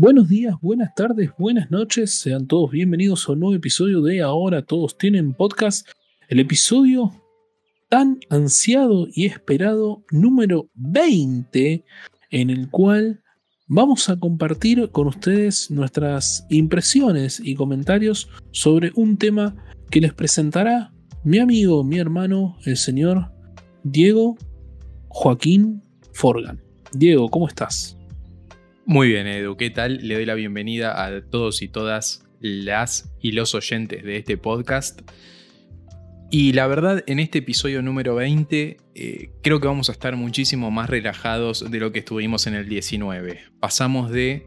Buenos 0.00 0.30
días, 0.30 0.54
buenas 0.62 0.94
tardes, 0.94 1.28
buenas 1.36 1.70
noches, 1.70 2.12
sean 2.12 2.46
todos 2.46 2.70
bienvenidos 2.70 3.28
a 3.28 3.32
un 3.32 3.40
nuevo 3.40 3.54
episodio 3.54 4.00
de 4.00 4.22
Ahora 4.22 4.62
Todos 4.62 4.96
Tienen 4.96 5.34
Podcast, 5.34 5.86
el 6.30 6.40
episodio 6.40 7.12
tan 7.90 8.18
ansiado 8.30 9.08
y 9.12 9.26
esperado 9.26 10.02
número 10.10 10.70
20, 10.72 11.84
en 12.30 12.48
el 12.48 12.70
cual 12.70 13.22
vamos 13.66 14.08
a 14.08 14.18
compartir 14.18 14.88
con 14.90 15.06
ustedes 15.06 15.70
nuestras 15.70 16.46
impresiones 16.48 17.38
y 17.44 17.54
comentarios 17.54 18.30
sobre 18.52 18.92
un 18.94 19.18
tema 19.18 19.54
que 19.90 20.00
les 20.00 20.14
presentará 20.14 20.94
mi 21.24 21.40
amigo, 21.40 21.84
mi 21.84 21.98
hermano, 21.98 22.56
el 22.64 22.78
señor 22.78 23.30
Diego 23.82 24.38
Joaquín 25.08 25.82
Forgan. 26.14 26.58
Diego, 26.94 27.28
¿cómo 27.28 27.48
estás? 27.48 27.99
Muy 28.86 29.08
bien, 29.08 29.26
Edu, 29.26 29.56
¿qué 29.56 29.70
tal? 29.70 30.08
Le 30.08 30.14
doy 30.14 30.24
la 30.24 30.34
bienvenida 30.34 31.04
a 31.04 31.20
todos 31.20 31.60
y 31.60 31.68
todas 31.68 32.24
las 32.40 33.12
y 33.20 33.32
los 33.32 33.54
oyentes 33.54 34.02
de 34.02 34.16
este 34.16 34.38
podcast. 34.38 35.02
Y 36.30 36.54
la 36.54 36.66
verdad, 36.66 37.04
en 37.06 37.20
este 37.20 37.38
episodio 37.38 37.82
número 37.82 38.14
20, 38.14 38.78
eh, 38.94 39.30
creo 39.42 39.60
que 39.60 39.66
vamos 39.66 39.90
a 39.90 39.92
estar 39.92 40.16
muchísimo 40.16 40.70
más 40.70 40.88
relajados 40.88 41.70
de 41.70 41.78
lo 41.78 41.92
que 41.92 41.98
estuvimos 41.98 42.46
en 42.46 42.54
el 42.54 42.68
19. 42.68 43.40
Pasamos 43.60 44.10
de 44.10 44.46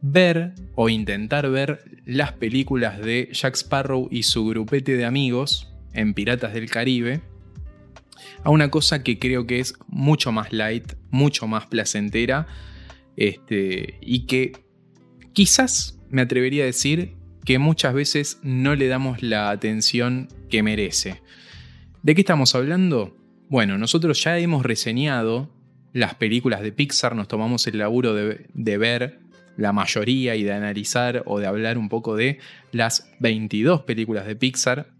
ver 0.00 0.54
o 0.74 0.88
intentar 0.88 1.48
ver 1.50 1.84
las 2.06 2.32
películas 2.32 2.98
de 2.98 3.28
Jack 3.30 3.56
Sparrow 3.56 4.08
y 4.10 4.22
su 4.22 4.46
grupete 4.46 4.96
de 4.96 5.04
amigos 5.04 5.70
en 5.92 6.14
Piratas 6.14 6.54
del 6.54 6.70
Caribe 6.70 7.20
a 8.42 8.50
una 8.50 8.70
cosa 8.70 9.02
que 9.02 9.18
creo 9.18 9.46
que 9.46 9.60
es 9.60 9.74
mucho 9.86 10.32
más 10.32 10.52
light, 10.52 10.94
mucho 11.10 11.46
más 11.46 11.66
placentera 11.66 12.46
este, 13.20 13.98
y 14.00 14.20
que 14.26 14.52
quizás 15.34 16.00
me 16.08 16.22
atrevería 16.22 16.62
a 16.62 16.66
decir 16.66 17.12
que 17.44 17.58
muchas 17.58 17.92
veces 17.92 18.40
no 18.42 18.74
le 18.74 18.88
damos 18.88 19.22
la 19.22 19.50
atención 19.50 20.28
que 20.48 20.62
merece. 20.62 21.20
¿De 22.02 22.14
qué 22.14 22.22
estamos 22.22 22.54
hablando? 22.54 23.14
Bueno, 23.50 23.76
nosotros 23.76 24.24
ya 24.24 24.38
hemos 24.38 24.64
reseñado 24.64 25.50
las 25.92 26.14
películas 26.14 26.62
de 26.62 26.72
Pixar, 26.72 27.14
nos 27.14 27.28
tomamos 27.28 27.66
el 27.66 27.78
laburo 27.78 28.14
de, 28.14 28.46
de 28.54 28.78
ver 28.78 29.20
la 29.58 29.72
mayoría 29.72 30.34
y 30.34 30.42
de 30.42 30.54
analizar 30.54 31.22
o 31.26 31.38
de 31.38 31.46
hablar 31.46 31.76
un 31.76 31.90
poco 31.90 32.16
de 32.16 32.38
las 32.72 33.10
22 33.20 33.82
películas 33.82 34.26
de 34.26 34.34
Pixar 34.34 34.92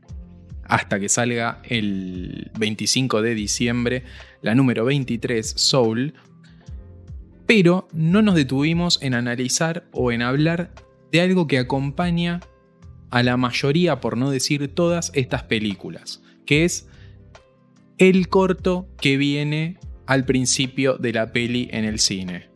hasta 0.65 1.01
que 1.01 1.09
salga 1.09 1.63
el 1.65 2.51
25 2.59 3.23
de 3.23 3.35
diciembre 3.35 4.05
la 4.43 4.55
número 4.55 4.85
23, 4.85 5.55
Soul, 5.57 6.15
pero 7.51 7.89
no 7.93 8.23
nos 8.23 8.37
detuvimos 8.37 9.03
en 9.03 9.13
analizar 9.13 9.85
o 9.91 10.13
en 10.13 10.23
hablar 10.23 10.73
de 11.11 11.21
algo 11.21 11.49
que 11.49 11.59
acompaña 11.59 12.39
a 13.11 13.25
la 13.25 13.37
mayoría, 13.37 14.01
por 14.01 14.17
no 14.17 14.31
decir 14.31 14.73
todas, 14.73 15.11
estas 15.17 15.43
películas, 15.43 16.23
que 16.47 16.65
es 16.65 16.87
el 17.99 18.29
corto 18.29 18.87
que 19.01 19.17
viene 19.17 19.79
al 20.07 20.27
principio 20.27 20.97
de 20.97 21.13
la 21.13 21.33
peli 21.33 21.69
en 21.73 21.85
el 21.85 21.99
cine. 21.99 22.51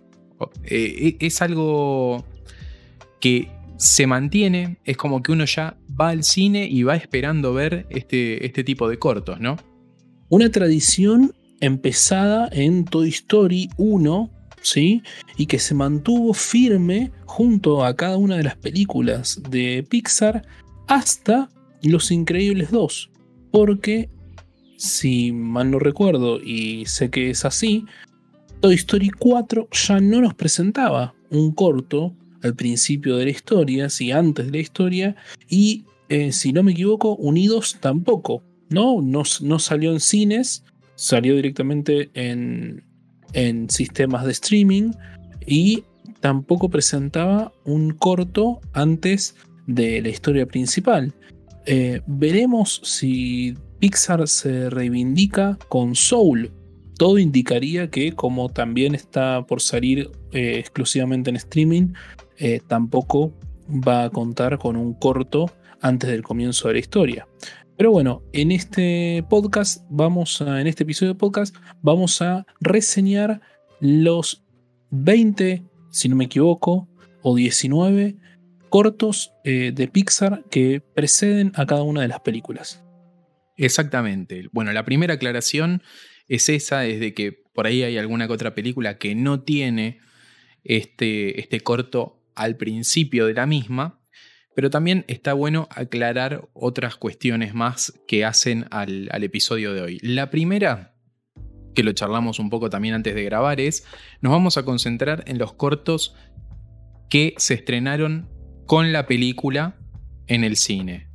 Eh, 0.62 1.16
e, 1.20 1.26
es 1.26 1.42
algo 1.42 2.24
que 3.20 3.50
se 3.78 4.06
mantiene, 4.06 4.78
es 4.84 4.96
como 4.96 5.24
que 5.24 5.32
uno 5.32 5.44
ya 5.44 5.76
va 6.00 6.10
al 6.10 6.22
cine 6.22 6.68
y 6.70 6.84
va 6.84 6.94
esperando 6.94 7.52
ver 7.52 7.88
este, 7.90 8.46
este 8.46 8.62
tipo 8.62 8.88
de 8.88 9.00
cortos, 9.00 9.40
¿no? 9.40 9.56
Una 10.28 10.52
tradición 10.52 11.34
empezada 11.60 12.48
en 12.52 12.84
Toy 12.84 13.08
Story 13.08 13.70
1 13.76 14.33
y 15.36 15.46
que 15.46 15.58
se 15.58 15.74
mantuvo 15.74 16.32
firme 16.32 17.12
junto 17.26 17.84
a 17.84 17.94
cada 17.94 18.16
una 18.16 18.36
de 18.36 18.44
las 18.44 18.56
películas 18.56 19.40
de 19.50 19.84
Pixar 19.88 20.46
hasta 20.88 21.48
Los 21.82 22.10
Increíbles 22.10 22.70
2. 22.70 23.10
Porque, 23.50 24.08
si 24.76 25.32
mal 25.32 25.70
no 25.70 25.78
recuerdo 25.78 26.40
y 26.40 26.86
sé 26.86 27.10
que 27.10 27.30
es 27.30 27.44
así, 27.44 27.84
Toy 28.60 28.74
Story 28.74 29.10
4 29.10 29.68
ya 29.70 30.00
no 30.00 30.20
nos 30.22 30.34
presentaba 30.34 31.14
un 31.30 31.52
corto 31.52 32.14
al 32.42 32.54
principio 32.54 33.16
de 33.16 33.24
la 33.24 33.30
historia, 33.30 33.90
si 33.90 34.10
antes 34.10 34.46
de 34.46 34.52
la 34.52 34.58
historia, 34.58 35.16
y 35.48 35.84
eh, 36.08 36.32
si 36.32 36.52
no 36.52 36.62
me 36.62 36.72
equivoco, 36.72 37.16
Unidos 37.16 37.78
tampoco, 37.80 38.42
¿no? 38.68 39.00
No, 39.02 39.22
no 39.40 39.58
salió 39.58 39.92
en 39.92 40.00
cines, 40.00 40.64
salió 40.94 41.36
directamente 41.36 42.10
en, 42.14 42.83
en 43.34 43.68
sistemas 43.68 44.24
de 44.24 44.32
streaming 44.32 44.92
y 45.46 45.84
tampoco 46.20 46.70
presentaba 46.70 47.52
un 47.64 47.90
corto 47.90 48.60
antes 48.72 49.36
de 49.66 50.00
la 50.00 50.08
historia 50.08 50.46
principal. 50.46 51.12
Eh, 51.66 52.00
veremos 52.06 52.80
si 52.82 53.54
Pixar 53.78 54.26
se 54.28 54.70
reivindica 54.70 55.58
con 55.68 55.94
Soul. 55.94 56.50
Todo 56.96 57.18
indicaría 57.18 57.90
que 57.90 58.12
como 58.12 58.48
también 58.48 58.94
está 58.94 59.44
por 59.46 59.60
salir 59.60 60.10
eh, 60.32 60.58
exclusivamente 60.58 61.30
en 61.30 61.36
streaming, 61.36 61.92
eh, 62.38 62.60
tampoco 62.66 63.34
va 63.68 64.04
a 64.04 64.10
contar 64.10 64.58
con 64.58 64.76
un 64.76 64.94
corto 64.94 65.50
antes 65.80 66.08
del 66.08 66.22
comienzo 66.22 66.68
de 66.68 66.74
la 66.74 66.80
historia. 66.80 67.28
Pero 67.76 67.90
bueno, 67.90 68.22
en 68.32 68.52
este 68.52 69.24
podcast 69.28 69.84
vamos 69.90 70.40
a, 70.40 70.60
en 70.60 70.68
este 70.68 70.84
episodio 70.84 71.14
de 71.14 71.18
podcast, 71.18 71.56
vamos 71.82 72.22
a 72.22 72.46
reseñar 72.60 73.40
los 73.80 74.44
20, 74.90 75.64
si 75.90 76.08
no 76.08 76.14
me 76.14 76.26
equivoco, 76.26 76.88
o 77.22 77.34
19 77.34 78.16
cortos 78.68 79.32
eh, 79.42 79.72
de 79.74 79.88
Pixar 79.88 80.44
que 80.50 80.80
preceden 80.80 81.50
a 81.56 81.66
cada 81.66 81.82
una 81.82 82.02
de 82.02 82.08
las 82.08 82.20
películas. 82.20 82.84
Exactamente. 83.56 84.48
Bueno, 84.52 84.72
la 84.72 84.84
primera 84.84 85.14
aclaración 85.14 85.82
es 86.28 86.48
esa, 86.48 86.86
es 86.86 87.00
de 87.00 87.12
que 87.12 87.32
por 87.32 87.66
ahí 87.66 87.82
hay 87.82 87.98
alguna 87.98 88.28
que 88.28 88.34
otra 88.34 88.54
película 88.54 88.98
que 88.98 89.16
no 89.16 89.42
tiene 89.42 89.98
este, 90.62 91.40
este 91.40 91.60
corto 91.60 92.20
al 92.36 92.56
principio 92.56 93.26
de 93.26 93.34
la 93.34 93.46
misma, 93.46 94.00
pero 94.54 94.70
también 94.70 95.04
está 95.08 95.32
bueno 95.32 95.68
aclarar 95.70 96.48
otras 96.52 96.96
cuestiones 96.96 97.54
más 97.54 97.92
que 98.06 98.24
hacen 98.24 98.66
al, 98.70 99.08
episodio 99.22 99.74
de 99.74 99.82
hoy. 99.82 99.98
La 100.02 100.30
primera, 100.30 100.94
que 101.74 101.82
lo 101.82 101.92
charlamos 101.92 102.38
un 102.38 102.50
poco 102.50 102.70
también 102.70 102.94
antes 102.94 103.14
de 103.14 103.24
grabar, 103.24 103.60
es 103.60 103.84
nos 104.20 104.32
vamos 104.32 104.56
a 104.56 104.64
concentrar 104.64 105.24
en 105.26 105.38
los 105.38 105.52
cortos 105.54 106.14
que 107.10 107.34
se 107.36 107.54
estrenaron 107.54 108.28
con 108.66 108.92
la 108.92 109.06
película 109.06 109.76
en 110.26 110.44
el 110.44 110.56
cine. 110.56 111.08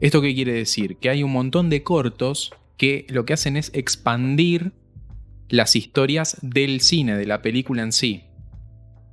¿Esto 0.00 0.20
qué 0.20 0.34
quiere 0.34 0.52
decir? 0.52 0.98
Que 0.98 1.08
hay 1.08 1.22
un 1.22 1.32
montón 1.32 1.70
de 1.70 1.82
cortos 1.82 2.52
que 2.76 3.06
lo 3.08 3.24
que 3.24 3.32
hacen 3.32 3.56
es 3.56 3.70
expandir 3.74 4.72
las 5.48 5.76
historias 5.76 6.36
del 6.42 6.80
cine, 6.80 7.16
de 7.16 7.26
la 7.26 7.42
película 7.42 7.82
en 7.82 7.92
sí. 7.92 8.24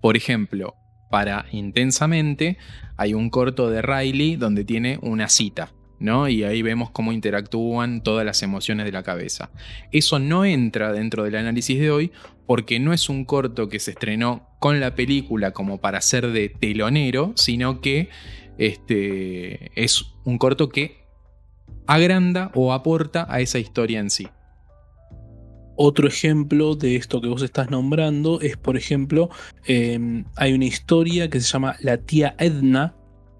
Por 0.01 0.17
ejemplo, 0.17 0.75
para 1.11 1.45
Intensamente, 1.51 2.57
hay 2.97 3.13
un 3.13 3.29
corto 3.29 3.69
de 3.69 3.83
Riley 3.83 4.37
donde 4.37 4.63
tiene 4.65 4.97
una 5.03 5.29
cita. 5.29 5.71
¿no? 5.99 6.27
Y 6.27 6.43
ahí 6.43 6.63
vemos 6.63 6.89
cómo 6.89 7.11
interactúan 7.11 8.01
todas 8.01 8.25
las 8.25 8.41
emociones 8.41 8.87
de 8.87 8.91
la 8.91 9.03
cabeza. 9.03 9.51
Eso 9.91 10.17
no 10.17 10.45
entra 10.45 10.91
dentro 10.91 11.23
del 11.23 11.35
análisis 11.35 11.79
de 11.79 11.91
hoy 11.91 12.11
porque 12.47 12.79
no 12.79 12.91
es 12.91 13.07
un 13.07 13.23
corto 13.23 13.69
que 13.69 13.79
se 13.79 13.91
estrenó 13.91 14.47
con 14.59 14.79
la 14.79 14.95
película 14.95 15.51
como 15.51 15.79
para 15.79 16.01
ser 16.01 16.31
de 16.31 16.49
telonero, 16.49 17.33
sino 17.35 17.81
que 17.81 18.09
este, 18.57 19.71
es 19.81 20.05
un 20.23 20.39
corto 20.39 20.69
que 20.69 21.05
agranda 21.85 22.51
o 22.55 22.73
aporta 22.73 23.27
a 23.29 23.39
esa 23.39 23.59
historia 23.59 23.99
en 23.99 24.09
sí. 24.09 24.27
Otro 25.83 26.07
ejemplo 26.07 26.75
de 26.75 26.95
esto 26.95 27.21
que 27.21 27.27
vos 27.27 27.41
estás 27.41 27.71
nombrando 27.71 28.39
es, 28.39 28.55
por 28.55 28.77
ejemplo, 28.77 29.31
em, 29.65 30.25
hay 30.35 30.53
una 30.53 30.65
historia 30.65 31.27
que 31.27 31.41
se 31.41 31.47
llama 31.47 31.75
La 31.79 31.97
tía 31.97 32.35
Edna, 32.37 32.95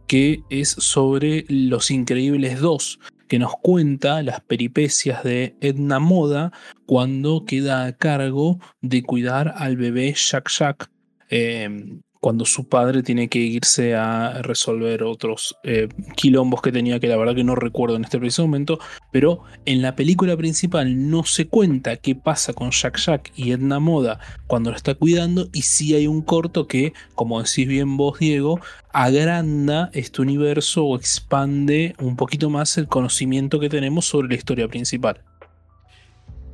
que 0.08 0.42
es 0.50 0.70
sobre 0.70 1.46
Los 1.50 1.92
Increíbles 1.92 2.60
2, 2.60 3.00
que 3.28 3.38
nos 3.38 3.54
cuenta 3.62 4.24
las 4.24 4.42
peripecias 4.42 5.24
de 5.24 5.56
Edna 5.62 6.00
Moda 6.00 6.52
cuando 6.88 7.46
queda 7.46 7.86
a 7.86 7.96
cargo 7.96 8.58
de 8.82 9.04
cuidar 9.04 9.54
al 9.56 9.78
bebé 9.78 10.12
Jack 10.18 10.50
Jack. 10.50 10.90
Em, 11.30 12.02
cuando 12.22 12.46
su 12.46 12.70
padre 12.70 13.02
tiene 13.02 13.28
que 13.28 13.40
irse 13.40 13.96
a 13.96 14.42
resolver 14.44 15.04
otros 15.04 15.58
eh, 15.64 15.90
quilombos 16.16 16.62
que 16.62 16.72
tenía, 16.72 17.00
que 17.00 17.08
la 17.08 17.18
verdad 17.18 17.36
que 17.36 17.44
no 17.44 17.56
recuerdo 17.56 17.96
en 17.96 18.04
este 18.04 18.20
preciso 18.20 18.44
momento, 18.44 18.80
pero 19.12 19.44
en 19.66 19.82
la 19.82 19.96
película 19.96 20.38
principal 20.38 21.10
no 21.10 21.24
se 21.24 21.48
cuenta 21.48 21.98
qué 21.98 22.14
pasa 22.14 22.54
con 22.54 22.70
Jack 22.70 23.00
Jack 23.00 23.32
y 23.36 23.52
Edna 23.52 23.80
Moda 23.80 24.20
cuando 24.46 24.70
lo 24.70 24.78
está 24.78 24.94
cuidando, 24.94 25.50
y 25.52 25.64
sí 25.64 25.96
hay 25.96 26.06
un 26.06 26.22
corto 26.22 26.68
que, 26.68 26.94
como 27.16 27.42
decís 27.42 27.68
bien 27.68 27.98
vos, 27.98 28.20
Diego, 28.20 28.60
agranda 28.94 29.90
este 29.94 30.22
universo 30.22 30.86
o 30.86 30.96
expande 30.96 31.96
un 32.00 32.16
poquito 32.16 32.52
más 32.52 32.78
el 32.78 32.88
conocimiento 32.88 33.60
que 33.60 33.70
tenemos 33.70 34.06
sobre 34.06 34.28
la 34.30 34.36
historia 34.36 34.68
principal. 34.68 35.24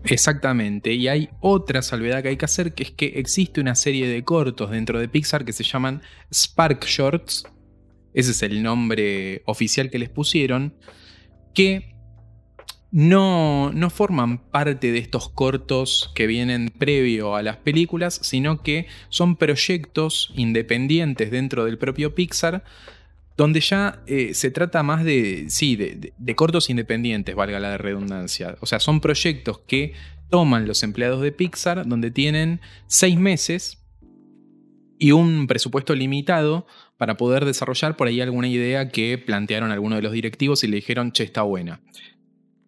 Exactamente, 0.09 0.94
y 0.94 1.07
hay 1.07 1.30
otra 1.39 1.81
salvedad 1.81 2.21
que 2.24 2.30
hay 2.30 2.38
que 2.38 2.45
hacer, 2.45 2.74
que 2.74 2.83
es 2.83 2.92
que 2.92 3.06
existe 3.15 3.62
una 3.62 3.75
serie 3.75 4.07
de 4.07 4.24
cortos 4.24 4.71
dentro 4.71 5.00
de 5.00 5.07
Pixar 5.07 5.45
que 5.45 5.54
se 5.54 5.63
llaman 5.63 6.01
Spark 6.33 6.86
Shorts, 6.86 7.45
ese 8.13 8.31
es 8.31 8.42
el 8.42 8.63
nombre 8.63 9.44
oficial 9.45 9.89
que 9.89 10.00
les 10.00 10.09
pusieron, 10.09 10.75
que 11.54 11.98
no, 12.92 13.71
no 13.74 13.89
forman 13.89 14.50
parte 14.50 14.92
de 14.92 15.00
estos 15.00 15.30
cortos 15.30 16.12
que 16.15 16.25
vienen 16.25 16.69
previo 16.69 17.36
a 17.36 17.44
las 17.44 17.57
películas, 17.57 18.19
sino 18.24 18.63
que 18.63 18.88
son 19.09 19.36
proyectos 19.36 20.31
independientes 20.36 21.31
dentro 21.31 21.65
del 21.65 21.77
propio 21.77 22.15
Pixar, 22.15 22.63
donde 23.38 23.62
ya 23.62 24.01
eh, 24.07 24.34
se 24.34 24.50
trata 24.50 24.81
más 24.81 25.04
de, 25.04 25.45
sí, 25.50 25.75
de, 25.75 26.36
cortos 26.36 26.72
independientes, 26.72 27.36
valga 27.36 27.60
la 27.60 27.78
redundancia. 27.78 28.57
O 28.62 28.66
sea, 28.66 28.80
son 28.80 29.00
proyectos 29.00 29.60
que 29.60 29.94
toman 30.30 30.68
los 30.68 30.81
empleados 30.81 31.22
de 31.22 31.31
Pixar, 31.31 31.88
donde 31.88 32.10
tienen 32.10 32.60
seis 32.88 33.18
meses 33.18 33.84
y 34.98 35.12
un 35.12 35.45
presupuesto 35.45 35.94
limitado 35.94 36.66
para 36.98 37.16
poder 37.16 37.45
desarrollar 37.45 37.95
por 37.95 38.07
ahí 38.07 38.22
alguna 38.22 38.48
idea 38.48 38.89
que 38.89 39.19
plantearon 39.19 39.72
algunos 39.72 40.00
de 40.00 40.01
los 40.01 40.13
directivos 40.13 40.63
y 40.63 40.68
le 40.68 40.78
dijeron, 40.78 41.12
che, 41.12 41.24
está 41.24 41.44
buena. 41.44 41.80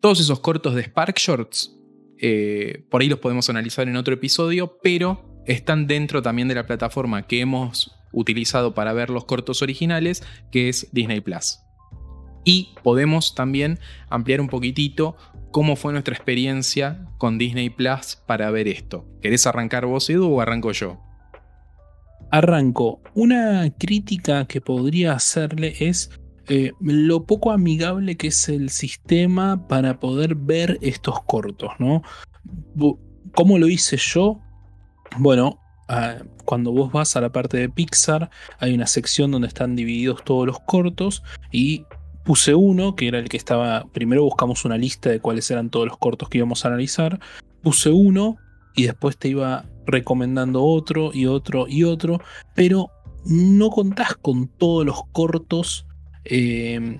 Todos 0.01 0.19
esos 0.19 0.39
cortos 0.39 0.75
de 0.75 0.83
Spark 0.83 1.17
Shorts, 1.17 1.75
eh, 2.19 2.85
por 2.91 3.01
ahí 3.01 3.09
los 3.09 3.17
podemos 3.17 3.49
analizar 3.49 3.87
en 3.87 3.95
otro 3.95 4.13
episodio, 4.13 4.77
pero 4.83 5.41
están 5.47 5.87
dentro 5.87 6.21
también 6.21 6.47
de 6.47 6.53
la 6.53 6.67
plataforma 6.67 7.25
que 7.25 7.39
hemos 7.39 7.98
utilizado 8.11 8.73
para 8.73 8.93
ver 8.93 9.09
los 9.09 9.25
cortos 9.25 9.61
originales, 9.61 10.23
que 10.51 10.69
es 10.69 10.87
Disney 10.91 11.21
Plus. 11.21 11.59
Y 12.43 12.73
podemos 12.83 13.35
también 13.35 13.79
ampliar 14.09 14.41
un 14.41 14.47
poquitito 14.47 15.15
cómo 15.51 15.75
fue 15.75 15.91
nuestra 15.91 16.15
experiencia 16.15 17.07
con 17.17 17.37
Disney 17.37 17.69
Plus 17.69 18.17
para 18.25 18.49
ver 18.51 18.67
esto. 18.67 19.05
¿Querés 19.21 19.45
arrancar 19.47 19.85
vos, 19.85 20.09
Edu, 20.09 20.33
o 20.33 20.41
arranco 20.41 20.71
yo? 20.71 20.99
Arranco. 22.31 23.01
Una 23.13 23.69
crítica 23.77 24.45
que 24.45 24.61
podría 24.61 25.13
hacerle 25.13 25.75
es 25.79 26.11
eh, 26.47 26.71
lo 26.81 27.25
poco 27.25 27.51
amigable 27.51 28.17
que 28.17 28.27
es 28.27 28.49
el 28.49 28.69
sistema 28.69 29.67
para 29.67 29.99
poder 29.99 30.35
ver 30.35 30.79
estos 30.81 31.21
cortos, 31.23 31.71
¿no? 31.79 32.01
¿Cómo 33.35 33.59
lo 33.59 33.67
hice 33.67 33.97
yo? 33.97 34.39
Bueno, 35.17 35.59
ah, 35.89 36.15
cuando 36.45 36.71
vos 36.71 36.91
vas 36.91 37.15
a 37.15 37.21
la 37.21 37.31
parte 37.31 37.57
de 37.57 37.69
Pixar, 37.69 38.29
hay 38.59 38.73
una 38.73 38.87
sección 38.87 39.31
donde 39.31 39.47
están 39.49 39.75
divididos 39.75 40.23
todos 40.23 40.47
los 40.47 40.59
cortos 40.61 41.23
y 41.51 41.85
puse 42.23 42.55
uno, 42.55 42.95
que 42.95 43.07
era 43.07 43.19
el 43.19 43.27
que 43.27 43.37
estaba, 43.37 43.85
primero 43.91 44.23
buscamos 44.23 44.63
una 44.63 44.77
lista 44.77 45.09
de 45.09 45.19
cuáles 45.19 45.49
eran 45.51 45.69
todos 45.69 45.87
los 45.87 45.97
cortos 45.97 46.29
que 46.29 46.37
íbamos 46.37 46.63
a 46.63 46.69
analizar, 46.69 47.19
puse 47.61 47.89
uno 47.89 48.37
y 48.75 48.83
después 48.83 49.17
te 49.17 49.27
iba 49.27 49.65
recomendando 49.85 50.63
otro 50.63 51.11
y 51.13 51.25
otro 51.25 51.67
y 51.67 51.83
otro, 51.83 52.21
pero 52.55 52.91
no 53.25 53.69
contás 53.69 54.15
con 54.15 54.47
todos 54.47 54.85
los 54.85 55.01
cortos 55.11 55.85
Em, 56.25 56.99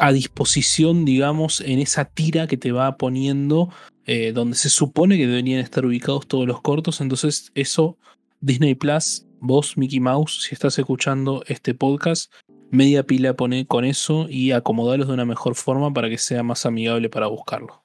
a 0.00 0.12
disposición, 0.12 1.04
digamos, 1.04 1.60
en 1.60 1.80
esa 1.80 2.04
tira 2.04 2.46
que 2.46 2.56
te 2.56 2.72
va 2.72 2.96
poniendo, 2.96 3.68
eh, 4.08 4.32
donde 4.32 4.56
se 4.56 4.70
supone 4.70 5.18
que 5.18 5.26
deberían 5.26 5.60
estar 5.60 5.84
ubicados 5.84 6.26
todos 6.26 6.46
los 6.46 6.62
cortos. 6.62 7.00
Entonces, 7.00 7.52
eso, 7.54 7.98
Disney 8.40 8.74
Plus, 8.74 9.26
vos, 9.38 9.76
Mickey 9.76 10.00
Mouse, 10.00 10.44
si 10.44 10.54
estás 10.54 10.78
escuchando 10.78 11.44
este 11.46 11.74
podcast, 11.74 12.32
media 12.70 13.02
pila 13.02 13.34
pone 13.34 13.66
con 13.66 13.84
eso 13.84 14.26
y 14.30 14.52
acomodarlos 14.52 15.08
de 15.08 15.14
una 15.14 15.26
mejor 15.26 15.54
forma 15.54 15.92
para 15.92 16.08
que 16.08 16.16
sea 16.16 16.42
más 16.42 16.66
amigable 16.66 17.10
para 17.10 17.26
buscarlo. 17.26 17.84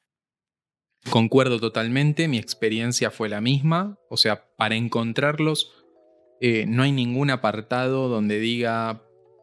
Concuerdo 1.09 1.59
totalmente, 1.59 2.29
mi 2.29 2.37
experiencia 2.37 3.11
fue 3.11 3.27
la 3.27 3.41
misma, 3.41 3.97
o 4.09 4.15
sea, 4.15 4.45
para 4.55 4.75
encontrarlos 4.75 5.73
eh, 6.39 6.65
no 6.67 6.83
hay 6.83 6.91
ningún 6.91 7.29
apartado 7.31 8.07
donde 8.07 8.39
diga 8.39 9.01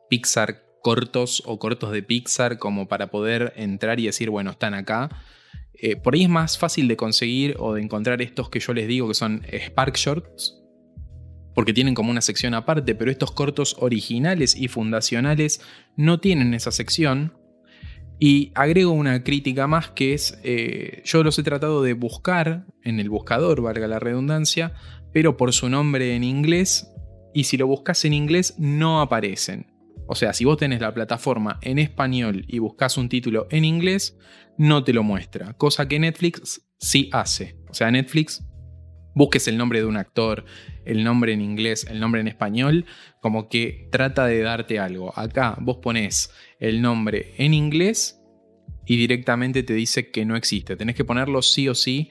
Pixar 0.08 0.64
cortos 0.82 1.42
o 1.46 1.58
cortos 1.58 1.92
de 1.92 2.02
Pixar 2.02 2.58
como 2.58 2.88
para 2.88 3.10
poder 3.10 3.52
entrar 3.56 4.00
y 4.00 4.06
decir, 4.06 4.30
bueno, 4.30 4.50
están 4.50 4.74
acá. 4.74 5.08
Eh, 5.82 5.96
por 5.96 6.14
ahí 6.14 6.24
es 6.24 6.28
más 6.28 6.58
fácil 6.58 6.88
de 6.88 6.96
conseguir 6.96 7.56
o 7.58 7.74
de 7.74 7.82
encontrar 7.82 8.20
estos 8.20 8.50
que 8.50 8.60
yo 8.60 8.74
les 8.74 8.86
digo 8.86 9.08
que 9.08 9.14
son 9.14 9.42
Spark 9.50 9.96
Shorts, 9.96 10.60
porque 11.54 11.72
tienen 11.72 11.94
como 11.94 12.10
una 12.10 12.20
sección 12.20 12.52
aparte, 12.52 12.94
pero 12.94 13.10
estos 13.10 13.32
cortos 13.32 13.76
originales 13.78 14.54
y 14.54 14.68
fundacionales 14.68 15.62
no 15.96 16.20
tienen 16.20 16.54
esa 16.54 16.70
sección. 16.70 17.34
Y 18.22 18.52
agrego 18.54 18.90
una 18.92 19.24
crítica 19.24 19.66
más 19.66 19.90
que 19.92 20.12
es, 20.12 20.38
eh, 20.44 21.00
yo 21.06 21.24
los 21.24 21.38
he 21.38 21.42
tratado 21.42 21.82
de 21.82 21.94
buscar 21.94 22.66
en 22.84 23.00
el 23.00 23.08
buscador, 23.08 23.62
valga 23.62 23.88
la 23.88 23.98
redundancia, 23.98 24.74
pero 25.14 25.38
por 25.38 25.54
su 25.54 25.70
nombre 25.70 26.14
en 26.14 26.24
inglés, 26.24 26.92
y 27.32 27.44
si 27.44 27.56
lo 27.56 27.66
buscas 27.66 28.04
en 28.04 28.12
inglés 28.12 28.56
no 28.58 29.00
aparecen. 29.00 29.79
O 30.10 30.16
sea, 30.16 30.32
si 30.32 30.44
vos 30.44 30.56
tenés 30.56 30.80
la 30.80 30.92
plataforma 30.92 31.60
en 31.62 31.78
español 31.78 32.44
y 32.48 32.58
buscas 32.58 32.98
un 32.98 33.08
título 33.08 33.46
en 33.48 33.64
inglés, 33.64 34.18
no 34.58 34.82
te 34.82 34.92
lo 34.92 35.04
muestra. 35.04 35.52
Cosa 35.52 35.86
que 35.86 36.00
Netflix 36.00 36.66
sí 36.78 37.08
hace. 37.12 37.56
O 37.68 37.74
sea, 37.74 37.92
Netflix 37.92 38.44
busques 39.14 39.46
el 39.46 39.56
nombre 39.56 39.78
de 39.78 39.86
un 39.86 39.96
actor, 39.96 40.44
el 40.84 41.04
nombre 41.04 41.32
en 41.32 41.40
inglés, 41.40 41.86
el 41.88 42.00
nombre 42.00 42.20
en 42.20 42.26
español, 42.26 42.86
como 43.22 43.48
que 43.48 43.88
trata 43.92 44.26
de 44.26 44.40
darte 44.42 44.80
algo. 44.80 45.16
Acá 45.16 45.56
vos 45.60 45.76
pones 45.80 46.32
el 46.58 46.82
nombre 46.82 47.32
en 47.38 47.54
inglés 47.54 48.20
y 48.86 48.96
directamente 48.96 49.62
te 49.62 49.74
dice 49.74 50.10
que 50.10 50.24
no 50.24 50.34
existe. 50.34 50.74
Tenés 50.74 50.96
que 50.96 51.04
ponerlo 51.04 51.40
sí 51.40 51.68
o 51.68 51.74
sí 51.76 52.08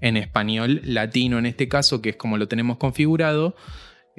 en 0.00 0.16
español 0.16 0.80
latino 0.82 1.38
en 1.38 1.46
este 1.46 1.68
caso, 1.68 2.02
que 2.02 2.10
es 2.10 2.16
como 2.16 2.36
lo 2.36 2.48
tenemos 2.48 2.78
configurado. 2.78 3.54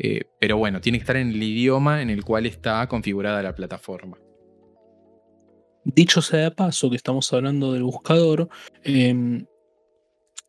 Eh, 0.02 0.22
pero 0.40 0.56
bueno, 0.56 0.80
tiene 0.80 0.98
que 0.98 1.04
estar 1.04 1.18
en 1.18 1.32
el 1.32 1.44
idioma 1.44 2.02
en 2.02 2.10
el 2.10 2.24
cual 2.24 2.46
está 2.46 2.88
configurada 2.88 3.44
la 3.44 3.54
plataforma. 3.54 4.18
Dicho 5.84 6.22
sea 6.22 6.40
de 6.40 6.52
paso, 6.52 6.90
que 6.90 6.96
estamos 6.96 7.32
hablando 7.34 7.74
del 7.74 7.84
buscador, 7.84 8.48
em, 8.84 9.46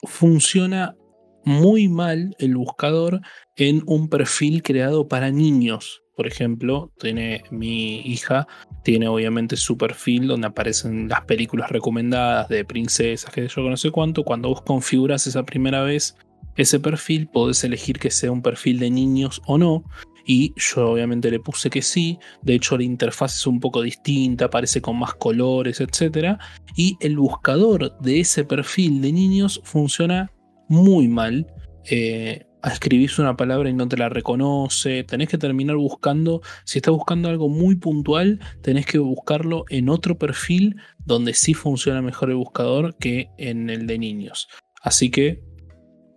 funciona 0.04 0.96
muy 1.44 1.88
mal 1.88 2.36
el 2.38 2.56
buscador 2.56 3.20
en 3.56 3.82
un 3.86 4.08
perfil 4.08 4.62
creado 4.62 5.08
para 5.08 5.32
niños. 5.32 6.04
Por 6.14 6.28
ejemplo, 6.28 6.92
tiene 7.00 7.42
mi 7.50 8.02
hija, 8.02 8.46
tiene 8.84 9.08
obviamente 9.08 9.56
su 9.56 9.76
perfil 9.76 10.28
donde 10.28 10.46
aparecen 10.46 11.08
las 11.08 11.22
películas 11.22 11.70
recomendadas 11.70 12.48
de 12.48 12.64
princesas, 12.64 13.32
que 13.32 13.48
yo 13.48 13.62
no 13.62 13.76
sé 13.76 13.90
cuánto. 13.90 14.22
Cuando 14.22 14.50
vos 14.50 14.62
configuras 14.62 15.26
esa 15.26 15.42
primera 15.44 15.82
vez 15.82 16.16
ese 16.56 16.80
perfil, 16.80 17.28
podés 17.28 17.64
elegir 17.64 17.98
que 17.98 18.10
sea 18.10 18.32
un 18.32 18.42
perfil 18.42 18.78
de 18.78 18.90
niños 18.90 19.40
o 19.46 19.58
no. 19.58 19.84
Y 20.26 20.52
yo 20.56 20.92
obviamente 20.92 21.30
le 21.30 21.40
puse 21.40 21.70
que 21.70 21.82
sí. 21.82 22.18
De 22.42 22.54
hecho, 22.54 22.76
la 22.76 22.84
interfaz 22.84 23.36
es 23.36 23.46
un 23.46 23.58
poco 23.58 23.82
distinta, 23.82 24.46
aparece 24.46 24.80
con 24.80 24.98
más 24.98 25.14
colores, 25.14 25.80
etc. 25.80 26.38
Y 26.76 26.96
el 27.00 27.16
buscador 27.16 27.98
de 28.00 28.20
ese 28.20 28.44
perfil 28.44 29.00
de 29.00 29.12
niños 29.12 29.60
funciona 29.64 30.30
muy 30.68 31.08
mal. 31.08 31.46
Eh, 31.90 32.46
escribís 32.62 33.18
una 33.18 33.36
palabra 33.36 33.70
y 33.70 33.72
no 33.72 33.88
te 33.88 33.96
la 33.96 34.08
reconoce. 34.08 35.04
Tenés 35.04 35.28
que 35.28 35.38
terminar 35.38 35.76
buscando. 35.76 36.42
Si 36.64 36.78
estás 36.78 36.94
buscando 36.94 37.28
algo 37.28 37.48
muy 37.48 37.76
puntual, 37.76 38.40
tenés 38.62 38.86
que 38.86 38.98
buscarlo 38.98 39.64
en 39.68 39.88
otro 39.88 40.18
perfil 40.18 40.76
donde 41.04 41.34
sí 41.34 41.54
funciona 41.54 42.02
mejor 42.02 42.30
el 42.30 42.36
buscador 42.36 42.96
que 42.98 43.30
en 43.38 43.70
el 43.70 43.86
de 43.86 43.98
niños. 43.98 44.48
Así 44.82 45.10
que 45.10 45.42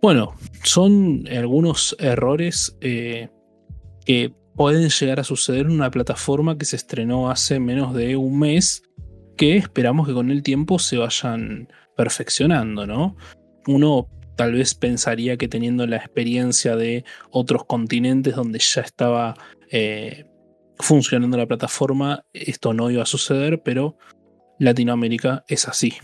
bueno, 0.04 0.34
son 0.64 1.26
algunos 1.34 1.96
errores 1.98 2.76
eh, 2.82 3.30
que 4.04 4.34
pueden 4.54 4.90
llegar 4.90 5.18
a 5.18 5.24
suceder 5.24 5.62
en 5.64 5.72
una 5.72 5.90
plataforma 5.90 6.58
que 6.58 6.66
se 6.66 6.76
estrenó 6.76 7.30
hace 7.30 7.58
menos 7.58 7.94
de 7.94 8.14
un 8.14 8.38
mes, 8.38 8.82
que 9.38 9.56
esperamos 9.56 10.06
que 10.06 10.12
con 10.12 10.30
el 10.30 10.42
tiempo 10.42 10.78
se 10.78 10.98
vayan 10.98 11.72
perfeccionando, 11.96 12.86
¿no? 12.86 13.16
Uno 13.66 14.10
tal 14.36 14.52
vez 14.52 14.74
pensaría 14.74 15.38
que 15.38 15.48
teniendo 15.48 15.86
la 15.86 15.96
experiencia 15.96 16.76
de 16.76 17.06
otros 17.30 17.64
continentes 17.64 18.36
donde 18.36 18.58
ya 18.58 18.82
estaba 18.82 19.38
eh, 19.70 20.26
funcionando 20.80 21.38
la 21.38 21.46
plataforma, 21.46 22.26
esto 22.34 22.74
no 22.74 22.90
iba 22.90 23.04
a 23.04 23.06
suceder, 23.06 23.62
pero 23.62 23.96
Latinoamérica 24.58 25.44
es 25.48 25.66
así 25.66 25.94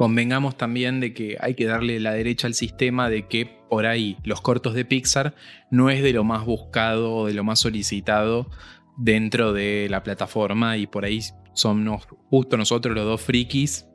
convengamos 0.00 0.56
también 0.56 0.98
de 0.98 1.12
que 1.12 1.36
hay 1.40 1.54
que 1.54 1.66
darle 1.66 2.00
la 2.00 2.14
derecha 2.14 2.46
al 2.46 2.54
sistema 2.54 3.10
de 3.10 3.28
que 3.28 3.44
por 3.68 3.84
ahí 3.84 4.16
los 4.24 4.40
cortos 4.40 4.72
de 4.72 4.86
Pixar 4.86 5.34
no 5.70 5.90
es 5.90 6.02
de 6.02 6.14
lo 6.14 6.24
más 6.24 6.46
buscado 6.46 7.14
o 7.14 7.26
de 7.26 7.34
lo 7.34 7.44
más 7.44 7.58
solicitado 7.58 8.50
dentro 8.96 9.52
de 9.52 9.88
la 9.90 10.02
plataforma 10.02 10.78
y 10.78 10.86
por 10.86 11.04
ahí 11.04 11.20
somos 11.52 12.06
justo 12.30 12.56
nosotros 12.56 12.94
los 12.94 13.04
dos 13.04 13.20
frikis 13.20 13.88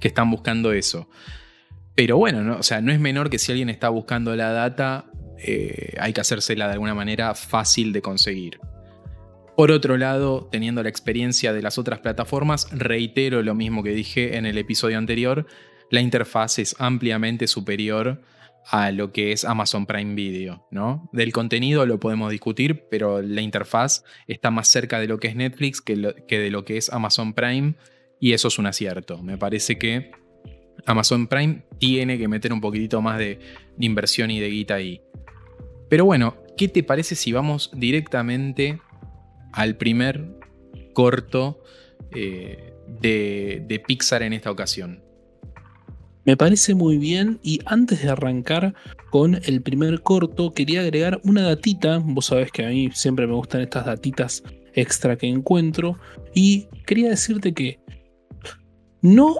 que 0.00 0.08
están 0.08 0.28
buscando 0.28 0.72
eso. 0.72 1.08
Pero 1.94 2.16
bueno, 2.16 2.42
no, 2.42 2.56
o 2.56 2.62
sea, 2.64 2.80
no 2.80 2.90
es 2.90 2.98
menor 2.98 3.30
que 3.30 3.38
si 3.38 3.52
alguien 3.52 3.68
está 3.68 3.90
buscando 3.90 4.34
la 4.34 4.50
data, 4.50 5.04
eh, 5.38 5.94
hay 6.00 6.12
que 6.12 6.20
hacérsela 6.20 6.66
de 6.66 6.72
alguna 6.72 6.96
manera 6.96 7.36
fácil 7.36 7.92
de 7.92 8.02
conseguir. 8.02 8.58
Por 9.58 9.72
otro 9.72 9.96
lado, 9.96 10.48
teniendo 10.52 10.84
la 10.84 10.88
experiencia 10.88 11.52
de 11.52 11.62
las 11.62 11.78
otras 11.78 11.98
plataformas, 11.98 12.68
reitero 12.70 13.42
lo 13.42 13.56
mismo 13.56 13.82
que 13.82 13.90
dije 13.90 14.36
en 14.36 14.46
el 14.46 14.56
episodio 14.56 14.96
anterior, 14.98 15.48
la 15.90 16.00
interfaz 16.00 16.60
es 16.60 16.76
ampliamente 16.78 17.48
superior 17.48 18.22
a 18.70 18.92
lo 18.92 19.10
que 19.10 19.32
es 19.32 19.44
Amazon 19.44 19.84
Prime 19.84 20.14
Video, 20.14 20.68
¿no? 20.70 21.10
Del 21.12 21.32
contenido 21.32 21.86
lo 21.86 21.98
podemos 21.98 22.30
discutir, 22.30 22.84
pero 22.88 23.20
la 23.20 23.40
interfaz 23.40 24.04
está 24.28 24.52
más 24.52 24.68
cerca 24.68 25.00
de 25.00 25.08
lo 25.08 25.18
que 25.18 25.26
es 25.26 25.34
Netflix 25.34 25.80
que, 25.80 25.96
de 25.96 26.50
lo 26.52 26.64
que 26.64 26.76
es 26.76 26.92
Amazon 26.92 27.34
Prime 27.34 27.74
y 28.20 28.34
eso 28.34 28.46
es 28.46 28.60
un 28.60 28.66
acierto. 28.66 29.24
Me 29.24 29.38
parece 29.38 29.76
que 29.76 30.12
Amazon 30.86 31.26
Prime 31.26 31.64
tiene 31.80 32.16
que 32.16 32.28
meter 32.28 32.52
un 32.52 32.60
poquitito 32.60 33.02
más 33.02 33.18
de, 33.18 33.40
inversión 33.80 34.30
y 34.30 34.38
de 34.38 34.50
guita 34.50 34.76
ahí. 34.76 35.02
Pero 35.88 36.04
bueno, 36.04 36.36
¿qué 36.56 36.68
te 36.68 36.84
parece 36.84 37.16
si 37.16 37.32
vamos 37.32 37.72
directamente 37.74 38.78
al 39.58 39.76
primer 39.76 40.24
corto 40.94 41.58
eh, 42.12 42.74
de, 43.00 43.64
de 43.66 43.80
Pixar 43.80 44.22
en 44.22 44.32
esta 44.32 44.52
ocasión? 44.52 45.02
Me 46.24 46.36
parece 46.36 46.76
muy 46.76 46.96
bien 46.96 47.40
y 47.42 47.58
antes 47.66 48.02
de 48.02 48.08
arrancar 48.08 48.74
con 49.10 49.34
el 49.34 49.60
primer 49.62 50.02
corto 50.02 50.52
quería 50.52 50.82
agregar 50.82 51.20
una 51.24 51.42
datita, 51.42 51.98
vos 51.98 52.26
sabés 52.26 52.52
que 52.52 52.64
a 52.64 52.68
mí 52.68 52.90
siempre 52.92 53.26
me 53.26 53.34
gustan 53.34 53.62
estas 53.62 53.86
datitas 53.86 54.44
extra 54.74 55.16
que 55.16 55.26
encuentro 55.26 55.98
y 56.34 56.68
quería 56.86 57.08
decirte 57.08 57.52
que 57.52 57.80
no 59.02 59.38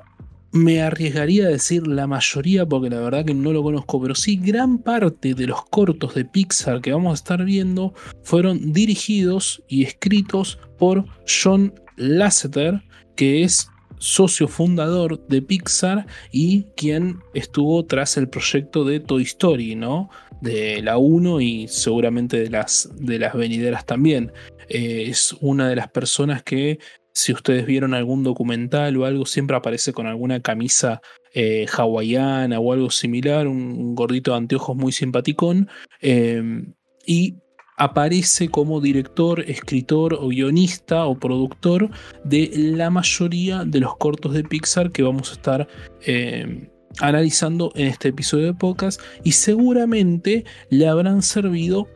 me 0.52 0.80
arriesgaría 0.82 1.46
a 1.46 1.50
decir 1.50 1.86
la 1.86 2.06
mayoría 2.06 2.66
porque 2.66 2.90
la 2.90 3.00
verdad 3.00 3.24
que 3.24 3.34
no 3.34 3.52
lo 3.52 3.62
conozco, 3.62 4.00
pero 4.00 4.14
sí 4.14 4.36
gran 4.36 4.78
parte 4.78 5.34
de 5.34 5.46
los 5.46 5.64
cortos 5.66 6.14
de 6.14 6.24
Pixar 6.24 6.80
que 6.80 6.92
vamos 6.92 7.12
a 7.12 7.14
estar 7.14 7.44
viendo 7.44 7.94
fueron 8.22 8.72
dirigidos 8.72 9.62
y 9.68 9.84
escritos 9.84 10.58
por 10.78 11.04
John 11.26 11.74
Lasseter, 11.96 12.82
que 13.16 13.42
es 13.42 13.68
socio 13.98 14.48
fundador 14.48 15.26
de 15.26 15.42
Pixar 15.42 16.06
y 16.30 16.64
quien 16.76 17.18
estuvo 17.34 17.84
tras 17.84 18.16
el 18.16 18.28
proyecto 18.28 18.84
de 18.84 19.00
Toy 19.00 19.24
Story, 19.24 19.74
¿no? 19.74 20.08
De 20.40 20.80
la 20.82 20.98
1 20.98 21.40
y 21.40 21.68
seguramente 21.68 22.38
de 22.38 22.50
las, 22.50 22.88
de 22.94 23.18
las 23.18 23.34
venideras 23.34 23.84
también. 23.84 24.32
Eh, 24.68 25.06
es 25.08 25.34
una 25.40 25.68
de 25.68 25.76
las 25.76 25.88
personas 25.88 26.42
que, 26.42 26.78
si 27.18 27.32
ustedes 27.32 27.66
vieron 27.66 27.94
algún 27.94 28.22
documental 28.22 28.96
o 28.96 29.04
algo, 29.04 29.26
siempre 29.26 29.56
aparece 29.56 29.92
con 29.92 30.06
alguna 30.06 30.40
camisa 30.40 31.02
eh, 31.34 31.66
hawaiana 31.76 32.60
o 32.60 32.72
algo 32.72 32.90
similar, 32.90 33.48
un, 33.48 33.96
gordito 33.96 34.30
de 34.30 34.36
anteojos 34.36 34.76
muy 34.76 34.92
simpaticón. 34.92 35.68
Eh, 36.00 36.62
y 37.04 37.34
aparece 37.76 38.50
como 38.50 38.80
director, 38.80 39.40
escritor 39.40 40.14
o 40.14 40.28
guionista 40.28 41.06
o 41.06 41.18
productor 41.18 41.90
de 42.22 42.52
la 42.54 42.88
mayoría 42.88 43.64
de 43.64 43.80
los 43.80 43.96
cortos 43.96 44.32
de 44.32 44.44
Pixar 44.44 44.92
que 44.92 45.02
vamos 45.02 45.30
a 45.30 45.32
estar 45.32 45.68
eh, 46.06 46.70
analizando 47.00 47.72
en 47.74 47.88
este 47.88 48.10
episodio 48.10 48.46
de 48.46 48.54
podcast 48.54 49.00
y 49.24 49.32
seguramente 49.32 50.44
le 50.70 50.86
habrán 50.86 51.22
servido 51.22 51.88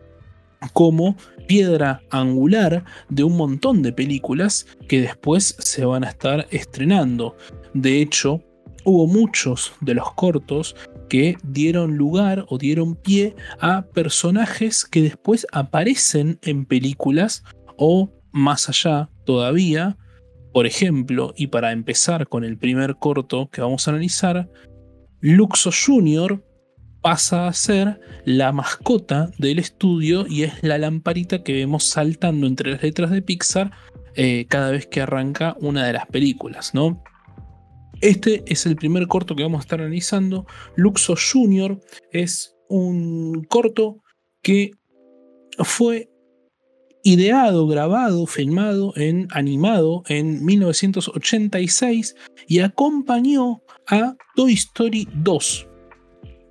como 0.73 1.17
piedra 1.47 2.03
angular 2.11 2.85
de 3.09 3.25
un 3.25 3.37
montón 3.37 3.83
de 3.83 3.93
películas 3.93 4.67
que 4.89 5.01
después 5.01 5.57
se 5.59 5.85
van 5.85 6.05
a 6.05 6.11
estar 6.11 6.47
estrenando. 6.51 7.37
De 7.75 8.01
hecho, 8.01 8.43
hubo 8.85 9.07
muchos 9.07 9.73
de 9.81 9.95
los 9.95 10.13
cortos 10.15 10.77
que 11.09 11.37
dieron 11.43 11.97
lugar 11.97 12.47
o 12.49 12.59
dieron 12.59 12.95
pie 12.95 13.37
a 13.61 13.83
personajes 13.83 14.85
que 14.85 15.03
después 15.03 15.47
aparecen 15.53 16.39
en 16.43 16.65
películas 16.65 17.45
o 17.77 18.11
más 18.33 18.69
allá 18.69 19.11
todavía. 19.25 19.97
Por 20.53 20.67
ejemplo, 20.67 21.33
y 21.37 21.49
para 21.49 21.73
empezar 21.73 22.29
con 22.29 22.45
el 22.45 22.59
primer 22.59 22.97
corto 22.97 23.49
que 23.51 23.61
vamos 23.61 23.87
a 23.87 23.91
analizar, 23.91 24.51
Luxo 25.21 25.71
Jr. 25.71 26.43
pasa 27.03 27.49
a 27.49 27.53
ser 27.53 28.01
la 28.25 28.53
mascota 28.53 29.31
del 29.39 29.59
estudio 29.59 30.27
y 30.29 30.45
es 30.45 30.63
la 30.63 30.79
lamparita 30.79 31.43
que 31.43 31.53
vemos 31.53 31.85
saltando 31.85 32.47
entre 32.47 32.73
las 32.73 32.83
letras 32.83 33.11
de 33.11 33.23
Pixar 33.23 33.73
eh, 34.15 34.47
cada 34.49 34.71
vez 34.71 34.87
que 34.87 35.01
arranca 35.01 35.57
una 35.61 35.87
de 35.87 35.93
las 35.93 36.07
películas, 36.07 36.75
¿no? 36.75 37.03
Este 38.01 38.43
es 38.47 38.67
el 38.67 38.77
primer 38.77 39.07
corto 39.07 39.37
que 39.37 39.43
vamos 39.43 39.61
a 39.61 39.63
estar 39.63 39.81
analizando. 39.81 40.47
Luxo 40.77 41.15
Jr. 41.17 41.81
es 42.11 42.57
un 42.69 43.45
corto 43.45 44.03
que 44.43 44.73
fue 45.59 46.09
ideado, 47.05 47.67
grabado, 47.67 48.27
filmado, 48.27 48.93
en, 48.97 49.29
animado 49.31 50.03
en 50.09 50.45
1986 50.45 52.17
y 52.47 52.61
acompañó 52.61 53.63
a 53.87 54.17
Toy 54.37 54.55
Story 54.55 55.09
2. 55.15 55.69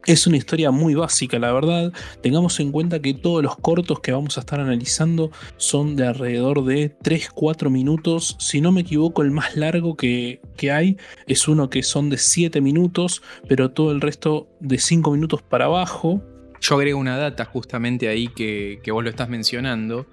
Es 0.07 0.25
una 0.25 0.37
historia 0.37 0.71
muy 0.71 0.95
básica, 0.95 1.37
la 1.37 1.53
verdad. 1.53 1.93
Tengamos 2.21 2.59
en 2.59 2.71
cuenta 2.71 3.01
que 3.01 3.13
todos 3.13 3.43
los 3.43 3.55
cortos 3.55 3.99
que 3.99 4.11
vamos 4.11 4.37
a 4.37 4.39
estar 4.39 4.59
analizando 4.59 5.31
son 5.57 5.95
de 5.95 6.07
alrededor 6.07 6.65
de 6.65 6.97
3-4 6.97 7.69
minutos. 7.69 8.35
Si 8.39 8.61
no 8.61 8.71
me 8.71 8.81
equivoco, 8.81 9.21
el 9.21 9.29
más 9.29 9.55
largo 9.55 9.95
que, 9.95 10.41
hay 10.71 10.97
es 11.27 11.47
uno 11.47 11.69
que 11.69 11.83
son 11.83 12.09
de 12.09 12.17
7 12.17 12.61
minutos, 12.61 13.21
pero 13.47 13.71
todo 13.71 13.91
el 13.91 14.01
resto 14.01 14.47
de 14.59 14.79
5 14.79 15.11
minutos 15.11 15.43
para 15.43 15.65
abajo. 15.65 16.23
Yo 16.59 16.75
agrego 16.75 16.99
una 16.99 17.17
data 17.17 17.45
justamente 17.45 18.07
ahí 18.07 18.27
que, 18.29 18.81
vos 18.91 19.03
lo 19.03 19.09
estás 19.09 19.29
mencionando. 19.29 20.07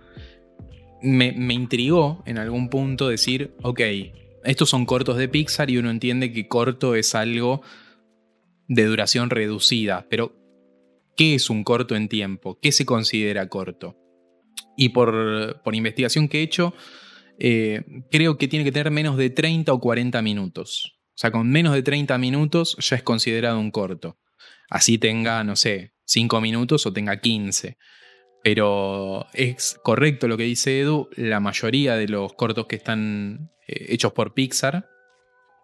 Me, 1.01 1.33
me 1.33 1.55
intrigó 1.55 2.23
en 2.27 2.37
algún 2.37 2.69
punto 2.69 3.09
decir, 3.09 3.55
ok, 3.63 3.81
estos 4.45 4.69
son 4.69 4.85
cortos 4.85 5.17
de 5.17 5.29
Pixar 5.29 5.71
y 5.71 5.79
uno 5.79 5.91
entiende 5.91 6.33
que 6.33 6.47
corto 6.47 6.95
es 6.95 7.15
algo 7.15 7.63
de 8.69 8.85
duración 8.85 9.31
reducida, 9.31 10.07
pero 10.09 10.37
¿qué 11.17 11.35
es 11.35 11.51
un 11.51 11.65
corto 11.65 11.97
en 11.97 12.09
tiempo? 12.09 12.59
¿Qué 12.61 12.71
se 12.71 12.87
considera 12.87 13.49
corto? 13.49 13.97
Y 14.77 14.91
por, 14.91 15.61
investigación 15.73 16.29
que 16.29 16.39
he 16.39 16.43
hecho, 16.43 16.75
eh, 17.39 17.83
creo 18.11 18.39
que 18.39 18.47
tiene 18.47 18.65
que 18.65 18.73
tener 18.73 18.93
menos 18.93 19.17
de 19.17 19.31
30 19.31 19.73
o 19.73 19.81
40 19.81 20.23
minutos. 20.23 20.99
O 21.09 21.21
sea, 21.21 21.33
con 21.33 21.51
menos 21.51 21.75
de 21.75 21.83
30 21.83 22.17
minutos 22.19 22.77
ya 22.79 22.97
es 22.97 23.03
considerado 23.03 23.59
un 23.59 23.73
corto. 23.73 24.19
Así 24.71 24.99
tenga, 24.99 25.43
no 25.43 25.57
sé, 25.57 25.95
5 26.05 26.41
minutos 26.41 26.87
o 26.87 26.93
tenga 26.93 27.21
15. 27.21 27.77
Pero 28.45 29.27
es 29.33 29.81
correcto 29.83 30.29
lo 30.29 30.37
que 30.37 30.45
dice 30.45 30.81
Edu, 30.81 31.09
la 31.17 31.41
mayoría 31.41 31.97
de 31.97 32.07
los 32.07 32.35
cortos 32.35 32.67
que 32.67 32.77
están 32.77 33.51
eh, 33.67 33.87
hechos 33.89 34.13
por 34.13 34.35
Pixar, 34.35 34.89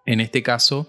en 0.07 0.21
este 0.21 0.43
caso, 0.43 0.89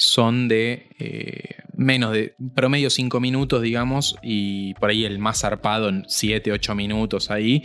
son 0.00 0.48
de 0.48 0.88
eh, 0.98 1.56
menos 1.76 2.14
de 2.14 2.34
promedio 2.54 2.88
5 2.88 3.20
minutos, 3.20 3.60
digamos, 3.60 4.16
y 4.22 4.72
por 4.74 4.88
ahí 4.88 5.04
el 5.04 5.18
más 5.18 5.40
zarpado 5.40 5.90
en 5.90 6.04
7, 6.08 6.52
8 6.52 6.74
minutos 6.74 7.30
ahí. 7.30 7.64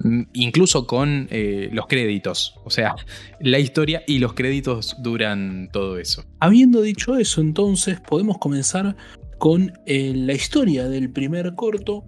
Mm, 0.00 0.24
incluso 0.34 0.86
con 0.86 1.28
eh, 1.30 1.70
los 1.72 1.86
créditos. 1.86 2.56
O 2.64 2.70
sea, 2.70 2.94
la 3.40 3.58
historia 3.58 4.02
y 4.06 4.18
los 4.18 4.34
créditos 4.34 4.96
duran 5.02 5.70
todo 5.72 5.98
eso. 5.98 6.22
Habiendo 6.38 6.82
dicho 6.82 7.16
eso, 7.16 7.40
entonces 7.40 7.98
podemos 7.98 8.36
comenzar 8.36 8.94
con 9.38 9.72
eh, 9.86 10.12
la 10.14 10.34
historia 10.34 10.86
del 10.86 11.10
primer 11.10 11.54
corto 11.54 12.04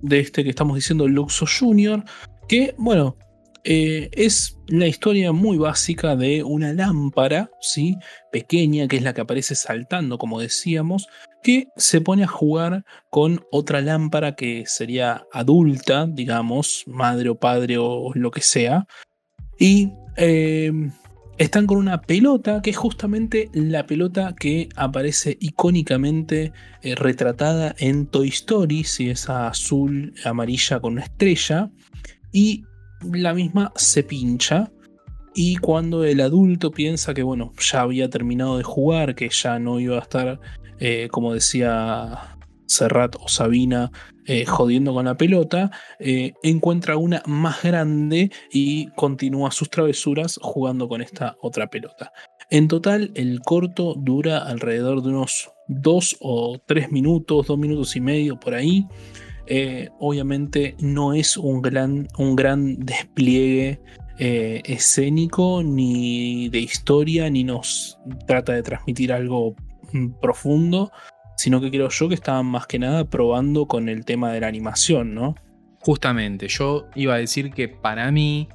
de 0.00 0.20
este 0.20 0.42
que 0.42 0.48
estamos 0.48 0.76
diciendo 0.76 1.06
Luxo 1.06 1.44
Junior. 1.46 2.02
Que, 2.48 2.74
bueno, 2.78 3.18
eh, 3.64 4.10
es 4.12 4.58
la 4.68 4.86
historia 4.86 5.32
muy 5.32 5.56
básica 5.56 6.16
de 6.16 6.42
una 6.42 6.74
lámpara, 6.74 7.50
¿sí? 7.60 7.96
Pequeña, 8.30 8.88
que 8.88 8.96
es 8.96 9.02
la 9.02 9.14
que 9.14 9.22
aparece 9.22 9.54
saltando, 9.54 10.18
como 10.18 10.38
decíamos, 10.38 11.08
que 11.42 11.68
se 11.76 12.02
pone 12.02 12.24
a 12.24 12.28
jugar 12.28 12.84
con 13.10 13.44
otra 13.50 13.80
lámpara 13.80 14.34
que 14.34 14.64
sería 14.66 15.24
adulta, 15.32 16.06
digamos, 16.06 16.84
madre 16.86 17.30
o 17.30 17.36
padre 17.36 17.78
o 17.78 18.12
lo 18.14 18.30
que 18.30 18.42
sea. 18.42 18.86
Y 19.58 19.92
em, 20.16 20.92
están 21.38 21.66
con 21.66 21.78
una 21.78 22.02
pelota, 22.02 22.60
que 22.62 22.70
es 22.70 22.76
justamente 22.76 23.50
la 23.54 23.86
pelota 23.86 24.34
que 24.38 24.68
aparece 24.76 25.36
icónicamente 25.40 26.52
eh, 26.82 26.94
retratada 26.94 27.74
en 27.78 28.06
Toy 28.06 28.28
Story, 28.28 28.84
si 28.84 29.10
esa 29.10 29.48
azul 29.48 30.14
amarilla 30.24 30.80
con 30.80 30.94
una 30.94 31.04
estrella. 31.04 31.70
Y 32.30 32.64
la 33.12 33.34
misma 33.34 33.72
se 33.76 34.02
pincha. 34.02 34.70
Y 35.34 35.56
cuando 35.56 36.04
el 36.04 36.20
adulto 36.20 36.70
piensa 36.70 37.12
que, 37.12 37.22
bueno, 37.22 37.52
ya 37.58 37.80
había 37.80 38.08
terminado 38.08 38.56
de 38.56 38.62
jugar, 38.62 39.14
que 39.14 39.28
ya 39.30 39.58
no 39.58 39.80
iba 39.80 39.96
a 39.96 40.02
estar, 40.02 40.40
eh, 40.78 41.08
como 41.10 41.34
decía 41.34 42.36
Serrat 42.66 43.16
o 43.20 43.28
Sabina, 43.28 43.90
eh, 44.26 44.46
jodiendo 44.46 44.94
con 44.94 45.04
la 45.04 45.16
pelota, 45.16 45.70
eh, 45.98 46.32
encuentra 46.42 46.96
una 46.96 47.22
más 47.26 47.62
grande 47.62 48.30
y 48.50 48.86
continúa 48.92 49.50
sus 49.50 49.68
travesuras 49.68 50.38
jugando 50.40 50.88
con 50.88 51.02
esta 51.02 51.36
otra 51.42 51.68
pelota. 51.68 52.12
En 52.48 52.68
total, 52.68 53.10
el 53.14 53.40
corto 53.40 53.94
dura 53.96 54.38
alrededor 54.38 55.02
de 55.02 55.10
unos 55.10 55.50
dos 55.68 56.16
o 56.20 56.58
tres 56.66 56.90
minutos, 56.90 57.46
dos 57.46 57.58
minutos 57.58 57.96
y 57.96 58.00
medio 58.00 58.40
por 58.40 58.54
ahí. 58.54 58.86
Eh, 59.46 59.90
obviamente 59.98 60.74
no 60.80 61.12
es 61.12 61.36
un 61.36 61.60
gran, 61.60 62.08
un 62.18 62.36
gran 62.36 62.76
despliegue 62.78 63.80
eh, 64.18 64.62
escénico, 64.64 65.62
ni 65.62 66.48
de 66.48 66.60
historia, 66.60 67.28
ni 67.30 67.44
nos 67.44 67.98
trata 68.26 68.52
de 68.52 68.62
transmitir 68.62 69.12
algo 69.12 69.54
mm, 69.92 70.20
profundo, 70.20 70.92
sino 71.36 71.60
que 71.60 71.70
creo 71.70 71.88
yo 71.88 72.08
que 72.08 72.14
estaban 72.14 72.46
más 72.46 72.66
que 72.66 72.78
nada 72.78 73.04
probando 73.04 73.66
con 73.66 73.88
el 73.88 74.04
tema 74.04 74.32
de 74.32 74.40
la 74.40 74.46
animación, 74.46 75.14
¿no? 75.14 75.34
Justamente, 75.80 76.48
yo 76.48 76.86
iba 76.94 77.14
a 77.14 77.18
decir 77.18 77.50
que 77.50 77.68
para 77.68 78.10
mí 78.10 78.48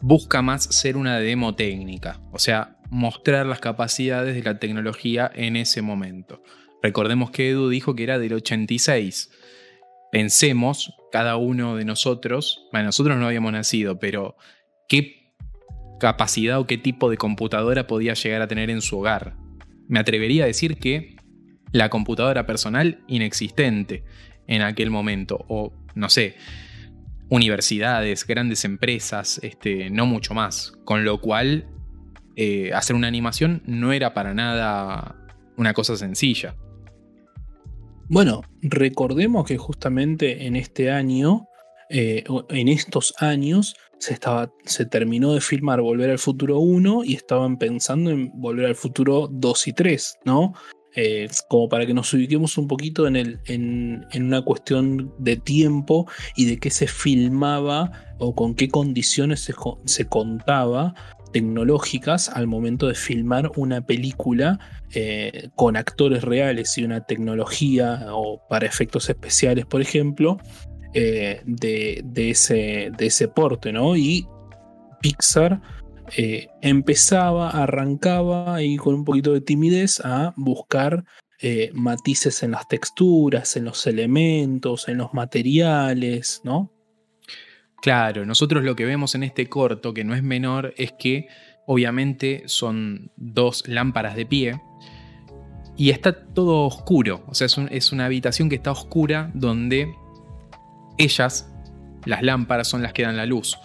busca 0.00 0.40
más 0.40 0.62
ser 0.64 0.96
una 0.96 1.18
demo 1.18 1.54
técnica, 1.54 2.20
o 2.32 2.38
sea, 2.38 2.76
mostrar 2.88 3.46
las 3.46 3.60
capacidades 3.60 4.34
de 4.34 4.42
la 4.42 4.58
tecnología 4.58 5.30
en 5.34 5.56
ese 5.56 5.82
momento. 5.82 6.42
Recordemos 6.82 7.30
que 7.30 7.50
Edu 7.50 7.68
dijo 7.68 7.94
que 7.94 8.04
era 8.04 8.18
del 8.18 8.34
86. 8.34 9.30
Pensemos, 10.12 10.94
cada 11.12 11.36
uno 11.36 11.76
de 11.76 11.84
nosotros, 11.84 12.66
bueno, 12.72 12.86
nosotros 12.86 13.16
no 13.18 13.26
habíamos 13.26 13.52
nacido, 13.52 13.98
pero 13.98 14.36
qué 14.88 15.32
capacidad 15.98 16.58
o 16.60 16.66
qué 16.66 16.78
tipo 16.78 17.10
de 17.10 17.16
computadora 17.16 17.86
podía 17.86 18.14
llegar 18.14 18.42
a 18.42 18.48
tener 18.48 18.70
en 18.70 18.82
su 18.82 18.98
hogar. 18.98 19.36
Me 19.88 19.98
atrevería 19.98 20.44
a 20.44 20.46
decir 20.46 20.78
que 20.78 21.16
la 21.72 21.88
computadora 21.88 22.46
personal 22.46 23.02
inexistente 23.06 24.04
en 24.46 24.62
aquel 24.62 24.90
momento, 24.90 25.44
o 25.48 25.72
no 25.94 26.08
sé, 26.08 26.36
universidades, 27.28 28.26
grandes 28.26 28.64
empresas, 28.64 29.40
este, 29.42 29.90
no 29.90 30.06
mucho 30.06 30.34
más. 30.34 30.72
Con 30.84 31.04
lo 31.04 31.20
cual, 31.20 31.66
eh, 32.36 32.70
hacer 32.74 32.94
una 32.94 33.08
animación 33.08 33.62
no 33.66 33.92
era 33.92 34.14
para 34.14 34.34
nada 34.34 35.16
una 35.56 35.72
cosa 35.72 35.96
sencilla. 35.96 36.54
Bueno, 38.08 38.42
recordemos 38.62 39.46
que 39.46 39.58
justamente 39.58 40.46
en 40.46 40.54
este 40.54 40.90
año, 40.90 41.48
eh, 41.90 42.24
en 42.50 42.68
estos 42.68 43.14
años, 43.18 43.74
se, 43.98 44.86
terminó 44.86 45.32
de 45.32 45.40
filmar 45.40 45.80
Volver 45.80 46.10
al 46.10 46.18
Futuro 46.18 46.58
1 46.60 47.04
y 47.04 47.14
estaban 47.14 47.58
pensando 47.58 48.10
en 48.10 48.30
Volver 48.34 48.66
al 48.66 48.76
Futuro 48.76 49.28
2 49.30 49.68
y 49.68 49.72
3, 49.72 50.18
¿no? 50.24 50.54
Eh, 50.94 51.28
como 51.48 51.68
para 51.68 51.84
que 51.84 51.92
nos 51.92 52.12
ubiquemos 52.14 52.56
un 52.56 52.68
poquito 52.68 53.06
en, 53.06 54.06
una 54.14 54.42
cuestión 54.42 55.12
de 55.18 55.36
tiempo 55.36 56.06
y 56.36 56.46
de 56.46 56.58
qué 56.58 56.70
se 56.70 56.86
filmaba 56.86 57.90
o 58.18 58.34
con 58.34 58.54
qué 58.54 58.68
condiciones 58.68 59.50
se 59.84 60.06
contaba 60.06 60.94
tecnológicas 61.32 62.28
al 62.28 62.46
momento 62.46 62.88
de 62.88 62.94
filmar 62.94 63.50
una 63.56 63.80
película 63.84 64.58
eh, 64.94 65.48
con 65.54 65.76
actores 65.76 66.22
reales 66.22 66.76
y 66.78 66.84
una 66.84 67.04
tecnología 67.04 68.06
o 68.10 68.40
para 68.48 68.66
efectos 68.66 69.08
especiales, 69.08 69.66
por 69.66 69.80
ejemplo, 69.80 70.38
eh, 70.94 71.42
de, 71.44 72.30
ese, 72.30 73.28
porte, 73.28 73.72
¿no? 73.72 73.96
Y 73.96 74.26
Pixar 75.00 75.60
eh, 76.16 76.48
empezaba, 76.62 77.50
arrancaba 77.50 78.62
y 78.62 78.76
con 78.76 78.94
un 78.94 79.04
poquito 79.04 79.32
de 79.32 79.40
timidez 79.40 80.00
a 80.04 80.32
buscar 80.36 81.04
matices 81.74 82.42
en 82.42 82.52
las 82.52 82.66
texturas, 82.66 83.56
en 83.56 83.66
los 83.66 83.86
elementos, 83.86 84.88
en 84.88 84.96
los 84.96 85.12
materiales, 85.12 86.40
¿no? 86.44 86.72
Claro, 87.80 88.24
nosotros 88.24 88.64
lo 88.64 88.74
que 88.74 88.84
vemos 88.84 89.14
en 89.14 89.22
este 89.22 89.48
corto, 89.48 89.94
que 89.94 90.04
no 90.04 90.14
es 90.14 90.22
menor, 90.22 90.74
es 90.76 90.92
que 90.92 91.28
obviamente 91.66 92.44
son 92.46 93.10
dos 93.16 93.64
lámparas 93.66 94.16
de 94.16 94.26
pie 94.26 94.60
y 95.76 95.90
está 95.90 96.12
todo 96.12 96.64
oscuro. 96.64 97.24
O 97.26 97.34
sea, 97.34 97.48
es, 97.70 97.92
una 97.92 98.06
habitación 98.06 98.48
que 98.48 98.56
está 98.56 98.70
oscura 98.70 99.30
donde 99.34 99.92
ellas, 100.96 101.52
las 102.06 102.22
lámparas, 102.22 102.68
son 102.68 102.82
las 102.82 102.92
que 102.92 103.02
dan 103.02 103.16
la 103.16 103.26
luz. 103.26 103.58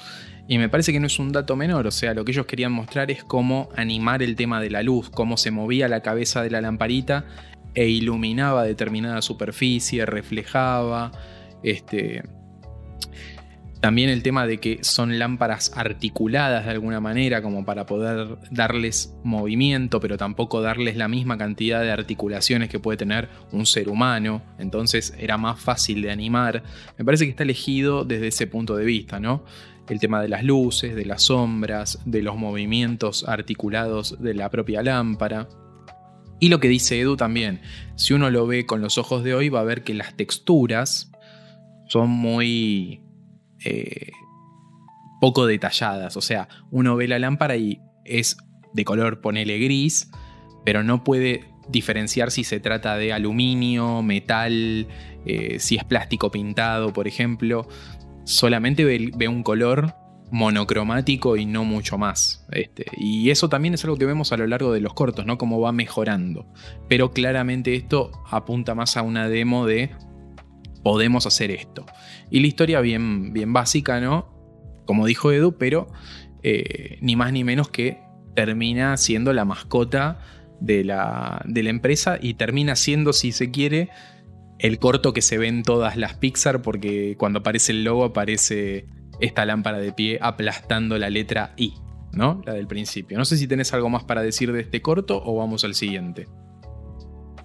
Y 0.47 0.57
me 0.57 0.67
parece 0.67 0.91
que 0.91 0.99
no 0.99 1.07
es 1.07 1.17
un 1.17 1.31
dato 1.31 1.55
menor, 1.55 1.87
o 1.87 1.91
sea, 1.91 2.13
lo 2.13 2.25
que 2.25 2.33
ellos 2.33 2.45
querían 2.45 2.73
mostrar 2.73 3.09
es 3.09 3.23
cómo 3.23 3.69
animar 3.77 4.21
el 4.21 4.35
tema 4.35 4.59
de 4.59 4.69
la 4.69 4.83
luz, 4.83 5.09
cómo 5.09 5.37
se 5.37 5.51
movía 5.51 5.87
la 5.87 6.01
cabeza 6.01 6.43
de 6.43 6.49
la 6.49 6.59
lamparita 6.59 7.25
e 7.73 7.87
iluminaba 7.87 8.63
determinada 8.63 9.21
superficie, 9.21 10.05
reflejaba, 10.05 11.13
este, 11.63 12.23
también 13.81 14.11
el 14.11 14.21
tema 14.21 14.45
de 14.45 14.59
que 14.59 14.83
son 14.83 15.17
lámparas 15.17 15.71
articuladas 15.75 16.65
de 16.65 16.71
alguna 16.71 16.99
manera, 16.99 17.41
como 17.41 17.65
para 17.65 17.87
poder 17.87 18.37
darles 18.51 19.15
movimiento, 19.23 19.99
pero 19.99 20.17
tampoco 20.17 20.61
darles 20.61 20.95
la 20.95 21.07
misma 21.07 21.35
cantidad 21.35 21.81
de 21.81 21.91
articulaciones 21.91 22.69
que 22.69 22.79
puede 22.79 22.97
tener 22.97 23.29
un 23.51 23.65
ser 23.65 23.89
humano. 23.89 24.43
Entonces 24.59 25.15
era 25.17 25.39
más 25.39 25.59
fácil 25.59 26.03
de 26.03 26.11
animar. 26.11 26.61
Me 26.99 27.03
parece 27.03 27.25
que 27.25 27.31
está 27.31 27.41
elegido 27.41 28.05
desde 28.05 28.27
ese 28.27 28.45
punto 28.45 28.75
de 28.75 28.85
vista, 28.85 29.19
¿no? 29.19 29.43
El 29.89 29.99
tema 29.99 30.21
de 30.21 30.29
las 30.29 30.43
luces, 30.43 30.95
de 30.95 31.05
las 31.05 31.23
sombras, 31.23 31.99
de 32.05 32.21
los 32.21 32.37
movimientos 32.37 33.27
articulados 33.27 34.21
de 34.21 34.35
la 34.35 34.51
propia 34.51 34.83
lámpara. 34.83 35.49
Y 36.39 36.49
lo 36.49 36.59
que 36.59 36.67
dice 36.67 36.99
Edu 36.99 37.17
también, 37.17 37.61
si 37.95 38.13
uno 38.13 38.29
lo 38.29 38.45
ve 38.45 38.67
con 38.67 38.79
los 38.79 38.99
ojos 38.99 39.23
de 39.23 39.33
hoy 39.33 39.49
va 39.49 39.61
a 39.61 39.63
ver 39.63 39.83
que 39.83 39.95
las 39.95 40.15
texturas 40.15 41.11
son 41.87 42.09
muy 42.09 43.00
eh, 43.65 44.11
poco 45.19 45.45
detalladas. 45.45 46.17
O 46.17 46.21
sea, 46.21 46.47
uno 46.71 46.95
ve 46.95 47.07
la 47.07 47.19
lámpara 47.19 47.55
y 47.55 47.79
es 48.05 48.37
de 48.73 48.85
color, 48.85 49.21
ponele 49.21 49.59
gris, 49.59 50.09
pero 50.65 50.83
no 50.83 51.03
puede 51.03 51.45
diferenciar 51.69 52.31
si 52.31 52.43
se 52.43 52.59
trata 52.59 52.97
de 52.97 53.13
aluminio, 53.13 54.01
metal, 54.01 54.87
eh, 55.25 55.59
si 55.59 55.77
es 55.77 55.83
plástico 55.83 56.31
pintado, 56.31 56.93
por 56.93 57.07
ejemplo. 57.07 57.67
Solamente 58.23 58.83
ve, 58.83 59.27
un 59.27 59.43
color 59.43 59.95
monocromático 60.31 61.35
y 61.37 61.45
no 61.45 61.63
mucho 61.65 61.97
más. 61.97 62.45
Este, 62.51 62.85
y 62.97 63.29
eso 63.29 63.49
también 63.49 63.73
es 63.73 63.83
algo 63.83 63.97
que 63.97 64.05
vemos 64.05 64.31
a 64.31 64.37
lo 64.37 64.47
largo 64.47 64.71
de 64.71 64.79
los 64.79 64.93
cortos, 64.93 65.25
¿no? 65.25 65.37
Cómo 65.37 65.59
va 65.59 65.71
mejorando. 65.71 66.51
Pero 66.87 67.11
claramente 67.11 67.75
esto 67.75 68.11
apunta 68.29 68.75
más 68.75 68.97
a 68.97 69.01
una 69.01 69.27
demo 69.27 69.65
de 69.65 69.91
podemos 70.83 71.25
hacer 71.25 71.51
esto. 71.51 71.85
Y 72.29 72.39
la 72.39 72.47
historia 72.47 72.81
bien, 72.81 73.33
bien 73.33 73.53
básica, 73.53 73.99
¿no? 73.99 74.27
Como 74.85 75.05
dijo 75.05 75.31
Edu, 75.31 75.57
pero 75.57 75.87
eh, 76.43 76.97
ni 77.01 77.15
más 77.15 77.31
ni 77.31 77.43
menos 77.43 77.69
que 77.69 78.01
termina 78.35 78.97
siendo 78.97 79.33
la 79.33 79.45
mascota 79.45 80.19
de 80.59 80.83
la, 80.83 81.41
de 81.45 81.63
la 81.63 81.69
empresa 81.69 82.17
y 82.21 82.35
termina 82.35 82.75
siendo, 82.75 83.13
si 83.13 83.31
se 83.31 83.51
quiere, 83.51 83.89
el 84.59 84.79
corto 84.79 85.13
que 85.13 85.21
se 85.21 85.37
ve 85.37 85.47
en 85.47 85.63
todas 85.63 85.97
las 85.97 86.15
Pixar 86.15 86.61
porque 86.61 87.15
cuando 87.17 87.39
aparece 87.39 87.71
el 87.71 87.83
logo 87.83 88.03
aparece 88.03 88.85
esta 89.19 89.45
lámpara 89.45 89.79
de 89.79 89.91
pie 89.91 90.19
aplastando 90.21 90.97
la 90.97 91.09
letra 91.09 91.53
I, 91.57 91.73
¿no? 92.13 92.41
La 92.45 92.53
del 92.53 92.67
principio. 92.67 93.17
No 93.17 93.25
sé 93.25 93.37
si 93.37 93.47
tenés 93.47 93.73
algo 93.73 93.89
más 93.89 94.03
para 94.03 94.21
decir 94.21 94.51
de 94.51 94.61
este 94.61 94.81
corto 94.81 95.21
o 95.23 95.35
vamos 95.35 95.63
al 95.63 95.75
siguiente. 95.75 96.27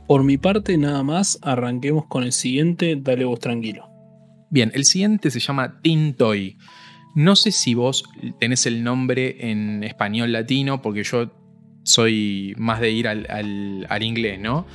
Por 0.06 0.22
mi 0.22 0.38
parte, 0.38 0.78
nada 0.78 1.02
más, 1.02 1.38
arranquemos 1.42 2.06
con 2.06 2.22
el 2.22 2.32
siguiente, 2.32 2.96
dale 2.96 3.24
vos 3.24 3.40
tranquilo. 3.40 3.90
Bien, 4.50 4.70
el 4.74 4.84
siguiente 4.84 5.32
se 5.32 5.40
llama 5.40 5.80
Tintoy. 5.82 6.58
No 7.16 7.34
sé 7.34 7.50
si 7.50 7.74
vos 7.74 8.04
tenés 8.38 8.66
el 8.66 8.84
nombre 8.84 9.50
en 9.50 9.82
español 9.82 10.30
latino, 10.30 10.80
porque 10.80 11.02
yo 11.02 11.32
soy 11.82 12.54
más 12.56 12.80
de 12.80 12.90
ir 12.90 13.08
al, 13.08 14.02
inglés, 14.02 14.38
¿no? 14.38 14.66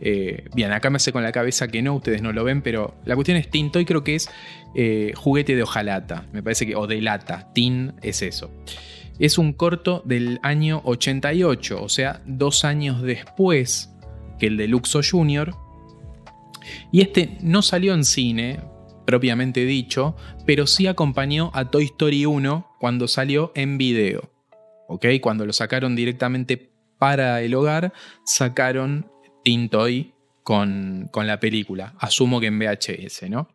Eh, 0.00 0.48
bien, 0.54 0.72
acá 0.72 0.90
me 0.90 0.96
hace 0.96 1.12
con 1.12 1.22
la 1.22 1.30
cabeza 1.30 1.68
que 1.68 1.82
no, 1.82 1.94
ustedes 1.94 2.22
no 2.22 2.32
lo 2.32 2.42
ven, 2.42 2.62
pero 2.62 2.96
la 3.04 3.14
cuestión 3.14 3.36
es 3.36 3.48
Tintoy, 3.48 3.84
creo 3.84 4.02
que 4.02 4.16
es 4.16 4.28
eh, 4.74 5.12
juguete 5.14 5.54
de 5.54 5.62
hojalata, 5.62 6.26
me 6.32 6.42
parece 6.42 6.66
que, 6.66 6.74
o 6.74 6.86
de 6.86 7.00
lata, 7.00 7.52
tin 7.52 7.92
es 8.02 8.22
eso. 8.22 8.50
Es 9.18 9.36
un 9.36 9.52
corto 9.52 10.02
del 10.06 10.40
año 10.42 10.80
88, 10.84 11.82
o 11.82 11.88
sea, 11.90 12.22
dos 12.24 12.64
años 12.64 13.02
después 13.02 13.90
que 14.40 14.46
el 14.46 14.56
de 14.56 14.66
Luxo 14.66 15.00
Jr. 15.08 15.54
Y 16.90 17.02
este 17.02 17.38
no 17.40 17.62
salió 17.62 17.94
en 17.94 18.04
cine, 18.04 18.60
propiamente 19.06 19.64
dicho, 19.64 20.16
pero 20.46 20.66
sí 20.66 20.88
acompañó 20.88 21.52
a 21.54 21.70
Toy 21.70 21.84
Story 21.84 22.26
1 22.26 22.76
cuando 22.80 23.06
salió 23.06 23.52
en 23.54 23.78
video. 23.78 24.30
¿Ok? 24.88 25.06
Cuando 25.20 25.46
lo 25.46 25.52
sacaron 25.52 25.94
directamente 25.94 26.72
para 26.98 27.40
el 27.42 27.54
hogar, 27.54 27.92
sacaron 28.24 29.08
Tintoy 29.44 30.14
con, 30.42 31.08
con 31.12 31.28
la 31.28 31.38
película. 31.38 31.94
Asumo 31.98 32.40
que 32.40 32.46
en 32.46 32.58
VHS, 32.58 33.30
¿no? 33.30 33.48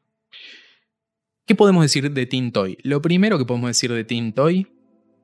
¿Qué 1.45 1.53
podemos 1.53 1.83
decir 1.83 2.11
de 2.11 2.25
Tintoy? 2.25 2.77
Lo 2.81 3.01
primero 3.01 3.37
que 3.37 3.45
podemos 3.45 3.69
decir 3.69 3.91
de 3.91 4.03
Tintoy 4.03 4.67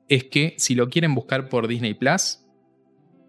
es 0.08 0.24
que 0.24 0.54
si 0.58 0.74
lo 0.74 0.88
quieren 0.88 1.14
buscar 1.14 1.48
por 1.48 1.66
Disney 1.66 1.94
Plus, 1.94 2.40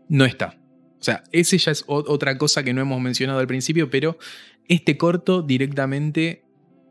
no 0.10 0.26
está. 0.26 0.63
O 1.04 1.06
sea, 1.06 1.22
ese 1.34 1.58
ya 1.58 1.74
es 1.74 1.84
otra 1.88 2.38
cosa 2.38 2.64
que 2.64 2.74
no 2.74 2.80
hemos 2.80 3.02
mencionado 3.02 3.40
al 3.40 3.46
principio, 3.46 3.90
pero 3.90 4.18
este 4.70 4.96
corto 4.96 5.42
directamente 5.42 6.46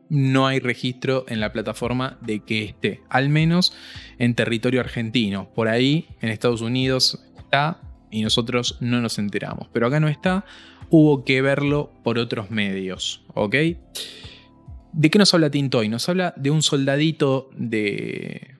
no 0.07 0.45
hay 0.45 0.59
registro 0.59 1.25
en 1.27 1.39
la 1.39 1.51
plataforma 1.51 2.19
de 2.21 2.41
que 2.41 2.63
esté, 2.63 3.01
al 3.09 3.29
menos 3.29 3.73
en 4.19 4.35
territorio 4.35 4.81
argentino. 4.81 5.49
Por 5.55 5.67
ahí, 5.67 6.09
en 6.21 6.29
Estados 6.29 6.61
Unidos 6.61 7.25
está 7.39 7.81
y 8.11 8.21
nosotros 8.21 8.77
no 8.81 9.01
nos 9.01 9.17
enteramos. 9.17 9.67
Pero 9.73 9.87
acá 9.87 9.99
no 9.99 10.09
está, 10.09 10.45
hubo 10.91 11.25
que 11.25 11.41
verlo 11.41 11.91
por 12.03 12.19
otros 12.19 12.51
medios, 12.51 13.25
¿ok? 13.33 13.55
¿De 14.91 15.09
qué 15.09 15.17
nos 15.17 15.33
habla 15.33 15.49
Tintoy? 15.49 15.89
Nos 15.89 16.07
habla 16.07 16.35
de 16.37 16.51
un 16.51 16.61
soldadito 16.61 17.49
de, 17.57 18.57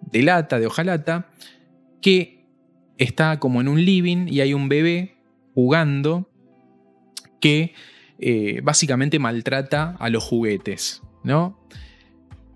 de 0.00 0.22
lata, 0.24 0.58
de 0.58 0.66
hojalata, 0.66 1.30
que 2.02 2.35
está 2.98 3.38
como 3.38 3.60
en 3.60 3.68
un 3.68 3.84
living 3.84 4.26
y 4.28 4.40
hay 4.40 4.54
un 4.54 4.68
bebé 4.68 5.16
jugando 5.54 6.28
que 7.40 7.74
eh, 8.18 8.60
básicamente 8.62 9.18
maltrata 9.18 9.96
a 9.98 10.08
los 10.08 10.24
juguetes, 10.24 11.02
¿no? 11.22 11.60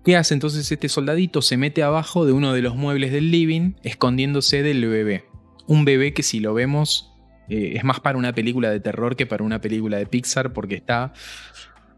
¿Qué 0.03 0.17
hace 0.17 0.33
entonces 0.33 0.71
este 0.71 0.89
soldadito? 0.89 1.43
Se 1.43 1.57
mete 1.57 1.83
abajo 1.83 2.25
de 2.25 2.31
uno 2.31 2.53
de 2.53 2.63
los 2.63 2.75
muebles 2.75 3.11
del 3.11 3.29
living, 3.29 3.73
escondiéndose 3.83 4.63
del 4.63 4.87
bebé. 4.87 5.25
Un 5.67 5.85
bebé 5.85 6.13
que 6.13 6.23
si 6.23 6.39
lo 6.39 6.55
vemos 6.55 7.11
eh, 7.49 7.73
es 7.75 7.83
más 7.83 7.99
para 7.99 8.17
una 8.17 8.33
película 8.33 8.71
de 8.71 8.79
terror 8.79 9.15
que 9.15 9.25
para 9.25 9.43
una 9.43 9.61
película 9.61 9.97
de 9.97 10.05
Pixar 10.07 10.53
porque 10.53 10.75
está 10.75 11.13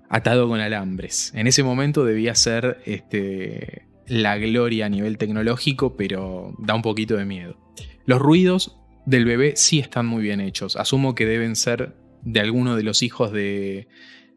atado 0.10 0.48
con 0.50 0.60
alambres. 0.60 1.32
En 1.36 1.48
ese 1.48 1.64
momento 1.64 2.04
debía 2.04 2.36
ser 2.36 2.82
este, 2.86 3.88
la 4.08 4.38
gloria 4.38 4.88
a 4.88 4.90
nivel 4.90 5.18
tecnológico, 5.18 5.96
pero 5.96 6.54
da 6.60 6.76
un 6.76 6.82
poquito 6.82 7.16
de 7.16 7.26
miedo. 7.26 7.58
Los 8.06 8.20
ruidos 8.20 8.78
del 9.06 9.26
bebé 9.26 9.54
sí 9.56 9.80
están 9.80 10.06
muy 10.06 10.24
bien 10.24 10.42
hechos. 10.42 10.76
Asumo 10.76 11.16
que 11.16 11.26
deben 11.26 11.56
ser 11.56 11.96
de 12.22 12.40
alguno 12.40 12.76
de 12.76 12.84
los 12.84 13.04
hijos 13.04 13.32
de, 13.32 13.88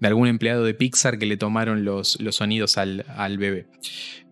de 0.00 0.08
algún 0.08 0.28
empleado 0.28 0.64
de 0.64 0.74
Pixar 0.74 1.18
que 1.18 1.26
le 1.26 1.36
tomaron 1.36 1.84
los, 1.84 2.20
los 2.20 2.36
sonidos 2.36 2.76
al, 2.78 3.04
bebé. 3.38 3.66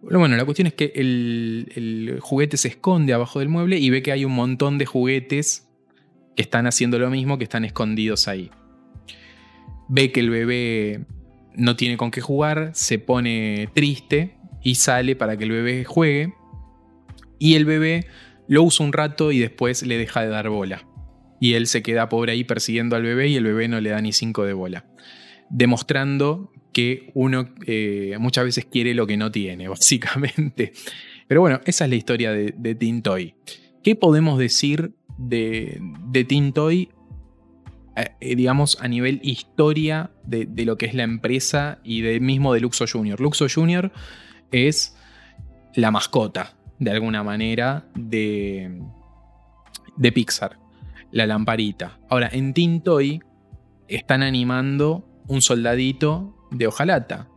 Bueno, 0.03 0.37
la 0.37 0.45
cuestión 0.45 0.67
es 0.67 0.75
que 0.75 0.93
el, 0.95 1.73
el, 1.75 2.19
juguete 2.21 2.57
se 2.57 2.69
esconde 2.69 3.13
abajo 3.13 3.39
del 3.39 3.49
mueble 3.49 3.79
y 3.79 3.91
ve 3.91 4.03
que 4.03 4.13
hay 4.13 4.25
un 4.25 4.33
montón 4.33 4.79
de 4.79 4.87
juguetes 4.87 5.69
que 6.37 6.43
están 6.43 6.67
haciendo 6.67 6.99
lo 6.99 7.11
mismo, 7.11 7.39
que 7.39 7.45
están 7.45 7.65
escondidos 7.65 8.29
ahí. 8.29 8.51
Ve 9.89 10.13
que 10.13 10.21
el 10.21 10.31
bebé 10.31 11.07
no 11.55 11.77
tiene 11.77 11.97
con 11.97 12.11
qué 12.11 12.21
jugar, 12.21 12.71
se 12.75 12.99
pone 12.99 13.69
triste 13.75 14.37
y 14.63 14.75
sale 14.75 15.17
para 15.17 15.37
que 15.37 15.45
el 15.45 15.51
bebé 15.51 15.85
juegue. 15.85 16.35
Y 17.39 17.55
el 17.55 17.65
bebé 17.65 18.07
lo 18.49 18.63
usa 18.63 18.85
un 18.85 18.93
rato 18.93 19.33
y 19.33 19.39
después 19.39 19.83
le 19.83 19.99
deja 19.99 20.23
de 20.23 20.29
dar 20.29 20.49
bola. 20.49 20.87
Y 21.41 21.55
él 21.55 21.67
se 21.67 21.83
queda 21.83 22.09
pobre 22.09 22.33
ahí 22.33 22.45
persiguiendo 22.45 22.97
al 22.97 23.03
bebé 23.03 23.29
y 23.29 23.37
el 23.37 23.45
bebé 23.45 23.69
no 23.69 23.81
le 23.81 23.91
da 23.91 24.01
ni 24.01 24.13
cinco 24.13 24.45
de 24.45 24.53
bola. 24.53 24.87
Demostrando 25.51 26.53
que 26.73 27.11
uno 27.15 27.55
eh, 27.67 28.17
muchas 28.19 28.45
veces 28.45 28.67
quiere 28.67 28.95
lo 28.95 29.07
que 29.07 29.17
no 29.17 29.31
tiene, 29.31 29.69
básicamente. 29.69 30.73
Pero 31.27 31.41
bueno, 31.41 31.61
esa 31.65 31.85
es 31.85 31.91
la 31.91 31.97
historia 31.97 32.33
de, 32.33 32.55
de 32.57 32.75
Tintoy. 32.75 33.35
¿Qué 33.83 33.95
podemos 33.95 34.39
decir 34.39 34.95
de, 35.19 35.79
de 36.09 36.25
Tintoy, 36.25 36.89
eh, 37.97 38.11
eh, 38.21 38.35
digamos, 38.35 38.79
a 38.81 38.89
nivel 38.89 39.21
historia 39.23 40.11
de, 40.25 40.49
lo 40.65 40.79
que 40.79 40.87
es 40.87 40.95
la 40.95 41.03
empresa 41.03 41.81
y 41.85 42.01
de, 42.01 42.19
mismo 42.21 42.55
de 42.55 42.61
Luxo 42.61 42.87
Junior? 42.91 43.21
Luxo 43.21 43.47
Junior 43.49 43.93
es 44.53 44.97
la 45.75 45.91
mascota, 45.91 46.57
de 46.79 46.91
alguna 46.91 47.23
manera, 47.23 47.87
de, 47.95 48.83
de 49.97 50.13
Pixar, 50.13 50.59
la 51.11 51.27
lamparita. 51.27 51.99
Ahora, 52.09 52.29
en 52.33 52.55
Tintoy 52.55 53.21
están 53.89 54.23
animando 54.23 55.05
un 55.29 55.43
soldadito 55.43 56.35
de 56.51 56.67
hojalata. 56.67 57.29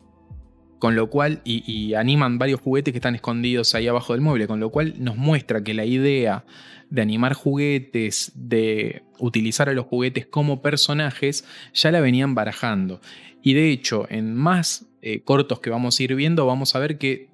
Con 0.79 0.95
lo 0.95 1.09
cual, 1.09 1.41
y, 1.43 1.95
animan 1.95 2.37
varios 2.37 2.61
juguetes 2.61 2.91
que 2.91 2.99
están 2.99 3.15
escondidos 3.15 3.73
ahí 3.73 3.87
abajo 3.87 4.13
del 4.13 4.21
mueble, 4.21 4.45
con 4.45 4.59
lo 4.59 4.69
cual 4.69 4.93
nos 4.99 5.17
muestra 5.17 5.63
que 5.63 5.73
la 5.73 5.85
idea 5.85 6.45
de 6.91 7.01
animar 7.01 7.33
juguetes, 7.33 8.31
de 8.35 9.01
utilizar 9.17 9.69
a 9.69 9.73
los 9.73 9.87
juguetes 9.87 10.27
como 10.27 10.61
personajes, 10.61 11.45
ya 11.73 11.91
la 11.91 11.99
venían 11.99 12.35
barajando. 12.35 13.01
Y 13.41 13.55
de 13.55 13.71
hecho, 13.71 14.05
en 14.09 14.35
más 14.35 14.85
eh, 15.01 15.21
cortos 15.21 15.61
que 15.61 15.71
vamos 15.71 15.99
a 15.99 16.03
ir 16.03 16.13
viendo, 16.13 16.45
vamos 16.45 16.75
a 16.75 16.79
ver 16.79 16.99
que 16.99 17.29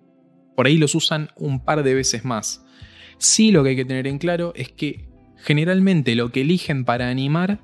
por 0.55 0.67
ahí 0.67 0.77
los 0.77 0.95
usan 0.95 1.29
un 1.35 1.63
par 1.63 1.83
de 1.83 1.93
veces 1.93 2.25
más. 2.25 2.65
Sí 3.17 3.51
lo 3.51 3.63
que 3.63 3.71
hay 3.71 3.75
que 3.75 3.85
tener 3.85 4.07
en 4.07 4.17
claro 4.17 4.53
es 4.55 4.69
que 4.69 5.09
generalmente 5.37 6.15
lo 6.15 6.31
que 6.31 6.41
eligen 6.41 6.85
para 6.85 7.09
animar 7.09 7.59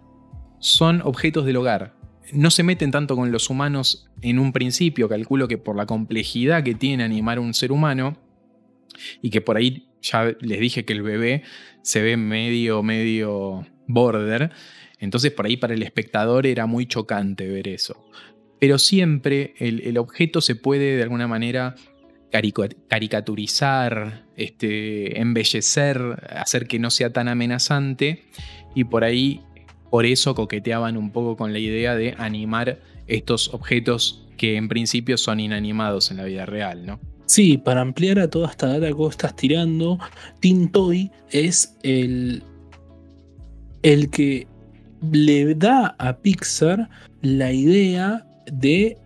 son 0.59 1.01
objetos 1.03 1.45
del 1.45 1.57
hogar. 1.57 1.95
No 2.31 2.51
se 2.51 2.63
meten 2.63 2.91
tanto 2.91 3.15
con 3.15 3.31
los 3.31 3.49
humanos 3.49 4.09
en 4.21 4.39
un 4.39 4.51
principio, 4.53 5.09
calculo 5.09 5.47
que 5.47 5.57
por 5.57 5.75
la 5.75 5.85
complejidad 5.85 6.63
que 6.63 6.75
tiene 6.75 7.03
animar 7.03 7.39
un 7.39 7.53
ser 7.53 7.71
humano, 7.71 8.17
y 9.21 9.29
que 9.29 9.41
por 9.41 9.57
ahí 9.57 9.87
ya 10.01 10.35
les 10.39 10.59
dije 10.59 10.85
que 10.85 10.93
el 10.93 11.01
bebé 11.01 11.43
se 11.81 12.01
ve 12.01 12.17
medio, 12.17 12.83
medio 12.83 13.65
border, 13.87 14.51
entonces 14.99 15.31
por 15.31 15.45
ahí 15.45 15.57
para 15.57 15.73
el 15.73 15.83
espectador 15.83 16.45
era 16.45 16.65
muy 16.65 16.85
chocante 16.85 17.47
ver 17.47 17.67
eso. 17.67 18.05
Pero 18.59 18.77
siempre 18.77 19.53
el, 19.57 19.97
objeto 19.97 20.41
se 20.41 20.55
puede 20.55 20.97
de 20.97 21.03
alguna 21.03 21.27
manera 21.27 21.75
caricaturizar, 22.31 24.25
este, 24.35 25.19
embellecer, 25.19 26.27
hacer 26.29 26.67
que 26.67 26.79
no 26.79 26.91
sea 26.91 27.11
tan 27.11 27.27
amenazante 27.27 28.23
y 28.75 28.83
por 28.83 29.03
ahí, 29.03 29.41
por 29.89 30.05
eso 30.05 30.35
coqueteaban 30.35 30.97
un 30.97 31.11
poco 31.11 31.35
con 31.35 31.53
la 31.53 31.59
idea 31.59 31.95
de 31.95 32.15
animar 32.17 32.79
estos 33.07 33.53
objetos 33.53 34.27
que 34.37 34.55
en 34.55 34.69
principio 34.69 35.17
son 35.17 35.39
inanimados 35.39 36.11
en 36.11 36.17
la 36.17 36.23
vida 36.23 36.45
real, 36.45 36.85
¿no? 36.85 36.99
Sí, 37.25 37.57
para 37.57 37.81
ampliar 37.81 38.19
a 38.19 38.29
toda 38.29 38.49
esta 38.49 38.67
data 38.67 38.87
que 38.87 38.93
vos 38.93 39.11
estás 39.11 39.35
tirando, 39.35 39.99
Tintoy 40.39 41.11
es 41.29 41.75
el, 41.83 42.41
el 43.83 44.09
que 44.09 44.47
le 45.11 45.53
da 45.53 45.95
a 45.99 46.17
Pixar 46.17 46.89
la 47.21 47.51
idea 47.51 48.25
de 48.51 48.97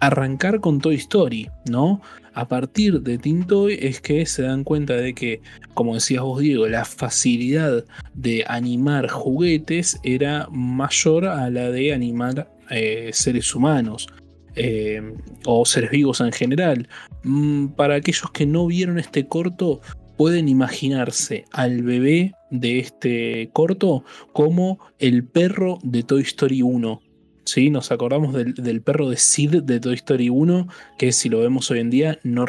arrancar 0.00 0.60
con 0.60 0.80
Toy 0.80 0.96
Story, 0.96 1.48
¿no? 1.70 2.00
A 2.34 2.48
partir 2.48 3.00
de 3.00 3.16
Tintoy 3.16 3.78
es 3.80 4.00
que 4.00 4.26
se 4.26 4.42
dan 4.42 4.64
cuenta 4.64 4.94
de 4.94 5.14
que, 5.14 5.40
como 5.72 5.94
decías 5.94 6.22
vos, 6.22 6.40
Diego, 6.40 6.66
la 6.66 6.84
facilidad 6.84 7.84
de 8.14 8.44
animar 8.48 9.08
juguetes 9.08 10.00
era 10.02 10.48
mayor 10.50 11.26
a 11.26 11.48
la 11.50 11.70
de 11.70 11.94
animar 11.94 12.50
eh, 12.70 13.10
seres 13.12 13.54
humanos. 13.54 14.08
Eh, 14.56 15.02
o 15.46 15.66
seres 15.66 15.90
vivos 15.90 16.20
en 16.20 16.30
general. 16.30 16.88
Mm, 17.24 17.68
para 17.70 17.96
aquellos 17.96 18.30
que 18.30 18.46
no 18.46 18.68
vieron 18.68 19.00
este 19.00 19.26
corto, 19.26 19.80
pueden 20.16 20.48
imaginarse 20.48 21.44
al 21.50 21.82
bebé 21.82 22.34
de 22.50 22.78
este 22.78 23.50
corto 23.52 24.04
como 24.32 24.78
el 24.98 25.24
perro 25.24 25.78
de 25.82 26.04
Toy 26.04 26.22
Story 26.22 26.62
1. 26.62 27.00
¿Sí? 27.44 27.70
Nos 27.70 27.92
acordamos 27.92 28.34
del, 28.34 28.82
perro 28.82 29.08
de 29.08 29.16
Sid 29.16 29.62
de 29.62 29.80
Toy 29.80 29.94
Story 29.94 30.28
1, 30.28 30.68
que 30.98 31.12
si 31.12 31.28
lo 31.28 31.40
vemos 31.40 31.70
hoy 31.70 31.80
en 31.80 31.90
día 31.90 32.18
no, 32.22 32.46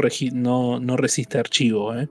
no, 0.79 0.97
resiste 0.97 1.37
archivo. 1.37 1.95
¿eh? 1.95 2.07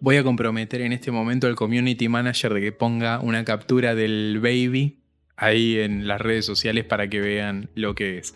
Voy 0.00 0.16
a 0.16 0.22
comprometer 0.22 0.80
en 0.80 0.92
este 0.92 1.10
momento 1.10 1.46
al 1.46 1.54
community 1.54 2.08
manager 2.08 2.54
de 2.54 2.60
que 2.60 2.72
ponga 2.72 3.20
una 3.20 3.44
captura 3.44 3.94
del 3.94 4.40
baby 4.40 4.98
ahí 5.36 5.78
en 5.78 6.06
las 6.06 6.20
redes 6.20 6.44
sociales 6.44 6.84
para 6.84 7.08
que 7.08 7.20
vean 7.20 7.70
lo 7.74 7.94
que 7.94 8.18
es. 8.18 8.34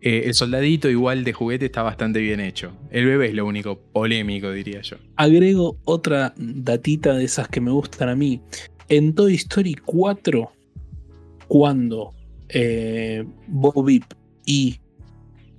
Eh, 0.00 0.24
el 0.26 0.34
soldadito 0.34 0.90
igual 0.90 1.24
de 1.24 1.32
juguete 1.32 1.66
está 1.66 1.82
bastante 1.82 2.20
bien 2.20 2.40
hecho. 2.40 2.72
El 2.90 3.06
bebé 3.06 3.28
es 3.28 3.34
lo 3.34 3.46
único 3.46 3.78
polémico, 3.78 4.52
diría 4.52 4.82
yo. 4.82 4.96
Agrego 5.16 5.78
otra 5.84 6.34
datita 6.36 7.14
de 7.14 7.24
esas 7.24 7.48
que 7.48 7.60
me 7.60 7.70
gustan 7.70 8.10
a 8.10 8.16
mí. 8.16 8.40
En 8.88 9.14
Toy 9.14 9.34
Story 9.34 9.74
4, 9.74 10.52
cuando 11.48 12.15
eh, 12.48 13.24
y 14.44 14.80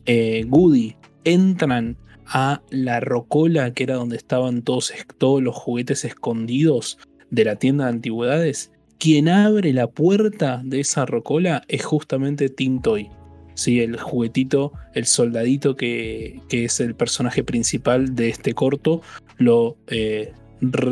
eh, 0.05 0.45
Goody 0.47 0.95
entran 1.23 1.97
a 2.25 2.61
la 2.69 2.99
rocola, 2.99 3.73
que 3.73 3.83
era 3.83 3.95
donde 3.95 4.17
estaban 4.17 4.61
todos, 4.61 4.93
los 5.19 5.55
juguetes 5.55 6.05
escondidos 6.05 6.97
de 7.29 7.45
la 7.45 7.55
tienda 7.55 7.85
de 7.85 7.91
antigüedades, 7.91 8.71
quien 8.99 9.29
abre 9.29 9.73
la 9.73 9.87
puerta 9.87 10.61
de 10.63 10.79
esa 10.79 11.05
rocola 11.05 11.63
es 11.67 11.85
justamente 11.85 12.49
Tintoy. 12.49 13.09
Sí, 13.53 13.79
el 13.81 13.99
juguetito, 13.99 14.71
el 14.93 15.05
soldadito 15.05 15.75
que, 15.75 16.41
que, 16.47 16.65
es 16.65 16.79
el 16.79 16.95
personaje 16.95 17.43
principal 17.43 18.15
de 18.15 18.29
este 18.29 18.53
corto, 18.53 19.01
lo 19.37 19.77
eh, 19.87 20.33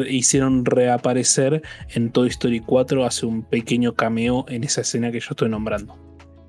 hicieron 0.10 0.65
reaparecer 0.65 1.62
en 1.93 2.12
Toy 2.12 2.30
Story 2.30 2.60
4, 2.60 3.06
hace 3.06 3.25
un 3.25 3.43
pequeño 3.43 3.93
cameo 3.93 4.45
en 4.47 4.63
esa 4.63 4.82
escena 4.82 5.12
que 5.12 5.19
yo 5.19 5.28
estoy 5.32 5.49
nombrando. 5.49 5.97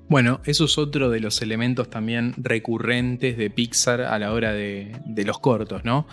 Bueno, 0.09 0.39
eso 0.45 0.65
es 0.65 0.77
otro 0.77 1.09
de 1.09 1.19
los 1.19 1.41
elementos 1.41 1.89
también 1.89 2.33
recurrentes 2.37 3.37
de 3.37 3.49
Pixar 3.49 4.01
a 4.01 4.17
la 4.19 4.31
hora 4.31 4.53
de, 4.53 4.95
los 5.25 5.39
cortos, 5.39 5.83
¿no? 5.83 6.07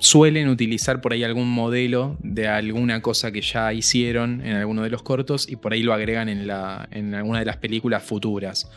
suelen 0.00 0.48
utilizar 0.48 1.00
por 1.00 1.12
ahí 1.12 1.24
algún 1.24 1.50
modelo 1.50 2.16
de 2.22 2.46
alguna 2.46 3.02
cosa 3.02 3.32
que 3.32 3.40
ya 3.40 3.72
hicieron 3.72 4.46
en 4.46 4.54
alguno 4.54 4.84
de 4.84 4.90
los 4.90 5.02
cortos 5.02 5.48
y 5.48 5.56
por 5.56 5.72
ahí 5.72 5.82
lo 5.82 5.92
agregan 5.92 6.28
en 6.28 7.14
alguna 7.14 7.40
de 7.40 7.44
las 7.44 7.56
películas 7.56 8.04
futuras. 8.04 8.70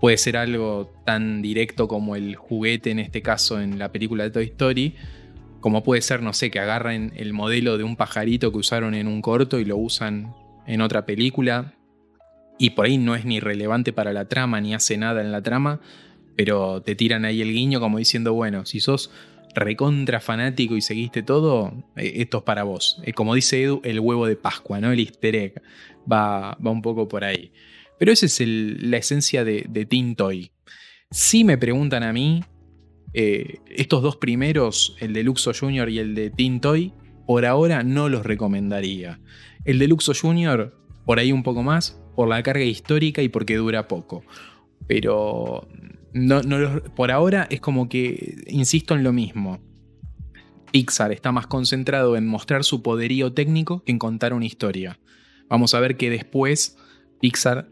Puede 0.00 0.16
ser 0.16 0.38
algo 0.38 0.90
tan 1.04 1.42
directo 1.42 1.86
como 1.86 2.16
el 2.16 2.34
juguete, 2.34 2.90
en 2.90 2.98
este 2.98 3.20
caso 3.20 3.60
en 3.60 3.78
la 3.78 3.92
película 3.92 4.24
de 4.24 4.30
Toy 4.30 4.44
Story, 4.46 4.96
como 5.60 5.82
puede 5.82 6.02
ser, 6.02 6.22
no 6.22 6.32
sé, 6.32 6.50
que 6.50 6.58
agarren 6.58 7.12
el 7.16 7.32
modelo 7.32 7.78
de 7.78 7.84
un 7.84 7.96
pajarito 7.96 8.50
que 8.50 8.58
usaron 8.58 8.94
en 8.94 9.06
un 9.06 9.22
corto 9.22 9.58
y 9.58 9.64
lo 9.64 9.76
usan 9.76 10.34
en 10.66 10.80
otra 10.80 11.06
película. 11.06 11.74
Y 12.58 12.70
por 12.70 12.86
ahí 12.86 12.98
no 12.98 13.14
es 13.14 13.24
ni 13.24 13.40
relevante 13.40 13.92
para 13.92 14.12
la 14.12 14.26
trama, 14.26 14.60
ni 14.60 14.74
hace 14.74 14.96
nada 14.98 15.20
en 15.20 15.32
la 15.32 15.42
trama, 15.42 15.80
pero 16.36 16.82
te 16.82 16.94
tiran 16.94 17.24
ahí 17.24 17.42
el 17.42 17.52
guiño 17.52 17.80
como 17.80 17.98
diciendo, 17.98 18.34
bueno, 18.34 18.66
si 18.66 18.80
sos 18.80 19.10
recontra 19.54 20.20
fanático 20.20 20.76
y 20.76 20.80
seguiste 20.80 21.22
todo, 21.22 21.72
eh, 21.96 22.12
esto 22.16 22.38
es 22.38 22.44
para 22.44 22.62
vos. 22.62 23.00
Eh, 23.04 23.12
como 23.12 23.34
dice 23.34 23.62
Edu, 23.62 23.80
el 23.84 24.00
huevo 24.00 24.26
de 24.26 24.36
Pascua, 24.36 24.80
¿no? 24.80 24.92
El 24.92 25.00
easter 25.00 25.36
egg 25.36 25.62
va, 26.10 26.56
va 26.64 26.70
un 26.70 26.82
poco 26.82 27.08
por 27.08 27.24
ahí. 27.24 27.52
Pero 27.98 28.12
esa 28.12 28.26
es 28.26 28.40
la 28.40 28.96
esencia 28.96 29.44
de, 29.44 29.66
de 29.68 29.84
Tintoy. 29.84 30.52
Si 31.10 31.44
me 31.44 31.58
preguntan 31.58 32.02
a 32.02 32.12
mí, 32.12 32.42
eh, 33.12 33.58
estos 33.66 34.02
dos 34.02 34.16
primeros, 34.16 34.96
el 35.00 35.12
de 35.12 35.22
Luxo 35.22 35.52
Junior 35.58 35.88
y 35.88 35.98
el 35.98 36.14
de 36.14 36.30
Tintoy, 36.30 36.92
por 37.26 37.46
ahora 37.46 37.82
no 37.82 38.08
los 38.08 38.24
recomendaría. 38.24 39.20
El 39.64 39.78
de 39.78 39.88
Luxo 39.88 40.12
Junior, 40.14 40.76
por 41.04 41.18
ahí 41.18 41.32
un 41.32 41.42
poco 41.42 41.62
más, 41.62 42.00
por 42.14 42.28
la 42.28 42.42
carga 42.42 42.64
histórica 42.64 43.22
y 43.22 43.28
porque 43.28 43.56
dura 43.56 43.88
poco. 43.88 44.24
Pero 44.86 45.68
no, 46.12 46.40
por 46.96 47.10
ahora 47.10 47.46
es 47.50 47.60
como 47.60 47.88
que, 47.88 48.36
insisto 48.46 48.94
en 48.94 49.04
lo 49.04 49.12
mismo. 49.12 49.60
Pixar 50.72 51.12
está 51.12 51.32
más 51.32 51.46
concentrado 51.46 52.16
en 52.16 52.26
mostrar 52.26 52.62
su 52.64 52.82
poderío 52.82 53.32
técnico 53.32 53.82
que 53.84 53.92
en 53.92 53.98
contar 53.98 54.32
una 54.34 54.46
historia. 54.46 55.00
Vamos 55.48 55.74
a 55.74 55.80
ver 55.80 55.96
que 55.96 56.10
después 56.10 56.76
Pixar 57.20 57.68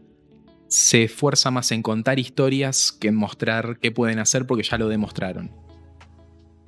se 0.69 1.03
esfuerza 1.03 1.51
más 1.51 1.71
en 1.71 1.81
contar 1.81 2.19
historias 2.19 2.91
que 2.91 3.09
en 3.09 3.15
mostrar 3.15 3.79
qué 3.79 3.91
pueden 3.91 4.19
hacer 4.19 4.45
porque 4.45 4.63
ya 4.63 4.77
lo 4.77 4.87
demostraron. 4.87 5.51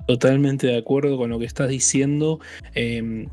Totalmente 0.06 0.66
de 0.66 0.76
acuerdo 0.76 1.16
con 1.16 1.30
lo 1.30 1.38
que 1.38 1.46
estás 1.46 1.68
diciendo. 1.68 2.40
Em, 2.74 3.28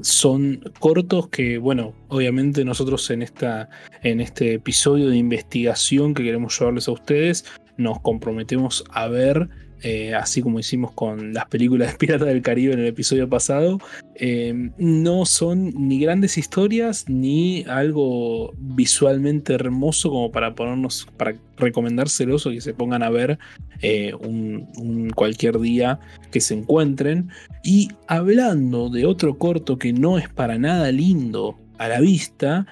son 0.00 0.62
cortos 0.78 1.28
que, 1.28 1.58
bueno, 1.58 1.94
obviamente 2.08 2.64
nosotros 2.64 3.10
en, 3.10 3.22
esta, 3.22 3.68
en 4.02 4.20
este 4.20 4.54
episodio 4.54 5.08
de 5.08 5.16
investigación 5.16 6.14
que 6.14 6.22
queremos 6.22 6.58
llevarles 6.58 6.88
a 6.88 6.92
ustedes, 6.92 7.44
nos 7.76 8.00
comprometemos 8.00 8.84
a 8.90 9.08
ver 9.08 9.48
eh, 9.84 10.14
así 10.14 10.42
como 10.42 10.60
hicimos 10.60 10.92
con 10.92 11.34
las 11.34 11.46
películas 11.46 11.92
de 11.92 11.98
Pirata 11.98 12.24
del 12.24 12.40
Caribe 12.40 12.72
en 12.72 12.80
el 12.80 12.86
episodio 12.86 13.28
pasado, 13.28 13.80
eh, 14.14 14.70
no 14.78 15.26
son 15.26 15.72
ni 15.88 15.98
grandes 15.98 16.38
historias 16.38 17.08
ni 17.08 17.64
algo 17.64 18.54
visualmente 18.58 19.54
hermoso 19.54 20.10
como 20.10 20.30
para 20.30 20.54
ponernos, 20.54 21.08
para 21.16 21.34
recomendárselos 21.56 22.46
o 22.46 22.50
que 22.50 22.60
se 22.60 22.74
pongan 22.74 23.02
a 23.02 23.10
ver 23.10 23.40
eh, 23.80 24.14
un, 24.14 25.10
cualquier 25.16 25.58
día 25.58 25.98
que 26.30 26.40
se 26.40 26.54
encuentren. 26.54 27.30
Y 27.64 27.88
hablando 28.06 28.88
de 28.88 29.04
otro 29.04 29.36
corto 29.36 29.78
que 29.78 29.92
no 29.92 30.16
es 30.16 30.28
para 30.28 30.58
nada 30.58 30.92
lindo 30.92 31.58
a 31.78 31.88
la 31.88 32.00
vista, 32.00 32.66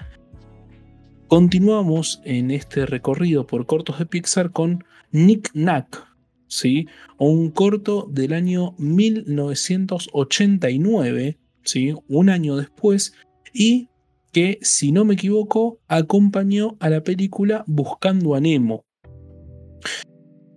continuamos 1.27 2.21
en 2.23 2.51
este 2.51 2.85
recorrido 2.85 3.45
por 3.45 3.65
cortos 3.65 3.99
de 3.99 4.05
Pixar 4.05 4.51
con 4.51 4.85
Nick 5.11 5.51
Nack 5.53 6.10
¿sí? 6.51 6.85
o 7.17 7.29
un 7.29 7.49
corto 7.49 8.07
del 8.11 8.33
año 8.33 8.75
1989, 8.77 11.39
¿sí? 11.63 11.95
un 12.07 12.29
año 12.29 12.57
después, 12.57 13.13
y 13.53 13.87
que, 14.31 14.59
si 14.61 14.91
no 14.91 15.05
me 15.05 15.15
equivoco, 15.15 15.79
acompañó 15.87 16.77
a 16.79 16.89
la 16.89 17.03
película 17.03 17.63
Buscando 17.67 18.35
a 18.35 18.41
Nemo. 18.41 18.85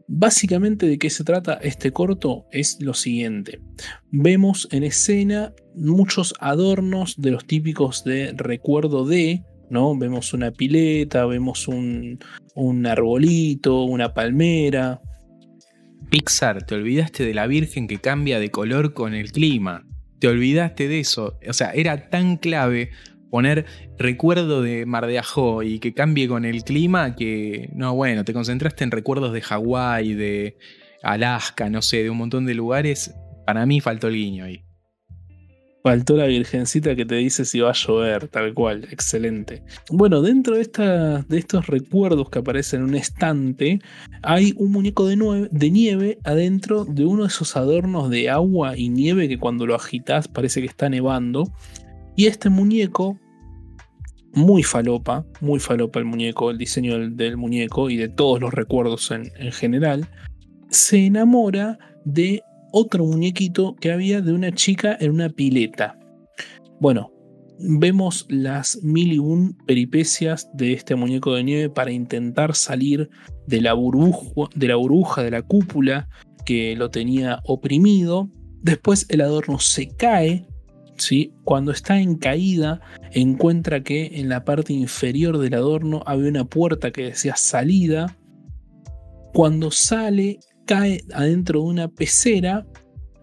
Básicamente 0.06 0.86
de 0.86 0.98
qué 0.98 1.08
se 1.10 1.24
trata 1.24 1.54
este 1.54 1.90
corto 1.90 2.44
es 2.52 2.76
lo 2.80 2.92
siguiente. 2.92 3.62
Vemos 4.10 4.68
en 4.70 4.84
escena 4.84 5.54
muchos 5.74 6.34
adornos 6.40 7.14
de 7.16 7.30
los 7.30 7.46
típicos 7.46 8.04
de 8.04 8.34
recuerdo 8.36 9.06
de, 9.06 9.44
¿no? 9.70 9.96
Vemos 9.96 10.34
una 10.34 10.50
pileta, 10.52 11.24
vemos 11.24 11.68
un, 11.68 12.18
un 12.54 12.86
arbolito, 12.86 13.84
una 13.84 14.12
palmera, 14.12 15.00
Pixar, 16.10 16.66
te 16.66 16.74
olvidaste 16.74 17.24
de 17.24 17.34
la 17.34 17.46
Virgen 17.46 17.88
que 17.88 17.98
cambia 17.98 18.38
de 18.38 18.50
color 18.50 18.94
con 18.94 19.14
el 19.14 19.32
clima. 19.32 19.86
Te 20.18 20.28
olvidaste 20.28 20.88
de 20.88 21.00
eso. 21.00 21.38
O 21.48 21.52
sea, 21.52 21.70
era 21.72 22.08
tan 22.10 22.36
clave 22.36 22.90
poner 23.30 23.66
recuerdo 23.98 24.62
de 24.62 24.86
Mar 24.86 25.06
de 25.06 25.18
Ajó 25.18 25.62
y 25.62 25.80
que 25.80 25.92
cambie 25.92 26.28
con 26.28 26.44
el 26.44 26.62
clima 26.62 27.16
que, 27.16 27.68
no, 27.74 27.94
bueno, 27.94 28.24
te 28.24 28.32
concentraste 28.32 28.84
en 28.84 28.90
recuerdos 28.90 29.32
de 29.32 29.40
Hawái, 29.40 30.14
de 30.14 30.56
Alaska, 31.02 31.68
no 31.68 31.82
sé, 31.82 32.02
de 32.04 32.10
un 32.10 32.18
montón 32.18 32.46
de 32.46 32.54
lugares. 32.54 33.14
Para 33.44 33.66
mí 33.66 33.80
faltó 33.80 34.08
el 34.08 34.14
guiño 34.14 34.44
ahí. 34.44 34.64
Faltó 35.84 36.16
la 36.16 36.24
virgencita 36.24 36.96
que 36.96 37.04
te 37.04 37.16
dice 37.16 37.44
si 37.44 37.60
va 37.60 37.68
a 37.68 37.74
llover, 37.74 38.28
tal 38.28 38.54
cual, 38.54 38.88
excelente. 38.90 39.62
Bueno, 39.90 40.22
dentro 40.22 40.56
de, 40.56 40.64
de 41.28 41.38
estos 41.38 41.66
recuerdos 41.66 42.30
que 42.30 42.38
aparecen 42.38 42.80
en 42.80 42.86
un 42.86 42.94
estante, 42.94 43.80
hay 44.22 44.54
un 44.56 44.72
muñeco 44.72 45.06
de, 45.06 45.48
de, 45.50 45.70
nieve 45.70 46.18
adentro 46.24 46.86
de 46.86 47.04
uno 47.04 47.24
de 47.24 47.28
esos 47.28 47.54
adornos 47.54 48.08
de 48.08 48.30
agua 48.30 48.78
y 48.78 48.88
nieve 48.88 49.28
que 49.28 49.38
cuando 49.38 49.66
lo 49.66 49.74
agitas 49.74 50.26
parece 50.26 50.62
que 50.62 50.68
está 50.68 50.88
nevando. 50.88 51.52
Y 52.16 52.28
este 52.28 52.48
muñeco, 52.48 53.18
muy 54.32 54.62
falopa, 54.62 55.26
muy 55.42 55.60
falopa 55.60 55.98
el 55.98 56.06
muñeco, 56.06 56.50
el 56.50 56.56
diseño 56.56 57.10
del, 57.10 57.36
muñeco 57.36 57.90
y 57.90 57.98
de 57.98 58.08
todos 58.08 58.40
los 58.40 58.54
recuerdos 58.54 59.10
en 59.10 59.52
general, 59.52 60.08
se 60.70 61.04
enamora 61.04 61.78
de 62.06 62.42
otro 62.76 63.06
muñequito 63.06 63.76
que 63.76 63.92
había 63.92 64.20
de 64.20 64.32
una 64.32 64.50
chica 64.50 64.96
en 65.00 65.12
una 65.12 65.28
pileta. 65.28 65.96
Bueno, 66.80 67.12
vemos 67.60 68.26
las 68.28 68.82
mil 68.82 69.12
y 69.12 69.18
un 69.18 69.56
peripecias 69.64 70.50
de 70.54 70.72
este 70.72 70.96
muñeco 70.96 71.34
de 71.34 71.44
nieve 71.44 71.70
para 71.70 71.92
intentar 71.92 72.56
salir 72.56 73.08
de 73.46 73.60
la, 73.60 73.74
burbuja, 73.74 74.48
de 74.56 74.66
la 74.66 74.74
burbuja, 74.74 75.22
de 75.22 75.30
la 75.30 75.42
cúpula 75.42 76.08
que 76.44 76.74
lo 76.74 76.90
tenía 76.90 77.40
oprimido. 77.44 78.28
Después 78.62 79.06
el 79.08 79.20
adorno 79.20 79.60
se 79.60 79.88
cae. 79.88 80.44
¿sí? 80.96 81.32
Cuando 81.44 81.70
está 81.70 82.00
en 82.00 82.16
caída, 82.16 82.80
encuentra 83.12 83.84
que 83.84 84.18
en 84.18 84.28
la 84.28 84.44
parte 84.44 84.72
inferior 84.72 85.38
del 85.38 85.54
adorno 85.54 86.02
había 86.06 86.28
una 86.28 86.44
puerta 86.44 86.90
que 86.90 87.04
decía 87.04 87.36
salida. 87.36 88.18
Cuando 89.32 89.70
sale, 89.70 90.40
cae 90.66 91.04
adentro 91.12 91.60
de 91.60 91.66
una 91.66 91.88
pecera 91.88 92.66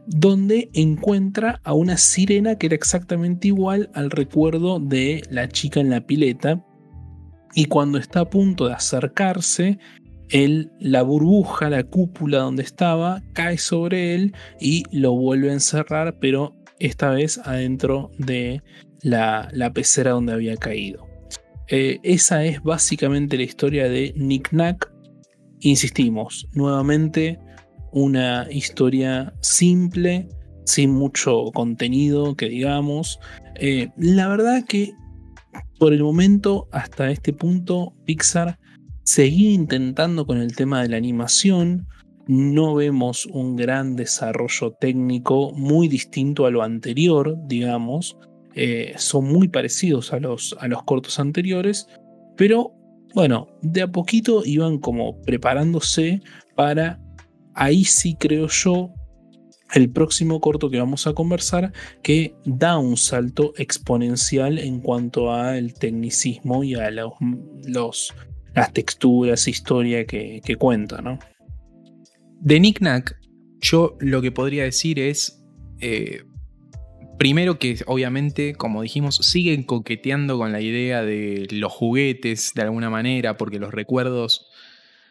donde 0.08 0.70
encuentra 0.74 1.62
a 1.64 1.74
una 1.74 1.98
sirena 1.98 2.58
que 2.58 2.68
era 2.68 2.76
exactamente 2.76 3.48
igual 3.48 3.90
al 3.94 4.12
recuerdo 4.12 4.80
de 4.80 5.24
la 5.30 5.48
chica 5.48 5.80
en 5.80 5.90
la 5.90 6.06
pileta. 6.06 6.66
Y 7.54 7.66
cuando 7.66 7.98
está 7.98 8.22
a 8.22 8.30
punto 8.30 8.68
de 8.68 8.74
acercarse, 8.74 9.78
él, 10.30 10.72
la 10.80 11.02
burbuja, 11.02 11.70
la 11.70 11.84
cúpula 11.84 12.40
donde 12.40 12.64
estaba, 12.64 13.22
cae 13.34 13.58
sobre 13.58 14.16
él 14.16 14.34
y 14.60 14.84
lo 14.92 15.14
vuelve 15.14 15.50
a 15.50 15.54
encerrar, 15.54 16.18
pero 16.20 16.56
esta 16.80 17.12
vez 17.12 17.40
adentro 17.44 18.12
de 18.18 18.62
la, 19.02 19.72
pecera 19.74 20.12
donde 20.12 20.34
había 20.34 20.56
caído. 20.56 21.08
Eh, 21.68 22.00
esa 22.04 22.44
es 22.44 22.62
básicamente 22.64 23.38
la 23.38 23.44
historia 23.44 23.88
de 23.88 24.14
Nick 24.16 24.50
Knack 24.50 24.92
insistimos, 25.62 26.48
nuevamente 26.54 27.40
una 27.92 28.48
historia 28.50 29.34
simple, 29.42 30.28
sin 30.66 30.92
mucho 30.92 31.52
contenido 31.54 32.36
que 32.36 32.50
digamos. 32.50 33.20
Eh, 33.56 33.90
la 33.98 34.28
verdad 34.28 34.64
que 34.66 34.94
por 35.80 35.94
el 35.94 36.04
momento, 36.04 36.68
hasta 36.72 37.10
este 37.10 37.34
punto, 37.34 37.94
Pixar 38.06 38.60
seguía 39.04 39.52
intentando 39.52 40.26
con 40.28 40.38
el 40.38 40.56
tema 40.56 40.82
de 40.84 40.90
la 40.90 40.98
animación. 40.98 41.88
No 42.28 42.76
vemos 42.76 43.26
un 43.26 43.56
gran 43.56 43.96
desarrollo 43.96 44.74
técnico 44.80 45.52
muy 45.54 45.88
distinto 45.88 46.46
a 46.46 46.52
lo 46.52 46.62
anterior, 46.62 47.36
digamos. 47.48 48.16
Eh, 48.54 48.94
son 48.98 49.26
muy 49.26 49.48
parecidos 49.48 50.14
a 50.14 50.20
los, 50.20 50.56
a 50.60 50.68
los 50.68 50.84
cortos 50.84 51.20
anteriores, 51.20 51.88
pero 52.38 52.74
bueno, 53.14 53.48
de 53.62 53.82
a 53.82 53.92
poquito 53.92 54.44
iban 54.46 54.78
como 54.80 55.22
preparándose 55.22 56.22
para, 56.56 57.00
ahí 57.54 57.84
sí 57.84 58.16
creo 58.16 58.48
yo, 58.48 58.94
el 59.74 59.90
próximo 59.90 60.42
corto 60.42 60.70
que 60.70 60.80
vamos 60.80 61.08
a 61.08 61.14
conversar, 61.14 61.72
que 62.04 62.36
da 62.46 62.78
un 62.78 62.98
salto 62.98 63.54
exponencial 63.58 64.60
en 64.60 64.82
cuanto 64.82 65.32
al 65.32 65.74
tecnicismo 65.74 66.64
y 66.64 66.76
a 66.76 66.92
los, 66.92 68.14
las 68.54 68.74
texturas, 68.74 69.48
historia 69.48 70.06
que, 70.06 70.56
cuenta, 70.58 71.02
¿no? 71.02 71.20
De 72.42 72.60
Nick 72.60 72.82
yo 73.62 73.96
lo 74.00 74.22
que 74.22 74.32
podría 74.32 74.64
decir 74.64 75.00
es, 75.00 75.42
eh, 75.80 76.24
Primero 77.22 77.60
que 77.60 77.78
obviamente, 77.86 78.56
como 78.56 78.82
dijimos, 78.82 79.18
siguen 79.18 79.62
coqueteando 79.62 80.40
con 80.40 80.52
la 80.52 80.60
idea 80.60 81.04
de 81.04 81.48
los 81.52 81.72
juguetes 81.72 82.54
de 82.56 82.64
alguna 82.64 82.90
manera, 82.90 83.38
porque 83.38 83.60
los 83.60 83.72
recuerdos, 83.72 84.48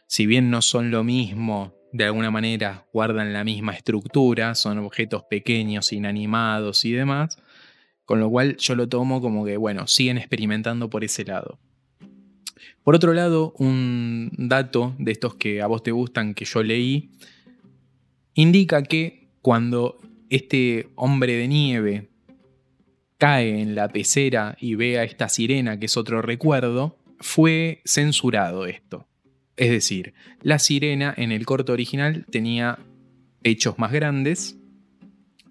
si 0.09 0.27
bien 0.27 0.51
no 0.51 0.61
son 0.61 0.91
lo 0.91 1.05
mismo, 1.05 1.73
de 1.93 2.07
alguna 2.07 2.33
manera 2.33 2.89
guardan 2.93 3.33
la 3.33 3.45
misma 3.45 3.75
estructura, 3.75 4.57
son 4.57 4.79
objetos 4.79 5.23
pequeños, 5.31 5.93
inanimados 5.93 6.85
y 6.85 6.91
demás, 6.91 7.39
con 8.05 8.19
lo 8.19 8.29
cual 8.29 8.57
yo 8.57 8.75
lo 8.75 8.89
tomo 8.89 9.21
como 9.21 9.45
que, 9.45 9.57
bueno, 9.57 9.87
siguen 9.87 10.19
experimentando 10.19 10.91
por 10.91 11.05
ese 11.05 11.25
lado. 11.25 11.61
Por 12.83 12.97
otro 12.97 13.13
lado, 13.13 13.55
un 13.59 14.33
dato 14.37 14.97
de 14.99 15.13
estos 15.13 15.37
que 15.37 15.63
a 15.63 15.69
vos 15.69 15.85
te 15.85 15.93
gustan 15.93 16.35
que 16.35 16.45
yo 16.45 16.65
leí, 16.65 17.13
indica 18.35 18.83
que 18.83 19.29
cuando 19.43 20.01
este 20.31 20.89
hombre 20.95 21.35
de 21.35 21.49
nieve 21.49 22.09
cae 23.19 23.61
en 23.61 23.75
la 23.75 23.89
pecera 23.89 24.57
y 24.59 24.77
ve 24.77 24.99
a 24.99 25.05
esta 25.05 25.29
sirena, 25.29 25.79
que 25.79 25.87
es 25.87 25.97
otro 25.99 26.23
recuerdo, 26.23 26.97
fue 27.19 27.83
censurado 27.85 28.65
esto. 28.65 29.07
Es 29.57 29.71
decir, 29.71 30.15
la 30.41 30.59
sirena 30.59 31.13
en 31.15 31.33
el 31.33 31.45
corto 31.45 31.75
original 31.75 32.25
tenía 32.31 32.79
pechos 33.43 33.79
más 33.79 33.93
grandes 33.93 34.57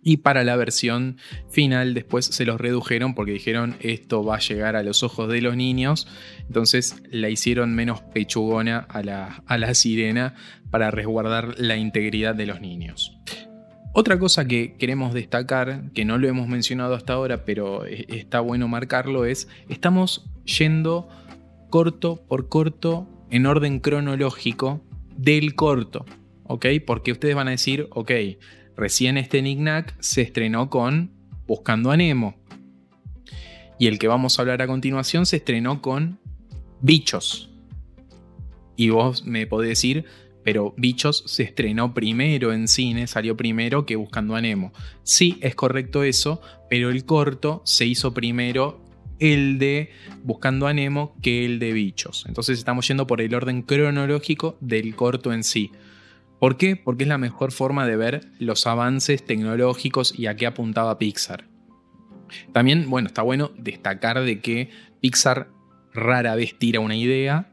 y 0.02 0.18
para 0.18 0.44
la 0.44 0.56
versión 0.56 1.18
final 1.50 1.94
después 1.94 2.26
se 2.26 2.46
los 2.46 2.60
redujeron 2.60 3.14
porque 3.14 3.34
dijeron 3.34 3.76
esto 3.82 4.24
va 4.24 4.38
a 4.38 4.40
llegar 4.40 4.76
a 4.76 4.82
los 4.82 5.04
ojos 5.04 5.30
de 5.30 5.42
los 5.42 5.56
niños. 5.56 6.08
Entonces 6.48 7.04
la 7.12 7.30
hicieron 7.30 7.76
menos 7.76 8.02
pechugona 8.02 8.80
a 8.80 9.04
la, 9.04 9.44
a 9.46 9.58
la 9.58 9.76
sirena 9.76 10.34
para 10.72 10.90
resguardar 10.90 11.60
la 11.60 11.78
integridad 11.78 12.34
de 12.34 12.48
los 12.48 12.62
niños. 12.62 13.20
Otra 13.92 14.20
cosa 14.20 14.46
que 14.46 14.76
queremos 14.78 15.14
destacar, 15.14 15.92
que 15.94 16.06
no 16.06 16.18
lo 16.18 16.28
hemos 16.28 16.48
mencionado 16.48 16.94
hasta 16.94 17.14
ahora, 17.14 17.44
pero 17.44 17.86
e, 17.86 18.06
está 18.10 18.40
bueno 18.40 18.68
marcarlo, 18.68 19.26
es 19.26 19.48
estamos 19.68 20.30
yendo 20.46 21.10
corto 21.70 22.24
por 22.28 22.50
corto 22.50 23.08
en 23.32 23.46
orden 23.46 23.80
cronológico 23.80 24.82
del 25.18 25.56
corto. 25.56 26.06
¿Ok? 26.44 26.66
Porque 26.86 27.12
ustedes 27.12 27.36
van 27.36 27.48
a 27.48 27.52
decir, 27.52 27.88
ok, 27.92 28.12
recién 28.76 29.18
este 29.18 29.42
Knick 29.42 29.96
se 30.00 30.22
estrenó 30.22 30.70
con 30.70 31.12
Buscando 31.48 31.92
a 31.92 31.98
Nemo. 31.98 32.36
Y 33.80 33.88
el 33.88 33.98
que 33.98 34.08
vamos 34.08 34.38
a 34.38 34.42
hablar 34.42 34.62
a 34.62 34.68
continuación 34.68 35.26
se 35.26 35.38
estrenó 35.38 35.82
con 35.82 36.20
Bichos. 36.82 37.50
Y 38.76 38.90
vos 38.90 39.26
me 39.26 39.46
podés 39.48 39.70
decir, 39.70 40.06
pero 40.50 40.74
Bichos 40.78 41.22
se 41.28 41.44
estrenó 41.44 41.94
primero 41.94 42.52
en 42.52 42.68
cine, 42.68 43.06
salió 43.06 43.38
primero 43.38 43.86
que 43.86 43.96
Buscando 43.96 44.36
a 44.36 44.42
Nemo. 44.42 44.74
Sí, 45.04 45.38
es 45.42 45.54
correcto 45.54 46.02
eso, 46.04 46.42
pero 46.72 46.90
el 46.90 47.06
corto 47.06 47.62
se 47.66 47.86
hizo 47.86 48.16
primero 48.16 48.84
el 49.20 49.60
de 49.60 49.92
Buscando 50.24 50.66
a 50.66 50.74
Nemo 50.74 51.16
que 51.22 51.46
el 51.46 51.60
de 51.60 51.72
Bichos. 51.72 52.26
Entonces 52.28 52.58
estamos 52.58 52.88
yendo 52.88 53.06
por 53.06 53.22
el 53.22 53.36
orden 53.36 53.62
cronológico 53.62 54.58
del 54.60 54.96
corto 54.96 55.32
en 55.34 55.44
sí. 55.44 55.72
¿Por 56.40 56.58
qué? 56.58 56.76
Porque 56.76 57.04
es 57.04 57.10
la 57.10 57.20
mejor 57.20 57.52
forma 57.52 57.86
de 57.86 57.96
ver 57.96 58.22
los 58.40 58.66
avances 58.66 59.24
tecnológicos 59.24 60.18
y 60.18 60.26
a 60.26 60.36
qué 60.36 60.48
apuntaba 60.48 60.98
Pixar. 60.98 61.48
También, 62.54 62.90
bueno, 62.90 63.06
está 63.06 63.22
bueno 63.22 63.52
destacar 63.56 64.20
de 64.20 64.40
que 64.40 64.72
Pixar 65.00 65.52
rara 65.94 66.34
vez 66.34 66.58
tira 66.58 66.80
una 66.80 66.96
idea 66.96 67.52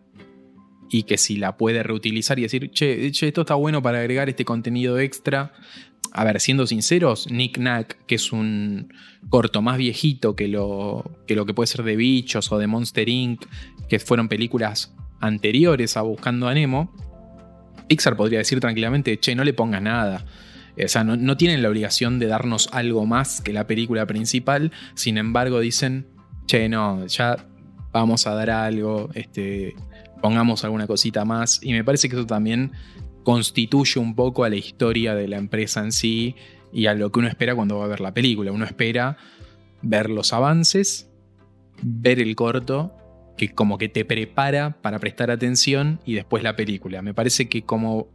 y 0.90 1.04
que 1.04 1.18
si 1.18 1.36
la 1.36 1.56
puede 1.56 1.82
reutilizar 1.82 2.38
y 2.38 2.42
decir, 2.42 2.70
che, 2.70 3.06
esto 3.06 3.40
está 3.40 3.54
bueno 3.54 3.82
para 3.82 3.98
agregar 3.98 4.28
este 4.28 4.44
contenido 4.44 4.98
extra, 4.98 5.52
a 6.12 6.24
ver, 6.24 6.40
siendo 6.40 6.66
sinceros, 6.66 7.30
Nick 7.30 7.58
Nack, 7.58 7.98
que 8.06 8.14
es 8.14 8.32
un 8.32 8.92
corto 9.28 9.62
más 9.62 9.78
viejito 9.78 10.36
que 10.36 10.48
lo, 10.48 11.18
que 11.26 11.34
lo 11.34 11.44
que 11.46 11.54
puede 11.54 11.66
ser 11.66 11.82
de 11.82 11.96
Bichos 11.96 12.50
o 12.52 12.58
de 12.58 12.66
Monster 12.66 13.08
Inc., 13.08 13.44
que 13.88 13.98
fueron 13.98 14.28
películas 14.28 14.94
anteriores 15.20 15.96
a 15.96 16.02
Buscando 16.02 16.48
a 16.48 16.54
Nemo, 16.54 16.92
Pixar 17.88 18.16
podría 18.16 18.38
decir 18.38 18.60
tranquilamente, 18.60 19.18
che, 19.18 19.34
no 19.34 19.44
le 19.44 19.52
pongas 19.52 19.82
nada. 19.82 20.24
O 20.82 20.88
sea, 20.88 21.04
no, 21.04 21.36
tienen 21.36 21.62
la 21.62 21.68
obligación 21.68 22.18
de 22.18 22.26
darnos 22.26 22.68
algo 22.72 23.06
más 23.06 23.40
que 23.40 23.52
la 23.52 23.66
película 23.66 24.06
principal. 24.06 24.72
Sin 24.94 25.16
embargo, 25.18 25.60
dicen, 25.60 26.06
che, 26.46 26.68
no, 26.68 27.06
ya 27.06 27.46
vamos 27.92 28.26
a 28.26 28.34
dar 28.34 28.50
algo, 28.50 29.08
este, 29.14 29.74
pongamos 30.20 30.64
alguna 30.64 30.86
cosita 30.86 31.24
más. 31.24 31.60
Y 31.62 31.72
me 31.72 31.84
parece 31.84 32.08
que 32.08 32.16
eso 32.16 32.26
también 32.26 32.72
constituye 33.22 33.98
un 33.98 34.14
poco 34.14 34.44
a 34.44 34.48
la 34.48 34.56
historia 34.56 35.14
de 35.14 35.28
la 35.28 35.36
empresa 35.36 35.80
en 35.80 35.92
sí 35.92 36.36
y 36.72 36.86
a 36.86 36.94
lo 36.94 37.10
que 37.10 37.18
uno 37.18 37.28
espera 37.28 37.54
cuando 37.54 37.78
va 37.78 37.84
a 37.84 37.88
ver 37.88 38.00
la 38.00 38.14
película. 38.14 38.52
Uno 38.52 38.64
espera 38.64 39.16
ver 39.82 40.10
los 40.10 40.32
avances, 40.32 41.10
ver 41.82 42.20
el 42.20 42.34
corto, 42.36 42.94
que 43.36 43.52
como 43.52 43.78
que 43.78 43.88
te 43.88 44.04
prepara 44.04 44.80
para 44.80 44.98
prestar 44.98 45.30
atención 45.30 46.00
y 46.04 46.14
después 46.14 46.42
la 46.42 46.56
película. 46.56 47.02
Me 47.02 47.14
parece 47.14 47.48
que 47.48 47.62
como 47.62 48.08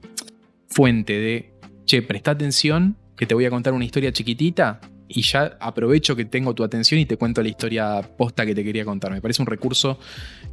fuente 0.68 1.14
de, 1.14 1.54
che, 1.86 2.02
presta 2.02 2.32
atención, 2.32 2.98
que 3.16 3.26
te 3.26 3.36
voy 3.36 3.46
a 3.46 3.50
contar 3.50 3.74
una 3.74 3.86
historia 3.86 4.12
chiquitita 4.12 4.82
y 5.08 5.22
ya 5.22 5.58
aprovecho 5.60 6.16
que 6.16 6.26
tengo 6.26 6.56
tu 6.56 6.64
atención 6.64 7.00
y 7.00 7.06
te 7.06 7.18
cuento 7.18 7.44
la 7.44 7.50
historia 7.50 8.02
posta 8.18 8.46
que 8.46 8.56
te 8.56 8.64
quería 8.64 8.86
contar. 8.86 9.12
Me 9.12 9.22
parece 9.22 9.42
un 9.42 9.46
recurso 9.46 10.00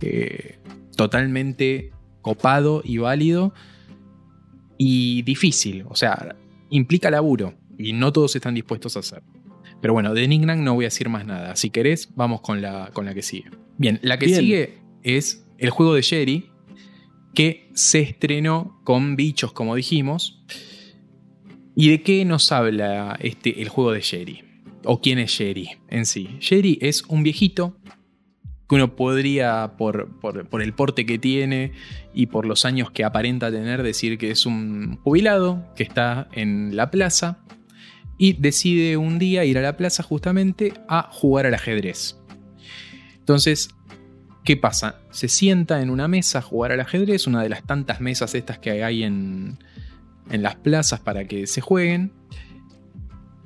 eh, 0.01 0.59
totalmente 0.99 1.93
copado 2.23 2.83
y 2.85 2.99
válido 2.99 3.55
y 4.79 5.23
difícil, 5.23 5.85
o 5.89 5.95
sea, 5.95 6.35
implica 6.71 7.09
laburo 7.09 7.55
y 7.79 7.93
no 7.93 8.13
todos 8.13 8.35
están 8.35 8.57
dispuestos 8.57 8.97
a 8.97 9.01
hacer. 9.01 9.23
Pero 9.81 9.95
bueno, 9.95 10.13
de 10.13 10.27
Ningnan 10.27 10.65
no 10.65 10.75
voy 10.75 10.87
a 10.87 10.89
decir 10.89 11.09
más 11.09 11.25
nada. 11.25 11.55
Si 11.55 11.71
querés, 11.71 12.11
vamos 12.17 12.41
con 12.41 12.61
la, 12.61 12.91
con 12.93 13.07
la 13.07 13.15
que 13.15 13.23
sigue. 13.23 13.49
Bien, 13.77 14.01
la 14.03 14.19
que 14.19 14.29
sigue 14.29 14.79
es 15.05 15.47
el 15.59 15.71
juego 15.71 15.95
de 15.95 16.03
Jerry, 16.03 16.51
que 17.33 17.71
se 17.75 18.01
estrenó 18.01 18.81
con 18.83 19.15
bichos, 19.15 19.53
como 19.53 19.77
dijimos. 19.77 20.45
¿Y 21.77 21.91
de 21.91 22.03
qué 22.03 22.25
nos 22.25 22.51
habla 22.51 23.17
este, 23.21 23.63
el 23.63 23.69
juego 23.69 23.93
de 23.93 24.03
Jerry? 24.03 24.43
¿O 24.85 25.01
quién 25.01 25.21
es 25.21 25.37
Jerry 25.37 25.79
en 25.91 26.07
sí? 26.07 26.39
Jerry 26.41 26.77
es 26.83 27.05
un 27.05 27.23
viejito 27.23 27.77
que 28.69 28.75
uno 28.75 28.95
podría, 28.95 29.73
por, 29.79 30.11
el 30.61 30.75
porte 30.75 31.07
que 31.07 31.19
tiene 31.19 31.73
y 32.13 32.27
por 32.27 32.45
los 32.45 32.67
años 32.67 32.91
que 32.91 33.03
aparenta 33.03 33.51
tener, 33.51 33.83
decir 33.83 34.19
que 34.19 34.31
es 34.31 34.45
un 34.45 34.99
jubilado 34.99 35.65
que 35.75 35.83
está 35.83 36.29
en 36.33 36.77
la 36.77 36.91
plaza 36.91 37.39
y 38.19 38.35
decide 38.35 38.99
un 38.99 39.19
día 39.19 39.45
ir 39.45 39.57
a 39.57 39.63
la 39.63 39.77
plaza 39.77 40.03
justamente 40.03 40.75
a 40.87 41.09
jugar 41.11 41.47
al 41.47 41.55
ajedrez. 41.55 42.19
Entonces, 43.19 43.71
¿qué 44.45 44.57
pasa? 44.57 45.01
Se 45.11 45.29
sienta 45.29 45.81
en 45.81 45.89
una 45.89 46.09
mesa 46.09 46.41
a 46.41 46.43
jugar 46.43 46.73
al 46.73 46.81
ajedrez, 46.81 47.27
una 47.27 47.43
de 47.43 47.49
las 47.49 47.65
tantas 47.65 48.03
mesas 48.03 48.35
estas 48.35 48.59
que 48.59 48.85
hay 48.85 49.03
en, 49.03 49.59
las 50.31 50.57
plazas 50.57 51.01
para 51.01 51.25
que 51.25 51.47
se 51.47 51.63
jueguen, 51.63 52.13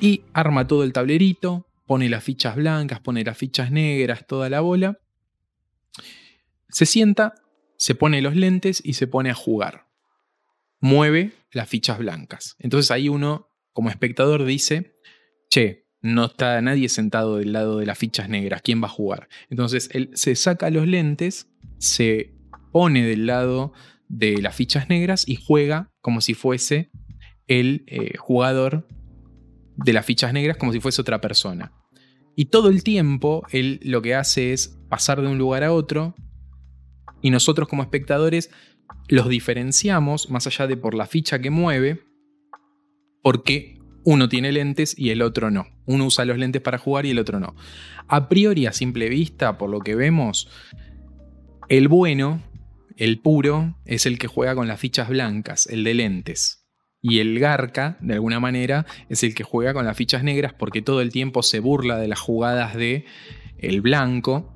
y 0.00 0.22
arma 0.32 0.66
todo 0.66 0.82
el 0.82 0.92
tablerito, 0.92 1.68
pone 1.86 2.08
las 2.08 2.24
fichas 2.24 2.56
blancas, 2.56 2.98
pone 2.98 3.22
las 3.22 3.38
fichas 3.38 3.70
negras, 3.70 4.26
toda 4.26 4.50
la 4.50 4.60
bola, 4.60 4.98
se 6.72 6.86
sienta, 6.86 7.34
se 7.76 7.94
pone 7.94 8.22
los 8.22 8.34
lentes 8.34 8.82
y 8.84 8.94
se 8.94 9.06
pone 9.06 9.30
a 9.30 9.34
jugar. 9.34 9.86
Mueve 10.80 11.32
las 11.52 11.68
fichas 11.68 11.98
blancas. 11.98 12.56
Entonces 12.58 12.90
ahí 12.90 13.08
uno, 13.08 13.48
como 13.72 13.90
espectador, 13.90 14.44
dice, 14.44 14.96
che, 15.48 15.86
no 16.00 16.24
está 16.26 16.60
nadie 16.60 16.88
sentado 16.88 17.36
del 17.36 17.52
lado 17.52 17.78
de 17.78 17.86
las 17.86 17.98
fichas 17.98 18.28
negras, 18.28 18.62
¿quién 18.62 18.82
va 18.82 18.86
a 18.86 18.90
jugar? 18.90 19.28
Entonces 19.50 19.88
él 19.92 20.10
se 20.14 20.34
saca 20.34 20.70
los 20.70 20.88
lentes, 20.88 21.48
se 21.78 22.34
pone 22.72 23.06
del 23.06 23.26
lado 23.26 23.72
de 24.08 24.42
las 24.42 24.56
fichas 24.56 24.88
negras 24.88 25.28
y 25.28 25.36
juega 25.36 25.92
como 26.00 26.20
si 26.20 26.34
fuese 26.34 26.90
el 27.46 27.84
eh, 27.86 28.16
jugador 28.16 28.88
de 29.76 29.92
las 29.92 30.04
fichas 30.04 30.32
negras, 30.32 30.56
como 30.56 30.72
si 30.72 30.80
fuese 30.80 31.00
otra 31.00 31.20
persona. 31.20 31.72
Y 32.34 32.46
todo 32.46 32.68
el 32.68 32.82
tiempo 32.82 33.46
él 33.50 33.78
lo 33.82 34.02
que 34.02 34.14
hace 34.14 34.52
es 34.52 34.80
pasar 34.88 35.20
de 35.20 35.28
un 35.28 35.38
lugar 35.38 35.62
a 35.64 35.72
otro 35.72 36.14
y 37.22 37.30
nosotros 37.30 37.68
como 37.68 37.82
espectadores 37.82 38.50
los 39.08 39.28
diferenciamos 39.28 40.30
más 40.30 40.46
allá 40.46 40.66
de 40.66 40.76
por 40.76 40.94
la 40.94 41.06
ficha 41.06 41.38
que 41.40 41.50
mueve 41.50 42.02
porque 43.22 43.78
uno 44.04 44.28
tiene 44.28 44.52
lentes 44.52 44.98
y 44.98 45.10
el 45.10 45.22
otro 45.22 45.50
no. 45.50 45.66
Uno 45.86 46.06
usa 46.06 46.24
los 46.24 46.38
lentes 46.38 46.60
para 46.60 46.78
jugar 46.78 47.06
y 47.06 47.10
el 47.10 47.18
otro 47.18 47.40
no. 47.40 47.54
A 48.08 48.28
priori, 48.28 48.66
a 48.66 48.72
simple 48.72 49.08
vista, 49.08 49.58
por 49.58 49.70
lo 49.70 49.80
que 49.80 49.94
vemos, 49.94 50.48
el 51.68 51.88
bueno, 51.88 52.42
el 52.96 53.20
puro, 53.20 53.78
es 53.84 54.06
el 54.06 54.18
que 54.18 54.26
juega 54.26 54.54
con 54.54 54.68
las 54.68 54.80
fichas 54.80 55.08
blancas, 55.08 55.66
el 55.66 55.84
de 55.84 55.94
lentes. 55.94 56.66
Y 57.00 57.18
el 57.18 57.38
Garca, 57.40 57.96
de 58.00 58.14
alguna 58.14 58.38
manera, 58.38 58.86
es 59.08 59.22
el 59.24 59.34
que 59.34 59.42
juega 59.42 59.74
con 59.74 59.84
las 59.84 59.96
fichas 59.96 60.22
negras 60.22 60.52
porque 60.52 60.82
todo 60.82 61.00
el 61.00 61.10
tiempo 61.10 61.42
se 61.42 61.60
burla 61.60 61.98
de 61.98 62.08
las 62.08 62.20
jugadas 62.20 62.76
de 62.76 63.06
el 63.58 63.80
blanco. 63.80 64.54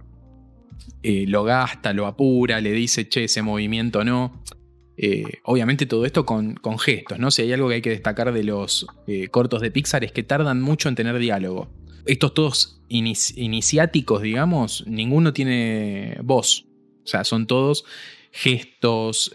Eh, 1.03 1.25
lo 1.27 1.45
gasta, 1.45 1.93
lo 1.93 2.07
apura, 2.07 2.61
le 2.61 2.73
dice, 2.73 3.09
che, 3.09 3.25
ese 3.25 3.43
movimiento 3.43 4.05
no. 4.05 4.43
Eh, 4.97 5.41
obviamente 5.45 5.87
todo 5.87 6.07
esto 6.07 6.25
con, 6.25 6.59
gestos, 6.79 7.19
¿no? 7.19 7.31
Si 7.31 7.43
hay 7.43 7.53
algo 7.53 7.69
que 7.69 7.75
hay 7.77 7.83
que 7.83 7.91
destacar 7.91 8.33
de 8.33 8.45
los 8.45 8.87
eh, 9.07 9.29
cortos 9.29 9.61
de 9.61 9.71
Pixar 9.71 10.05
es 10.05 10.13
que 10.13 10.23
tardan 10.23 10.63
mucho 10.63 10.89
en 10.89 10.95
tener 10.95 11.19
diálogo. 11.19 11.69
Estos 12.07 12.35
todos 12.35 12.83
iniciáticos, 12.89 14.23
digamos, 14.23 14.85
ninguno 14.87 15.33
tiene 15.33 16.19
voz. 16.23 16.67
O 17.05 17.07
sea, 17.07 17.25
son 17.25 17.47
todos 17.47 17.85
gestos 18.31 19.33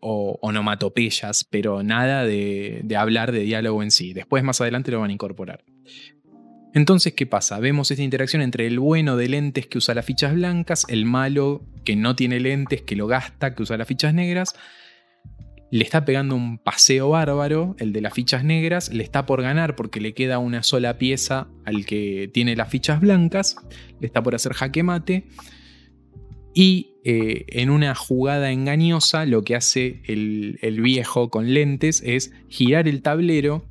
o 0.00 0.38
onomatopeyas, 0.42 1.44
pero 1.44 1.82
nada 1.82 2.24
de, 2.24 2.84
hablar 2.96 3.32
de 3.32 3.40
diálogo 3.40 3.82
en 3.82 3.90
sí. 3.90 4.12
Después 4.12 4.44
más 4.44 4.60
adelante 4.60 4.90
lo 4.90 5.00
van 5.00 5.10
a 5.10 5.12
incorporar. 5.14 5.64
Entonces, 6.72 7.14
¿qué 7.14 7.26
pasa? 7.26 7.58
Vemos 7.58 7.90
esta 7.90 8.02
interacción 8.02 8.42
entre 8.42 8.66
el 8.66 8.78
bueno 8.78 9.16
de 9.16 9.28
lentes 9.28 9.66
que 9.66 9.78
usa 9.78 9.94
las 9.94 10.04
fichas 10.04 10.34
blancas, 10.34 10.86
el 10.88 11.04
malo 11.04 11.64
que 11.84 11.96
no 11.96 12.14
tiene 12.14 12.38
lentes, 12.38 12.82
que 12.82 12.94
lo 12.94 13.06
gasta, 13.06 13.54
que 13.54 13.62
usa 13.62 13.76
las 13.76 13.88
fichas 13.88 14.14
negras. 14.14 14.54
le 15.72 15.84
está 15.84 16.04
pegando 16.04 16.34
un 16.34 16.58
paseo 16.58 17.10
bárbaro, 17.10 17.76
el 17.78 17.92
de 17.92 18.00
las 18.00 18.12
fichas 18.12 18.44
negras, 18.44 18.92
le 18.92 19.04
está 19.04 19.24
por 19.24 19.40
ganar 19.40 19.76
porque 19.76 20.00
le 20.00 20.14
queda 20.14 20.38
una 20.38 20.64
sola 20.64 20.98
pieza 20.98 21.48
al 21.64 21.86
que 21.86 22.28
tiene 22.32 22.56
las 22.56 22.68
fichas 22.68 23.00
blancas, 23.00 23.56
le 24.00 24.06
está 24.06 24.22
por 24.22 24.34
hacer 24.34 24.52
jaque 24.52 24.82
mate. 24.82 25.28
Y 26.52 26.94
eh, 27.04 27.44
en 27.48 27.70
una 27.70 27.94
jugada 27.94 28.50
engañosa, 28.50 29.26
lo 29.26 29.44
que 29.44 29.54
hace 29.54 30.02
el, 30.06 30.58
el 30.62 30.80
viejo 30.80 31.30
con 31.30 31.54
lentes 31.54 32.02
es 32.04 32.32
girar 32.48 32.88
el 32.88 33.02
tablero 33.02 33.69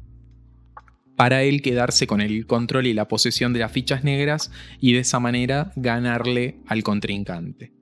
para 1.20 1.43
él 1.43 1.61
quedarse 1.61 2.07
con 2.07 2.22
el 2.22 2.47
control 2.47 2.88
y 2.88 2.93
la 2.93 3.09
posesión 3.09 3.51
de 3.51 3.59
las 3.59 3.74
fichas 3.74 4.05
negras 4.05 4.53
y 4.80 4.93
de 4.93 4.99
esa 4.99 5.20
manera 5.20 5.74
ganarle 5.76 6.61
al 6.65 6.82
contrincante. 6.82 7.74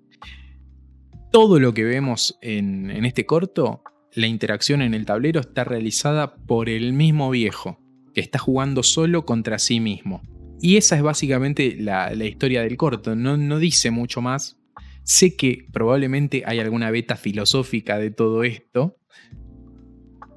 Todo 1.32 1.60
lo 1.60 1.72
que 1.72 1.84
vemos 1.84 2.40
en, 2.42 2.90
este 3.06 3.28
corto, 3.28 3.84
la 4.16 4.26
interacción 4.26 4.82
en 4.82 4.96
el 4.96 5.06
tablero 5.06 5.40
está 5.40 5.64
realizada 5.64 6.34
por 6.34 6.68
el 6.68 6.94
mismo 6.94 7.30
viejo, 7.30 7.80
que 8.16 8.22
está 8.22 8.40
jugando 8.40 8.82
solo 8.82 9.24
contra 9.24 9.60
sí 9.60 9.80
mismo. 9.80 10.24
Y 10.60 10.78
esa 10.78 10.96
es 10.96 11.04
básicamente 11.04 11.76
la, 11.80 12.12
historia 12.16 12.64
del 12.64 12.76
corto, 12.76 13.16
no, 13.16 13.38
no 13.38 13.60
dice 13.60 13.92
mucho 13.92 14.20
más. 14.20 14.58
Sé 15.04 15.36
que 15.36 15.68
probablemente 15.72 16.42
hay 16.48 16.58
alguna 16.58 16.90
beta 16.90 17.16
filosófica 17.16 18.00
de 18.00 18.10
todo 18.10 18.44
esto, 18.44 18.98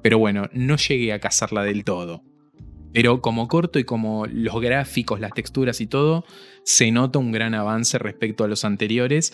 pero 0.03 0.19
bueno, 0.19 0.51
no 0.53 0.77
llegué 0.77 1.13
a 1.13 1.19
cazarla 1.19 1.63
del 1.63 1.83
todo. 1.83 2.25
Pero 2.93 3.21
como 3.21 3.47
corto 3.47 3.79
y 3.79 3.83
como 3.83 4.25
los 4.25 4.59
gráficos, 4.61 5.19
las 5.19 5.33
texturas 5.33 5.81
y 5.81 5.87
todo, 5.87 6.25
se 6.63 6.91
nota 6.91 7.19
un 7.19 7.31
gran 7.31 7.53
avance 7.53 7.97
respecto 7.97 8.43
a 8.43 8.47
los 8.47 8.65
anteriores. 8.65 9.33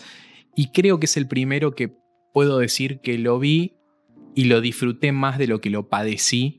Y 0.54 0.70
creo 0.72 1.00
que 1.00 1.06
es 1.06 1.16
el 1.16 1.28
primero 1.28 1.74
que 1.74 1.92
puedo 2.32 2.58
decir 2.58 3.00
que 3.00 3.18
lo 3.18 3.38
vi 3.38 3.74
y 4.34 4.44
lo 4.44 4.60
disfruté 4.60 5.12
más 5.12 5.38
de 5.38 5.48
lo 5.48 5.60
que 5.60 5.70
lo 5.70 5.88
padecí 5.88 6.58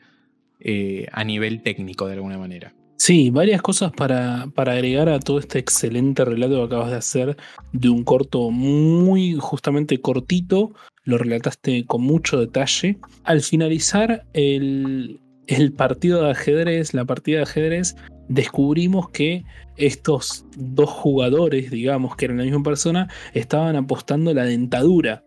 eh, 0.60 1.08
a 1.14 1.24
nivel 1.24 1.62
técnico 1.62 2.08
de 2.08 2.14
alguna 2.14 2.38
manera. 2.38 2.74
Sí, 2.98 3.30
varias 3.30 3.62
cosas 3.62 3.94
para, 3.94 4.48
para, 4.54 4.74
agregar 4.74 5.08
a 5.08 5.22
todo 5.22 5.40
este 5.40 5.58
excelente 5.58 6.26
relato 6.26 6.58
que 6.58 6.64
acabas 6.64 6.92
de 6.92 6.98
hacer 6.98 7.38
de 7.72 7.88
un 7.88 8.04
corto 8.04 8.52
muy 8.52 9.38
justamente 9.40 10.02
cortito, 10.02 10.74
lo 11.06 11.18
relataste 11.18 11.86
con 11.86 12.02
mucho 12.02 12.38
detalle. 12.38 12.98
Al 13.24 13.42
finalizar 13.42 14.26
el, 14.34 15.22
el 15.50 15.74
partido 15.74 16.24
de 16.24 16.32
ajedrez, 16.32 16.94
la 16.94 17.06
partida 17.06 17.38
de 17.38 17.44
ajedrez, 17.44 17.96
descubrimos 18.28 19.10
que 19.10 19.44
estos 19.78 20.46
dos 20.56 20.90
jugadores, 20.90 21.72
digamos, 21.72 22.16
que 22.16 22.26
eran 22.26 22.38
la 22.38 22.44
misma 22.44 22.62
persona, 22.62 23.10
estaban 23.34 23.76
apostando 23.76 24.32
la 24.34 24.46
dentadura, 24.46 25.24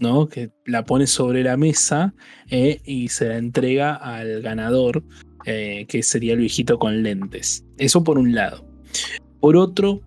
¿no? 0.00 0.26
Que 0.26 0.50
la 0.64 0.84
pone 0.84 1.06
sobre 1.06 1.42
la 1.42 1.58
mesa 1.58 2.14
eh, 2.50 2.80
y 2.84 3.08
se 3.08 3.28
la 3.28 3.36
entrega 3.36 3.94
al 3.94 4.40
ganador, 4.40 5.04
eh, 5.44 5.84
que 5.86 6.02
sería 6.02 6.32
el 6.32 6.40
viejito 6.40 6.78
con 6.78 7.02
lentes. 7.02 7.62
Eso 7.76 8.02
por 8.02 8.18
un 8.18 8.34
lado. 8.34 8.66
Por 9.38 9.58
otro, 9.58 10.00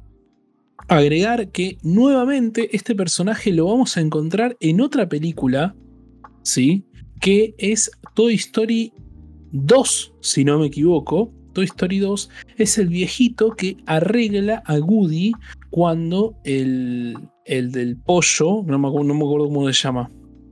agregar 0.88 1.52
que 1.52 1.78
nuevamente 1.84 2.76
este 2.76 2.96
personaje 2.96 3.54
lo 3.54 3.66
vamos 3.66 3.96
a 3.96 4.02
encontrar 4.02 4.58
en 4.60 4.82
otra 4.82 5.08
película, 5.08 5.76
¿sí? 6.42 6.84
Que 7.20 7.54
es 7.60 7.92
Toy 8.16 8.34
Story 8.34 8.92
2, 9.52 10.14
si 10.22 10.46
no 10.46 10.60
me 10.60 10.68
equivoco, 10.68 11.32
Toy 11.54 11.66
Story 11.66 12.00
2 12.00 12.30
es 12.58 12.78
el 12.78 12.88
viejito 12.88 13.52
que 13.52 13.78
arregla 13.86 14.64
a 14.66 14.78
Goody 14.78 15.34
cuando 15.70 16.36
el, 16.44 17.18
el 17.46 17.72
del 17.72 17.98
pollo, 17.98 18.64
no 18.66 18.80
me, 18.80 18.90
no 18.90 19.14
me 19.14 19.26
acuerdo 19.26 19.48
cómo 19.48 19.68
se 19.68 19.74
llama, 19.74 20.10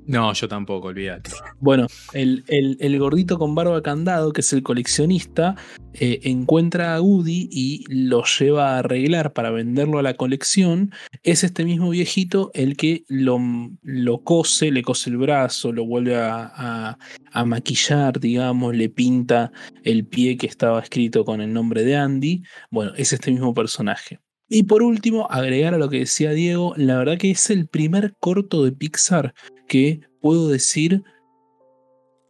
no, 0.10 0.34
yo 0.34 0.48
tampoco, 0.48 0.88
olvídate. 0.88 1.30
Bueno, 1.60 1.86
el, 2.14 2.98
gordito 2.98 3.38
con 3.38 3.54
barba 3.54 3.84
candado, 3.84 4.34
que 4.34 4.42
es 4.42 4.52
el 4.54 4.64
coleccionista, 4.64 5.56
eh, 5.94 6.22
encuentra 6.24 6.96
a 6.96 7.02
Woody 7.02 7.48
y 7.52 7.86
lo 7.90 8.24
lleva 8.24 8.72
a 8.72 8.80
arreglar 8.80 9.34
para 9.34 9.52
venderlo 9.52 10.00
a 10.00 10.02
la 10.02 10.16
colección. 10.16 10.92
Es 11.22 11.44
este 11.44 11.64
mismo 11.64 11.92
viejito 11.92 12.50
el 12.56 12.76
que 12.76 13.04
lo, 13.08 13.40
lo 13.84 14.24
cose, 14.24 14.72
le 14.72 14.82
cose 14.82 15.12
el 15.12 15.18
brazo, 15.18 15.72
lo 15.72 15.86
vuelve 15.86 16.16
a, 16.16 16.98
a 17.32 17.46
maquillar, 17.46 18.20
digamos, 18.20 18.76
le 18.76 18.90
pinta 18.90 19.52
el 19.84 20.08
pie 20.08 20.38
que 20.38 20.48
estaba 20.48 20.80
escrito 20.82 21.24
con 21.24 21.40
el 21.40 21.54
nombre 21.54 21.84
de 21.84 21.96
Andy. 21.96 22.42
Bueno, 22.72 22.94
es 22.98 23.14
este 23.14 23.30
mismo 23.30 23.54
personaje. 23.54 24.20
Y 24.52 24.64
por 24.64 24.82
último, 24.82 25.28
agregar 25.30 25.76
a 25.76 25.78
lo 25.78 25.90
que 25.90 26.00
decía 26.00 26.32
Diego, 26.32 26.74
la 26.76 26.98
verdad 26.98 27.20
que 27.20 27.30
es 27.30 27.52
el 27.52 27.68
primer 27.68 28.16
corto 28.20 28.66
de 28.66 28.72
Pixar 28.72 29.36
que 29.70 30.02
puedo 30.20 30.50
decir 30.50 31.04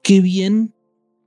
qué 0.03 0.21
bien 0.21 0.75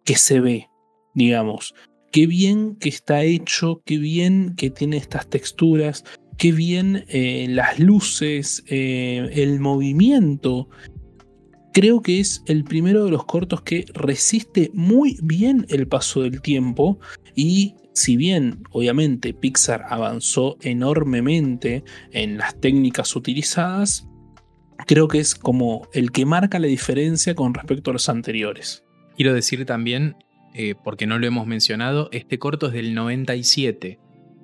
que 0.05 0.17
se 0.17 0.39
ve, 0.39 0.69
digamos, 1.15 1.75
qué 2.13 2.29
bien 2.29 2.77
que 2.77 2.89
está 2.89 3.25
hecho, 3.25 3.83
qué 3.85 3.99
bien 3.99 4.55
que 4.57 4.71
tiene 4.71 4.99
estas 4.99 5.29
texturas, 5.29 6.05
qué 6.39 6.53
bien 6.53 7.05
eh, 7.09 7.47
las 7.49 7.81
luces, 7.81 8.63
eh, 8.69 9.31
el 9.33 9.59
movimiento. 9.59 10.69
Creo 11.73 12.03
que 12.03 12.21
es 12.21 12.43
el 12.47 12.65
primero 12.65 13.07
de 13.07 13.11
los 13.11 13.25
cortos 13.25 13.63
que 13.63 13.87
resiste 13.95 14.71
muy 14.75 15.19
bien 15.23 15.67
el 15.71 15.89
paso 15.89 16.23
del 16.23 16.43
tiempo 16.43 17.01
y 17.35 17.75
si 17.95 18.17
bien 18.17 18.63
obviamente 18.71 19.33
Pixar 19.33 19.87
avanzó 19.89 20.59
enormemente 20.61 21.83
en 22.11 22.37
las 22.37 22.61
técnicas 22.61 23.17
utilizadas, 23.17 24.07
creo 24.87 25.09
que 25.09 25.19
es 25.19 25.35
como 25.35 25.89
el 25.93 26.13
que 26.13 26.27
marca 26.27 26.59
la 26.59 26.67
diferencia 26.67 27.35
con 27.35 27.55
respecto 27.55 27.91
a 27.91 27.95
los 27.95 28.09
anteriores. 28.09 28.85
Quiero 29.17 29.35
decir 29.35 29.65
también, 29.67 30.17
eh, 30.55 30.75
porque 30.83 31.07
no 31.07 31.19
lo 31.19 31.27
hemos 31.27 31.47
mencionado, 31.47 32.09
este 32.13 32.39
corto 32.39 32.69
es 32.69 32.73
del 32.73 32.95
97. 32.95 33.99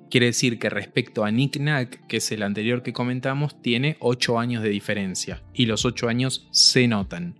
Quiere 0.09 0.27
decir 0.27 0.57
que 0.57 0.69
respecto 0.69 1.23
a 1.23 1.31
Nick 1.31 1.59
Nack, 1.59 2.07
que 2.07 2.17
es 2.17 2.31
el 2.31 2.43
anterior 2.43 2.81
que 2.81 2.93
comentamos, 2.93 3.61
tiene 3.61 3.97
8 3.99 4.39
años 4.39 4.63
de 4.63 4.69
diferencia. 4.69 5.43
Y 5.53 5.65
los 5.65 5.85
8 5.85 6.07
años 6.09 6.47
se 6.51 6.87
notan. 6.87 7.39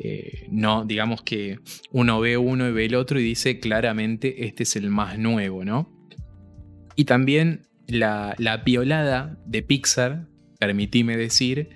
Eh, 0.00 0.46
no, 0.50 0.84
digamos 0.84 1.22
que 1.22 1.58
uno 1.90 2.20
ve 2.20 2.36
uno 2.36 2.68
y 2.68 2.72
ve 2.72 2.84
el 2.84 2.94
otro 2.94 3.18
y 3.18 3.24
dice 3.24 3.58
claramente 3.58 4.46
este 4.46 4.62
es 4.62 4.76
el 4.76 4.90
más 4.90 5.18
nuevo, 5.18 5.64
¿no? 5.64 5.92
Y 6.94 7.04
también 7.04 7.66
la, 7.86 8.34
la 8.38 8.58
violada 8.58 9.38
de 9.44 9.62
Pixar, 9.62 10.28
permitíme 10.60 11.16
decir, 11.16 11.70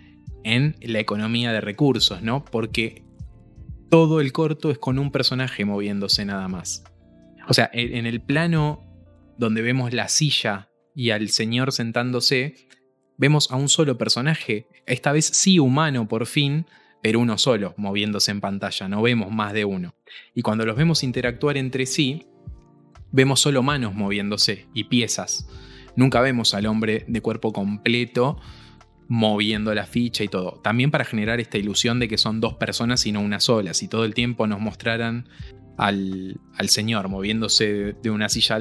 en 0.45 0.77
la 0.81 1.01
economía 1.01 1.53
de 1.53 1.61
recursos, 1.61 2.23
¿no? 2.23 2.45
Porque 2.45 3.05
todo 3.91 4.21
el 4.21 4.33
corto 4.33 4.71
es 4.71 4.79
con 4.79 4.99
un 4.99 5.11
personaje 5.11 5.65
moviéndose 5.65 6.25
nada 6.25 6.49
más. 6.49 6.85
O 7.49 7.55
sea, 7.55 7.71
en 7.73 8.07
el 8.07 8.21
plano 8.21 8.85
donde 9.39 9.63
vemos 9.63 9.93
la 9.93 10.09
silla 10.09 10.69
y 10.95 11.11
al 11.11 11.29
señor 11.29 11.73
sentándose, 11.73 12.55
vemos 13.17 13.51
a 13.51 13.57
un 13.57 13.69
solo 13.69 13.99
personaje, 13.99 14.69
esta 14.87 15.13
vez 15.13 15.27
sí 15.27 15.59
humano 15.59 16.09
por 16.09 16.27
fin, 16.27 16.67
pero 17.03 17.21
uno 17.21 17.37
solo 17.39 17.75
moviéndose 17.77 18.31
en 18.31 18.41
pantalla, 18.41 18.89
no 18.89 19.03
vemos 19.03 19.31
más 19.31 19.53
de 19.53 19.65
uno. 19.65 19.95
Y 20.35 20.43
cuando 20.43 20.65
los 20.65 20.77
vemos 20.77 21.03
interactuar 21.03 21.57
entre 21.57 21.87
sí, 21.87 22.27
vemos 23.11 23.41
solo 23.41 23.63
manos 23.63 23.95
moviéndose 23.95 24.67
y 24.73 24.85
piezas. 24.85 25.49
Nunca 25.97 26.21
vemos 26.21 26.55
al 26.55 26.67
hombre 26.67 27.05
de 27.09 27.21
cuerpo 27.21 27.53
completo 27.53 28.39
moviendo 29.09 29.75
la 29.75 29.87
ficha 29.87 30.25
y 30.25 30.29
todo. 30.29 30.61
También 30.63 30.91
para 30.91 31.05
generar 31.05 31.41
esta 31.41 31.59
ilusión 31.59 31.99
de 31.99 32.09
que 32.09 32.19
son 32.19 32.41
dos 32.41 32.55
personas 32.55 33.07
y 33.07 33.13
no 33.13 33.21
una 33.21 33.41
sola. 33.41 33.75
Si 33.75 33.89
todo 33.89 34.05
el 34.05 34.15
tiempo 34.15 34.47
nos 34.47 34.61
mostraran 34.61 35.29
al, 35.77 36.39
señor 36.69 37.09
moviéndose 37.09 37.95
de 38.03 38.11
una 38.11 38.29
silla 38.29 38.61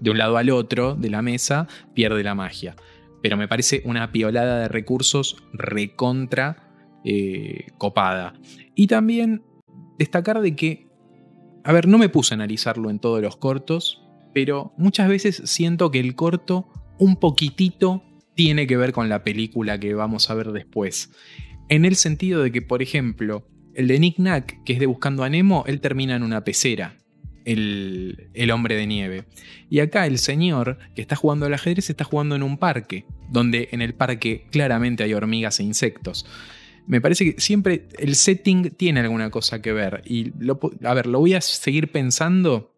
de 0.00 0.10
un 0.10 0.18
lado 0.18 0.36
al 0.36 0.50
otro 0.50 0.94
de 0.94 1.10
la 1.10 1.22
mesa, 1.22 1.68
pierde 1.94 2.22
la 2.22 2.34
magia. 2.34 2.76
Pero 3.22 3.36
me 3.36 3.48
parece 3.48 3.82
una 3.84 4.10
piolada 4.12 4.60
de 4.60 4.68
recursos 4.68 5.36
recontra 5.52 6.72
eh, 7.04 7.66
copada. 7.78 8.34
Y 8.74 8.86
también 8.86 9.42
destacar 9.98 10.40
de 10.40 10.56
que, 10.56 10.88
a 11.64 11.72
ver, 11.72 11.86
no 11.86 11.98
me 11.98 12.08
puse 12.08 12.34
a 12.34 12.36
analizarlo 12.36 12.90
en 12.90 12.98
todos 12.98 13.22
los 13.22 13.36
cortos, 13.36 14.02
pero 14.34 14.72
muchas 14.76 15.08
veces 15.08 15.42
siento 15.44 15.90
que 15.90 16.00
el 16.00 16.14
corto 16.14 16.68
un 16.98 17.16
poquitito 17.16 18.02
tiene 18.34 18.66
que 18.66 18.76
ver 18.76 18.92
con 18.92 19.08
la 19.08 19.24
película 19.24 19.78
que 19.78 19.94
vamos 19.94 20.30
a 20.30 20.34
ver 20.34 20.52
después. 20.52 21.10
En 21.68 21.84
el 21.84 21.96
sentido 21.96 22.42
de 22.42 22.52
que, 22.52 22.62
por 22.62 22.82
ejemplo, 22.82 23.46
el 23.74 23.88
de 23.88 23.98
Nick 23.98 24.18
Nack, 24.18 24.62
que 24.64 24.74
es 24.74 24.80
de 24.80 24.86
Buscando 24.86 25.24
a 25.24 25.28
Nemo, 25.28 25.64
él 25.66 25.80
termina 25.80 26.16
en 26.16 26.22
una 26.22 26.44
pecera. 26.44 26.98
El, 27.44 28.30
el, 28.34 28.52
hombre 28.52 28.76
de 28.76 28.86
nieve. 28.86 29.24
Y 29.68 29.80
acá 29.80 30.06
el 30.06 30.18
señor 30.18 30.78
que 30.94 31.02
está 31.02 31.16
jugando 31.16 31.46
al 31.46 31.54
ajedrez 31.54 31.90
está 31.90 32.04
jugando 32.04 32.36
en 32.36 32.44
un 32.44 32.56
parque, 32.56 33.04
donde 33.30 33.68
en 33.72 33.82
el 33.82 33.94
parque 33.94 34.46
claramente 34.52 35.02
hay 35.02 35.12
hormigas 35.12 35.58
e 35.58 35.64
insectos. 35.64 36.24
Me 36.86 37.00
parece 37.00 37.24
que 37.24 37.40
siempre 37.40 37.88
el 37.98 38.14
setting 38.14 38.70
tiene 38.76 39.00
alguna 39.00 39.30
cosa 39.30 39.60
que 39.60 39.72
ver. 39.72 40.02
Y 40.04 40.32
a 40.84 40.94
ver, 40.94 41.06
lo 41.06 41.18
voy 41.18 41.34
a 41.34 41.40
seguir 41.40 41.90
pensando 41.90 42.74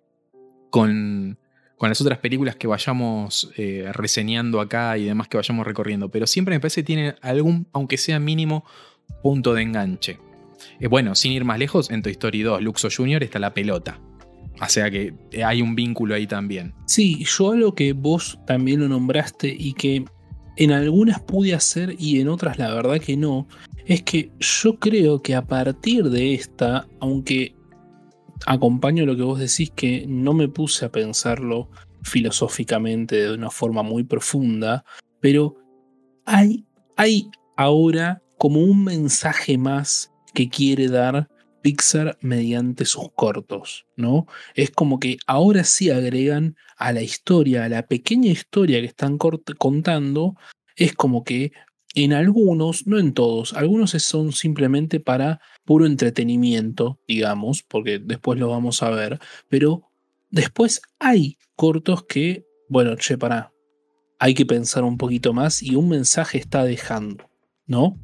con, 0.71 1.39
con 1.77 1.89
las 1.89 2.01
otras 2.01 2.19
películas 2.19 2.57
que 2.57 2.67
vayamos 2.67 3.51
eh, 3.57 3.91
reseñando 3.93 4.61
acá 4.61 4.97
y 4.97 5.05
demás 5.05 5.29
que 5.29 5.37
vayamos 5.37 5.67
recorriendo, 5.67 6.09
pero 6.09 6.27
siempre 6.27 6.55
me 6.55 6.61
parece 6.61 6.83
que 6.83 6.87
tiene 6.87 7.15
algún, 7.21 7.67
aunque 7.73 7.97
sea 7.97 8.19
mínimo, 8.19 8.65
punto 9.23 9.55
de 9.55 9.63
enganche. 9.63 10.19
Eh, 10.81 10.87
bueno, 10.87 11.15
sin 11.15 11.33
ir 11.33 11.45
más 11.45 11.59
lejos, 11.59 11.91
en 11.91 12.03
Toy 12.03 12.13
Story 12.13 12.43
2, 12.43 12.63
Luxo 12.63 12.89
Jr. 12.95 13.23
está 13.23 13.39
la 13.39 13.55
pelota. 13.55 14.01
O 14.61 14.69
sea 14.69 14.91
que 14.91 15.15
hay 15.45 15.63
un 15.63 15.75
vínculo 15.75 16.15
ahí 16.15 16.27
también. 16.27 16.75
Sí, 16.87 17.25
yo 17.25 17.53
algo 17.53 17.75
que 17.75 17.93
vos 17.93 18.39
también 18.47 18.81
lo 18.81 18.89
nombraste 18.89 19.55
y 19.59 19.73
que 19.73 20.05
en 20.57 20.71
algunas 20.71 21.21
pude 21.21 21.55
hacer 21.55 21.97
y 21.99 22.21
en 22.21 22.29
otras 22.29 22.59
la 22.59 22.73
verdad 22.73 23.01
que 23.01 23.17
no, 23.17 23.49
es 23.87 24.03
que 24.03 24.31
yo 24.39 24.79
creo 24.79 25.21
que 25.23 25.35
a 25.35 25.43
partir 25.43 26.05
de 26.11 26.35
esta, 26.35 26.87
aunque 27.01 27.55
acompaño 28.47 29.07
lo 29.07 29.17
que 29.17 29.23
vos 29.23 29.39
decís 29.39 29.71
que 29.71 30.07
no 30.07 30.33
me 30.33 30.49
puse 30.49 30.85
a 30.85 30.93
pensarlo 30.93 31.71
filosóficamente 32.03 33.17
de 33.17 33.35
una 33.35 33.51
forma 33.51 33.83
muy 33.83 34.05
profunda, 34.05 34.85
pero 35.21 35.57
hay, 36.27 36.65
hay 36.97 37.31
ahora 37.57 38.23
como 38.39 38.61
un 38.61 38.85
mensaje 38.85 39.57
más 39.59 40.13
que 40.35 40.49
quiere 40.49 40.89
dar 40.89 41.29
Pixar 41.63 42.19
mediante 42.21 42.85
sus 42.85 43.11
cortos, 43.15 43.87
¿no? 43.97 44.27
Es 44.55 44.71
como 44.71 45.01
que 45.01 45.17
ahora 45.27 45.65
sí 45.65 45.89
agregan 45.89 46.57
a 46.77 46.93
la 46.93 47.01
historia, 47.01 47.65
a 47.65 47.71
la 47.71 47.87
pequeña 47.87 48.31
historia 48.31 48.81
que 48.81 48.87
están 48.87 49.17
contando, 49.17 50.37
es 50.77 50.93
como 50.93 51.25
que 51.25 51.53
en 51.95 52.13
algunos, 52.13 52.87
no 52.87 52.99
en 52.99 53.15
todos, 53.15 53.55
algunos 53.55 53.93
son 53.93 54.33
simplemente 54.33 55.01
para 55.01 55.41
puro 55.65 55.87
entretenimiento, 55.87 57.01
digamos, 57.09 57.63
porque 57.63 57.99
después 57.99 58.39
lo 58.39 58.49
vamos 58.49 58.83
a 58.83 58.91
ver, 58.91 59.19
pero 59.49 59.91
después 60.31 60.83
hay 60.99 61.39
cortos 61.57 62.05
que, 62.05 62.45
bueno, 62.69 62.97
che, 62.97 63.17
para, 63.19 63.53
hay 64.19 64.35
que 64.35 64.47
pensar 64.47 64.85
un 64.85 64.97
poquito 64.97 65.33
más 65.33 65.63
y 65.63 65.77
un 65.77 65.89
mensaje 65.89 66.39
está 66.39 66.65
dejando, 66.65 67.31
¿no? 67.67 67.99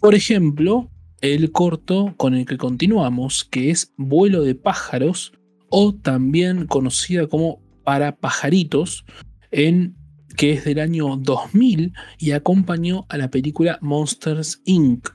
Por 0.00 0.14
ejemplo, 0.14 0.90
el 1.20 1.52
corto 1.52 2.14
con 2.16 2.34
el 2.34 2.44
que 2.44 2.58
continuamos, 2.58 3.44
que 3.44 3.70
es 3.70 3.92
Vuelo 3.96 4.42
de 4.42 4.56
pájaros, 4.56 5.32
o 5.68 5.94
también 5.94 6.66
conocida 6.66 7.26
como 7.28 7.62
Para 7.84 8.16
pajaritos, 8.16 9.04
en, 9.50 9.96
que 10.36 10.52
es 10.52 10.64
del 10.64 10.80
año 10.80 11.16
2000 11.16 11.92
y 12.18 12.32
acompañó 12.32 13.06
a 13.08 13.16
la 13.16 13.30
película 13.30 13.78
Monsters 13.80 14.60
Inc. 14.64 15.08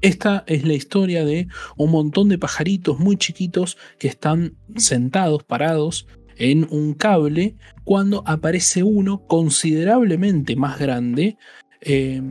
Esta 0.00 0.44
es 0.46 0.64
la 0.64 0.74
historia 0.74 1.24
de 1.24 1.48
un 1.76 1.90
montón 1.90 2.28
de 2.28 2.38
pajaritos 2.38 3.00
muy 3.00 3.16
chiquitos 3.16 3.76
que 3.98 4.06
están 4.06 4.56
sentados, 4.76 5.42
parados 5.42 6.06
en 6.36 6.68
un 6.70 6.94
cable, 6.94 7.56
cuando 7.82 8.22
aparece 8.24 8.84
uno 8.84 9.26
considerablemente 9.26 10.54
más 10.54 10.78
grande 10.78 11.36
eh, 11.80 12.22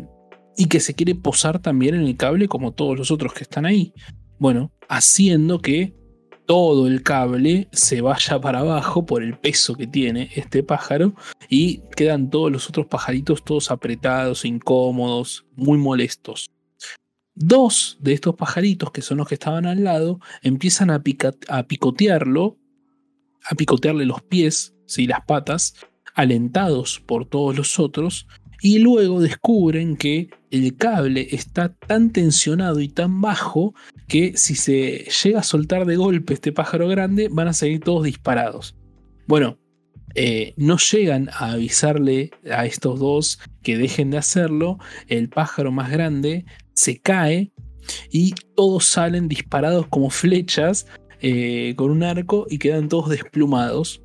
y 0.56 0.68
que 0.68 0.80
se 0.80 0.94
quiere 0.94 1.14
posar 1.14 1.60
también 1.60 1.96
en 1.96 2.02
el 2.02 2.16
cable 2.16 2.48
como 2.48 2.72
todos 2.72 2.98
los 2.98 3.12
otros 3.12 3.34
que 3.34 3.44
están 3.44 3.66
ahí. 3.66 3.94
Bueno, 4.40 4.72
haciendo 4.88 5.60
que 5.60 5.94
todo 6.46 6.88
el 6.88 7.04
cable 7.04 7.68
se 7.74 8.00
vaya 8.00 8.40
para 8.40 8.60
abajo 8.60 9.06
por 9.06 9.22
el 9.22 9.38
peso 9.38 9.76
que 9.76 9.88
tiene 9.88 10.30
este 10.36 10.64
pájaro 10.64 11.14
y 11.50 11.82
quedan 11.98 12.30
todos 12.30 12.50
los 12.50 12.70
otros 12.70 12.86
pajaritos 12.86 13.44
todos 13.44 13.70
apretados, 13.72 14.46
incómodos, 14.46 15.46
muy 15.58 15.78
molestos. 15.78 16.50
Dos 17.40 17.98
de 18.02 18.14
estos 18.14 18.36
pajaritos, 18.36 18.92
que 18.92 19.04
son 19.04 19.20
los 19.20 19.28
que 19.28 19.36
estaban 19.36 19.68
al 19.68 19.84
lado, 19.84 20.20
empiezan 20.42 20.90
a, 20.90 21.04
a 21.50 21.64
picotearlo, 21.64 22.58
a 23.48 23.56
picotearle 23.56 24.06
los 24.06 24.24
pies, 24.24 24.74
y 24.96 25.08
las 25.08 25.22
patas, 25.26 25.76
alentados 26.16 27.00
por 27.06 27.28
todos 27.28 27.56
los 27.56 27.80
otros, 27.80 28.28
y 28.62 28.80
luego 28.80 29.22
descubren 29.22 29.98
que 29.98 30.30
el 30.50 30.76
cable 30.78 31.28
está 31.32 31.74
tan 31.74 32.12
tensionado 32.12 32.80
y 32.80 32.88
tan 32.88 33.22
bajo 33.22 33.76
que 34.08 34.36
si 34.36 34.56
se 34.56 35.06
llega 35.24 35.42
a 35.42 35.44
soltar 35.44 35.86
de 35.86 35.96
golpe 35.96 36.34
este 36.34 36.52
pájaro 36.52 36.88
grande 36.88 37.30
van 37.30 37.50
a 37.50 37.54
seguir 37.54 37.82
todos 37.82 38.04
disparados. 38.04 38.76
Bueno, 39.28 39.60
eh, 40.16 40.56
no 40.58 40.78
llegan 40.78 41.30
a 41.34 41.52
avisarle 41.52 42.32
a 42.50 42.66
estos 42.66 43.00
dos 43.00 43.40
que 43.62 43.78
dejen 43.78 44.10
de 44.10 44.18
hacerlo, 44.18 44.80
el 45.08 45.30
pájaro 45.30 45.72
más 45.72 45.92
grande 45.92 46.46
se 46.78 47.00
cae 47.00 47.52
y 48.12 48.34
todos 48.56 48.86
salen 48.86 49.28
disparados 49.28 49.88
como 49.88 50.10
flechas 50.10 50.86
eh, 51.22 51.74
con 51.76 51.90
un 51.90 52.04
arco 52.04 52.46
y 52.50 52.60
quedan 52.60 52.88
todos 52.88 53.10
desplumados 53.10 54.02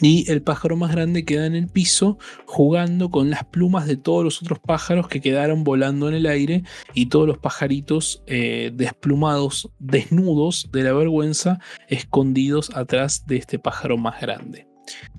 y 0.00 0.28
el 0.30 0.42
pájaro 0.42 0.76
más 0.76 0.90
grande 0.90 1.24
queda 1.24 1.46
en 1.46 1.54
el 1.54 1.68
piso 1.68 2.18
jugando 2.46 3.10
con 3.10 3.30
las 3.30 3.44
plumas 3.44 3.86
de 3.86 3.96
todos 3.96 4.24
los 4.24 4.42
otros 4.42 4.58
pájaros 4.58 5.06
que 5.06 5.20
quedaron 5.20 5.62
volando 5.62 6.08
en 6.08 6.14
el 6.14 6.26
aire 6.26 6.64
y 6.94 7.06
todos 7.06 7.28
los 7.28 7.38
pajaritos 7.38 8.22
eh, 8.26 8.72
desplumados, 8.74 9.70
desnudos 9.78 10.68
de 10.72 10.82
la 10.82 10.94
vergüenza, 10.94 11.60
escondidos 11.88 12.70
atrás 12.74 13.26
de 13.26 13.36
este 13.36 13.58
pájaro 13.58 13.96
más 13.96 14.20
grande. 14.20 14.66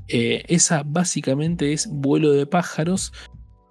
Eh, 0.08 0.44
esa 0.48 0.84
básicamente 0.84 1.72
es 1.72 1.88
vuelo 1.88 2.34
de 2.34 2.46
pájaros. 2.46 3.14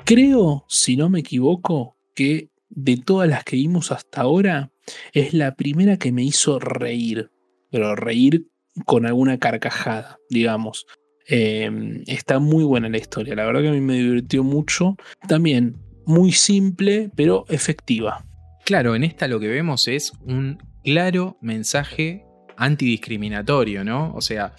Creo, 0.05 0.65
si 0.69 0.97
no 0.97 1.11
me 1.11 1.21
equivoco, 1.21 1.99
que 2.15 2.51
de 2.75 2.97
todas 2.97 3.29
las 3.29 3.45
que 3.45 3.57
vimos 3.57 3.93
hasta 3.93 4.23
ahora, 4.23 4.71
es 5.13 5.35
la 5.35 5.55
primera 5.55 5.97
que 5.97 6.13
me 6.13 6.23
hizo 6.23 6.59
reír. 6.59 7.31
Pero 7.71 7.97
reír 7.97 8.47
con 8.85 9.07
alguna 9.07 9.39
carcajada, 9.39 10.19
digamos. 10.31 10.87
Em, 11.27 12.03
está 12.07 12.39
muy 12.39 12.65
buena 12.65 12.89
la 12.89 12.99
historia, 12.99 13.35
la 13.35 13.47
verdad 13.47 13.63
que 13.63 13.69
a 13.69 13.73
mí 13.73 13.81
me 13.81 13.95
divirtió 13.95 14.45
mucho. 14.45 14.97
También 15.27 15.77
muy 16.07 16.33
simple, 16.33 17.11
pero 17.17 17.47
efectiva. 17.49 18.27
Claro, 18.65 18.95
en 18.95 19.05
esta 19.05 19.29
lo 19.29 19.41
que 19.41 19.49
vemos 19.49 19.89
es 19.89 20.13
un 20.27 20.59
claro 20.83 21.39
mensaje 21.41 22.25
antidiscriminatorio, 22.57 23.85
¿no? 23.85 24.15
O 24.15 24.21
sea, 24.21 24.55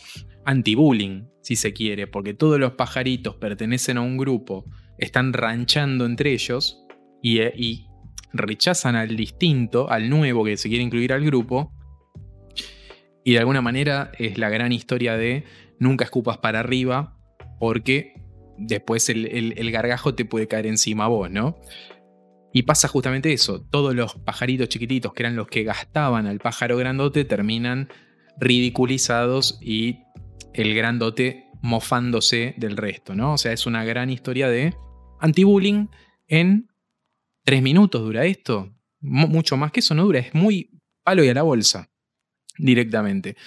anti-bullying, 0.46 1.28
si 1.42 1.56
se 1.56 1.74
quiere, 1.74 2.08
porque 2.08 2.34
todos 2.34 2.60
los 2.60 2.74
pajaritos 2.74 3.36
pertenecen 3.36 3.98
a 3.98 4.02
un 4.02 4.18
grupo, 4.18 4.66
están 4.98 5.34
ranchando 5.34 6.06
entre 6.06 6.34
ellos 6.34 6.84
y, 7.22 7.42
y 7.42 7.88
rechazan 8.38 8.96
al 8.96 9.16
distinto, 9.16 9.90
al 9.90 10.10
nuevo 10.10 10.44
que 10.44 10.58
se 10.58 10.70
quiere 10.70 10.84
incluir 10.84 11.14
al 11.14 11.26
grupo, 11.26 11.72
y 13.24 13.34
de 13.34 13.40
alguna 13.40 13.62
manera 13.62 14.12
es 14.20 14.38
la 14.38 14.50
gran 14.50 14.72
historia 14.72 15.18
de 15.18 15.44
nunca 15.80 16.06
escupas 16.06 16.38
para 16.38 16.60
arriba 16.60 17.18
porque 17.60 18.14
después 18.58 19.10
el, 19.10 19.72
gargajo 19.72 20.14
te 20.14 20.26
puede 20.26 20.48
caer 20.48 20.68
encima 20.68 21.06
a 21.06 21.08
vos, 21.08 21.30
¿no? 21.32 21.58
Y 22.54 22.64
pasa 22.64 22.88
justamente 22.88 23.34
eso, 23.34 23.62
todos 23.62 23.96
los 23.96 24.16
pajaritos 24.16 24.70
chiquititos 24.70 25.12
que 25.14 25.24
eran 25.24 25.36
los 25.36 25.48
que 25.48 25.64
gastaban 25.64 26.28
al 26.28 26.40
pájaro 26.40 26.78
grandote 26.78 27.26
terminan 27.26 27.90
ridiculizados 28.40 29.58
y 29.62 30.04
el 30.54 30.76
grandote 30.76 31.48
mofándose 31.62 32.54
del 32.58 32.78
resto, 32.78 33.16
¿no? 33.16 33.34
O 33.34 33.38
sea, 33.38 33.52
es 33.52 33.66
una 33.66 33.84
gran 33.84 34.10
historia 34.10 34.48
de 34.48 34.74
anti-bullying 35.20 35.88
en 36.28 36.70
tres 37.46 37.62
minutos 37.62 38.02
dura 38.02 38.26
esto. 38.26 38.74
mucho 39.00 39.56
más 39.56 39.72
que 39.72 39.80
eso 39.80 39.96
no 39.96 40.04
dura, 40.04 40.20
es 40.20 40.34
muy 40.34 40.82
palo 41.04 41.24
y 41.24 41.30
a 41.30 41.34
la 41.34 41.44
bolsa 41.44 41.90
directamente. 42.58 43.38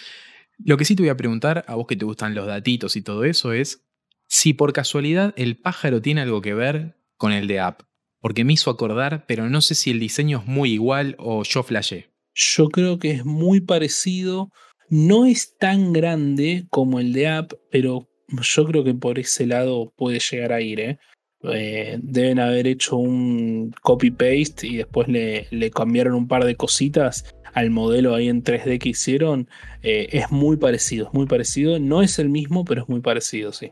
Lo 0.59 0.76
que 0.76 0.84
sí 0.84 0.96
te 0.96 1.03
voy 1.03 1.11
a 1.11 1.16
preguntar, 1.16 1.64
a 1.68 1.74
vos 1.74 1.86
que 1.86 1.96
te 1.96 2.05
gustan 2.05 2.34
los 2.34 2.46
datitos 2.46 2.96
y 2.96 3.03
todo 3.03 3.24
eso, 3.24 3.53
es 3.53 3.84
si 4.28 4.55
por 4.55 4.72
casualidad 4.72 5.34
el 5.36 5.57
pájaro 5.57 6.01
tiene 6.01 6.20
algo 6.20 6.40
que 6.40 6.55
ver 6.55 6.96
con 7.16 7.32
el 7.32 7.46
de 7.46 7.61
App. 7.61 7.82
Porque 8.20 8.44
me 8.44 8.53
hizo 8.53 8.70
acordar, 8.70 9.26
pero 9.26 9.49
no 9.49 9.61
sé 9.61 9.74
si 9.74 9.90
el 9.90 10.01
diseño 10.01 10.38
es 10.38 10.46
muy 10.46 10.72
igual 10.72 11.14
o 11.18 11.44
yo 11.44 11.62
flashé. 11.62 12.11
Yo 12.34 12.68
creo 12.68 12.99
que 12.99 13.12
es 13.12 13.24
muy 13.24 13.61
parecido. 13.61 14.51
No 14.88 15.24
es 15.24 15.57
tan 15.57 15.92
grande 15.92 16.66
como 16.70 16.99
el 16.99 17.12
de 17.12 17.28
App, 17.28 17.53
pero 17.70 18.09
yo 18.28 18.64
creo 18.66 18.82
que 18.82 18.94
por 18.94 19.18
ese 19.18 19.46
lado 19.46 19.92
puede 19.96 20.18
llegar 20.18 20.53
a 20.53 20.61
ir. 20.61 20.80
¿eh? 20.80 20.99
Eh, 21.45 21.99
deben 22.03 22.41
haber 22.41 22.66
hecho 22.66 22.97
un 22.97 23.72
copy-paste 23.82 24.66
y 24.66 24.76
después 24.78 25.07
le, 25.09 25.70
cambiaron 25.70 26.14
un 26.14 26.26
par 26.26 26.45
de 26.45 26.57
cositas 26.57 27.34
al 27.55 27.70
modelo 27.70 28.14
ahí 28.14 28.28
en 28.28 28.43
3D 28.43 28.78
que 28.78 28.91
hicieron, 28.91 29.49
eh, 29.82 30.09
es 30.12 30.30
muy 30.30 30.57
parecido, 30.57 31.07
es 31.07 31.14
muy 31.14 31.26
parecido. 31.26 31.78
No 31.78 32.03
es 32.03 32.18
el 32.18 32.28
mismo, 32.28 32.64
pero 32.64 32.82
es 32.82 32.89
muy 32.89 33.01
parecido, 33.01 33.53
sí. 33.53 33.70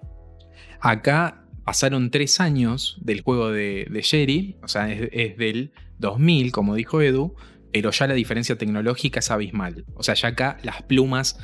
Acá 0.80 1.44
pasaron 1.64 2.10
tres 2.10 2.40
años 2.40 2.98
del 3.00 3.22
juego 3.22 3.50
de, 3.50 3.88
Jerry, 4.02 4.56
o 4.62 4.68
sea, 4.68 4.90
es, 4.92 5.36
del 5.36 5.72
2000, 5.98 6.52
como 6.52 6.74
dijo 6.76 7.02
Edu, 7.02 7.34
pero 7.72 7.90
ya 7.90 8.06
la 8.06 8.14
diferencia 8.14 8.56
tecnológica 8.56 9.18
es 9.18 9.30
abismal. 9.30 9.84
O 9.94 10.02
sea, 10.02 10.14
ya 10.14 10.28
acá 10.28 10.58
las 10.62 10.82
plumas 10.82 11.38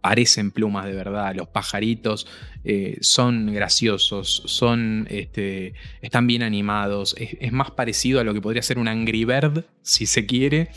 parecen 0.00 0.50
plumas 0.50 0.86
de 0.86 0.92
verdad, 0.92 1.34
los 1.34 1.48
pajaritos 1.48 2.26
eh, 2.64 2.98
son 3.00 3.52
graciosos, 3.52 4.42
son, 4.46 5.06
este, 5.10 5.74
están 6.00 6.26
bien 6.26 6.42
animados, 6.42 7.14
es, 7.18 7.52
más 7.52 7.70
parecido 7.70 8.20
a 8.20 8.24
lo 8.24 8.34
que 8.34 8.40
podría 8.40 8.62
ser 8.62 8.78
un 8.78 8.88
Angry 8.88 9.24
Bird, 9.24 9.64
si 9.82 10.06
se 10.06 10.26
quiere, 10.26 10.70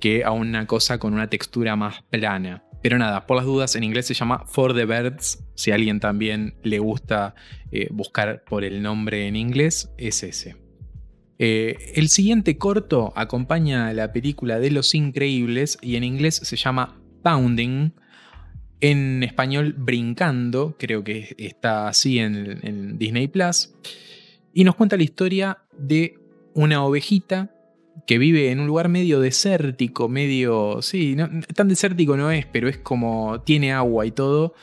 que 0.00 0.24
a 0.24 0.32
una 0.32 0.66
cosa 0.66 0.98
con 0.98 1.14
una 1.14 1.28
textura 1.28 1.76
más 1.76 2.02
plana. 2.10 2.62
Pero 2.82 2.98
nada, 2.98 3.26
por 3.26 3.36
las 3.36 3.46
dudas, 3.46 3.74
en 3.74 3.84
inglés 3.84 4.06
se 4.06 4.14
llama 4.14 4.44
For 4.46 4.74
the 4.74 4.84
Birds. 4.84 5.42
Si 5.54 5.72
a 5.72 5.74
alguien 5.74 5.98
también 5.98 6.54
le 6.62 6.78
gusta 6.78 7.34
eh, 7.72 7.88
buscar 7.90 8.44
por 8.44 8.62
el 8.62 8.82
nombre 8.82 9.26
en 9.26 9.34
inglés, 9.34 9.90
es 9.98 10.22
ese. 10.22 10.56
Eh, 11.38 11.92
el 11.96 12.08
siguiente 12.08 12.56
corto 12.56 13.12
acompaña 13.16 13.88
a 13.88 13.92
la 13.92 14.12
película 14.12 14.58
de 14.58 14.70
Los 14.70 14.94
Increíbles 14.94 15.78
y 15.82 15.96
en 15.96 16.04
inglés 16.04 16.36
se 16.36 16.56
llama 16.56 17.00
Pounding. 17.22 17.90
En 18.80 19.22
español, 19.22 19.74
Brincando, 19.76 20.76
creo 20.78 21.02
que 21.02 21.34
está 21.38 21.88
así 21.88 22.18
en, 22.18 22.98
Disney 22.98 23.28
Plus. 23.28 23.74
Y 24.52 24.64
nos 24.64 24.74
cuenta 24.74 24.96
la 24.96 25.02
historia 25.02 25.58
de 25.78 26.18
una 26.54 26.84
ovejita 26.84 27.52
que 28.06 28.18
vive 28.18 28.50
en 28.50 28.60
un 28.60 28.66
lugar 28.66 28.88
medio 28.88 29.20
desértico, 29.20 30.08
medio. 30.08 30.82
Sí, 30.82 31.16
tan 31.54 31.68
desértico 31.68 32.16
no 32.16 32.30
es, 32.30 32.46
pero 32.46 32.68
es 32.68 32.78
como. 32.78 33.40
tiene 33.42 33.72
agua 33.72 34.06
y 34.06 34.10
todo 34.10 34.54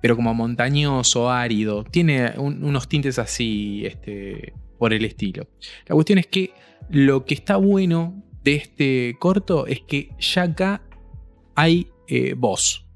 pero 0.00 0.16
como 0.16 0.34
montañoso, 0.34 1.30
árido. 1.30 1.84
Tiene 1.84 2.32
unos 2.38 2.88
tintes 2.88 3.18
así, 3.18 3.84
este, 3.84 4.54
por 4.78 4.92
el 4.92 5.04
estilo. 5.04 5.46
La 5.86 5.94
cuestión 5.94 6.18
es 6.18 6.26
que 6.26 6.52
lo 6.88 7.24
que 7.24 7.34
está 7.34 7.56
bueno 7.56 8.22
de 8.42 8.56
este 8.56 9.16
corto 9.18 9.66
es 9.66 9.80
que 9.82 10.10
ya 10.18 10.42
acá 10.42 10.82
hay 11.54 11.88
eh, 12.08 12.34
voz. 12.36 12.86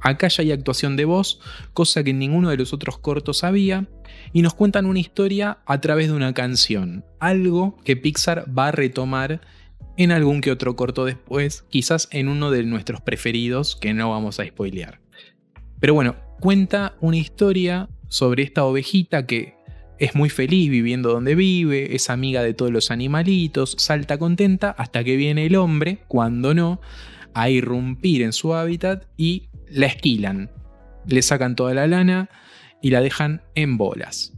Acá 0.00 0.28
ya 0.28 0.42
hay 0.42 0.52
actuación 0.52 0.96
de 0.96 1.04
voz, 1.04 1.40
cosa 1.72 2.04
que 2.04 2.10
en 2.10 2.18
ninguno 2.18 2.50
de 2.50 2.56
los 2.56 2.72
otros 2.72 2.98
cortos 2.98 3.44
había, 3.44 3.88
y 4.32 4.42
nos 4.42 4.54
cuentan 4.54 4.86
una 4.86 4.98
historia 4.98 5.58
a 5.66 5.80
través 5.80 6.08
de 6.08 6.14
una 6.14 6.34
canción, 6.34 7.04
algo 7.20 7.76
que 7.84 7.96
Pixar 7.96 8.46
va 8.56 8.68
a 8.68 8.72
retomar 8.72 9.40
en 9.96 10.12
algún 10.12 10.40
que 10.40 10.50
otro 10.50 10.76
corto 10.76 11.04
después, 11.04 11.64
quizás 11.68 12.08
en 12.12 12.28
uno 12.28 12.50
de 12.50 12.62
nuestros 12.64 13.00
preferidos 13.00 13.76
que 13.76 13.94
no 13.94 14.10
vamos 14.10 14.38
a 14.40 14.46
spoilear. 14.46 15.00
Pero 15.80 15.94
bueno, 15.94 16.16
cuenta 16.40 16.96
una 17.00 17.16
historia 17.16 17.88
sobre 18.08 18.42
esta 18.42 18.64
ovejita 18.64 19.26
que 19.26 19.56
es 19.98 20.14
muy 20.14 20.28
feliz 20.28 20.70
viviendo 20.70 21.10
donde 21.10 21.34
vive, 21.34 21.94
es 21.96 22.10
amiga 22.10 22.42
de 22.42 22.52
todos 22.52 22.70
los 22.70 22.90
animalitos, 22.90 23.74
salta 23.78 24.18
contenta 24.18 24.70
hasta 24.70 25.02
que 25.04 25.16
viene 25.16 25.46
el 25.46 25.56
hombre, 25.56 26.00
cuando 26.08 26.54
no, 26.54 26.80
a 27.32 27.48
irrumpir 27.48 28.22
en 28.22 28.32
su 28.32 28.54
hábitat 28.54 29.06
y 29.16 29.48
la 29.70 29.86
esquilan. 29.86 30.50
Le 31.06 31.22
sacan 31.22 31.56
toda 31.56 31.74
la 31.74 31.86
lana 31.86 32.30
y 32.82 32.90
la 32.90 33.00
dejan 33.00 33.42
en 33.54 33.76
bolas. 33.78 34.32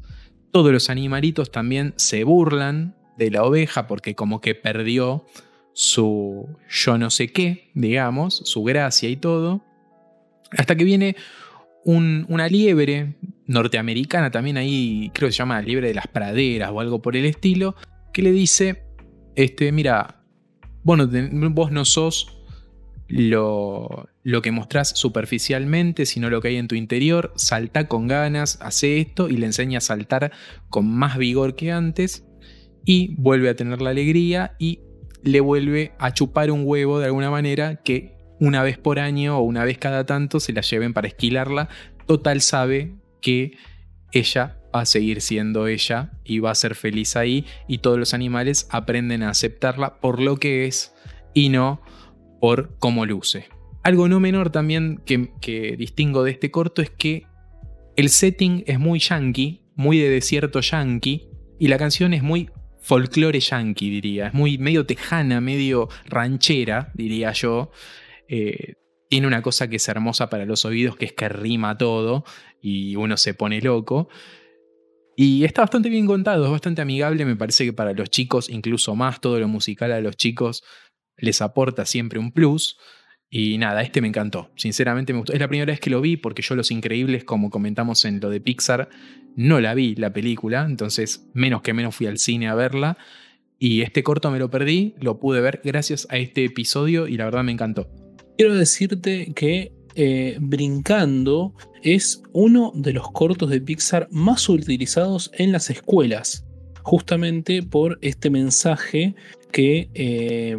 Todos 0.52 0.72
los 0.72 0.90
animalitos 0.90 1.50
también 1.50 1.94
se 1.96 2.24
burlan 2.24 2.96
de 3.16 3.30
la 3.30 3.44
oveja 3.44 3.86
porque 3.86 4.14
como 4.14 4.40
que 4.40 4.54
perdió 4.54 5.26
su 5.72 6.56
yo 6.68 6.98
no 6.98 7.10
sé 7.10 7.32
qué, 7.32 7.70
digamos, 7.74 8.42
su 8.44 8.64
gracia 8.64 9.08
y 9.08 9.16
todo. 9.16 9.64
Hasta 10.56 10.76
que 10.76 10.84
viene 10.84 11.16
una 11.84 12.48
liebre 12.48 13.14
norteamericana, 13.46 14.30
también 14.30 14.56
ahí 14.56 15.10
creo 15.14 15.28
que 15.28 15.32
se 15.32 15.38
llama 15.38 15.62
liebre 15.62 15.88
de 15.88 15.94
las 15.94 16.06
praderas 16.06 16.70
o 16.72 16.80
algo 16.80 17.00
por 17.00 17.16
el 17.16 17.24
estilo, 17.24 17.76
que 18.12 18.22
le 18.22 18.32
dice, 18.32 18.84
este, 19.36 19.72
mira, 19.72 20.22
vos 20.82 20.98
vos 21.52 21.72
no 21.72 21.84
sos 21.84 22.38
lo, 23.08 24.08
lo, 24.28 24.42
que 24.42 24.52
mostrás 24.52 24.90
superficialmente, 24.90 26.06
sino 26.06 26.30
lo 26.30 26.40
que 26.40 26.48
hay 26.48 26.56
en 26.56 26.68
tu 26.68 26.74
interior, 26.74 27.32
salta 27.36 27.88
con 27.88 28.06
ganas, 28.06 28.58
hace 28.60 29.00
esto 29.00 29.28
y 29.28 29.36
le 29.36 29.46
enseña 29.46 29.78
a 29.78 29.80
saltar 29.80 30.32
con 30.68 30.90
más 30.90 31.18
vigor 31.18 31.56
que 31.56 31.72
antes 31.72 32.26
y 32.84 33.14
vuelve 33.16 33.48
a 33.48 33.56
tener 33.56 33.82
la 33.82 33.90
alegría 33.90 34.54
y 34.58 34.80
le 35.22 35.40
vuelve 35.40 35.92
a 35.98 36.12
chupar 36.12 36.50
un 36.50 36.62
huevo 36.64 36.98
de 36.98 37.06
alguna 37.06 37.30
manera 37.30 37.76
que 37.76 38.16
una 38.40 38.62
vez 38.62 38.78
por 38.78 38.98
año 38.98 39.38
o 39.38 39.42
una 39.42 39.64
vez 39.64 39.78
cada 39.78 40.06
tanto 40.06 40.40
se 40.40 40.52
la 40.52 40.60
lleven 40.60 40.94
para 40.94 41.08
esquilarla. 41.08 41.68
Total 42.06 42.40
sabe 42.40 42.94
que 43.20 43.56
ella 44.12 44.60
va 44.74 44.82
a 44.82 44.86
seguir 44.86 45.20
siendo 45.20 45.66
ella 45.66 46.12
y 46.24 46.38
va 46.38 46.50
a 46.50 46.54
ser 46.54 46.74
feliz 46.74 47.16
ahí 47.16 47.46
y 47.66 47.78
todos 47.78 47.98
los 47.98 48.14
animales 48.14 48.68
aprenden 48.70 49.22
a 49.22 49.30
aceptarla 49.30 50.00
por 50.00 50.20
lo 50.20 50.36
que 50.36 50.66
es 50.66 50.94
y 51.34 51.48
no 51.48 51.82
por 52.40 52.78
cómo 52.78 53.04
luce. 53.06 53.57
Algo 53.88 54.06
no 54.06 54.20
menor 54.20 54.50
también 54.50 55.00
que, 55.06 55.74
distingo 55.78 56.22
de 56.22 56.32
este 56.32 56.50
corto 56.50 56.82
es 56.82 56.90
que 56.90 57.26
el 57.96 58.10
setting 58.10 58.62
es 58.66 58.78
muy 58.78 58.98
yankee, 58.98 59.62
muy 59.76 59.98
de 59.98 60.10
desierto 60.10 60.60
yankee 60.60 61.30
y 61.58 61.68
la 61.68 61.78
canción 61.78 62.12
es 62.12 62.22
muy 62.22 62.50
folclore 62.82 63.40
yankee 63.40 63.88
diría, 63.88 64.26
es 64.26 64.34
muy 64.34 64.58
medio 64.58 64.84
tejana, 64.84 65.40
medio 65.40 65.88
ranchera 66.04 66.92
diría 66.92 67.32
yo. 67.32 67.70
Eh, 68.28 68.74
tiene 69.08 69.26
una 69.26 69.40
cosa 69.40 69.70
que 69.70 69.76
es 69.76 69.88
hermosa 69.88 70.28
para 70.28 70.44
los 70.44 70.66
oídos, 70.66 70.94
que 70.94 71.06
es 71.06 71.14
que 71.14 71.30
rima 71.30 71.78
todo 71.78 72.24
y 72.60 72.94
uno 72.94 73.16
se 73.16 73.32
pone 73.32 73.62
loco. 73.62 74.10
Y 75.16 75.44
está 75.44 75.62
bastante 75.62 75.88
bien 75.88 76.04
contado, 76.04 76.44
es 76.44 76.50
bastante 76.50 76.82
amigable, 76.82 77.24
me 77.24 77.36
parece 77.36 77.64
que 77.64 77.72
para 77.72 77.94
los 77.94 78.10
chicos, 78.10 78.50
incluso 78.50 78.94
más, 78.94 79.22
todo 79.22 79.40
lo 79.40 79.48
musical 79.48 79.92
a 79.92 80.02
los 80.02 80.14
chicos 80.18 80.62
les 81.16 81.40
aporta 81.40 81.86
siempre 81.86 82.18
un 82.18 82.32
plus. 82.32 82.76
Y 83.30 83.58
nada, 83.58 83.82
este 83.82 84.00
me 84.00 84.08
encantó, 84.08 84.50
sinceramente 84.56 85.12
me 85.12 85.18
gustó. 85.18 85.32
Es 85.34 85.40
la 85.40 85.48
primera 85.48 85.70
vez 85.70 85.80
que 85.80 85.90
lo 85.90 86.00
vi 86.00 86.16
porque 86.16 86.42
yo 86.42 86.54
Los 86.54 86.70
Increíbles, 86.70 87.24
como 87.24 87.50
comentamos 87.50 88.04
en 88.04 88.20
lo 88.20 88.30
de 88.30 88.40
Pixar, 88.40 88.88
no 89.36 89.60
la 89.60 89.74
vi 89.74 89.94
la 89.94 90.12
película, 90.12 90.64
entonces 90.64 91.28
menos 91.34 91.62
que 91.62 91.74
menos 91.74 91.94
fui 91.94 92.06
al 92.06 92.18
cine 92.18 92.48
a 92.48 92.54
verla. 92.54 92.96
Y 93.58 93.82
este 93.82 94.02
corto 94.02 94.30
me 94.30 94.38
lo 94.38 94.50
perdí, 94.50 94.94
lo 95.00 95.18
pude 95.18 95.40
ver 95.40 95.60
gracias 95.64 96.06
a 96.10 96.16
este 96.16 96.44
episodio 96.44 97.08
y 97.08 97.16
la 97.16 97.24
verdad 97.24 97.44
me 97.44 97.52
encantó 97.52 97.88
quiero 98.38 98.54
decirte 98.54 99.32
que 99.34 99.72
eh, 99.96 100.38
Brincando 100.40 101.54
es 101.82 102.22
uno 102.32 102.72
de 102.74 102.92
los 102.92 103.10
cortos 103.10 103.50
de 103.50 103.60
Pixar 103.60 104.08
más 104.10 104.48
utilizados 104.48 105.30
en 105.34 105.50
las 105.50 105.70
escuelas, 105.70 106.46
justamente 106.82 107.62
por 107.64 107.98
este 108.00 108.30
mensaje 108.30 109.16
que 109.50 109.90
eh, 109.94 110.56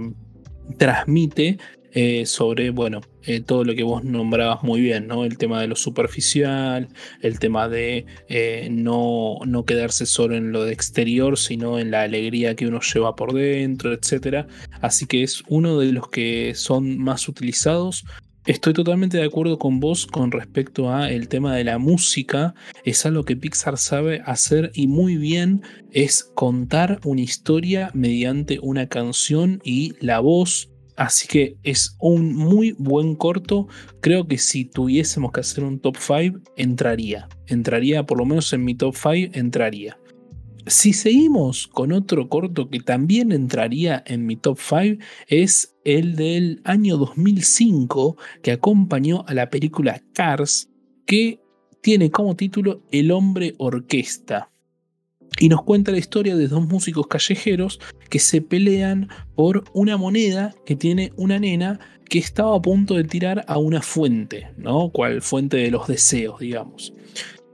transmite 0.78 1.57
eh, 1.93 2.25
sobre, 2.25 2.69
bueno, 2.69 3.01
eh, 3.23 3.41
todo 3.41 3.63
lo 3.63 3.75
que 3.75 3.83
vos 3.83 4.03
nombrabas 4.03 4.63
muy 4.63 4.79
bien, 4.81 5.07
¿no? 5.07 5.25
El 5.25 5.37
tema 5.37 5.61
de 5.61 5.67
lo 5.67 5.75
superficial, 5.75 6.87
el 7.21 7.39
tema 7.39 7.67
de 7.67 8.05
eh, 8.27 8.69
no, 8.71 9.39
no, 9.45 9.65
quedarse 9.65 10.05
solo 10.05 10.35
en 10.35 10.51
lo 10.51 10.65
de 10.65 10.73
exterior, 10.73 11.37
sino 11.37 11.79
en 11.79 11.91
la 11.91 12.03
alegría 12.03 12.55
que 12.55 12.67
uno 12.67 12.79
lleva 12.81 13.15
por 13.15 13.33
dentro, 13.33 13.91
etc. 13.93 14.47
Así 14.81 15.05
que 15.07 15.23
es 15.23 15.43
uno 15.47 15.79
de 15.79 15.91
los 15.91 16.09
que 16.09 16.53
son 16.55 16.99
más 16.99 17.27
utilizados. 17.27 18.05
Estoy 18.45 18.73
totalmente 18.73 19.17
de 19.17 19.25
acuerdo 19.25 19.59
con 19.59 19.79
vos 19.79 20.07
con 20.07 20.31
respecto 20.31 20.91
a 20.91 21.11
el 21.11 21.27
tema 21.27 21.55
de 21.55 21.63
la 21.63 21.77
música. 21.77 22.55
Es 22.83 23.05
algo 23.05 23.23
que 23.23 23.35
Pixar 23.35 23.77
sabe 23.77 24.21
hacer 24.25 24.71
y 24.73 24.87
muy 24.87 25.17
bien 25.17 25.61
es 25.91 26.23
contar 26.23 26.99
una 27.03 27.21
historia 27.21 27.91
mediante 27.93 28.59
una 28.61 28.87
canción 28.87 29.61
y 29.63 29.93
la 29.99 30.19
voz 30.19 30.69
Así 31.00 31.30
que 31.30 31.56
es 31.64 31.95
un 32.02 32.36
muy 32.36 32.74
buen 32.74 33.16
corto. 33.16 33.70
Creo 34.02 34.28
que 34.28 34.38
si 34.38 34.66
tuviésemos 34.66 35.32
que 35.32 35.39
hacer 35.39 35.64
un 35.64 35.80
top 35.80 35.95
5, 35.97 36.39
entraría. 36.58 37.30
Entraría, 37.47 38.06
por 38.06 38.18
lo 38.18 38.26
menos 38.26 38.52
en 38.52 38.66
mi 38.66 38.76
top 38.76 38.93
5, 38.95 39.32
entraría. 39.34 39.97
Si 40.68 40.91
seguimos 40.91 41.68
con 41.68 41.93
otro 41.93 42.28
corto 42.28 42.70
que 42.70 42.82
también 42.82 43.32
entraría 43.32 44.04
en 44.06 44.26
mi 44.26 44.36
top 44.36 44.60
5, 44.60 45.02
es 45.28 45.74
el 45.86 46.18
del 46.18 46.60
año 46.66 46.97
2005 46.97 48.18
que 48.43 48.52
acompañó 48.52 49.24
a 49.26 49.34
la 49.34 49.50
película 49.50 50.04
Cars, 50.14 50.70
que 51.06 51.39
tiene 51.82 52.12
como 52.12 52.36
título 52.36 52.84
El 52.91 53.12
hombre 53.12 53.56
orquesta 53.58 54.52
y 55.39 55.49
nos 55.49 55.63
cuenta 55.63 55.91
la 55.91 55.97
historia 55.97 56.35
de 56.35 56.47
dos 56.47 56.67
músicos 56.67 57.07
callejeros 57.07 57.79
que 58.09 58.19
se 58.19 58.41
pelean 58.41 59.09
por 59.35 59.63
una 59.73 59.97
moneda 59.97 60.53
que 60.65 60.75
tiene 60.75 61.13
una 61.15 61.39
nena 61.39 61.79
que 62.09 62.19
estaba 62.19 62.55
a 62.55 62.61
punto 62.61 62.95
de 62.95 63.03
tirar 63.03 63.45
a 63.47 63.57
una 63.57 63.81
fuente, 63.81 64.49
¿no? 64.57 64.89
Cual 64.89 65.21
fuente 65.21 65.57
de 65.57 65.71
los 65.71 65.87
deseos, 65.87 66.39
digamos. 66.39 66.93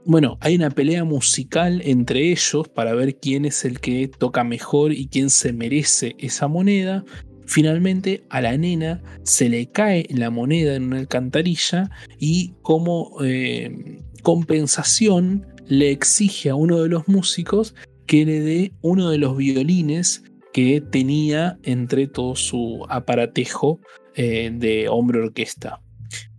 Bueno, 0.04 0.38
hay 0.40 0.56
una 0.56 0.70
pelea 0.70 1.04
musical 1.04 1.82
entre 1.84 2.30
ellos 2.30 2.68
para 2.68 2.94
ver 2.94 3.16
quién 3.16 3.44
es 3.44 3.64
el 3.64 3.80
que 3.80 4.08
toca 4.08 4.44
mejor 4.44 4.92
y 4.92 5.08
quién 5.08 5.30
se 5.30 5.52
merece 5.52 6.14
esa 6.18 6.48
moneda. 6.48 7.04
Finalmente 7.44 8.24
a 8.30 8.40
la 8.40 8.56
nena 8.56 9.02
se 9.24 9.48
le 9.48 9.70
cae 9.70 10.06
la 10.10 10.30
moneda 10.30 10.74
en 10.74 10.84
una 10.84 10.98
alcantarilla 10.98 11.90
y 12.18 12.54
como 12.62 13.16
eh, 13.24 14.00
compensación 14.22 15.46
le 15.68 15.90
exige 15.90 16.50
a 16.50 16.54
uno 16.54 16.82
de 16.82 16.88
los 16.88 17.08
músicos 17.08 17.74
que 18.06 18.24
le 18.24 18.40
dé 18.40 18.72
uno 18.82 19.10
de 19.10 19.18
los 19.18 19.36
violines 19.36 20.22
que 20.52 20.80
tenía 20.80 21.58
entre 21.64 22.06
todo 22.06 22.34
su 22.36 22.86
aparatejo 22.88 23.80
eh, 24.14 24.50
de 24.52 24.88
hombre 24.88 25.20
orquesta. 25.20 25.80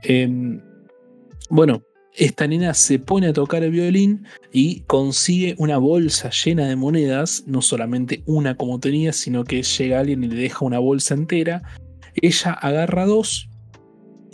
Em, 0.01 0.61
bueno, 1.49 1.83
esta 2.15 2.47
nena 2.47 2.73
se 2.73 2.97
pone 2.97 3.27
a 3.27 3.33
tocar 3.33 3.63
el 3.63 3.71
violín 3.71 4.25
y 4.51 4.81
consigue 4.81 5.53
una 5.59 5.77
bolsa 5.77 6.31
llena 6.31 6.67
de 6.67 6.75
monedas, 6.75 7.43
no 7.45 7.61
solamente 7.61 8.23
una 8.25 8.55
como 8.55 8.79
tenía, 8.79 9.13
sino 9.13 9.43
que 9.43 9.61
llega 9.61 9.99
alguien 9.99 10.23
y 10.23 10.29
le 10.29 10.35
deja 10.35 10.65
una 10.65 10.79
bolsa 10.79 11.13
entera. 11.13 11.61
Ella 12.15 12.53
agarra 12.53 13.05
dos 13.05 13.49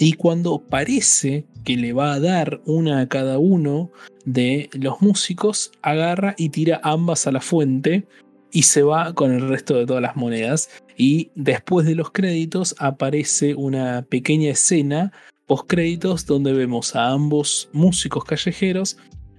y 0.04 0.14
cuando 0.14 0.60
parece 0.60 1.46
que 1.64 1.78
le 1.78 1.94
va 1.94 2.12
a 2.12 2.20
dar 2.20 2.62
una 2.66 3.00
a 3.00 3.08
cada 3.08 3.40
uno 3.40 3.90
de 4.26 4.70
los 4.74 5.02
músicos, 5.02 5.72
agarra 5.82 6.36
y 6.38 6.50
tira 6.50 6.82
ambas 6.84 7.26
a 7.26 7.32
la 7.32 7.40
fuente 7.40 8.06
y 8.52 8.64
se 8.64 8.84
va 8.84 9.14
con 9.14 9.32
el 9.32 9.48
resto 9.48 9.76
de 9.76 9.86
todas 9.86 10.02
las 10.02 10.18
monedas. 10.18 10.70
Y 10.98 11.32
después 11.36 11.86
de 11.86 11.96
los 11.96 12.12
créditos 12.12 12.76
aparece 12.80 13.56
una 13.56 14.06
pequeña 14.10 14.52
escena 14.52 15.14
post 15.46 15.70
créditos 15.70 16.26
donde 16.26 16.52
vemos 16.52 16.98
a 16.98 17.12
ambos 17.12 17.70
músicos 17.72 18.26
callejeros 18.26 18.98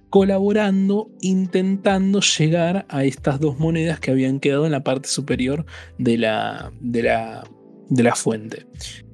colaborando, 0.09 1.11
intentando 1.21 2.21
llegar 2.21 2.87
a 2.89 3.03
estas 3.03 3.39
dos 3.39 3.59
monedas 3.59 3.99
que 3.99 4.09
habían 4.09 4.39
quedado 4.39 4.65
en 4.65 4.71
la 4.71 4.83
parte 4.83 5.09
superior 5.09 5.67
de 5.99 6.17
la, 6.17 6.71
de 6.79 7.03
la, 7.03 7.43
de 7.89 8.03
la 8.03 8.15
fuente. 8.15 8.65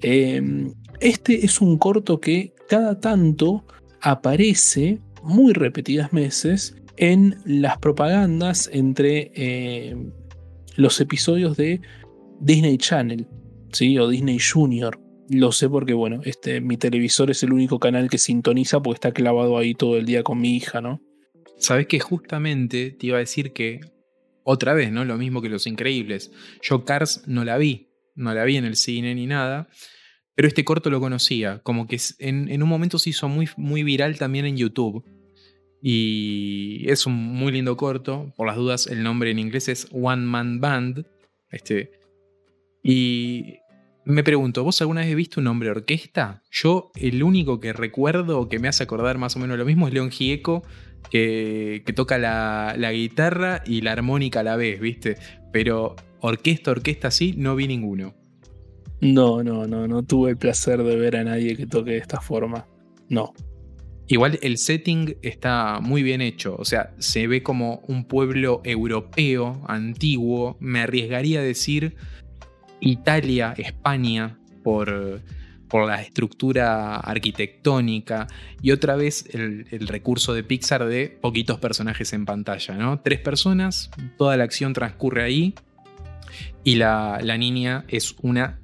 Em, 0.01 0.73
este 1.01 1.45
es 1.45 1.59
un 1.59 1.77
corto 1.77 2.19
que 2.19 2.53
cada 2.69 2.99
tanto 2.99 3.65
aparece 4.01 4.99
muy 5.23 5.53
repetidas 5.53 6.11
veces 6.11 6.75
en 6.97 7.37
las 7.45 7.77
propagandas 7.79 8.69
entre 8.71 9.31
eh, 9.35 9.95
los 10.75 11.01
episodios 11.01 11.57
de 11.57 11.81
Disney 12.39 12.77
Channel, 12.77 13.27
¿sí? 13.71 13.97
O 13.97 14.07
Disney 14.07 14.39
Junior. 14.39 14.99
Lo 15.29 15.51
sé 15.51 15.69
porque, 15.69 15.93
bueno, 15.93 16.21
este, 16.23 16.61
mi 16.61 16.77
televisor 16.77 17.31
es 17.31 17.41
el 17.43 17.53
único 17.53 17.79
canal 17.79 18.09
que 18.09 18.17
sintoniza 18.17 18.81
porque 18.81 18.95
está 18.95 19.11
clavado 19.11 19.57
ahí 19.57 19.73
todo 19.73 19.97
el 19.97 20.05
día 20.05 20.23
con 20.23 20.39
mi 20.39 20.55
hija, 20.55 20.81
¿no? 20.81 21.01
Sabes 21.57 21.87
que 21.87 21.99
justamente 21.99 22.91
te 22.91 23.07
iba 23.07 23.17
a 23.17 23.21
decir 23.21 23.53
que, 23.53 23.79
otra 24.43 24.73
vez, 24.73 24.91
¿no? 24.91 25.05
Lo 25.05 25.17
mismo 25.17 25.41
que 25.41 25.49
Los 25.49 25.67
Increíbles. 25.67 26.31
Yo 26.61 26.83
Cars 26.85 27.23
no 27.27 27.45
la 27.45 27.57
vi, 27.57 27.89
no 28.15 28.33
la 28.33 28.43
vi 28.43 28.57
en 28.57 28.65
el 28.65 28.75
cine 28.75 29.15
ni 29.15 29.27
nada, 29.27 29.69
pero 30.35 30.47
este 30.47 30.63
corto 30.63 30.89
lo 30.89 30.99
conocía, 30.99 31.59
como 31.59 31.87
que 31.87 31.99
en, 32.19 32.63
un 32.63 32.69
momento 32.69 32.97
se 32.97 33.09
hizo 33.09 33.27
muy, 33.27 33.49
muy 33.57 33.83
viral 33.83 34.17
también 34.17 34.45
en 34.45 34.57
YouTube. 34.57 35.03
Y 35.83 36.85
es 36.87 37.07
un 37.07 37.13
muy 37.13 37.51
lindo 37.51 37.75
corto. 37.75 38.31
Por 38.37 38.47
las 38.47 38.55
dudas, 38.55 38.87
el 38.87 39.01
nombre 39.01 39.31
en 39.31 39.39
inglés 39.39 39.67
es 39.67 39.87
One 39.91 40.23
Man 40.23 40.61
Band. 40.61 41.05
Este, 41.49 41.91
y 42.83 43.57
me 44.05 44.23
pregunto, 44.23 44.63
¿vos 44.63 44.79
alguna 44.81 45.01
vez 45.01 45.09
has 45.09 45.15
visto 45.15 45.39
un 45.39 45.45
nombre 45.45 45.69
orquesta? 45.69 46.43
Yo, 46.51 46.91
el 46.95 47.23
único 47.23 47.59
que 47.59 47.73
recuerdo 47.73 48.47
que 48.47 48.59
me 48.59 48.67
hace 48.67 48.83
acordar 48.83 49.17
más 49.17 49.35
o 49.35 49.39
menos 49.39 49.57
lo 49.57 49.65
mismo 49.65 49.87
es 49.87 49.93
León 49.93 50.11
Gieco, 50.11 50.63
que, 51.09 51.83
toca 51.95 52.17
la, 52.17 52.75
la, 52.77 52.91
guitarra 52.91 53.63
y 53.65 53.81
la 53.81 53.91
armónica 53.91 54.41
a 54.41 54.43
la 54.43 54.55
vez, 54.55 54.79
¿viste? 54.79 55.17
Pero 55.51 55.95
orquesta, 56.19 56.71
orquesta 56.71 57.09
así, 57.09 57.33
no 57.37 57.55
vi 57.55 57.67
ninguno. 57.67 58.20
No, 59.01 59.43
no, 59.43 59.65
no, 59.65 59.87
no 59.87 60.03
tuve 60.03 60.31
el 60.31 60.37
placer 60.37 60.83
de 60.83 60.95
ver 60.95 61.17
a 61.17 61.23
nadie 61.23 61.57
que 61.57 61.65
toque 61.65 61.91
de 61.91 61.97
esta 61.97 62.21
forma. 62.21 62.67
No. 63.09 63.33
Igual 64.07 64.39
el 64.41 64.57
setting 64.57 65.17
está 65.21 65.79
muy 65.81 66.03
bien 66.03 66.21
hecho, 66.21 66.55
o 66.57 66.65
sea, 66.65 66.93
se 66.99 67.27
ve 67.27 67.43
como 67.43 67.81
un 67.87 68.03
pueblo 68.03 68.61
europeo, 68.65 69.63
antiguo, 69.67 70.57
me 70.59 70.81
arriesgaría 70.81 71.39
a 71.39 71.43
decir 71.43 71.95
Italia, 72.81 73.53
España, 73.57 74.37
por, 74.63 75.21
por 75.69 75.87
la 75.87 76.01
estructura 76.01 76.97
arquitectónica 76.97 78.27
y 78.61 78.71
otra 78.71 78.97
vez 78.97 79.25
el, 79.33 79.87
recurso 79.87 80.33
de 80.33 80.43
Pixar 80.43 80.85
de 80.85 81.17
poquitos 81.21 81.59
personajes 81.59 82.11
en 82.11 82.25
pantalla, 82.25 82.75
¿no? 82.75 82.99
Tres 82.99 83.19
personas, 83.19 83.89
toda 84.17 84.35
la 84.35 84.43
acción 84.43 84.73
transcurre 84.73 85.23
ahí 85.23 85.55
y 86.65 86.75
la, 86.75 87.19
la 87.23 87.37
niña 87.37 87.85
es 87.87 88.15
una 88.21 88.60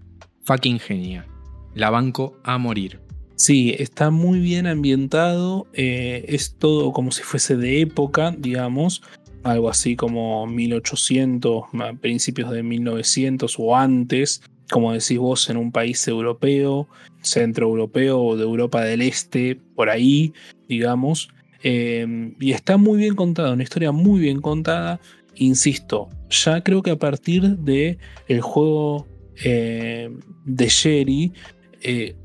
fucking 0.47 0.79
genia. 0.79 1.27
La 1.75 1.89
banco 1.89 2.39
a 2.43 2.57
morir. 2.57 2.99
Sí, 3.35 3.75
está 3.77 4.09
muy 4.09 4.39
bien 4.39 4.65
ambientado, 4.65 5.67
eh, 5.73 6.25
es 6.29 6.55
todo 6.55 6.91
como 6.91 7.11
si 7.11 7.21
fuese 7.21 7.55
de 7.55 7.81
época, 7.81 8.33
digamos, 8.35 9.03
algo 9.43 9.69
así 9.69 9.95
como 9.95 10.47
1800, 10.47 11.65
principios 12.01 12.49
de 12.49 12.63
1900 12.63 13.55
o 13.59 13.75
antes, 13.75 14.41
como 14.71 14.93
decís 14.93 15.19
vos, 15.19 15.49
en 15.49 15.57
un 15.57 15.71
país 15.71 16.07
europeo, 16.07 16.87
centro 17.21 17.67
europeo 17.67 18.19
o 18.19 18.37
de 18.37 18.43
Europa 18.43 18.81
del 18.81 19.01
Este, 19.01 19.59
por 19.75 19.89
ahí, 19.89 20.33
digamos. 20.67 21.29
Em, 21.61 22.35
y 22.39 22.51
está 22.51 22.77
muy 22.77 22.97
bien 22.97 23.15
contada, 23.15 23.53
una 23.53 23.63
historia 23.63 23.91
muy 23.91 24.19
bien 24.19 24.41
contada. 24.41 24.99
Insisto, 25.35 26.09
ya 26.29 26.61
creo 26.61 26.81
que 26.81 26.91
a 26.91 26.97
partir 26.97 27.57
de 27.57 27.99
el 28.27 28.41
juego 28.41 29.05
eh, 29.43 30.09
de 30.45 30.67
Sherry, 30.67 31.33
eh, 31.81 32.15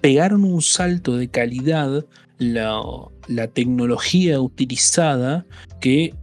pegaron 0.00 0.44
un 0.44 0.62
salto 0.62 1.16
de 1.16 1.28
calidad 1.28 2.04
la, 2.38 3.48
tecnología 3.52 4.40
utilizada 4.40 5.46
que, 5.80 6.14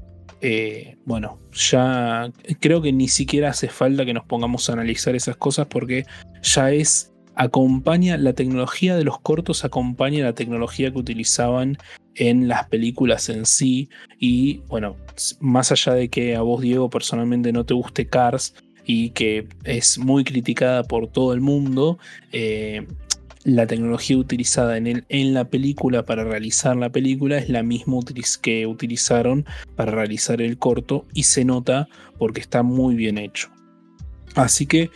eh, 0.42 0.98
bueno, 1.06 1.40
ya 1.54 2.32
creo 2.60 2.82
que 2.82 2.92
ni 2.92 3.08
siquiera 3.08 3.50
hace 3.50 3.68
falta 3.68 4.06
que 4.06 4.14
nos 4.14 4.26
pongamos 4.26 4.70
a 4.70 4.74
analizar 4.74 5.16
esas 5.16 5.38
cosas 5.38 5.68
porque 5.68 6.06
ya 6.42 6.72
es, 6.72 7.14
acompaña, 7.36 8.18
la 8.18 8.34
tecnología 8.34 8.96
de 8.96 9.06
los 9.06 9.20
cortos 9.20 9.64
acompaña 9.64 10.24
la 10.24 10.34
tecnología 10.34 10.92
que 10.92 11.00
utilizaban 11.00 11.78
en 12.16 12.48
las 12.48 12.68
películas 12.68 13.30
en 13.30 13.46
sí. 13.46 13.90
Y 14.20 14.58
bueno, 14.68 14.98
más 15.40 15.72
allá 15.72 15.94
de 15.94 16.10
que 16.10 16.36
a 16.36 16.42
vos 16.42 16.62
Diego 16.62 16.90
personalmente 16.90 17.54
no 17.54 17.66
te 17.66 17.74
guste 17.74 18.08
Cars, 18.08 18.54
y 18.86 19.12
que 19.12 19.48
es 19.64 19.98
muy 19.98 20.24
criticada 20.24 20.84
por 20.84 21.08
todo 21.08 21.34
el 21.34 21.42
mundo, 21.42 22.00
eh, 22.32 22.86
la 23.44 23.68
tecnología 23.68 24.18
utilizada 24.18 24.78
en, 24.78 24.88
el, 24.88 25.06
en 25.10 25.34
la 25.34 25.46
película 25.46 26.06
para 26.06 26.24
realizar 26.24 26.76
la 26.76 26.90
película 26.90 27.38
es 27.38 27.50
la 27.50 27.64
misma 27.64 28.00
que 28.42 28.68
utilizaron 28.68 29.46
para 29.76 29.92
realizar 29.92 30.42
el 30.42 30.58
corto 30.58 31.06
y 31.14 31.24
se 31.24 31.46
nota 31.46 31.88
porque 32.18 32.42
está 32.42 32.64
muy 32.64 32.96
bien 32.96 33.18
hecho. 33.18 33.50
Así 34.36 34.66
que, 34.66 34.92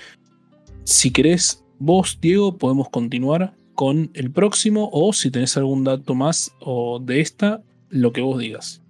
si 0.84 1.12
querés, 1.12 1.64
vos, 1.80 2.20
Diego, 2.22 2.58
podemos 2.58 2.90
continuar 2.90 3.56
con 3.76 4.12
el 4.14 4.32
próximo 4.32 4.90
o 4.92 5.14
si 5.14 5.32
tenés 5.32 5.58
algún 5.58 5.84
dato 5.84 6.14
más 6.14 6.54
o 6.60 7.00
de 7.00 7.22
esta, 7.22 7.64
lo 7.90 8.14
que 8.14 8.22
vos 8.22 8.40
digas. 8.40 8.82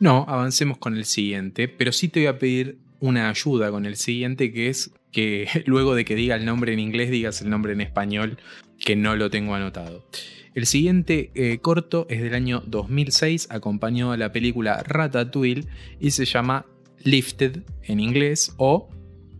No, 0.00 0.24
avancemos 0.26 0.78
con 0.78 0.96
el 0.96 1.04
siguiente, 1.04 1.68
pero 1.68 1.92
sí 1.92 2.08
te 2.08 2.20
voy 2.20 2.26
a 2.26 2.38
pedir 2.38 2.78
una 3.02 3.28
ayuda 3.28 3.70
con 3.70 3.84
el 3.84 3.96
siguiente, 3.96 4.52
que 4.52 4.68
es 4.68 4.92
que 5.10 5.48
luego 5.66 5.94
de 5.94 6.06
que 6.06 6.14
diga 6.14 6.36
el 6.36 6.46
nombre 6.46 6.72
en 6.72 6.78
inglés, 6.78 7.10
digas 7.10 7.42
el 7.42 7.50
nombre 7.50 7.72
en 7.72 7.82
español, 7.82 8.38
que 8.78 8.96
no 8.96 9.16
lo 9.16 9.28
tengo 9.28 9.54
anotado. 9.54 10.06
El 10.54 10.66
siguiente 10.66 11.30
eh, 11.34 11.58
corto 11.60 12.06
es 12.08 12.22
del 12.22 12.34
año 12.34 12.62
2006, 12.66 13.48
acompañó 13.50 14.12
a 14.12 14.16
la 14.16 14.32
película 14.32 14.82
Ratatouille 14.86 15.66
y 15.98 16.12
se 16.12 16.24
llama 16.24 16.66
Lifted 17.02 17.62
en 17.82 18.00
inglés 18.00 18.54
o 18.56 18.88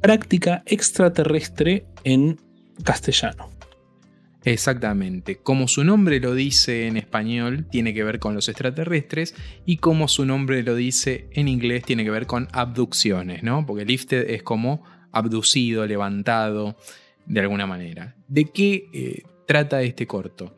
Práctica 0.00 0.64
extraterrestre 0.66 1.86
en 2.02 2.40
castellano. 2.82 3.51
Exactamente. 4.44 5.36
Como 5.36 5.68
su 5.68 5.84
nombre 5.84 6.18
lo 6.20 6.34
dice 6.34 6.86
en 6.86 6.96
español, 6.96 7.66
tiene 7.70 7.94
que 7.94 8.02
ver 8.02 8.18
con 8.18 8.34
los 8.34 8.48
extraterrestres, 8.48 9.34
y 9.64 9.76
como 9.76 10.08
su 10.08 10.24
nombre 10.24 10.62
lo 10.62 10.74
dice 10.74 11.28
en 11.32 11.48
inglés, 11.48 11.84
tiene 11.84 12.04
que 12.04 12.10
ver 12.10 12.26
con 12.26 12.48
abducciones, 12.52 13.42
¿no? 13.42 13.64
Porque 13.66 13.84
lifted 13.84 14.30
es 14.30 14.42
como 14.42 14.82
abducido, 15.12 15.86
levantado, 15.86 16.76
de 17.26 17.40
alguna 17.40 17.66
manera. 17.66 18.16
¿De 18.26 18.46
qué 18.46 18.88
eh, 18.92 19.22
trata 19.46 19.82
este 19.82 20.06
corto? 20.06 20.56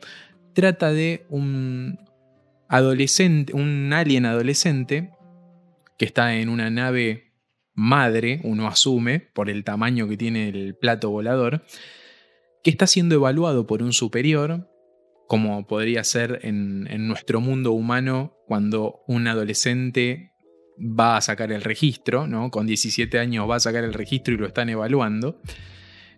Trata 0.55 0.93
de 0.93 1.27
un 1.29 1.99
adolescente, 2.69 3.53
un 3.53 3.93
alien 3.93 4.25
adolescente 4.25 5.11
que 5.99 6.07
está 6.07 6.37
en 6.37 6.49
una 6.49 6.71
nave 6.71 7.33
madre, 7.75 8.41
uno 8.45 8.67
asume, 8.67 9.21
por 9.21 9.51
el 9.51 9.65
tamaño 9.65 10.09
que 10.09 10.17
tiene 10.17 10.49
el 10.49 10.75
plato 10.77 11.11
volador, 11.11 11.65
que 12.65 12.71
está 12.71 12.87
siendo 12.87 13.15
evaluado 13.15 13.67
por 13.67 13.83
un 13.83 13.93
superior, 13.93 14.69
como 15.29 15.67
podría 15.67 16.03
ser 16.03 16.41
en, 16.43 17.07
nuestro 17.07 17.41
mundo 17.41 17.73
humano 17.73 18.39
cuando 18.47 19.03
un 19.07 19.29
adolescente 19.29 20.33
va 20.79 21.19
a 21.19 21.21
sacar 21.21 21.53
el 21.53 21.63
registro, 21.63 22.27
¿no? 22.27 22.51
Con 22.51 22.67
17 22.67 23.19
años 23.19 23.49
va 23.49 23.57
a 23.57 23.61
sacar 23.61 23.85
el 23.85 23.93
registro 23.93 24.35
y 24.35 24.39
lo 24.39 24.47
están 24.47 24.71
evaluando. 24.71 25.41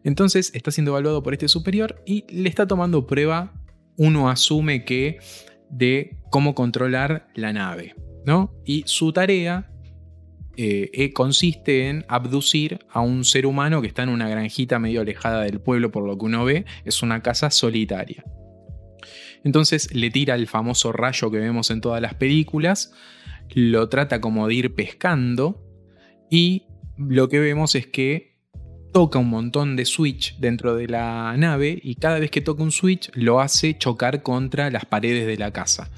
Entonces 0.05 0.53
está 0.55 0.71
siendo 0.71 0.93
evaluado 0.93 1.23
por 1.23 1.33
este 1.33 1.49
superior 1.49 2.01
y 2.07 2.25
le 2.33 2.49
está 2.49 2.67
tomando 2.67 3.07
prueba, 3.07 3.53
uno 3.97 4.31
asume 4.31 4.85
que 4.85 5.19
de 5.69 6.17
cómo 6.31 6.55
controlar 6.55 7.29
la 7.35 7.53
nave, 7.53 7.97
¿no? 8.25 8.55
Y 8.65 8.85
su 8.87 9.13
tarea 9.13 9.73
eh, 10.57 10.91
eh, 10.93 11.13
consiste 11.13 11.89
en 11.89 12.05
abducir 12.09 12.79
a 12.91 13.01
un 13.01 13.25
ser 13.25 13.47
humano 13.47 13.83
que 13.83 13.89
está 13.89 14.03
en 14.03 14.09
una 14.09 14.29
granjita 14.29 14.79
medio 14.79 15.03
alejada 15.03 15.43
del 15.43 15.61
pueblo, 15.61 15.91
por 15.91 16.07
lo 16.07 16.17
que 16.17 16.25
uno 16.25 16.45
ve, 16.45 16.65
es 16.85 17.03
una 17.03 17.23
casa 17.23 17.51
solitaria. 17.51 18.25
Entonces 19.45 19.95
le 19.95 20.11
tira 20.11 20.35
el 20.35 20.47
famoso 20.47 20.93
rayo 20.93 21.31
que 21.31 21.39
vemos 21.39 21.71
en 21.71 21.81
todas 21.81 22.01
las 22.01 22.15
películas, 22.15 22.93
lo 23.55 23.89
trata 23.89 24.21
como 24.21 24.49
de 24.49 24.55
ir 24.55 24.75
pescando 24.75 25.63
y 26.31 26.65
lo 26.97 27.29
que 27.29 27.39
vemos 27.39 27.75
es 27.75 27.87
que 27.87 28.37
toca 28.93 29.19
un 29.19 29.29
montón 29.29 29.77
de 29.77 29.85
switch 29.85 30.39
dentro 30.39 30.75
de 30.75 30.89
la 30.89 31.35
nave 31.37 31.79
y 31.83 31.97
cada 31.97 32.19
vez 32.19 32.31
que 32.31 32.41
toca 32.41 32.63
un 32.63 32.73
switch 32.73 33.11
lo 33.15 33.41
hace 33.41 33.77
chocar 33.77 34.23
contra 34.23 34.71
las 34.71 34.87
paredes 34.87 35.27
de 35.27 35.37
la 35.37 35.53
casa. 35.53 35.91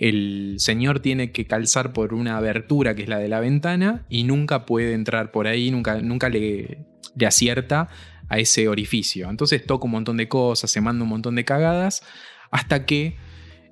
El 0.00 0.54
señor 0.56 1.00
tiene 1.00 1.30
que 1.30 1.46
calzar 1.46 1.92
por 1.92 2.14
una 2.14 2.38
abertura 2.38 2.94
que 2.94 3.02
es 3.02 3.08
la 3.10 3.18
de 3.18 3.28
la 3.28 3.38
ventana 3.38 4.06
y 4.08 4.24
nunca 4.24 4.64
puede 4.64 4.94
entrar 4.94 5.30
por 5.30 5.46
ahí, 5.46 5.70
nunca, 5.70 6.00
nunca 6.00 6.30
le, 6.30 6.86
le 7.14 7.26
acierta 7.26 7.88
a 8.30 8.38
ese 8.38 8.66
orificio. 8.68 9.28
Entonces 9.28 9.66
toca 9.66 9.84
un 9.84 9.90
montón 9.90 10.16
de 10.16 10.26
cosas, 10.26 10.70
se 10.70 10.80
manda 10.80 11.02
un 11.02 11.10
montón 11.10 11.34
de 11.34 11.44
cagadas, 11.44 12.02
hasta 12.50 12.86
que 12.86 13.18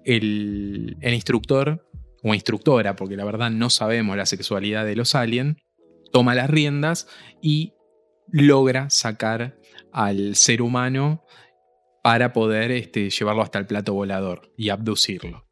el, 0.04 0.98
el 1.00 1.14
instructor 1.14 1.88
o 2.22 2.34
instructora, 2.34 2.94
porque 2.94 3.16
la 3.16 3.24
verdad 3.24 3.50
no 3.50 3.70
sabemos 3.70 4.14
la 4.14 4.26
sexualidad 4.26 4.84
de 4.84 4.96
los 4.96 5.14
aliens, 5.14 5.56
toma 6.12 6.34
las 6.34 6.50
riendas 6.50 7.08
y 7.40 7.72
logra 8.30 8.90
sacar 8.90 9.56
al 9.94 10.36
ser 10.36 10.60
humano 10.60 11.24
para 12.02 12.34
poder 12.34 12.70
este, 12.70 13.08
llevarlo 13.08 13.40
hasta 13.40 13.58
el 13.58 13.66
plato 13.66 13.94
volador 13.94 14.52
y 14.58 14.68
abducirlo. 14.68 15.47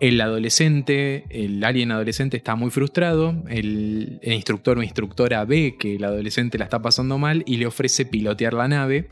El 0.00 0.20
adolescente, 0.20 1.24
el 1.30 1.62
alien 1.64 1.90
adolescente 1.90 2.36
está 2.36 2.54
muy 2.54 2.70
frustrado, 2.70 3.42
el, 3.48 4.20
instructor 4.22 4.78
o 4.78 4.82
instructora 4.82 5.44
ve 5.44 5.76
que 5.76 5.96
el 5.96 6.04
adolescente 6.04 6.56
la 6.56 6.64
está 6.64 6.80
pasando 6.80 7.18
mal 7.18 7.42
y 7.46 7.56
le 7.56 7.66
ofrece 7.66 8.06
pilotear 8.06 8.54
la 8.54 8.68
nave, 8.68 9.10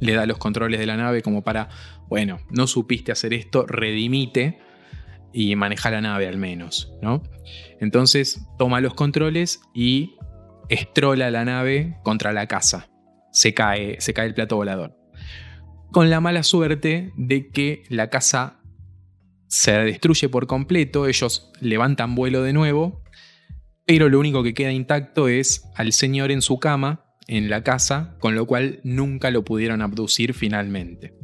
le 0.00 0.14
da 0.14 0.26
los 0.26 0.38
controles 0.38 0.80
de 0.80 0.86
la 0.86 0.96
nave 0.96 1.22
como 1.22 1.44
para, 1.44 1.68
bueno, 2.08 2.40
no 2.50 2.66
supiste 2.66 3.12
hacer 3.12 3.32
esto, 3.34 3.66
redimite 3.66 4.58
y 5.32 5.54
maneja 5.54 5.92
la 5.92 6.00
nave 6.00 6.26
al 6.26 6.38
menos, 6.38 6.92
¿no? 7.00 7.22
Entonces 7.80 8.44
toma 8.58 8.80
los 8.80 8.94
controles 8.94 9.60
y 9.74 10.16
estrola 10.68 11.30
la 11.30 11.44
nave 11.44 11.98
contra 12.02 12.32
la 12.32 12.48
casa. 12.48 12.88
Se 13.30 13.54
cae, 13.54 14.00
se 14.00 14.12
cae 14.12 14.26
el 14.26 14.34
plato 14.34 14.56
volador. 14.56 14.96
Con 15.92 16.10
la 16.10 16.20
mala 16.20 16.42
suerte 16.42 17.12
de 17.16 17.48
que 17.50 17.84
la 17.88 18.10
casa 18.10 18.60
se 19.48 19.72
destruye 19.72 20.28
por 20.28 20.46
completo, 20.46 21.06
ellos 21.06 21.52
levantan 21.60 22.14
vuelo 22.14 22.42
de 22.42 22.52
nuevo, 22.52 23.02
pero 23.86 24.08
lo 24.08 24.18
único 24.18 24.42
que 24.42 24.54
queda 24.54 24.72
intacto 24.72 25.28
es 25.28 25.64
al 25.74 25.92
señor 25.92 26.30
en 26.30 26.42
su 26.42 26.58
cama, 26.58 27.04
en 27.26 27.50
la 27.50 27.62
casa, 27.62 28.16
con 28.20 28.34
lo 28.34 28.46
cual 28.46 28.80
nunca 28.84 29.30
lo 29.30 29.44
pudieron 29.44 29.82
abducir 29.82 30.34
finalmente. 30.34 31.14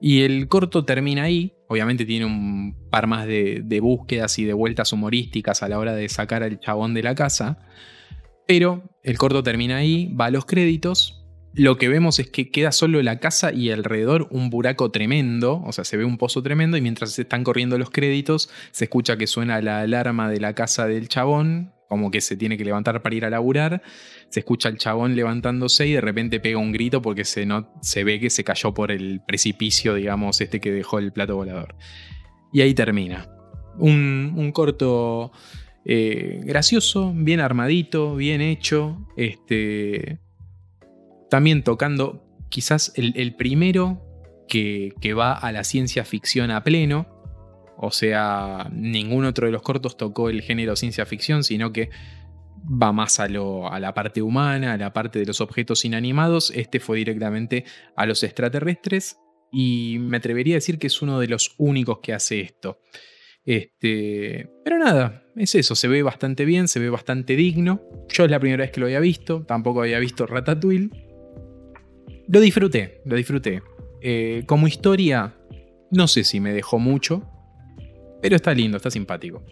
Y 0.00 0.22
el 0.22 0.48
corto 0.48 0.84
termina 0.84 1.24
ahí, 1.24 1.54
obviamente 1.68 2.04
tiene 2.04 2.24
un 2.24 2.88
par 2.90 3.06
más 3.06 3.26
de, 3.26 3.78
búsquedas 3.82 4.38
y 4.38 4.44
de 4.44 4.52
vueltas 4.52 4.92
humorísticas 4.92 5.62
a 5.62 5.68
la 5.68 5.78
hora 5.78 5.94
de 5.94 6.08
sacar 6.08 6.42
al 6.42 6.60
chabón 6.60 6.94
de 6.94 7.02
la 7.02 7.14
casa, 7.14 7.58
pero 8.46 8.96
el 9.02 9.18
corto 9.18 9.42
termina 9.42 9.76
ahí, 9.76 10.12
va 10.14 10.26
a 10.26 10.30
los 10.30 10.46
créditos. 10.46 11.17
Lo 11.54 11.76
que 11.76 11.88
vemos 11.88 12.18
es 12.18 12.30
que 12.30 12.50
queda 12.50 12.72
solo 12.72 13.02
la 13.02 13.18
casa 13.18 13.52
y 13.52 13.70
alrededor 13.70 14.28
un 14.30 14.50
buraco 14.50 14.90
tremendo, 14.90 15.62
o 15.64 15.72
sea, 15.72 15.84
se 15.84 15.96
ve 15.96 16.04
un 16.04 16.18
pozo 16.18 16.42
tremendo 16.42 16.76
y 16.76 16.80
mientras 16.80 17.12
se 17.12 17.22
están 17.22 17.42
corriendo 17.42 17.78
los 17.78 17.90
créditos 17.90 18.50
se 18.70 18.84
escucha 18.84 19.16
que 19.16 19.26
suena 19.26 19.60
la 19.60 19.80
alarma 19.80 20.30
de 20.30 20.40
la 20.40 20.54
casa 20.54 20.86
del 20.86 21.08
chabón, 21.08 21.72
como 21.88 22.10
que 22.10 22.20
se 22.20 22.36
tiene 22.36 22.58
que 22.58 22.64
levantar 22.64 23.02
para 23.02 23.16
ir 23.16 23.24
a 23.24 23.30
laburar, 23.30 23.82
se 24.28 24.40
escucha 24.40 24.68
el 24.68 24.76
chabón 24.76 25.16
levantándose 25.16 25.86
y 25.86 25.92
de 25.94 26.00
repente 26.00 26.38
pega 26.38 26.58
un 26.58 26.70
grito 26.70 27.00
porque 27.00 27.24
se, 27.24 27.46
no, 27.46 27.72
se 27.80 28.04
ve 28.04 28.20
que 28.20 28.30
se 28.30 28.44
cayó 28.44 28.74
por 28.74 28.92
el 28.92 29.20
precipicio, 29.26 29.94
digamos, 29.94 30.40
este 30.40 30.60
que 30.60 30.70
dejó 30.70 30.98
el 30.98 31.12
plato 31.12 31.36
volador. 31.36 31.74
Y 32.52 32.60
ahí 32.60 32.74
termina. 32.74 33.28
Un, 33.78 34.50
corto 34.52 35.32
eh, 35.84 36.40
gracioso, 36.44 37.12
bien 37.14 37.40
armadito, 37.40 38.16
bien 38.16 38.40
hecho. 38.40 39.06
Este, 39.16 40.18
también 41.30 41.62
tocando 41.62 42.24
quizás 42.48 42.92
el, 42.96 43.34
primero 43.34 44.02
que, 44.48 44.92
va 45.16 45.32
a 45.32 45.52
la 45.52 45.64
ciencia 45.64 46.04
ficción 46.04 46.50
a 46.50 46.62
pleno. 46.64 47.06
O 47.76 47.90
sea, 47.90 48.68
ningún 48.72 49.24
otro 49.24 49.46
de 49.46 49.52
los 49.52 49.62
cortos 49.62 49.96
tocó 49.96 50.30
el 50.30 50.42
género 50.42 50.74
ciencia 50.74 51.06
ficción, 51.06 51.44
sino 51.44 51.72
que 51.72 51.90
va 52.60 52.92
más 52.92 53.20
a, 53.20 53.28
lo, 53.28 53.70
a 53.72 53.78
la 53.78 53.94
parte 53.94 54.20
humana, 54.20 54.72
a 54.72 54.76
la 54.76 54.92
parte 54.92 55.18
de 55.18 55.26
los 55.26 55.40
objetos 55.40 55.84
inanimados. 55.84 56.50
Este 56.54 56.80
fue 56.80 56.98
directamente 56.98 57.64
a 57.94 58.04
los 58.06 58.22
extraterrestres 58.24 59.18
y 59.52 59.98
me 60.00 60.16
atrevería 60.16 60.54
a 60.54 60.56
decir 60.56 60.78
que 60.78 60.88
es 60.88 61.00
uno 61.02 61.20
de 61.20 61.28
los 61.28 61.54
únicos 61.58 62.00
que 62.02 62.12
hace 62.12 62.40
esto. 62.40 62.80
Este, 63.44 64.50
pero 64.62 64.78
nada, 64.78 65.24
es 65.34 65.54
eso, 65.54 65.74
se 65.74 65.88
ve 65.88 66.02
bastante 66.02 66.44
bien, 66.44 66.68
se 66.68 66.80
ve 66.80 66.90
bastante 66.90 67.34
digno. 67.34 67.80
Yo 68.08 68.24
es 68.24 68.30
la 68.30 68.40
primera 68.40 68.64
vez 68.64 68.72
que 68.72 68.80
lo 68.80 68.86
había 68.86 69.00
visto, 69.00 69.44
tampoco 69.46 69.80
había 69.82 69.98
visto 69.98 70.26
Ratatouille. 70.26 71.07
Lo 72.28 72.40
disfruté, 72.40 73.00
lo 73.06 73.16
disfruté. 73.16 73.62
Eh, 74.02 74.42
como 74.46 74.68
historia, 74.68 75.34
no 75.90 76.06
sé 76.06 76.24
si 76.24 76.40
me 76.40 76.52
dejó 76.52 76.78
mucho, 76.78 77.22
pero 78.20 78.36
está 78.36 78.52
lindo, 78.52 78.76
está 78.76 78.90
simpático. 78.90 79.42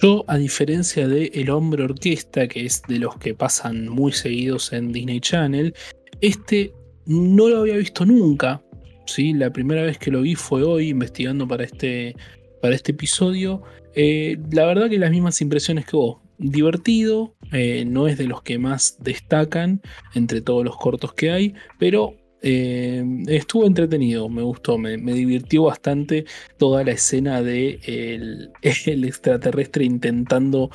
Yo, 0.00 0.24
a 0.28 0.36
diferencia 0.36 1.06
de 1.08 1.30
El 1.34 1.50
Hombre 1.50 1.84
Orquesta, 1.84 2.48
que 2.48 2.64
es 2.64 2.82
de 2.88 2.98
los 2.98 3.16
que 3.16 3.34
pasan 3.34 3.88
muy 3.88 4.12
seguidos 4.12 4.72
en 4.72 4.92
Disney 4.92 5.20
Channel, 5.20 5.74
este 6.20 6.72
no 7.06 7.48
lo 7.48 7.60
había 7.60 7.76
visto 7.76 8.04
nunca. 8.04 8.62
¿sí? 9.06 9.32
La 9.32 9.52
primera 9.52 9.82
vez 9.82 9.98
que 9.98 10.10
lo 10.10 10.22
vi 10.22 10.34
fue 10.34 10.62
hoy, 10.62 10.88
investigando 10.88 11.46
para 11.46 11.64
este, 11.64 12.16
para 12.60 12.74
este 12.74 12.92
episodio. 12.92 13.62
Eh, 13.94 14.38
la 14.52 14.66
verdad 14.66 14.88
que 14.88 14.98
las 14.98 15.10
mismas 15.10 15.40
impresiones 15.40 15.86
que 15.86 15.96
vos. 15.96 16.18
Divertido, 16.38 17.34
eh, 17.52 17.84
no 17.86 18.08
es 18.08 18.18
de 18.18 18.26
los 18.26 18.42
que 18.42 18.58
más 18.58 18.98
destacan 19.00 19.80
entre 20.14 20.40
todos 20.40 20.64
los 20.64 20.76
cortos 20.76 21.14
que 21.14 21.30
hay, 21.30 21.54
pero 21.78 22.14
eh, 22.42 23.04
estuvo 23.26 23.66
entretenido, 23.66 24.28
me 24.28 24.42
gustó, 24.42 24.78
me, 24.78 24.96
divirtió 24.96 25.64
bastante 25.64 26.26
toda 26.58 26.84
la 26.84 26.92
escena 26.92 27.42
de 27.42 27.80
el, 27.86 28.50
extraterrestre 28.62 29.84
intentando 29.84 30.70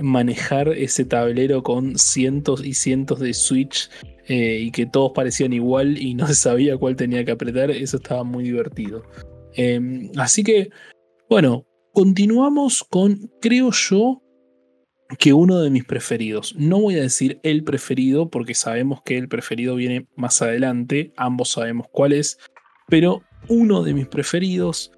manejar 0.00 0.68
ese 0.68 1.04
tablero 1.04 1.62
con 1.62 1.98
cientos 1.98 2.64
y 2.64 2.72
cientos 2.72 3.20
de 3.20 3.34
switch 3.34 3.90
y 4.28 4.70
que 4.70 4.86
todos 4.86 5.12
parecían 5.12 5.52
igual 5.52 5.98
y 5.98 6.14
no 6.14 6.26
se 6.28 6.34
sabía 6.34 6.78
cuál 6.78 6.96
tenía 6.96 7.24
que 7.24 7.32
apretar, 7.32 7.70
eso 7.70 7.98
estaba 7.98 8.24
muy 8.24 8.44
divertido. 8.44 9.02
Em, 9.56 10.10
así 10.16 10.44
que, 10.44 10.70
bueno, 11.28 11.66
continuamos 11.92 12.84
con, 12.84 13.30
creo 13.40 13.70
yo, 13.72 14.22
que 15.18 15.32
uno 15.32 15.60
de 15.60 15.70
mis 15.70 15.84
preferidos. 15.84 16.54
No 16.56 16.80
voy 16.80 16.96
a 16.96 17.02
decir 17.02 17.40
el 17.42 17.64
preferido 17.64 18.28
porque 18.28 18.54
sabemos 18.54 19.02
que 19.04 19.16
el 19.18 19.28
preferido 19.28 19.76
viene 19.76 20.06
más 20.16 20.42
adelante, 20.42 21.12
ambos 21.16 21.50
sabemos 21.50 21.86
cuál 21.90 22.12
es, 22.12 22.38
pero 22.88 23.22
uno 23.48 23.82
de 23.82 23.94
mis 23.94 24.08
preferidos, 24.08 24.92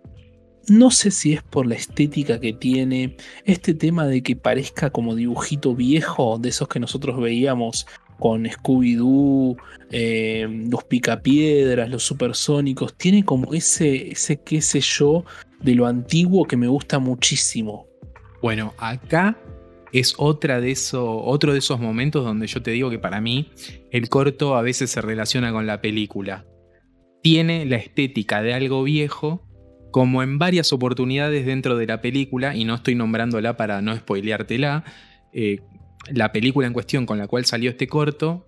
no 0.68 0.90
sé 0.90 1.11
si 1.11 1.34
es 1.34 1.42
por 1.42 1.66
la 1.66 1.74
estética 1.74 2.40
que 2.40 2.52
tiene, 2.52 3.16
este 3.44 3.74
tema 3.74 4.06
de 4.06 4.22
que 4.22 4.36
parezca 4.36 4.90
como 4.90 5.14
dibujito 5.14 5.74
viejo, 5.74 6.38
de 6.38 6.50
esos 6.50 6.68
que 6.68 6.80
nosotros 6.80 7.20
veíamos 7.20 7.86
con 8.18 8.44
Scooby-Doo, 8.46 9.56
eh, 9.90 10.46
los 10.70 10.84
picapiedras, 10.84 11.88
los 11.88 12.02
supersónicos, 12.02 12.94
tiene 12.96 13.24
como 13.24 13.54
ese, 13.54 14.11
ese 14.11 14.38
qué 14.38 14.61
sé 14.61 14.80
yo 14.80 15.24
de 15.61 15.74
lo 15.74 15.86
antiguo 15.86 16.46
que 16.46 16.56
me 16.56 16.66
gusta 16.66 16.98
muchísimo. 16.98 17.86
Bueno, 18.42 18.74
acá 18.78 19.36
es 19.93 20.14
otro 20.18 20.61
de 20.61 20.70
esos 20.70 21.80
momentos 21.80 22.24
donde 22.24 22.47
yo 22.47 22.62
te 22.62 22.70
digo 22.70 22.91
que 22.91 22.99
para 22.99 23.20
mí 23.20 23.51
el 23.91 24.09
corto 24.09 24.57
a 24.57 24.62
veces 24.62 24.91
se 24.91 25.01
relaciona 25.01 25.53
con 25.53 25.66
la 25.66 25.80
película. 25.80 26.47
Tiene 27.22 27.66
la 27.66 27.76
estética 27.76 28.43
de 28.43 28.55
algo 28.55 28.82
viejo, 28.82 29.45
como 29.91 30.22
en 30.22 30.39
varias 30.39 30.72
oportunidades 30.72 31.47
dentro 31.47 31.76
de 31.76 31.86
la 31.86 32.01
película, 32.01 32.55
y 32.55 32.64
no 32.64 32.74
estoy 32.74 32.95
nombrándola 32.95 33.57
para 33.57 33.80
no 33.82 33.97
spoileártela, 33.97 34.84
eh, 35.32 35.61
la 36.11 36.32
película 36.32 36.66
en 36.66 36.72
cuestión 36.72 37.07
con 37.07 37.18
la 37.18 37.26
cual 37.26 37.45
salió 37.45 37.70
este 37.70 37.86
corto 37.86 38.47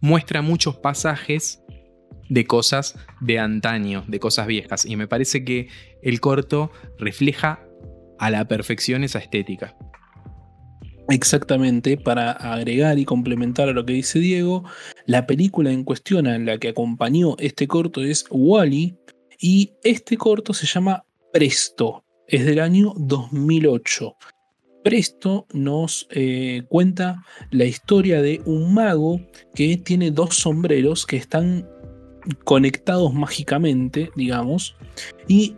muestra 0.00 0.42
muchos 0.42 0.76
pasajes 0.76 1.62
de 2.28 2.44
cosas 2.46 2.96
de 3.20 3.38
antaño, 3.38 4.04
de 4.06 4.20
cosas 4.20 4.46
viejas. 4.46 4.84
Y 4.84 4.96
me 4.96 5.08
parece 5.08 5.44
que 5.44 5.68
el 6.02 6.20
corto 6.20 6.70
refleja 6.98 7.64
a 8.18 8.30
la 8.30 8.46
perfección 8.46 9.04
esa 9.04 9.18
estética. 9.18 9.76
Exactamente, 11.10 11.98
para 11.98 12.32
agregar 12.32 12.98
y 12.98 13.04
complementar 13.04 13.68
a 13.68 13.72
lo 13.72 13.84
que 13.84 13.92
dice 13.92 14.18
Diego, 14.18 14.64
la 15.06 15.26
película 15.26 15.70
en 15.70 15.84
cuestión 15.84 16.26
en 16.26 16.46
la 16.46 16.58
que 16.58 16.68
acompañó 16.68 17.36
este 17.38 17.68
corto 17.68 18.02
es 18.02 18.24
Wally 18.30 18.96
y 19.38 19.72
este 19.82 20.16
corto 20.16 20.54
se 20.54 20.66
llama 20.66 21.04
Presto, 21.32 22.04
es 22.26 22.46
del 22.46 22.60
año 22.60 22.94
2008. 22.96 24.16
Presto 24.82 25.46
nos 25.52 26.06
eh, 26.10 26.62
cuenta 26.68 27.22
la 27.50 27.64
historia 27.64 28.22
de 28.22 28.40
un 28.46 28.72
mago 28.72 29.20
que 29.54 29.76
tiene 29.76 30.10
dos 30.10 30.36
sombreros 30.36 31.04
que 31.04 31.16
están 31.16 31.68
conectados 32.44 33.12
mágicamente, 33.12 34.10
digamos, 34.16 34.76
y 35.28 35.56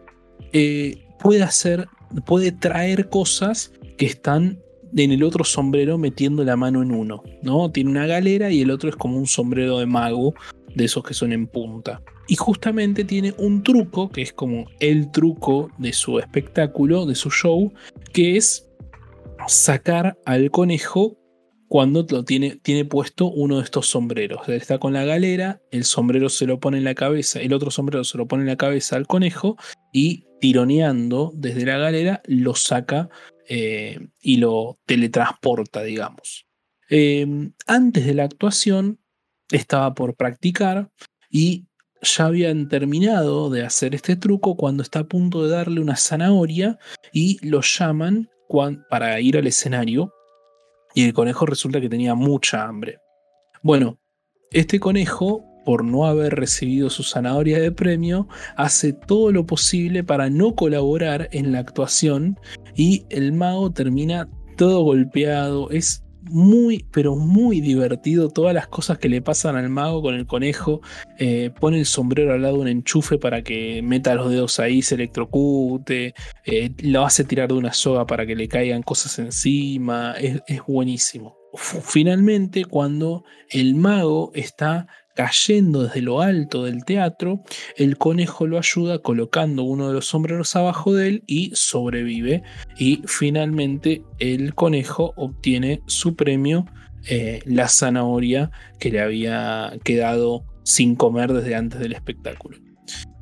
eh, 0.53 1.05
puede 1.21 1.43
hacer, 1.43 1.87
puede 2.25 2.51
traer 2.51 3.09
cosas 3.09 3.73
que 3.97 4.07
están 4.07 4.61
en 4.95 5.12
el 5.12 5.22
otro 5.22 5.45
sombrero 5.45 5.99
metiendo 5.99 6.45
la 6.45 6.57
mano 6.57 6.82
en 6.82 6.93
uno, 6.93 7.22
¿no? 7.43 7.70
Tiene 7.70 7.91
una 7.91 8.07
galera 8.07 8.51
y 8.51 8.62
el 8.62 8.70
otro 8.70 8.89
es 8.89 8.97
como 8.97 9.18
un 9.18 9.26
sombrero 9.26 9.78
de 9.78 9.87
mago 9.87 10.34
de 10.74 10.84
esos 10.84 11.03
que 11.03 11.14
son 11.14 11.32
en 11.32 11.47
punta. 11.47 12.03
Y 12.28 12.37
justamente 12.37 13.05
tiene 13.05 13.34
un 13.39 13.62
truco, 13.62 14.11
que 14.11 14.22
es 14.22 14.32
como 14.32 14.66
el 14.80 15.11
truco 15.11 15.70
de 15.78 15.93
su 15.93 16.18
espectáculo, 16.18 17.07
de 17.07 17.14
su 17.14 17.30
show, 17.30 17.72
que 18.12 18.37
es 18.37 18.68
sacar 19.47 20.18
al 20.24 20.51
conejo 20.51 21.16
cuando 21.68 22.07
lo 22.09 22.24
tiene, 22.24 22.57
tiene 22.62 22.84
puesto 22.84 23.26
uno 23.26 23.59
de 23.59 23.64
estos 23.64 23.89
sombreros. 23.89 24.49
Está 24.49 24.78
con 24.78 24.93
la 24.93 25.05
galera, 25.05 25.61
el 25.70 25.84
sombrero 25.84 26.28
se 26.28 26.47
lo 26.47 26.61
pone 26.61 26.78
en 26.78 26.84
la 26.84 26.95
cabeza, 26.95 27.41
el 27.41 27.53
otro 27.53 27.70
sombrero 27.70 28.05
se 28.05 28.18
lo 28.18 28.26
pone 28.26 28.43
en 28.43 28.49
la 28.49 28.57
cabeza 28.57 28.97
al 28.97 29.07
conejo 29.07 29.57
y 29.93 30.24
tironeando 30.41 31.32
desde 31.34 31.64
la 31.64 31.78
galera 31.78 32.22
lo 32.26 32.55
saca 32.55 33.09
eh, 33.49 34.09
y 34.21 34.37
lo 34.39 34.79
teletransporta, 34.87 35.83
digamos. 35.83 36.47
Em, 36.89 37.53
antes 37.67 38.07
de 38.07 38.15
la 38.15 38.25
actuación 38.25 39.01
estaba 39.51 39.95
por 39.95 40.15
practicar 40.17 40.91
y 41.31 41.67
ya 42.03 42.27
habían 42.27 42.69
terminado 42.69 43.51
de 43.51 43.65
hacer 43.65 43.95
este 43.95 44.17
truco 44.17 44.57
cuando 44.57 44.83
está 44.83 45.01
a 45.01 45.09
punto 45.09 45.45
de 45.45 45.51
darle 45.51 45.81
una 45.81 45.97
zanahoria 45.97 46.79
y 47.13 47.45
lo 47.47 47.61
llaman 47.63 48.29
para 48.89 49.21
ir 49.21 49.37
al 49.37 49.47
escenario 49.47 50.13
y 50.95 51.05
el 51.05 51.13
conejo 51.13 51.47
resulta 51.47 51.81
que 51.81 51.89
tenía 51.89 52.15
mucha 52.15 52.65
hambre. 52.65 52.99
Bueno, 53.63 53.99
este 54.51 54.81
conejo, 54.81 55.45
por 55.67 55.85
no 55.85 56.07
haber 56.07 56.37
recibido 56.37 56.89
su 56.91 57.03
zanahoria 57.03 57.59
de 57.59 57.73
premio, 57.73 58.29
hace 58.57 58.93
todo 58.93 59.33
lo 59.33 59.47
posible 59.47 60.05
para 60.05 60.31
no 60.31 60.55
colaborar 60.55 61.29
en 61.33 61.51
la 61.51 61.59
actuación 61.59 62.39
y 62.77 63.05
el 63.11 63.33
mago 63.33 63.73
termina 63.73 64.29
todo 64.57 64.83
golpeado. 64.83 65.69
Es 65.71 66.05
muy, 66.31 66.85
pero 66.93 67.17
muy 67.17 67.61
divertido 67.61 68.29
todas 68.29 68.55
las 68.55 68.69
cosas 68.69 68.99
que 68.99 69.09
le 69.09 69.23
pasan 69.23 69.57
al 69.57 69.69
mago 69.69 70.03
con 70.03 70.14
el 70.14 70.27
conejo. 70.27 70.81
Eh, 71.19 71.51
pone 71.59 71.81
el 71.81 71.87
sombrero 71.87 72.33
al 72.33 72.43
lado 72.43 72.57
de 72.57 72.61
un 72.61 72.69
enchufe 72.69 73.19
para 73.19 73.43
que 73.43 73.83
meta 73.83 74.14
los 74.14 74.31
dedos 74.31 74.61
ahí, 74.61 74.83
se 74.83 74.95
electrocute. 74.95 76.14
Eh, 76.45 76.71
lo 76.79 77.05
hace 77.05 77.25
tirar 77.25 77.49
de 77.49 77.55
una 77.55 77.73
soga 77.73 78.07
para 78.07 78.25
que 78.25 78.37
le 78.37 78.47
caigan 78.47 78.83
cosas 78.83 79.19
encima. 79.19 80.14
Es, 80.21 80.41
es 80.47 80.61
buenísimo. 80.64 81.37
Finalmente, 81.57 82.64
cuando 82.64 83.25
el 83.51 83.75
mago 83.75 84.31
está 84.35 84.87
cayendo 85.17 85.85
desde 85.85 86.03
lo 86.03 86.21
alto 86.21 86.64
del 86.64 86.85
teatro, 86.85 87.43
el 87.77 87.97
conejo 87.97 88.47
lo 88.47 88.59
ayuda 88.59 89.01
colocando 89.01 89.64
uno 89.64 89.89
de 89.89 89.95
los 89.95 90.07
sombreros 90.07 90.55
abajo 90.55 90.95
de 90.95 91.09
él 91.09 91.25
y 91.27 91.51
sobrevive. 91.55 92.43
Y 92.79 93.03
finalmente 93.07 94.05
el 94.19 94.55
conejo 94.55 95.14
obtiene 95.17 95.83
su 95.87 96.14
premio, 96.14 96.67
eh, 97.09 97.41
la 97.47 97.67
zanahoria 97.69 98.51
que 98.79 98.91
le 98.91 99.01
había 99.01 99.73
quedado 99.83 100.45
sin 100.62 100.95
comer 100.95 101.33
desde 101.33 101.55
antes 101.55 101.81
del 101.81 101.95
espectáculo. 101.95 102.59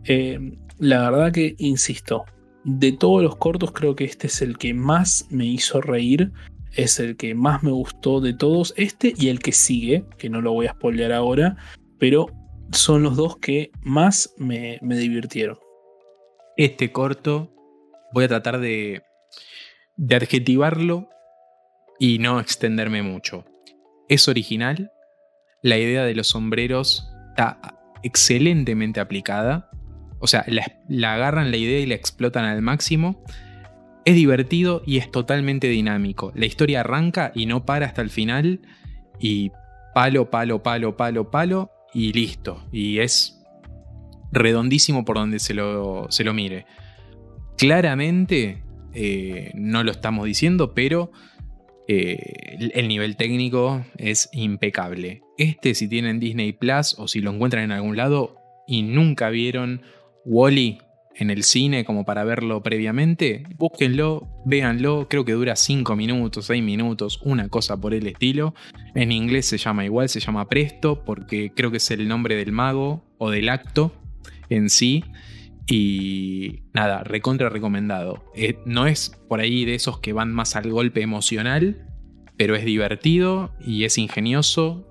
Eh, 0.05 0.39
la 0.79 1.11
verdad 1.11 1.33
que, 1.33 1.55
insisto, 1.59 2.25
de 2.65 2.93
todos 2.93 3.23
los 3.23 3.37
cortos 3.37 3.71
creo 3.73 3.95
que 3.95 4.05
este 4.05 4.27
es 4.27 4.43
el 4.43 4.59
que 4.59 4.75
más 4.75 5.27
me 5.31 5.47
hizo 5.47 5.81
reír 5.81 6.33
es 6.77 6.99
el 6.99 7.17
que 7.17 7.35
más 7.35 7.63
me 7.63 7.71
gustó 7.71 8.21
de 8.21 8.33
todos, 8.35 8.75
este 8.77 9.15
y 9.17 9.29
el 9.29 9.39
que 9.39 9.53
sigue, 9.53 10.05
que 10.19 10.29
no 10.29 10.41
lo 10.41 10.53
voy 10.53 10.67
a 10.67 10.73
spoilear 10.73 11.13
ahora, 11.13 11.57
pero 11.99 12.27
son 12.73 13.03
los 13.03 13.17
dos 13.17 13.37
que 13.39 13.71
más 13.83 14.35
me, 14.37 14.79
divirtieron. 14.83 15.59
Este 16.57 16.93
corto 16.93 17.53
voy 18.13 18.25
a 18.25 18.29
tratar 18.29 18.61
de, 18.61 19.03
de 19.97 20.17
adjetivarlo 20.17 21.09
y 21.99 22.19
no 22.19 22.41
extenderme 22.41 23.03
mucho. 23.03 23.45
Es 24.09 24.29
original, 24.29 24.93
la 25.63 25.79
idea 25.79 26.05
de 26.05 26.15
los 26.15 26.29
sombreros 26.29 27.09
está 27.31 27.79
excelentemente 28.03 29.01
aplicada, 29.01 29.71
o 30.19 30.27
sea, 30.27 30.45
la, 30.47 30.65
la, 30.89 31.15
agarran 31.15 31.51
la 31.51 31.57
idea 31.57 31.81
y 31.81 31.87
la 31.87 31.95
explotan 31.95 32.45
al 32.45 32.63
máximo. 32.63 33.25
Es 34.05 34.15
divertido 34.15 34.83
y 34.87 34.99
es 34.99 35.11
totalmente 35.11 35.69
dinámico. 35.69 36.31
La 36.35 36.47
historia 36.47 36.81
arranca 36.81 37.33
y 37.35 37.47
no 37.47 37.65
para 37.65 37.87
hasta 37.87 38.03
el 38.03 38.11
final 38.11 38.61
y 39.19 39.51
palo, 39.95 40.31
palo, 40.31 40.63
palo, 40.63 40.97
palo, 40.97 41.31
palo 41.31 41.74
y 41.95 42.13
listo. 42.13 42.63
Y 42.73 42.99
es 42.99 43.41
redondísimo 44.33 45.05
por 45.05 45.17
donde 45.17 45.39
se 45.39 45.55
lo, 45.55 46.07
se 46.11 46.25
lo 46.25 46.35
mire. 46.35 46.67
Claramente, 47.57 48.63
eh, 48.93 49.53
no 49.55 49.85
lo 49.85 49.93
estamos 49.93 50.27
diciendo, 50.27 50.75
pero 50.75 51.13
eh, 51.87 52.73
el 52.75 52.89
nivel 52.89 53.17
técnico 53.17 53.85
es 53.97 54.29
impecable. 54.33 55.23
Este, 55.39 55.75
si 55.75 55.89
tienen 55.89 56.21
Disney 56.21 56.53
Plus 56.53 56.97
o 56.99 57.09
si 57.09 57.21
lo 57.21 57.31
encuentran 57.31 57.65
en 57.65 57.73
algún 57.73 57.97
lado 57.97 58.37
y 58.67 58.83
nunca 58.83 59.31
vieron 59.31 59.83
Wally, 60.25 60.79
en 61.17 61.31
el 61.31 61.45
cine 61.45 61.85
como 61.85 62.05
para 62.05 62.25
verlo 62.25 62.63
previamente, 62.63 63.45
búsquenlo, 63.57 64.29
véanlo, 64.45 65.07
creo 65.09 65.25
que 65.25 65.33
dura 65.33 65.57
5 65.57 65.95
minutos, 65.97 66.47
6 66.47 66.63
minutos, 66.63 67.21
una 67.23 67.49
cosa 67.49 67.81
por 67.81 67.95
el 67.95 68.07
estilo. 68.07 68.55
En 68.95 69.13
inglés 69.13 69.47
se 69.47 69.59
llama 69.59 69.85
igual, 69.85 70.09
se 70.09 70.21
llama 70.21 70.49
Presto, 70.49 71.05
porque 71.05 71.53
creo 71.55 71.71
que 71.71 71.77
es 71.77 71.91
el 71.91 72.09
nombre 72.09 72.37
del 72.37 72.53
mago 72.53 73.05
o 73.19 73.31
del 73.31 73.49
acto 73.49 73.93
en 74.49 74.71
sí. 74.71 75.05
Y 75.67 76.65
nada, 76.75 77.05
recontra 77.05 77.49
recomendado. 77.49 78.25
Eh, 78.35 78.59
no 78.67 78.87
es 78.87 79.13
por 79.29 79.41
ahí 79.41 79.65
de 79.65 79.75
esos 79.75 79.99
que 80.01 80.13
van 80.13 80.33
más 80.33 80.57
al 80.57 80.71
golpe 80.71 81.01
emocional, 81.01 81.87
pero 82.37 82.55
es 82.57 82.65
divertido 82.65 83.55
y 83.65 83.85
es 83.85 83.97
ingenioso, 83.97 84.87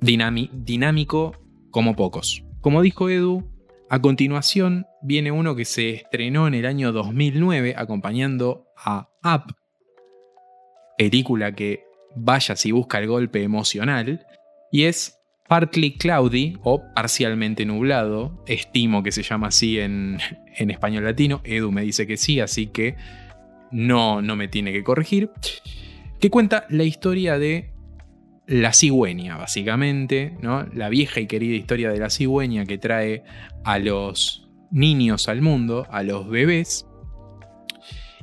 dinámico 0.00 1.32
como 1.70 1.96
pocos. 1.96 2.44
Como 2.60 2.82
dijo 2.82 3.10
Edu, 3.10 3.46
a 3.90 4.00
continuación 4.00 4.86
viene 5.02 5.32
uno 5.32 5.56
que 5.56 5.64
se 5.64 5.90
estrenó 5.90 6.46
en 6.46 6.54
el 6.54 6.64
año 6.64 6.92
2009 6.92 7.74
acompañando 7.76 8.68
a 8.76 9.08
Up, 9.24 9.56
película 10.96 11.52
que 11.56 11.82
vaya 12.14 12.54
si 12.54 12.70
busca 12.70 13.00
el 13.00 13.08
golpe 13.08 13.42
emocional, 13.42 14.24
y 14.70 14.84
es 14.84 15.18
Partly 15.48 15.96
Cloudy 15.96 16.56
o 16.62 16.84
parcialmente 16.94 17.66
nublado, 17.66 18.44
estimo 18.46 19.02
que 19.02 19.10
se 19.10 19.24
llama 19.24 19.48
así 19.48 19.80
en, 19.80 20.18
en 20.56 20.70
español 20.70 21.02
latino, 21.02 21.40
Edu 21.42 21.72
me 21.72 21.82
dice 21.82 22.06
que 22.06 22.16
sí, 22.16 22.38
así 22.38 22.68
que 22.68 22.94
no, 23.72 24.22
no 24.22 24.36
me 24.36 24.46
tiene 24.46 24.72
que 24.72 24.84
corregir, 24.84 25.32
que 26.20 26.30
cuenta 26.30 26.64
la 26.68 26.84
historia 26.84 27.40
de 27.40 27.69
la 28.50 28.72
cigüeña, 28.72 29.36
básicamente, 29.36 30.36
¿no? 30.42 30.66
La 30.74 30.88
vieja 30.88 31.20
y 31.20 31.28
querida 31.28 31.54
historia 31.54 31.90
de 31.92 32.00
la 32.00 32.10
cigüeña 32.10 32.66
que 32.66 32.78
trae 32.78 33.22
a 33.64 33.78
los 33.78 34.48
niños 34.72 35.28
al 35.28 35.40
mundo, 35.40 35.86
a 35.88 36.02
los 36.02 36.28
bebés. 36.28 36.84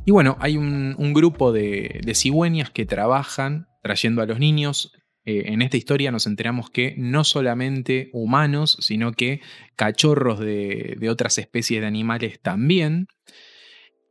Y 0.04 0.12
bueno, 0.12 0.36
hay 0.42 0.58
un, 0.58 1.14
grupo 1.14 1.54
de, 1.54 2.02
cigüeñas 2.14 2.70
que 2.72 2.86
trabajan 2.86 3.68
trayendo 3.82 4.22
a 4.22 4.26
los 4.26 4.38
niños. 4.38 4.92
Eh, 5.24 5.44
en 5.46 5.62
esta 5.62 5.78
historia 5.78 6.12
nos 6.12 6.28
enteramos 6.28 6.70
que 6.70 6.94
no 6.98 7.24
solamente 7.24 8.10
humanos, 8.12 8.78
sino 8.82 9.14
que 9.14 9.40
cachorros 9.78 10.40
de, 10.40 10.98
de 11.00 11.10
otras 11.10 11.38
especies 11.38 11.80
de 11.80 11.88
animales 11.88 12.42
también. 12.42 13.08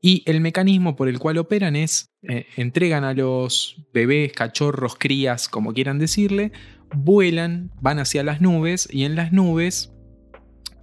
Y 0.07 0.23
el 0.27 0.41
mecanismo 0.41 0.95
por 0.95 1.09
el 1.09 1.19
cual 1.19 1.37
operan 1.37 1.75
es, 1.75 2.13
eh, 2.23 2.47
entregan 2.57 3.03
a 3.03 3.13
los 3.13 3.89
bebés, 3.93 4.33
cachorros, 4.33 4.95
crías, 4.95 5.49
como 5.49 5.75
quieran 5.75 5.99
decirle, 5.99 6.53
vuelan, 6.95 7.73
van 7.81 7.99
hacia 7.99 8.23
las 8.23 8.41
nubes 8.41 8.89
y 8.89 9.03
en 9.03 9.17
las 9.17 9.33
nubes, 9.33 9.93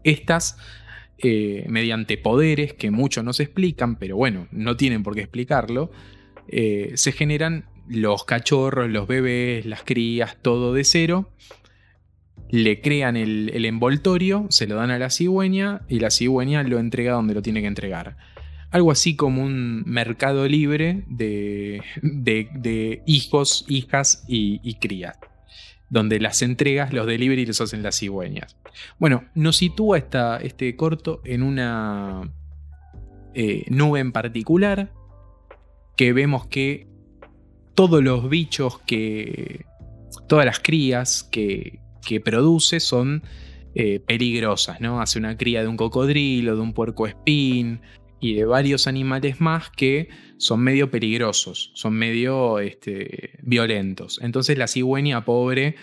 estas, 0.04 0.58
eh, 1.20 1.66
mediante 1.70 2.18
poderes 2.18 2.74
que 2.74 2.92
muchos 2.92 3.24
no 3.24 3.32
se 3.32 3.44
explican, 3.44 3.96
pero 3.96 4.18
bueno, 4.18 4.50
no 4.52 4.76
tienen 4.76 5.04
por 5.04 5.16
qué 5.16 5.22
explicarlo, 5.22 5.90
eh, 6.50 6.92
se 6.96 7.14
generan 7.14 7.70
los 7.88 8.26
cachorros, 8.26 8.90
los 8.90 9.08
bebés, 9.08 9.66
las 9.66 9.84
crías, 9.84 10.36
todo 10.42 10.74
de 10.74 10.84
cero. 10.84 11.32
Le 12.50 12.82
crean 12.82 13.16
el, 13.16 13.52
el 13.54 13.64
envoltorio, 13.64 14.48
se 14.50 14.68
lo 14.68 14.76
dan 14.76 14.92
a 14.92 15.00
la 15.00 15.10
cigüeña 15.10 15.84
y 15.88 16.02
la 16.02 16.12
cigüeña 16.12 16.62
lo 16.64 16.78
entrega 16.78 17.14
donde 17.14 17.34
lo 17.34 17.42
tiene 17.42 17.62
que 17.62 17.68
entregar 17.68 18.18
algo 18.74 18.92
así 18.92 19.16
como 19.16 19.44
un 19.44 19.84
mercado 19.86 20.48
libre 20.48 21.04
de, 21.08 21.84
hijos, 23.06 23.66
hijas 23.68 24.26
y, 24.28 24.74
crías, 24.80 25.16
donde 25.92 26.20
las 26.20 26.42
entregas, 26.42 26.92
los 26.92 27.06
delivery 27.06 27.46
los 27.46 27.62
hacen 27.62 27.84
las 27.84 28.00
cigüeñas. 28.00 28.58
Bueno, 28.98 29.26
nos 29.36 29.58
sitúa 29.58 30.00
este 30.00 30.76
corto 30.76 31.22
en 31.24 31.44
una 31.44 32.34
eh, 33.36 33.64
nube 33.70 34.00
en 34.00 34.12
particular, 34.12 34.92
que 35.96 36.12
vemos 36.12 36.48
que 36.48 36.88
todos 37.76 38.04
los 38.04 38.28
bichos 38.28 38.80
que, 38.88 39.66
todas 40.28 40.48
las 40.48 40.60
crías 40.60 41.22
que, 41.32 41.80
produce 42.26 42.80
son 42.80 43.22
eh, 43.76 44.00
peligrosas, 44.00 44.82
¿no? 44.82 45.00
Hace 45.00 45.20
una 45.20 45.38
cría 45.38 45.62
de 45.62 45.68
un 45.68 45.78
cocodrilo, 45.78 46.56
de 46.56 46.62
un 46.62 46.74
puerco 46.74 47.06
espín, 47.08 47.82
y 48.24 48.36
de 48.36 48.46
varios 48.46 48.88
animales 48.88 49.42
más 49.42 49.70
que 49.70 50.08
son 50.38 50.62
medio 50.62 50.90
peligrosos, 50.90 51.72
son 51.76 51.96
medio 51.96 52.60
este, 52.60 53.38
violentos. 53.42 54.18
Entonces 54.22 54.58
la 54.58 54.68
cigüeña 54.68 55.26
pobre, 55.26 55.76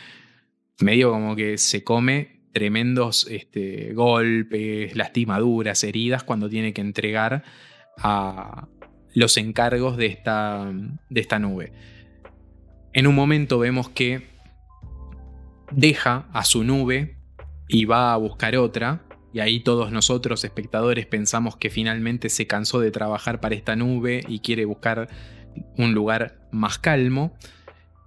medio 0.80 1.10
como 1.10 1.36
que 1.36 1.58
se 1.58 1.84
come 1.84 2.40
tremendos 2.54 3.26
este, 3.30 3.92
golpes, 3.92 4.96
lastimaduras, 4.96 5.84
heridas 5.84 6.24
cuando 6.24 6.48
tiene 6.48 6.72
que 6.72 6.80
entregar 6.80 7.44
a 7.98 8.68
los 9.12 9.36
encargos 9.36 9.98
de 9.98 10.06
esta, 10.06 10.72
de 11.10 11.20
esta 11.20 11.38
nube. 11.38 11.74
En 12.94 13.06
un 13.06 13.14
momento 13.14 13.58
vemos 13.58 13.90
que 13.90 14.22
deja 15.72 16.26
a 16.32 16.46
su 16.46 16.64
nube 16.64 17.18
y 17.68 17.84
va 17.84 18.14
a 18.14 18.16
buscar 18.16 18.56
otra, 18.56 19.04
y 19.32 19.40
ahí 19.40 19.60
todos 19.60 19.92
nosotros, 19.92 20.44
espectadores, 20.44 21.06
pensamos 21.06 21.56
que 21.56 21.70
finalmente 21.70 22.28
se 22.28 22.46
cansó 22.46 22.80
de 22.80 22.90
trabajar 22.90 23.40
para 23.40 23.54
esta 23.54 23.76
nube 23.76 24.22
y 24.26 24.40
quiere 24.40 24.64
buscar 24.64 25.08
un 25.76 25.94
lugar 25.94 26.48
más 26.50 26.78
calmo. 26.78 27.36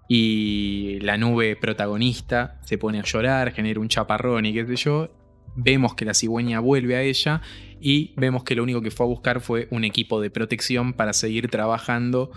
Y 0.10 1.00
la 1.02 1.18
nube 1.18 1.56
protagonista 1.56 2.60
se 2.66 2.78
pone 2.78 3.00
a 3.00 3.04
llorar, 3.04 3.54
genera 3.54 3.80
un 3.80 3.88
chaparrón 3.88 4.46
y 4.46 4.54
qué 4.54 4.66
sé 4.66 4.76
yo. 4.76 5.10
Vemos 5.56 5.96
que 5.96 6.04
la 6.04 6.14
cigüeña 6.14 6.60
vuelve 6.60 6.96
a 6.96 7.02
ella 7.02 7.42
y 7.80 8.14
vemos 8.18 8.44
que 8.44 8.56
lo 8.56 8.64
único 8.64 8.82
que 8.82 8.92
fue 8.92 9.06
a 9.06 9.10
buscar 9.10 9.40
fue 9.40 9.68
un 9.72 9.86
equipo 9.86 10.20
de 10.20 10.30
protección 10.30 10.94
para 10.94 11.14
seguir 11.14 11.48
trabajando 11.50 12.32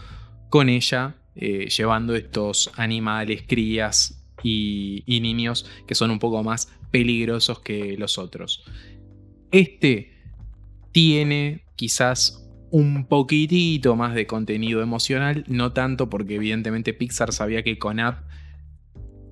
con 0.48 0.68
ella, 0.68 1.16
eh, 1.34 1.68
llevando 1.68 2.14
estos 2.14 2.70
animales, 2.76 3.42
crías 3.46 4.25
y, 4.46 5.20
niños 5.20 5.66
que 5.86 5.94
son 5.94 6.10
un 6.10 6.18
poco 6.18 6.42
más 6.42 6.72
peligrosos 6.90 7.60
que 7.60 7.96
los 7.96 8.18
otros. 8.18 8.64
Este 9.50 10.12
tiene 10.92 11.64
quizás 11.76 12.48
un 12.70 13.06
poquitito 13.06 13.96
más 13.96 14.14
de 14.14 14.26
contenido 14.26 14.82
emocional, 14.82 15.44
no 15.48 15.72
tanto 15.72 16.08
porque 16.10 16.36
evidentemente 16.36 16.94
Pixar 16.94 17.32
sabía 17.32 17.62
que 17.62 17.78
con 17.78 18.00
App 18.00 18.24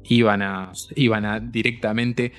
iban 0.04 0.42
a, 0.42 0.72
iban 0.94 1.24
a 1.24 1.40
directamente 1.40 2.32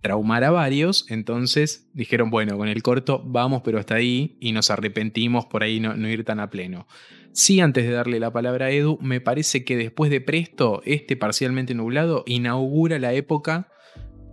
traumar 0.00 0.42
a 0.42 0.50
varios, 0.50 1.06
entonces 1.10 1.88
dijeron, 1.94 2.30
bueno, 2.30 2.56
con 2.56 2.68
el 2.68 2.82
corto 2.82 3.22
vamos, 3.24 3.62
pero 3.64 3.78
hasta 3.78 3.94
ahí, 3.94 4.36
y 4.40 4.52
nos 4.52 4.70
arrepentimos 4.70 5.46
por 5.46 5.62
ahí 5.62 5.78
no 5.78 6.08
ir 6.08 6.24
tan 6.24 6.40
a 6.40 6.50
pleno. 6.50 6.86
Sí, 7.32 7.60
antes 7.60 7.84
de 7.86 7.92
darle 7.92 8.20
la 8.20 8.30
palabra 8.30 8.66
a 8.66 8.70
Edu, 8.70 8.98
me 9.00 9.20
parece 9.20 9.64
que 9.64 9.76
después 9.76 10.10
de 10.10 10.20
Presto, 10.20 10.82
este 10.84 11.16
parcialmente 11.16 11.74
nublado 11.74 12.24
inaugura 12.26 12.98
la 12.98 13.14
época 13.14 13.68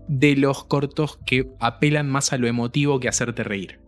de 0.10 0.36
los 0.36 0.66
cortos 0.66 1.18
que 1.26 1.50
apelan 1.60 2.10
más 2.10 2.34
a 2.34 2.38
lo 2.38 2.48
emotivo 2.48 3.00
que 3.00 3.08
a 3.08 3.12
hacerte 3.12 3.44
reír. 3.44 3.80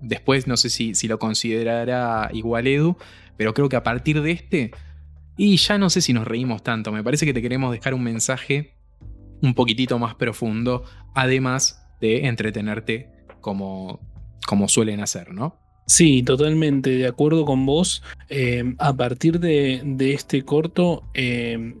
Después 0.00 0.48
no 0.48 0.56
sé 0.56 0.68
si, 0.68 0.94
si 0.96 1.06
lo 1.06 1.20
considerará 1.20 2.28
igual 2.32 2.66
Edu, 2.66 2.96
pero 3.36 3.54
creo 3.54 3.68
que 3.68 3.76
a 3.76 3.84
partir 3.84 4.20
de 4.20 4.32
este, 4.32 4.72
y 5.36 5.56
ya 5.58 5.78
no 5.78 5.88
sé 5.88 6.00
si 6.00 6.12
nos 6.12 6.26
reímos 6.26 6.64
tanto, 6.64 6.90
me 6.90 7.04
parece 7.04 7.24
que 7.24 7.34
te 7.34 7.42
queremos 7.42 7.70
dejar 7.70 7.94
un 7.94 8.02
mensaje 8.02 8.74
un 9.42 9.54
poquitito 9.54 9.98
más 9.98 10.16
profundo, 10.16 10.82
además 11.14 11.86
de 12.00 12.26
entretenerte 12.26 13.12
como, 13.40 14.00
como 14.46 14.66
suelen 14.66 15.00
hacer, 15.00 15.32
¿no? 15.32 15.65
Sí, 15.86 16.24
totalmente 16.24 16.90
de 16.90 17.06
acuerdo 17.06 17.44
con 17.44 17.64
vos. 17.64 18.02
Eh, 18.28 18.74
a 18.78 18.92
partir 18.96 19.38
de, 19.38 19.82
este 20.12 20.44
corto, 20.44 21.04
eh, 21.14 21.76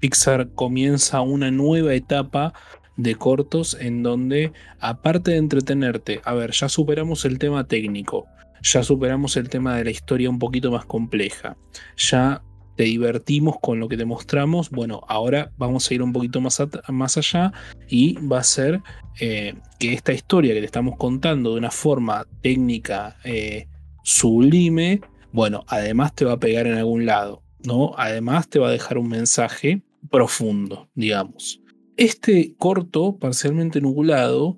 Pixar 0.00 0.50
comienza 0.54 1.20
una 1.20 1.50
nueva 1.52 1.94
etapa 1.94 2.52
de 2.96 3.14
cortos 3.14 3.76
en 3.80 4.02
donde, 4.02 4.52
aparte 4.80 5.30
de 5.30 5.36
entretenerte, 5.36 6.20
a 6.24 6.34
ver, 6.34 6.50
ya 6.50 6.68
superamos 6.68 7.24
el 7.24 7.38
tema 7.38 7.64
técnico, 7.64 8.26
ya 8.62 8.82
superamos 8.82 9.36
el 9.36 9.48
tema 9.48 9.76
de 9.76 9.84
la 9.84 9.90
historia 9.90 10.28
un 10.28 10.38
poquito 10.38 10.70
más 10.70 10.84
compleja, 10.84 11.56
ya 11.96 12.42
te 12.80 12.84
divertimos 12.84 13.56
con 13.60 13.78
lo 13.78 13.88
que 13.88 13.98
te 13.98 14.06
mostramos, 14.06 14.70
bueno, 14.70 15.02
ahora 15.06 15.52
vamos 15.58 15.90
a 15.90 15.92
ir 15.92 16.02
un 16.02 16.14
poquito 16.14 16.40
más, 16.40 16.62
más 16.88 17.18
allá 17.18 17.52
y 17.90 18.14
va 18.26 18.38
a 18.38 18.42
ser 18.42 18.80
eh, 19.20 19.52
que 19.78 19.92
esta 19.92 20.14
historia 20.14 20.54
que 20.54 20.60
te 20.60 20.64
estamos 20.64 20.96
contando 20.96 21.52
de 21.52 21.58
una 21.58 21.70
forma 21.70 22.26
técnica 22.40 23.18
eh, 23.22 23.68
sublime, 24.02 25.02
bueno, 25.30 25.62
además 25.66 26.14
te 26.14 26.24
va 26.24 26.32
a 26.32 26.40
pegar 26.40 26.66
en 26.66 26.78
algún 26.78 27.04
lado, 27.04 27.42
¿no? 27.66 27.92
Además 27.98 28.48
te 28.48 28.58
va 28.58 28.68
a 28.68 28.72
dejar 28.72 28.96
un 28.96 29.10
mensaje 29.10 29.82
profundo, 30.10 30.88
digamos. 30.94 31.60
Este 31.98 32.54
corto, 32.56 33.18
parcialmente 33.18 33.82
nublado, 33.82 34.56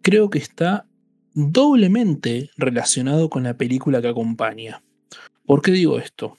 creo 0.00 0.30
que 0.30 0.38
está 0.38 0.86
doblemente 1.34 2.48
relacionado 2.56 3.28
con 3.28 3.42
la 3.42 3.58
película 3.58 4.00
que 4.00 4.08
acompaña. 4.08 4.82
¿Por 5.44 5.60
qué 5.60 5.72
digo 5.72 5.98
esto? 5.98 6.38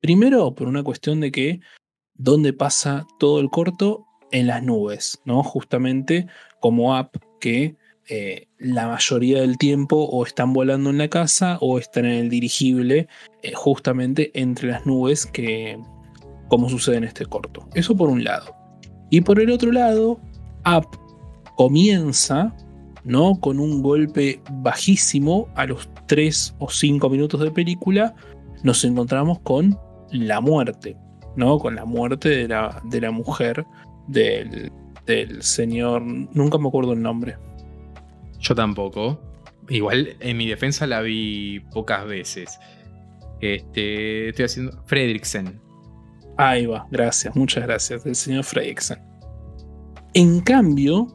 Primero, 0.00 0.54
por 0.54 0.68
una 0.68 0.82
cuestión 0.82 1.20
de 1.20 1.30
que 1.30 1.60
¿dónde 2.14 2.52
pasa 2.52 3.06
todo 3.18 3.40
el 3.40 3.50
corto? 3.50 4.06
En 4.32 4.46
las 4.46 4.62
nubes, 4.62 5.20
¿no? 5.24 5.42
Justamente 5.42 6.26
como 6.60 6.94
app 6.94 7.16
que 7.40 7.76
eh, 8.08 8.46
la 8.58 8.86
mayoría 8.86 9.40
del 9.40 9.58
tiempo 9.58 9.96
o 9.96 10.24
están 10.24 10.52
volando 10.52 10.90
en 10.90 10.98
la 10.98 11.08
casa 11.08 11.58
o 11.60 11.78
están 11.78 12.04
en 12.04 12.12
el 12.12 12.30
dirigible, 12.30 13.08
eh, 13.42 13.52
justamente 13.54 14.30
entre 14.40 14.68
las 14.68 14.86
nubes, 14.86 15.26
que 15.26 15.78
como 16.48 16.68
sucede 16.68 16.96
en 16.96 17.04
este 17.04 17.26
corto. 17.26 17.68
Eso 17.74 17.96
por 17.96 18.08
un 18.08 18.24
lado. 18.24 18.54
Y 19.10 19.20
por 19.20 19.40
el 19.40 19.50
otro 19.50 19.72
lado, 19.72 20.20
Up 20.66 20.86
comienza 21.56 22.54
¿no? 23.04 23.38
con 23.40 23.58
un 23.58 23.82
golpe 23.82 24.40
bajísimo 24.62 25.48
a 25.54 25.66
los 25.66 25.88
3 26.06 26.56
o 26.58 26.70
5 26.70 27.08
minutos 27.10 27.40
de 27.40 27.50
película. 27.50 28.14
Nos 28.62 28.84
encontramos 28.84 29.38
con 29.40 29.78
la 30.10 30.40
muerte, 30.40 30.96
¿no? 31.36 31.58
Con 31.58 31.74
la 31.76 31.84
muerte 31.84 32.28
de 32.28 32.48
la, 32.48 32.80
de 32.84 33.00
la 33.00 33.10
mujer 33.10 33.64
del, 34.08 34.72
del 35.06 35.42
señor. 35.42 36.02
Nunca 36.02 36.58
me 36.58 36.68
acuerdo 36.68 36.92
el 36.92 37.02
nombre. 37.02 37.36
Yo 38.38 38.54
tampoco. 38.54 39.20
Igual 39.68 40.16
en 40.20 40.36
mi 40.36 40.46
defensa 40.48 40.86
la 40.86 41.00
vi 41.00 41.60
pocas 41.72 42.06
veces. 42.06 42.58
Este, 43.40 44.30
estoy 44.30 44.44
haciendo. 44.44 44.82
Fredriksen. 44.86 45.60
Ahí 46.36 46.64
va, 46.64 46.86
gracias, 46.90 47.36
muchas 47.36 47.64
gracias, 47.64 48.02
del 48.04 48.14
señor 48.14 48.44
Fredrickson. 48.44 48.98
En 50.14 50.40
cambio, 50.40 51.06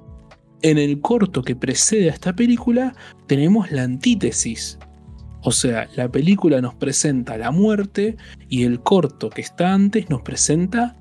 en 0.62 0.78
el 0.78 1.02
corto 1.02 1.42
que 1.42 1.56
precede 1.56 2.12
a 2.12 2.14
esta 2.14 2.32
película, 2.32 2.94
tenemos 3.26 3.72
la 3.72 3.84
antítesis. 3.84 4.78
O 5.48 5.52
sea, 5.52 5.88
la 5.96 6.10
película 6.10 6.60
nos 6.60 6.74
presenta 6.74 7.38
la 7.38 7.52
muerte 7.52 8.18
y 8.50 8.64
el 8.64 8.82
corto 8.82 9.30
que 9.30 9.42
está 9.42 9.76
antes 9.76 10.10
nos 10.10 10.24
presenta 10.24 10.98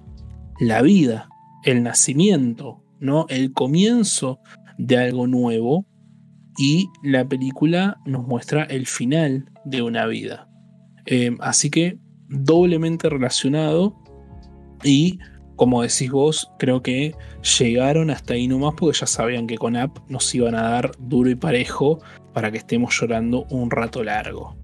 la 0.61 0.83
vida, 0.83 1.31
el 1.65 1.83
nacimiento, 1.83 2.85
¿no? 3.01 3.25
El 3.31 3.55
comienzo 3.55 4.41
de 4.77 4.99
algo 4.99 5.27
nuevo 5.27 5.87
y 6.59 6.91
la 7.03 7.27
película 7.27 7.97
nos 8.05 8.27
muestra 8.27 8.65
el 8.65 8.87
final 8.87 9.51
de 9.65 9.81
una 9.81 10.05
vida. 10.05 10.47
Eh, 11.07 11.35
así 11.41 11.71
que 11.71 11.99
doblemente 12.29 13.09
relacionado 13.09 13.99
y 14.83 15.21
como 15.57 15.83
decís 15.83 16.11
vos, 16.11 16.51
creo 16.59 16.83
que 16.83 17.15
llegaron 17.59 18.11
hasta 18.11 18.35
ahí 18.35 18.49
nomás 18.49 18.75
porque 18.77 18.99
ya 18.99 19.07
sabían 19.07 19.47
que 19.47 19.59
con 19.59 19.77
App 19.77 19.99
nos 20.09 20.35
iban 20.35 20.55
a 20.55 20.63
dar 20.63 20.93
duro 20.99 21.31
y 21.31 21.35
parejo 21.35 22.01
para 22.33 22.51
que 22.51 22.59
estemos 22.59 22.99
llorando 22.99 23.45
un 23.51 23.71
rato 23.71 24.03
largo. 24.03 24.57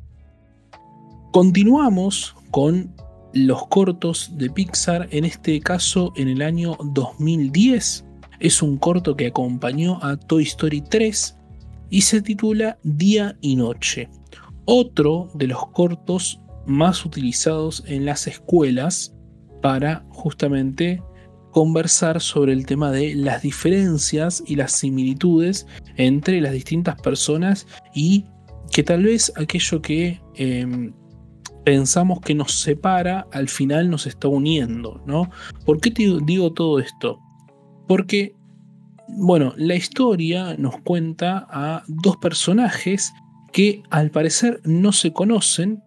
Continuamos 1.32 2.35
con 2.51 2.93
los 3.32 3.66
cortos 3.69 4.32
de 4.36 4.51
Pixar, 4.51 5.09
en 5.12 5.24
este 5.24 5.60
caso 5.60 6.12
en 6.16 6.28
el 6.28 6.43
año 6.43 6.77
2010. 6.82 8.05
Es 8.40 8.62
un 8.62 8.78
corto 8.78 9.14
que 9.14 9.28
acompañó 9.28 10.02
a 10.02 10.16
Toy 10.16 10.43
Story 10.43 10.81
3 10.81 11.36
y 11.90 12.01
se 12.01 12.23
titula 12.23 12.78
Día 12.82 13.36
y 13.40 13.55
Noche. 13.55 14.09
Otro 14.64 15.31
de 15.35 15.47
los 15.47 15.69
cortos 15.69 16.40
más 16.66 17.05
utilizados 17.05 17.85
en 17.86 18.05
las 18.05 18.27
escuelas 18.27 19.14
para 19.61 20.05
justamente 20.11 21.03
conversar 21.51 22.20
sobre 22.20 22.53
el 22.53 22.66
tema 22.66 22.91
de 22.91 23.15
las 23.15 23.43
diferencias 23.43 24.43
y 24.47 24.57
las 24.57 24.73
similitudes 24.73 25.66
entre 25.97 26.41
las 26.41 26.53
distintas 26.53 27.01
personas 27.01 27.66
y 27.95 28.24
que 28.70 28.82
tal 28.82 29.03
vez 29.03 29.32
aquello 29.37 29.82
que 29.82 30.20
em, 30.37 30.93
pensamos 31.65 32.20
que 32.20 32.35
nos 32.35 32.53
separa 32.53 33.27
al 33.32 33.49
final 33.49 33.91
nos 33.91 34.07
está 34.07 34.28
uniendo, 34.28 35.03
¿no? 35.07 35.28
¿Por 35.66 35.81
qué 35.81 35.91
te 35.91 36.07
digo 36.24 36.53
todo 36.53 36.78
esto? 36.78 37.19
Porque, 37.89 38.37
bueno, 39.09 39.53
la 39.57 39.74
historia 39.74 40.55
nos 40.57 40.81
cuenta 40.82 41.47
a 41.51 41.82
dos 41.89 42.16
personajes 42.19 43.12
que 43.53 43.82
al 43.91 44.11
parecer 44.11 44.61
no 44.65 44.93
se 44.93 45.12
conocen 45.12 45.82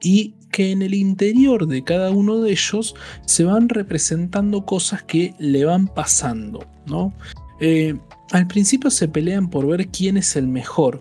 y 0.00 0.34
que 0.58 0.72
en 0.72 0.82
el 0.82 0.92
interior 0.92 1.68
de 1.68 1.84
cada 1.84 2.10
uno 2.10 2.40
de 2.40 2.50
ellos 2.50 2.96
se 3.24 3.44
van 3.44 3.68
representando 3.68 4.66
cosas 4.66 5.04
que 5.04 5.32
le 5.38 5.64
van 5.64 5.86
pasando, 5.86 6.66
¿no? 6.84 7.14
Eh, 7.60 7.96
al 8.32 8.48
principio 8.48 8.90
se 8.90 9.06
pelean 9.06 9.50
por 9.50 9.68
ver 9.68 9.86
quién 9.86 10.16
es 10.16 10.34
el 10.34 10.48
mejor. 10.48 11.00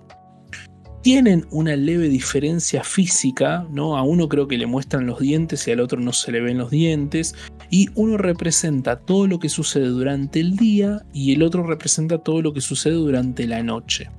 Tienen 1.01 1.47
una 1.49 1.75
leve 1.75 2.07
diferencia 2.07 2.84
física, 2.84 3.65
¿no? 3.71 3.97
A 3.97 4.03
uno 4.03 4.29
creo 4.29 4.47
que 4.47 4.59
le 4.59 4.67
muestran 4.67 5.07
los 5.07 5.21
dientes 5.21 5.67
y 5.67 5.71
al 5.71 5.79
otro 5.79 5.99
no 5.99 6.13
se 6.13 6.31
le 6.31 6.39
ven 6.39 6.59
los 6.59 6.69
dientes. 6.69 7.34
y 7.71 7.89
uno 7.95 8.17
representa 8.17 8.99
todo 8.99 9.25
lo 9.25 9.39
que 9.39 9.49
sucede 9.49 9.88
durante 9.88 10.39
el 10.39 10.55
día 10.55 11.01
y 11.13 11.34
el 11.34 11.41
otro 11.41 11.63
representa 11.63 12.19
todo 12.19 12.43
lo 12.43 12.53
que 12.53 12.61
sucede 12.61 12.93
durante 12.93 13.47
la 13.47 13.63
noche. 13.63 14.11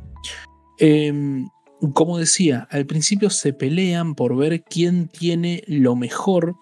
Em, 0.80 1.48
como 1.94 2.18
decía, 2.18 2.66
al 2.70 2.86
principio 2.86 3.30
se 3.30 3.52
pelean 3.52 4.14
por 4.14 4.36
ver 4.36 4.62
quién 4.62 5.08
tiene 5.08 5.62
lo 5.66 5.94
mejor 5.96 6.56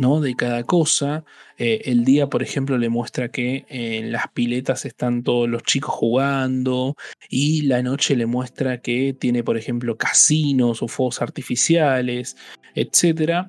¿no? 0.00 0.20
de 0.20 0.34
cada 0.34 0.64
cosa. 0.64 1.24
Eh, 1.58 1.82
el 1.84 2.04
día, 2.04 2.28
por 2.28 2.42
ejemplo, 2.42 2.78
le 2.78 2.88
muestra 2.88 3.30
que 3.30 3.66
en 3.68 4.12
las 4.12 4.28
piletas 4.28 4.86
están 4.86 5.22
todos 5.22 5.48
los 5.48 5.62
chicos 5.62 5.94
jugando 5.94 6.96
y 7.28 7.62
la 7.62 7.82
noche 7.82 8.16
le 8.16 8.26
muestra 8.26 8.80
que 8.80 9.14
tiene, 9.18 9.44
por 9.44 9.58
ejemplo, 9.58 9.98
casinos 9.98 10.82
o 10.82 10.88
fuegos 10.88 11.20
artificiales, 11.20 12.36
etc. 12.74 13.48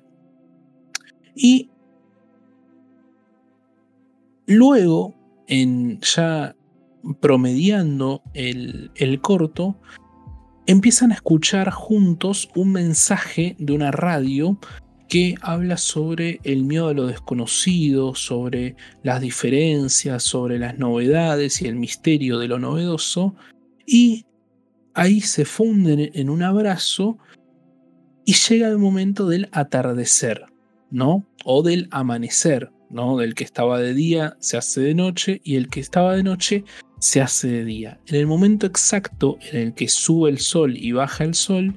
Y 1.36 1.70
luego, 4.46 5.16
en 5.48 6.02
ya 6.02 6.56
promediando 7.22 8.22
el, 8.34 8.92
el 8.96 9.22
corto, 9.22 9.80
empiezan 10.72 11.11
a 11.11 11.15
escuchar 11.15 11.69
juntos 11.69 12.49
un 12.56 12.72
mensaje 12.72 13.56
de 13.60 13.73
una 13.73 13.91
radio 13.91 14.57
que 15.10 15.35
habla 15.41 15.76
sobre 15.76 16.39
el 16.43 16.64
miedo 16.64 16.88
a 16.88 16.93
lo 16.93 17.07
desconocido, 17.07 18.15
sobre 18.15 18.77
las 19.03 19.19
diferencias, 19.19 20.23
sobre 20.23 20.57
las 20.57 20.77
novedades 20.80 21.61
y 21.61 21.68
el 21.68 21.76
misterio 21.76 22.39
de 22.39 22.48
lo 22.48 22.60
novedoso, 22.60 23.35
y 23.85 24.26
ahí 24.93 25.19
se 25.19 25.43
funden 25.43 26.11
en 26.14 26.30
un 26.30 26.43
abrazo 26.43 27.18
y 28.23 28.34
llega 28.34 28.69
el 28.69 28.77
momento 28.77 29.27
del 29.27 29.49
atardecer, 29.52 30.45
¿no? 30.89 31.26
O 31.43 31.61
del 31.61 31.89
amanecer, 31.91 32.72
¿no? 32.89 33.18
Del 33.18 33.35
que 33.35 33.43
estaba 33.43 33.80
de 33.80 33.93
día 33.93 34.38
se 34.39 34.56
hace 34.56 34.80
de 34.80 34.95
noche 34.95 35.41
y 35.43 35.57
el 35.57 35.68
que 35.68 35.81
estaba 35.81 36.15
de 36.15 36.23
noche 36.23 36.64
se 37.02 37.19
hace 37.19 37.48
de 37.48 37.65
día. 37.65 37.99
En 38.06 38.15
el 38.15 38.28
momento 38.28 38.68
exacto 38.68 39.40
en 39.52 39.60
el 39.60 39.73
que 39.73 39.88
sube 39.88 40.30
el 40.30 40.38
sol 40.38 40.78
y 40.78 40.91
baja 40.91 41.23
el 41.23 41.34
sol, 41.34 41.76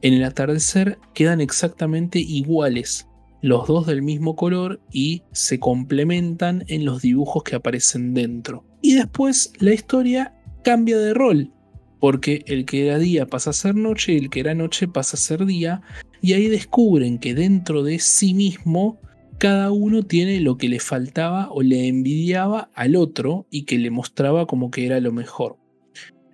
en 0.00 0.14
el 0.14 0.24
atardecer 0.24 0.98
quedan 1.12 1.42
exactamente 1.42 2.18
iguales, 2.18 3.06
los 3.42 3.68
dos 3.68 3.86
del 3.86 4.00
mismo 4.00 4.36
color 4.36 4.80
y 4.90 5.22
se 5.32 5.60
complementan 5.60 6.64
en 6.68 6.86
los 6.86 7.02
dibujos 7.02 7.42
que 7.44 7.56
aparecen 7.56 8.14
dentro. 8.14 8.64
Y 8.80 8.94
después 8.94 9.52
la 9.58 9.74
historia 9.74 10.34
cambia 10.62 10.96
de 10.98 11.12
rol, 11.12 11.52
porque 12.00 12.42
el 12.46 12.64
que 12.64 12.86
era 12.86 12.98
día 12.98 13.26
pasa 13.26 13.50
a 13.50 13.54
ser 13.54 13.74
noche 13.74 14.14
y 14.14 14.16
el 14.16 14.30
que 14.30 14.40
era 14.40 14.54
noche 14.54 14.88
pasa 14.88 15.18
a 15.18 15.20
ser 15.20 15.44
día, 15.44 15.82
y 16.22 16.32
ahí 16.32 16.48
descubren 16.48 17.18
que 17.18 17.34
dentro 17.34 17.82
de 17.82 17.98
sí 17.98 18.32
mismo 18.32 18.98
cada 19.44 19.72
uno 19.72 20.04
tiene 20.04 20.40
lo 20.40 20.56
que 20.56 20.70
le 20.70 20.80
faltaba 20.80 21.50
o 21.50 21.60
le 21.60 21.86
envidiaba 21.86 22.70
al 22.72 22.96
otro 22.96 23.46
y 23.50 23.64
que 23.64 23.76
le 23.76 23.90
mostraba 23.90 24.46
como 24.46 24.70
que 24.70 24.86
era 24.86 25.00
lo 25.00 25.12
mejor. 25.12 25.58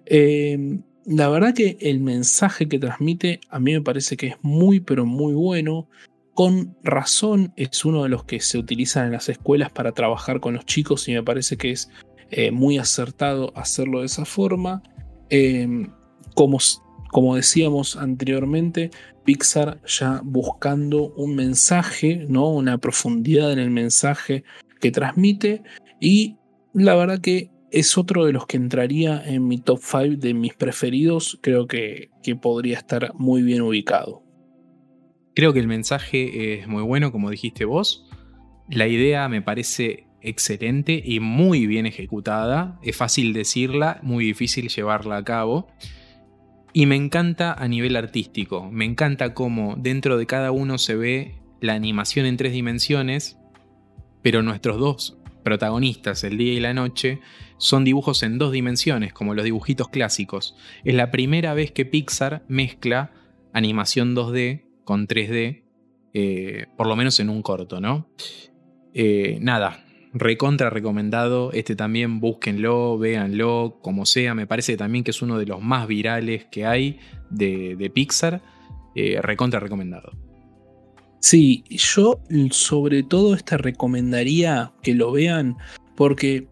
Em, 0.07 0.85
la 1.07 1.28
verdad 1.28 1.53
que 1.53 1.77
el 1.81 1.99
mensaje 1.99 2.69
que 2.69 2.78
transmite 2.78 3.41
a 3.49 3.59
mí 3.59 3.73
me 3.73 3.81
parece 3.81 4.16
que 4.16 4.28
es 4.28 4.37
muy 4.43 4.78
pero 4.78 5.07
muy 5.07 5.35
bueno. 5.35 5.89
Con 6.35 6.77
razón 6.85 7.53
es 7.57 7.85
uno 7.85 8.05
de 8.05 8.11
los 8.11 8.23
que 8.23 8.39
se 8.39 8.59
utilizan 8.59 9.07
en 9.07 9.12
las 9.15 9.28
escuelas 9.28 9.73
para 9.73 9.91
trabajar 9.91 10.39
con 10.39 10.55
los 10.55 10.65
chicos 10.65 11.09
y 11.09 11.12
me 11.12 11.24
parece 11.24 11.57
que 11.57 11.73
es 11.73 11.91
eh, 12.31 12.53
muy 12.53 12.78
acertado 12.78 13.53
hacerlo 13.57 14.01
de 14.01 14.07
esa 14.07 14.24
forma. 14.24 14.85
Em, 15.31 15.91
como, 16.37 16.59
como 17.11 17.37
decíamos 17.37 17.97
anteriormente, 17.97 18.91
Pixar 19.24 19.81
ya 19.87 20.20
buscando 20.24 21.12
un 21.15 21.35
mensaje, 21.35 22.27
¿no? 22.28 22.49
una 22.49 22.78
profundidad 22.78 23.53
en 23.53 23.59
el 23.59 23.70
mensaje 23.70 24.45
que 24.81 24.91
transmite 24.91 25.62
y 26.01 26.37
la 26.73 26.95
verdad 26.95 27.20
que 27.20 27.51
es 27.70 27.97
otro 27.99 28.24
de 28.24 28.32
los 28.32 28.47
que 28.47 28.57
entraría 28.57 29.23
en 29.24 29.47
mi 29.47 29.59
top 29.59 29.81
5 29.82 30.16
de 30.19 30.35
mis 30.35 30.55
preferidos, 30.55 31.39
creo 31.43 31.66
que, 31.66 32.11
que 32.23 32.35
podría 32.35 32.78
estar 32.78 33.12
muy 33.15 33.43
bien 33.43 33.62
ubicado. 33.62 34.24
Creo 35.35 35.53
que 35.53 35.61
el 35.61 35.69
mensaje 35.69 36.61
es 36.61 36.66
muy 36.66 36.82
bueno, 36.82 37.12
como 37.12 37.31
dijiste 37.31 37.65
vos. 37.65 38.09
La 38.69 38.89
idea 38.89 39.28
me 39.28 39.43
parece 39.43 40.07
excelente 40.23 41.01
y 41.05 41.20
muy 41.20 41.66
bien 41.66 41.87
ejecutada. 41.87 42.78
Es 42.82 42.97
fácil 42.97 43.32
decirla, 43.32 44.01
muy 44.03 44.24
difícil 44.24 44.69
llevarla 44.69 45.16
a 45.16 45.24
cabo. 45.24 45.69
Y 46.72 46.86
me 46.86 46.97
encanta 46.97 47.52
a 47.52 47.66
nivel 47.68 47.97
artístico, 47.97 48.70
me 48.70 48.84
encanta 48.84 49.34
cómo 49.34 49.74
dentro 49.76 50.16
de 50.16 50.26
cada 50.26 50.52
uno 50.52 50.78
se 50.78 50.94
ve 50.94 51.34
la 51.60 51.74
animación 51.74 52.26
en 52.26 52.36
tres 52.36 52.52
dimensiones, 52.52 53.38
pero 54.22 54.42
nuestros 54.42 54.78
dos 54.78 55.18
protagonistas, 55.42 56.22
el 56.24 56.38
día 56.38 56.52
y 56.52 56.60
la 56.60 56.74
noche, 56.74 57.20
son 57.59 57.84
dibujos 57.84 58.22
en 58.22 58.38
dos 58.38 58.52
dimensiones, 58.52 59.12
como 59.12 59.34
los 59.34 59.44
dibujitos 59.44 59.88
clásicos. 59.88 60.56
Es 60.84 60.94
la 60.94 61.10
primera 61.10 61.55
vez 61.55 61.72
que 61.72 61.84
Pixar 61.84 62.44
mezcla 62.48 63.12
animación 63.52 64.14
2D 64.14 64.64
con 64.84 65.09
3D, 65.09 65.64
eh, 66.14 66.66
por 66.76 66.86
lo 66.86 66.97
menos 66.97 67.20
en 67.20 67.30
un 67.30 67.42
corto, 67.42 67.80
¿no? 67.80 68.09
Eh, 68.94 69.38
nada, 69.40 69.84
recontra 70.12 70.70
recomendado. 70.70 71.53
Este 71.53 71.77
también 71.77 72.20
búsquenlo, 72.20 72.99
véanlo, 72.99 73.78
como 73.82 74.07
sea. 74.07 74.35
Me 74.35 74.47
parece 74.47 74.77
también 74.77 75.05
que 75.05 75.11
es 75.11 75.23
uno 75.23 75.39
de 75.39 75.47
los 75.47 75.62
más 75.62 75.87
virales 75.87 76.47
que 76.51 76.66
hay 76.66 76.99
de, 77.31 77.91
Pixar. 77.95 78.43
Eh, 78.95 79.20
recontra 79.23 79.61
recomendado. 79.61 80.12
Sí, 81.20 81.65
yo 81.69 82.23
sobre 82.51 83.03
todo 83.03 83.35
este 83.35 83.59
recomendaría 83.59 84.73
que 84.82 84.95
lo 84.95 85.12
vean 85.12 85.59
porque 85.95 86.49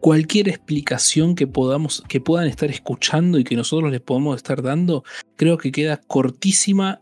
cualquier 0.00 0.48
explicación 0.48 1.34
que 1.34 1.46
podamos 1.46 2.02
que 2.08 2.20
puedan 2.20 2.48
estar 2.48 2.68
escuchando 2.70 3.38
y 3.38 3.44
que 3.44 3.54
nosotros 3.54 3.92
les 3.92 4.00
podamos 4.00 4.36
estar 4.36 4.62
dando 4.62 5.04
creo 5.36 5.58
que 5.58 5.70
queda 5.70 5.98
cortísima 5.98 7.00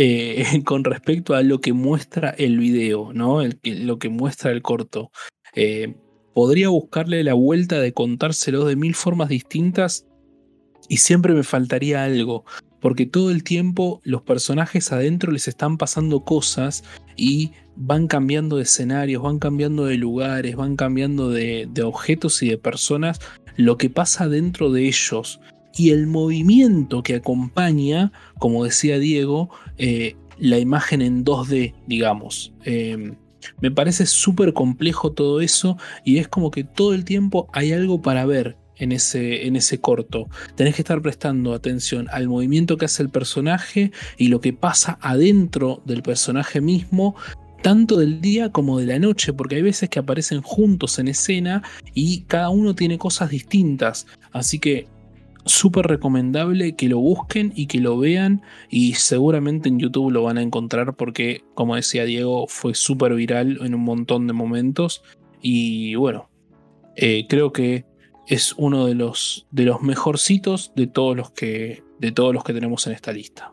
eh, 0.00 0.44
con 0.64 0.84
respecto 0.84 1.34
a 1.34 1.42
lo 1.42 1.60
que 1.60 1.72
muestra 1.72 2.30
el 2.30 2.56
video, 2.58 3.12
¿no? 3.12 3.40
lo 3.64 3.98
que 3.98 4.08
muestra 4.08 4.52
el 4.52 4.62
corto. 4.62 5.10
Eh, 5.54 5.96
podría 6.34 6.68
buscarle 6.68 7.24
la 7.24 7.34
vuelta 7.34 7.80
de 7.80 7.92
contárselo 7.92 8.64
de 8.64 8.76
mil 8.76 8.94
formas 8.94 9.28
distintas 9.28 10.06
y 10.88 10.98
siempre 10.98 11.34
me 11.34 11.42
faltaría 11.42 12.04
algo, 12.04 12.44
porque 12.80 13.06
todo 13.06 13.32
el 13.32 13.42
tiempo 13.42 14.00
los 14.04 14.22
personajes 14.22 14.92
adentro 14.92 15.32
les 15.32 15.48
están 15.48 15.76
pasando 15.76 16.24
cosas 16.24 16.84
y 17.16 17.50
van 17.74 18.06
cambiando 18.06 18.56
de 18.56 18.62
escenarios, 18.62 19.24
van 19.24 19.40
cambiando 19.40 19.86
de 19.86 19.96
lugares, 19.96 20.54
van 20.54 20.76
cambiando 20.76 21.28
de, 21.28 21.68
objetos 21.84 22.40
y 22.44 22.50
de 22.50 22.58
personas, 22.58 23.18
lo 23.56 23.76
que 23.76 23.90
pasa 23.90 24.28
dentro 24.28 24.70
de 24.70 24.86
ellos 24.86 25.40
y 25.76 25.90
el 25.90 26.06
movimiento 26.06 27.02
que 27.02 27.16
acompaña, 27.16 28.12
como 28.38 28.64
decía 28.64 29.00
Diego, 29.00 29.50
eh, 29.78 30.16
la 30.38 30.58
imagen 30.58 31.02
en 31.02 31.24
2D, 31.24 31.74
digamos. 31.86 32.52
Em, 32.64 33.16
me 33.60 33.70
parece 33.70 34.06
súper 34.06 34.52
complejo 34.52 35.12
todo 35.12 35.40
eso 35.40 35.76
y 36.04 36.18
es 36.18 36.28
como 36.28 36.50
que 36.50 36.64
todo 36.64 36.94
el 36.94 37.04
tiempo 37.04 37.48
hay 37.52 37.72
algo 37.72 38.02
para 38.02 38.26
ver 38.26 38.56
en 38.76 38.92
ese, 38.92 39.46
en 39.46 39.56
ese 39.56 39.80
corto. 39.80 40.28
Tenés 40.54 40.74
que 40.74 40.82
estar 40.82 41.00
prestando 41.02 41.54
atención 41.54 42.06
al 42.10 42.28
movimiento 42.28 42.76
que 42.76 42.84
hace 42.84 43.02
el 43.02 43.10
personaje 43.10 43.92
y 44.16 44.28
lo 44.28 44.40
que 44.40 44.52
pasa 44.52 44.98
adentro 45.00 45.82
del 45.84 46.02
personaje 46.02 46.60
mismo 46.60 47.16
tanto 47.62 47.96
del 47.96 48.20
día 48.20 48.52
como 48.52 48.78
de 48.78 48.86
la 48.86 49.00
noche, 49.00 49.32
porque 49.32 49.56
hay 49.56 49.62
veces 49.62 49.88
que 49.88 49.98
aparecen 49.98 50.42
juntos 50.42 50.98
en 51.00 51.08
escena 51.08 51.62
y 51.92 52.20
cada 52.22 52.50
uno 52.50 52.74
tiene 52.74 52.98
cosas 52.98 53.30
distintas. 53.30 54.06
Así 54.32 54.60
que 54.60 54.86
súper 55.48 55.86
recomendable 55.86 56.76
que 56.76 56.88
lo 56.88 56.98
busquen 56.98 57.52
y 57.56 57.66
que 57.66 57.80
lo 57.80 57.98
vean 57.98 58.42
y 58.70 58.94
seguramente 58.94 59.68
en 59.68 59.78
YouTube 59.78 60.12
lo 60.12 60.22
van 60.22 60.38
a 60.38 60.42
encontrar 60.42 60.94
porque, 60.94 61.42
como 61.54 61.76
decía 61.76 62.04
Diego, 62.04 62.46
fue 62.46 62.74
súper 62.74 63.14
viral 63.14 63.58
en 63.62 63.74
un 63.74 63.82
montón 63.82 64.26
de 64.26 64.32
momentos 64.32 65.02
y 65.40 65.94
bueno, 65.94 66.30
eh, 66.96 67.26
creo 67.28 67.52
que 67.52 67.86
es 68.26 68.54
uno 68.56 68.86
de 68.86 68.94
los, 68.94 69.46
de 69.50 69.64
los 69.64 69.82
mejorcitos 69.82 70.72
de 70.76 70.86
todos 70.86 71.16
los, 71.16 71.30
que, 71.30 71.82
de 71.98 72.12
todos 72.12 72.34
los 72.34 72.44
que 72.44 72.52
tenemos 72.52 72.86
en 72.86 72.92
esta 72.92 73.12
lista. 73.12 73.52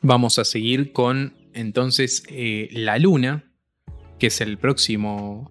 Vamos 0.00 0.38
a 0.38 0.44
seguir 0.44 0.92
con 0.92 1.34
entonces 1.54 2.22
eh, 2.30 2.68
La 2.72 2.98
Luna, 2.98 3.50
que 4.18 4.28
es 4.28 4.40
el 4.40 4.58
próximo 4.58 5.50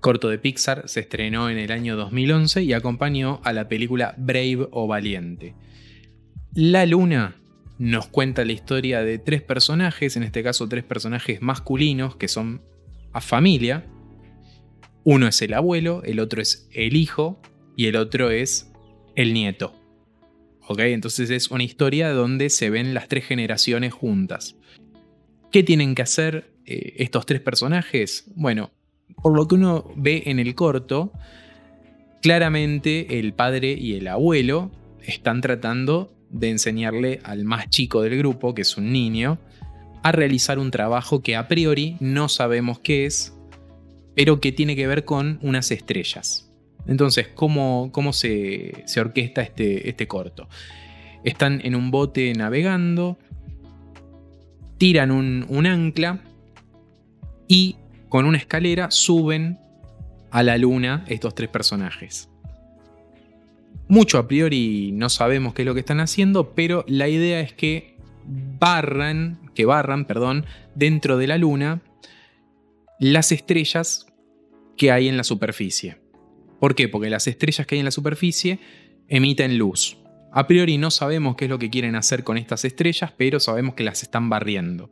corto 0.00 0.28
de 0.28 0.38
Pixar, 0.38 0.88
se 0.88 1.00
estrenó 1.00 1.50
en 1.50 1.58
el 1.58 1.72
año 1.72 1.96
2011 1.96 2.62
y 2.62 2.72
acompañó 2.72 3.40
a 3.44 3.52
la 3.52 3.68
película 3.68 4.14
Brave 4.16 4.68
o 4.70 4.86
Valiente. 4.86 5.54
La 6.54 6.86
Luna 6.86 7.36
nos 7.78 8.08
cuenta 8.08 8.44
la 8.44 8.52
historia 8.52 9.02
de 9.02 9.18
tres 9.18 9.42
personajes, 9.42 10.16
en 10.16 10.22
este 10.22 10.42
caso 10.42 10.68
tres 10.68 10.84
personajes 10.84 11.40
masculinos 11.40 12.16
que 12.16 12.28
son 12.28 12.62
a 13.12 13.20
familia. 13.20 13.86
Uno 15.04 15.28
es 15.28 15.40
el 15.42 15.54
abuelo, 15.54 16.02
el 16.04 16.20
otro 16.20 16.42
es 16.42 16.68
el 16.72 16.96
hijo 16.96 17.40
y 17.76 17.86
el 17.86 17.96
otro 17.96 18.30
es 18.30 18.70
el 19.14 19.32
nieto. 19.32 19.74
¿Ok? 20.66 20.80
Entonces 20.80 21.30
es 21.30 21.50
una 21.50 21.64
historia 21.64 22.10
donde 22.10 22.50
se 22.50 22.68
ven 22.68 22.94
las 22.94 23.08
tres 23.08 23.24
generaciones 23.24 23.92
juntas. 23.92 24.56
¿Qué 25.50 25.62
tienen 25.62 25.94
que 25.94 26.02
hacer 26.02 26.52
eh, 26.66 26.94
estos 26.98 27.24
tres 27.24 27.40
personajes? 27.40 28.24
Bueno, 28.34 28.72
por 29.22 29.36
lo 29.36 29.48
que 29.48 29.54
uno 29.56 29.84
ve 29.96 30.24
en 30.26 30.38
el 30.38 30.54
corto, 30.54 31.12
claramente 32.22 33.18
el 33.18 33.32
padre 33.32 33.72
y 33.72 33.94
el 33.94 34.08
abuelo 34.08 34.70
están 35.02 35.40
tratando 35.40 36.12
de 36.30 36.50
enseñarle 36.50 37.20
al 37.24 37.44
más 37.44 37.70
chico 37.70 38.02
del 38.02 38.18
grupo, 38.18 38.54
que 38.54 38.62
es 38.62 38.76
un 38.76 38.92
niño, 38.92 39.38
a 40.02 40.12
realizar 40.12 40.58
un 40.58 40.70
trabajo 40.70 41.22
que 41.22 41.36
a 41.36 41.48
priori 41.48 41.96
no 42.00 42.28
sabemos 42.28 42.78
qué 42.78 43.06
es, 43.06 43.34
pero 44.14 44.40
que 44.40 44.52
tiene 44.52 44.76
que 44.76 44.86
ver 44.86 45.04
con 45.04 45.38
unas 45.42 45.70
estrellas. 45.70 46.50
Entonces, 46.86 47.28
¿cómo, 47.28 47.90
cómo 47.92 48.12
se, 48.12 48.84
orquesta 48.98 49.42
este, 49.42 49.88
este 49.88 50.06
corto? 50.06 50.48
Están 51.24 51.60
en 51.64 51.74
un 51.74 51.90
bote 51.90 52.32
navegando, 52.34 53.18
tiran 54.78 55.10
un, 55.10 55.44
un 55.48 55.66
ancla 55.66 56.20
y 57.48 57.76
con 58.08 58.26
una 58.26 58.38
escalera 58.38 58.90
suben 58.90 59.58
a 60.30 60.42
la 60.42 60.58
luna 60.58 61.04
estos 61.08 61.34
tres 61.34 61.48
personajes. 61.48 62.28
Mucho 63.88 64.18
a 64.18 64.28
priori 64.28 64.90
no 64.92 65.08
sabemos 65.08 65.54
qué 65.54 65.62
es 65.62 65.66
lo 65.66 65.74
que 65.74 65.80
están 65.80 66.00
haciendo, 66.00 66.54
pero 66.54 66.84
la 66.86 67.08
idea 67.08 67.40
es 67.40 67.52
que 67.52 67.96
barran, 68.26 69.38
que 69.54 69.64
barran, 69.64 70.04
perdón, 70.04 70.44
dentro 70.74 71.16
de 71.16 71.26
la 71.26 71.38
luna 71.38 71.80
las 73.00 73.32
estrellas 73.32 74.06
que 74.76 74.92
hay 74.92 75.08
en 75.08 75.16
la 75.16 75.24
superficie. 75.24 75.98
¿Por 76.60 76.74
qué? 76.74 76.88
Porque 76.88 77.10
las 77.10 77.26
estrellas 77.26 77.66
que 77.66 77.76
hay 77.76 77.78
en 77.80 77.84
la 77.84 77.90
superficie 77.90 78.58
emiten 79.08 79.56
luz. 79.58 79.96
A 80.32 80.46
priori 80.46 80.76
no 80.76 80.90
sabemos 80.90 81.36
qué 81.36 81.46
es 81.46 81.50
lo 81.50 81.58
que 81.58 81.70
quieren 81.70 81.96
hacer 81.96 82.24
con 82.24 82.36
estas 82.36 82.64
estrellas, 82.64 83.12
pero 83.16 83.40
sabemos 83.40 83.74
que 83.74 83.84
las 83.84 84.02
están 84.02 84.28
barriendo. 84.28 84.90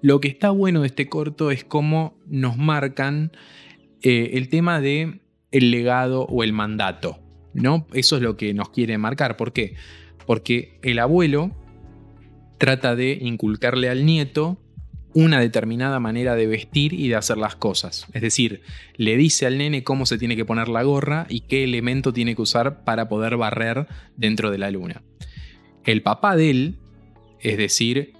Lo 0.00 0.20
que 0.20 0.28
está 0.28 0.50
bueno 0.50 0.80
de 0.82 0.88
este 0.88 1.08
corto 1.08 1.50
es 1.50 1.64
cómo 1.64 2.18
nos 2.26 2.56
marcan 2.56 3.32
eh, 4.02 4.30
el 4.34 4.48
tema 4.48 4.80
de 4.80 5.20
el 5.50 5.70
legado 5.70 6.22
o 6.22 6.42
el 6.44 6.52
mandato. 6.52 7.20
¿no? 7.54 7.86
Eso 7.92 8.16
es 8.16 8.22
lo 8.22 8.36
que 8.36 8.54
nos 8.54 8.70
quiere 8.70 8.98
marcar. 8.98 9.36
¿Por 9.36 9.52
qué? 9.52 9.74
Porque 10.26 10.78
el 10.82 10.98
abuelo 10.98 11.52
trata 12.58 12.96
de 12.96 13.18
inculcarle 13.20 13.88
al 13.88 14.04
nieto 14.04 14.58
una 15.14 15.40
determinada 15.40 16.00
manera 16.00 16.36
de 16.36 16.46
vestir 16.46 16.92
y 16.92 17.08
de 17.08 17.16
hacer 17.16 17.38
las 17.38 17.56
cosas. 17.56 18.06
Es 18.12 18.22
decir, 18.22 18.62
le 18.96 19.16
dice 19.16 19.46
al 19.46 19.58
nene 19.58 19.82
cómo 19.82 20.06
se 20.06 20.18
tiene 20.18 20.36
que 20.36 20.44
poner 20.44 20.68
la 20.68 20.82
gorra 20.82 21.26
y 21.28 21.40
qué 21.40 21.64
elemento 21.64 22.12
tiene 22.12 22.36
que 22.36 22.42
usar 22.42 22.84
para 22.84 23.08
poder 23.08 23.36
barrer 23.36 23.86
dentro 24.16 24.50
de 24.50 24.58
la 24.58 24.70
luna. 24.70 25.02
El 25.84 26.02
papá 26.02 26.36
de 26.36 26.50
él, 26.50 26.78
es 27.40 27.56
decir, 27.56 28.12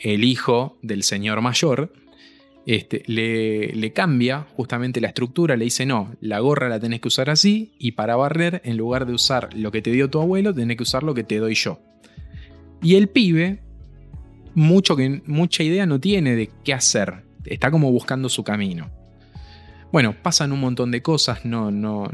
el 0.00 0.24
hijo 0.24 0.78
del 0.82 1.02
señor 1.02 1.40
mayor, 1.40 1.92
este, 2.66 3.02
le, 3.06 3.92
cambia 3.92 4.46
justamente 4.54 5.00
la 5.00 5.08
estructura, 5.08 5.56
le 5.56 5.64
dice, 5.64 5.86
no, 5.86 6.14
la 6.20 6.40
gorra 6.40 6.68
la 6.68 6.78
tenés 6.78 7.00
que 7.00 7.08
usar 7.08 7.30
así 7.30 7.72
y 7.78 7.92
para 7.92 8.16
barrer, 8.16 8.60
en 8.64 8.76
lugar 8.76 9.06
de 9.06 9.12
usar 9.12 9.54
lo 9.54 9.70
que 9.70 9.82
te 9.82 9.90
dio 9.90 10.10
tu 10.10 10.20
abuelo, 10.20 10.54
tenés 10.54 10.76
que 10.76 10.82
usar 10.82 11.02
lo 11.02 11.14
que 11.14 11.24
te 11.24 11.38
doy 11.38 11.54
yo. 11.54 11.80
Y 12.82 12.94
el 12.94 13.08
pibe, 13.08 13.60
mucho 14.54 14.96
que, 14.96 15.22
mucha 15.26 15.62
idea 15.62 15.86
no 15.86 16.00
tiene 16.00 16.36
de 16.36 16.50
qué 16.64 16.72
hacer, 16.72 17.24
está 17.44 17.70
como 17.70 17.90
buscando 17.90 18.28
su 18.28 18.44
camino. 18.44 18.90
Bueno, 19.92 20.14
pasan 20.22 20.52
un 20.52 20.60
montón 20.60 20.90
de 20.90 21.02
cosas, 21.02 21.44
no, 21.44 21.70
no 21.70 22.10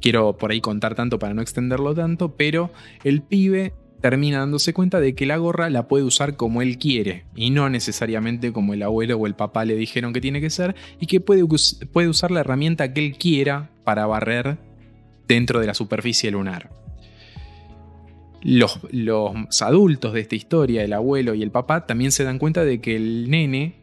quiero 0.00 0.36
por 0.36 0.50
ahí 0.50 0.60
contar 0.60 0.94
tanto 0.94 1.18
para 1.18 1.34
no 1.34 1.42
extenderlo 1.42 1.94
tanto, 1.94 2.36
pero 2.36 2.72
el 3.04 3.22
pibe 3.22 3.74
termina 4.04 4.40
dándose 4.40 4.74
cuenta 4.74 5.00
de 5.00 5.14
que 5.14 5.24
la 5.24 5.38
gorra 5.38 5.70
la 5.70 5.88
puede 5.88 6.04
usar 6.04 6.36
como 6.36 6.60
él 6.60 6.76
quiere 6.76 7.24
y 7.34 7.48
no 7.48 7.70
necesariamente 7.70 8.52
como 8.52 8.74
el 8.74 8.82
abuelo 8.82 9.16
o 9.16 9.26
el 9.26 9.34
papá 9.34 9.64
le 9.64 9.76
dijeron 9.76 10.12
que 10.12 10.20
tiene 10.20 10.42
que 10.42 10.50
ser 10.50 10.74
y 11.00 11.06
que 11.06 11.20
puede, 11.20 11.42
puede 11.90 12.08
usar 12.08 12.30
la 12.30 12.40
herramienta 12.40 12.92
que 12.92 13.02
él 13.02 13.16
quiera 13.16 13.70
para 13.82 14.04
barrer 14.04 14.58
dentro 15.26 15.58
de 15.58 15.68
la 15.68 15.72
superficie 15.72 16.30
lunar. 16.30 16.68
Los, 18.42 18.78
los, 18.90 19.62
adultos 19.62 20.12
de 20.12 20.20
esta 20.20 20.34
historia, 20.34 20.84
el 20.84 20.92
abuelo 20.92 21.32
y 21.34 21.42
el 21.42 21.50
papá, 21.50 21.86
también 21.86 22.12
se 22.12 22.24
dan 22.24 22.38
cuenta 22.38 22.62
de 22.62 22.82
que 22.82 22.96
el 22.96 23.30
nene 23.30 23.76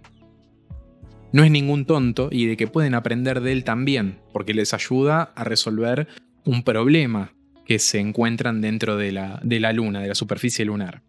no 1.31 1.43
es 1.43 1.49
ningún 1.49 1.85
tonto 1.85 2.29
y 2.31 2.45
de 2.45 2.57
que 2.57 2.67
pueden 2.67 2.93
aprender 2.93 3.41
de 3.41 3.53
él 3.53 3.63
también, 3.63 4.19
porque 4.33 4.53
les 4.53 4.75
ayuda 4.75 5.31
a 5.35 5.43
resolver 5.45 6.07
un 6.45 6.61
problema 6.61 7.33
que 7.65 7.79
se 7.79 7.99
encuentran 7.99 8.61
dentro 8.61 8.97
de 8.97 9.11
la, 9.11 9.39
de 9.43 9.59
la 9.59 9.73
luna, 9.73 10.01
de 10.01 10.07
la 10.07 10.15
superficie 10.15 10.65
lunar. 10.65 11.01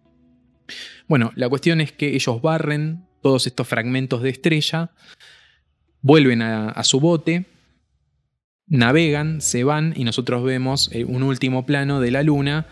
Bueno, 1.09 1.33
la 1.35 1.49
cuestión 1.49 1.81
es 1.81 1.93
que 1.93 2.15
ellos 2.15 2.41
barren 2.41 3.05
todos 3.23 3.47
estos 3.47 3.67
fragmentos 3.67 4.21
de 4.23 4.31
estrella, 4.31 4.91
vuelven 6.03 6.43
a, 6.43 6.83
su 6.85 7.01
bote, 7.01 7.47
navegan, 8.67 9.41
se 9.41 9.65
van 9.65 9.95
y 9.97 10.05
nosotros 10.05 10.43
vemos 10.43 10.91
eh, 10.93 11.05
un 11.05 11.23
último 11.23 11.65
plano 11.65 12.01
de 12.01 12.11
la 12.11 12.23
luna 12.23 12.67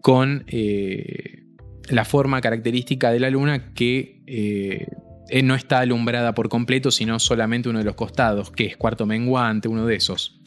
con 0.00 0.44
eh, 0.46 1.42
la 1.88 2.04
forma 2.04 2.40
característica 2.40 3.10
de 3.10 3.20
la 3.20 3.30
luna 3.30 3.74
que 3.74 4.22
eh, 4.26 4.86
no 5.42 5.54
está 5.54 5.80
alumbrada 5.80 6.34
por 6.34 6.48
completo, 6.48 6.90
sino 6.90 7.18
solamente 7.18 7.68
uno 7.68 7.80
de 7.80 7.84
los 7.84 7.96
costados, 7.96 8.50
que 8.50 8.66
es 8.66 8.76
cuarto 8.76 9.04
menguante, 9.04 9.68
uno 9.68 9.86
de 9.86 9.96
esos. 9.96 10.40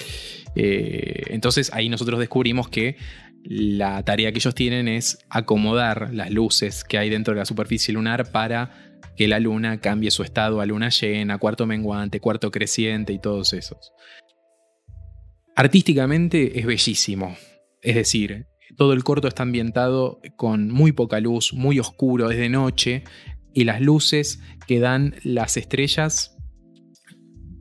Eh, 0.56 1.24
entonces 1.28 1.72
ahí 1.74 1.90
nosotros 1.90 2.20
descubrimos 2.20 2.70
que 2.70 2.98
la 3.44 4.04
tarea 4.04 4.32
que 4.32 4.40
ellos 4.40 4.56
tienen 4.56 4.88
es 4.88 5.20
acomodar 5.30 6.14
las 6.14 6.32
luces 6.32 6.84
que 6.84 6.98
hay 6.98 7.10
dentro 7.10 7.34
de 7.34 7.40
la 7.40 7.46
superficie 7.46 7.94
lunar 7.94 8.32
para 8.32 9.00
que 9.16 9.28
la 9.28 9.40
luna 9.40 9.80
cambie 9.80 10.12
su 10.12 10.24
estado 10.24 10.62
a 10.62 10.66
luna 10.66 10.90
llena, 10.90 11.38
cuarto 11.38 11.66
menguante, 11.66 12.20
cuarto 12.20 12.52
creciente 12.52 13.14
y 13.14 13.20
todos 13.20 13.54
esos. 13.54 13.94
Artísticamente 15.56 16.60
es 16.60 16.66
bellísimo. 16.66 17.38
Es 17.82 17.96
decir, 17.96 18.48
todo 18.76 18.94
el 18.94 19.04
corto 19.04 19.28
está 19.28 19.44
ambientado 19.44 20.20
con 20.36 20.70
muy 20.70 20.92
poca 20.92 21.20
luz, 21.20 21.54
muy 21.54 21.80
oscuro, 21.80 22.30
es 22.30 22.38
de 22.38 22.50
noche, 22.50 23.04
y 23.54 23.64
las 23.64 23.80
luces 23.80 24.42
que 24.68 24.80
dan 24.80 25.16
las 25.24 25.56
estrellas 25.56 26.35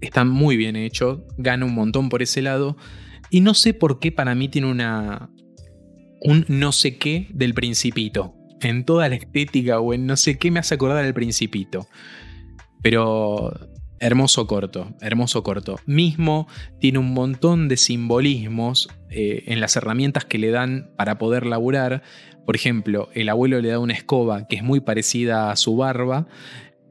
está 0.05 0.25
muy 0.25 0.57
bien 0.57 0.77
hecho, 0.77 1.27
gana 1.39 1.67
un 1.67 1.75
montón 1.75 2.09
por 2.09 2.23
ese 2.23 2.43
lado. 2.43 2.77
Y 3.31 3.41
no 3.41 3.55
sé 3.55 3.75
por 3.75 3.99
qué 3.99 4.13
para 4.13 4.35
mí 4.35 4.49
tiene 4.49 4.71
una. 4.71 5.31
un 6.21 6.45
no 6.49 6.73
sé 6.73 6.99
qué 6.99 7.29
del 7.33 7.55
Principito. 7.55 8.35
En 8.61 8.85
toda 8.85 9.09
la 9.09 9.17
estética 9.17 9.81
o 9.81 9.93
en 9.93 10.07
no 10.07 10.17
sé 10.17 10.39
qué 10.39 10.51
me 10.51 10.61
hace 10.61 10.75
acordar 10.75 11.05
al 11.05 11.15
Principito. 11.15 11.87
Pero. 12.83 13.53
Hermoso 14.01 14.47
corto, 14.47 14.95
hermoso 15.01 15.43
corto. 15.43 15.81
Mismo 15.87 16.47
tiene 16.79 16.99
un 16.99 17.15
montón 17.15 17.69
de 17.69 17.79
simbolismos 17.79 18.89
eh, 19.09 19.45
en 19.47 19.61
las 19.61 19.77
herramientas 19.77 20.27
que 20.27 20.37
le 20.37 20.51
dan 20.51 20.91
para 20.99 21.17
poder 21.17 21.47
laburar. 21.47 22.03
Por 22.45 22.55
ejemplo, 22.55 23.09
el 23.15 23.31
abuelo 23.31 23.61
le 23.63 23.71
da 23.71 23.79
una 23.79 23.95
escoba 23.95 24.47
que 24.47 24.57
es 24.57 24.63
muy 24.63 24.81
parecida 24.81 25.51
a 25.51 25.57
su 25.57 25.77
barba 25.77 26.27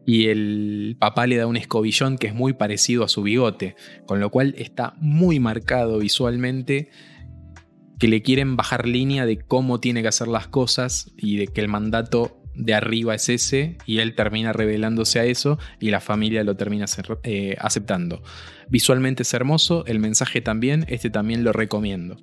y 0.05 0.27
el 0.27 0.97
papá 0.99 1.27
le 1.27 1.37
da 1.37 1.47
un 1.47 1.57
escobillón 1.57 2.17
que 2.17 2.27
es 2.27 2.33
muy 2.33 2.53
parecido 2.53 3.03
a 3.03 3.09
su 3.09 3.23
bigote, 3.23 3.75
con 4.05 4.19
lo 4.19 4.29
cual 4.29 4.55
está 4.57 4.95
muy 4.99 5.39
marcado 5.39 5.99
visualmente 5.99 6.89
que 7.99 8.07
le 8.07 8.21
quieren 8.21 8.57
bajar 8.57 8.87
línea 8.87 9.25
de 9.25 9.39
cómo 9.39 9.79
tiene 9.79 10.01
que 10.01 10.09
hacer 10.09 10.27
las 10.27 10.47
cosas 10.47 11.11
y 11.17 11.37
de 11.37 11.47
que 11.47 11.61
el 11.61 11.69
mandato 11.69 12.41
de 12.55 12.73
arriba 12.73 13.15
es 13.15 13.29
ese 13.29 13.77
y 13.85 13.99
él 13.99 14.15
termina 14.15 14.53
revelándose 14.53 15.19
a 15.19 15.25
eso 15.25 15.57
y 15.79 15.89
la 15.89 16.01
familia 16.01 16.43
lo 16.43 16.55
termina 16.55 16.85
eh, 17.23 17.55
aceptando. 17.59 18.21
Visualmente 18.69 19.23
es 19.23 19.33
hermoso, 19.33 19.85
el 19.85 19.99
mensaje 19.99 20.41
también, 20.41 20.85
este 20.89 21.09
también 21.09 21.43
lo 21.43 21.53
recomiendo. 21.53 22.17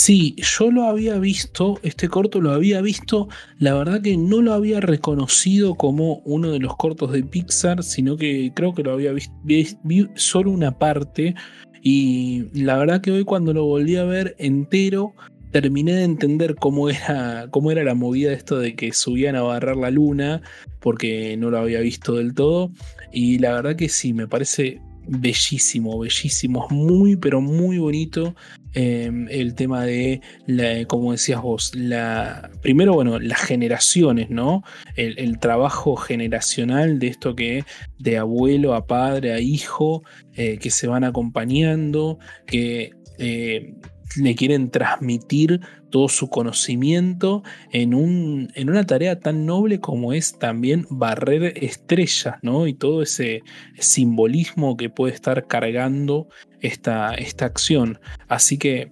Sí, 0.00 0.36
yo 0.36 0.70
lo 0.70 0.84
había 0.84 1.18
visto, 1.18 1.80
este 1.82 2.08
corto 2.08 2.40
lo 2.40 2.52
había 2.52 2.80
visto, 2.80 3.28
la 3.58 3.74
verdad 3.74 4.00
que 4.00 4.16
no 4.16 4.40
lo 4.42 4.52
había 4.52 4.78
reconocido 4.78 5.74
como 5.74 6.22
uno 6.24 6.52
de 6.52 6.60
los 6.60 6.76
cortos 6.76 7.10
de 7.10 7.24
Pixar, 7.24 7.82
sino 7.82 8.16
que 8.16 8.52
creo 8.54 8.72
que 8.74 8.84
lo 8.84 8.92
había 8.92 9.10
visto, 9.10 9.34
vi 9.42 10.08
solo 10.14 10.52
una 10.52 10.78
parte 10.78 11.34
y 11.82 12.44
la 12.52 12.78
verdad 12.78 13.00
que 13.00 13.10
hoy 13.10 13.24
cuando 13.24 13.52
lo 13.52 13.64
volví 13.64 13.96
a 13.96 14.04
ver 14.04 14.36
entero, 14.38 15.14
terminé 15.50 15.94
de 15.94 16.04
entender 16.04 16.54
cómo 16.54 16.88
era, 16.90 17.48
cómo 17.50 17.72
era 17.72 17.82
la 17.82 17.96
movida 17.96 18.30
de 18.30 18.36
esto 18.36 18.56
de 18.56 18.76
que 18.76 18.92
subían 18.92 19.34
a 19.34 19.42
barrar 19.42 19.76
la 19.76 19.90
luna, 19.90 20.42
porque 20.78 21.36
no 21.36 21.50
lo 21.50 21.58
había 21.58 21.80
visto 21.80 22.14
del 22.14 22.34
todo, 22.34 22.70
y 23.12 23.40
la 23.40 23.52
verdad 23.52 23.74
que 23.74 23.88
sí, 23.88 24.12
me 24.12 24.28
parece 24.28 24.80
bellísimo, 25.08 25.98
bellísimo, 25.98 26.68
muy, 26.70 27.16
pero 27.16 27.40
muy 27.40 27.78
bonito. 27.78 28.34
Em, 28.80 29.26
el 29.28 29.56
tema 29.56 29.84
de, 29.84 30.20
la, 30.46 30.84
como 30.84 31.10
decías 31.10 31.42
vos, 31.42 31.74
la, 31.74 32.48
primero, 32.62 32.94
bueno, 32.94 33.18
las 33.18 33.40
generaciones, 33.40 34.30
¿no? 34.30 34.62
El, 34.94 35.40
trabajo 35.40 35.96
generacional 35.96 37.00
de 37.00 37.08
esto 37.08 37.34
que 37.34 37.64
de 37.98 38.18
abuelo 38.18 38.74
a 38.74 38.86
padre 38.86 39.32
a 39.32 39.40
hijo, 39.40 40.04
eh, 40.36 40.58
que 40.58 40.70
se 40.70 40.86
van 40.86 41.02
acompañando, 41.02 42.20
que 42.46 42.92
eh, 43.18 43.74
le 44.16 44.34
quieren 44.36 44.70
transmitir 44.70 45.60
todo 45.90 46.08
su 46.08 46.28
conocimiento 46.28 47.42
en, 47.72 47.94
un, 47.94 48.48
en 48.54 48.70
una 48.70 48.84
tarea 48.84 49.18
tan 49.18 49.44
noble 49.44 49.80
como 49.80 50.12
es 50.12 50.38
también 50.38 50.86
barrer 50.88 51.64
estrellas, 51.64 52.36
¿no? 52.42 52.68
Y 52.68 52.74
todo 52.74 53.02
ese 53.02 53.42
simbolismo 53.78 54.76
que 54.76 54.88
puede 54.88 55.14
estar 55.14 55.48
cargando 55.48 56.28
esta, 56.60 57.14
esta 57.14 57.46
acción. 57.46 57.98
Así 58.28 58.58
que 58.58 58.90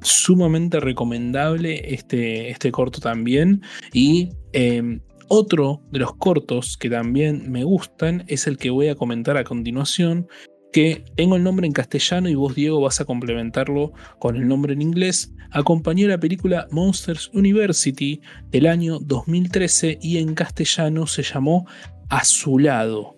sumamente 0.00 0.80
recomendable 0.80 1.94
este, 1.94 2.50
este 2.50 2.70
corto 2.70 3.00
también. 3.00 3.62
Y 3.92 4.30
em, 4.52 5.00
otro 5.28 5.82
de 5.90 5.98
los 5.98 6.14
cortos 6.16 6.76
que 6.76 6.88
también 6.88 7.50
me 7.50 7.64
gustan 7.64 8.24
es 8.28 8.46
el 8.46 8.56
que 8.56 8.70
voy 8.70 8.88
a 8.88 8.94
comentar 8.94 9.36
a 9.36 9.44
continuación, 9.44 10.26
que 10.72 11.04
tengo 11.16 11.36
el 11.36 11.42
nombre 11.42 11.66
en 11.66 11.72
castellano 11.72 12.28
y 12.28 12.34
vos 12.34 12.54
Diego 12.54 12.80
vas 12.80 13.00
a 13.00 13.04
complementarlo 13.04 13.92
con 14.18 14.36
el 14.36 14.46
nombre 14.46 14.74
en 14.74 14.82
inglés, 14.82 15.32
acompañó 15.50 16.08
la 16.08 16.20
película 16.20 16.66
Monsters 16.70 17.30
University 17.32 18.20
del 18.50 18.66
año 18.66 18.98
2013 19.00 19.98
y 20.00 20.18
en 20.18 20.34
castellano 20.34 21.06
se 21.06 21.22
llamó 21.22 21.66
Azulado. 22.10 23.17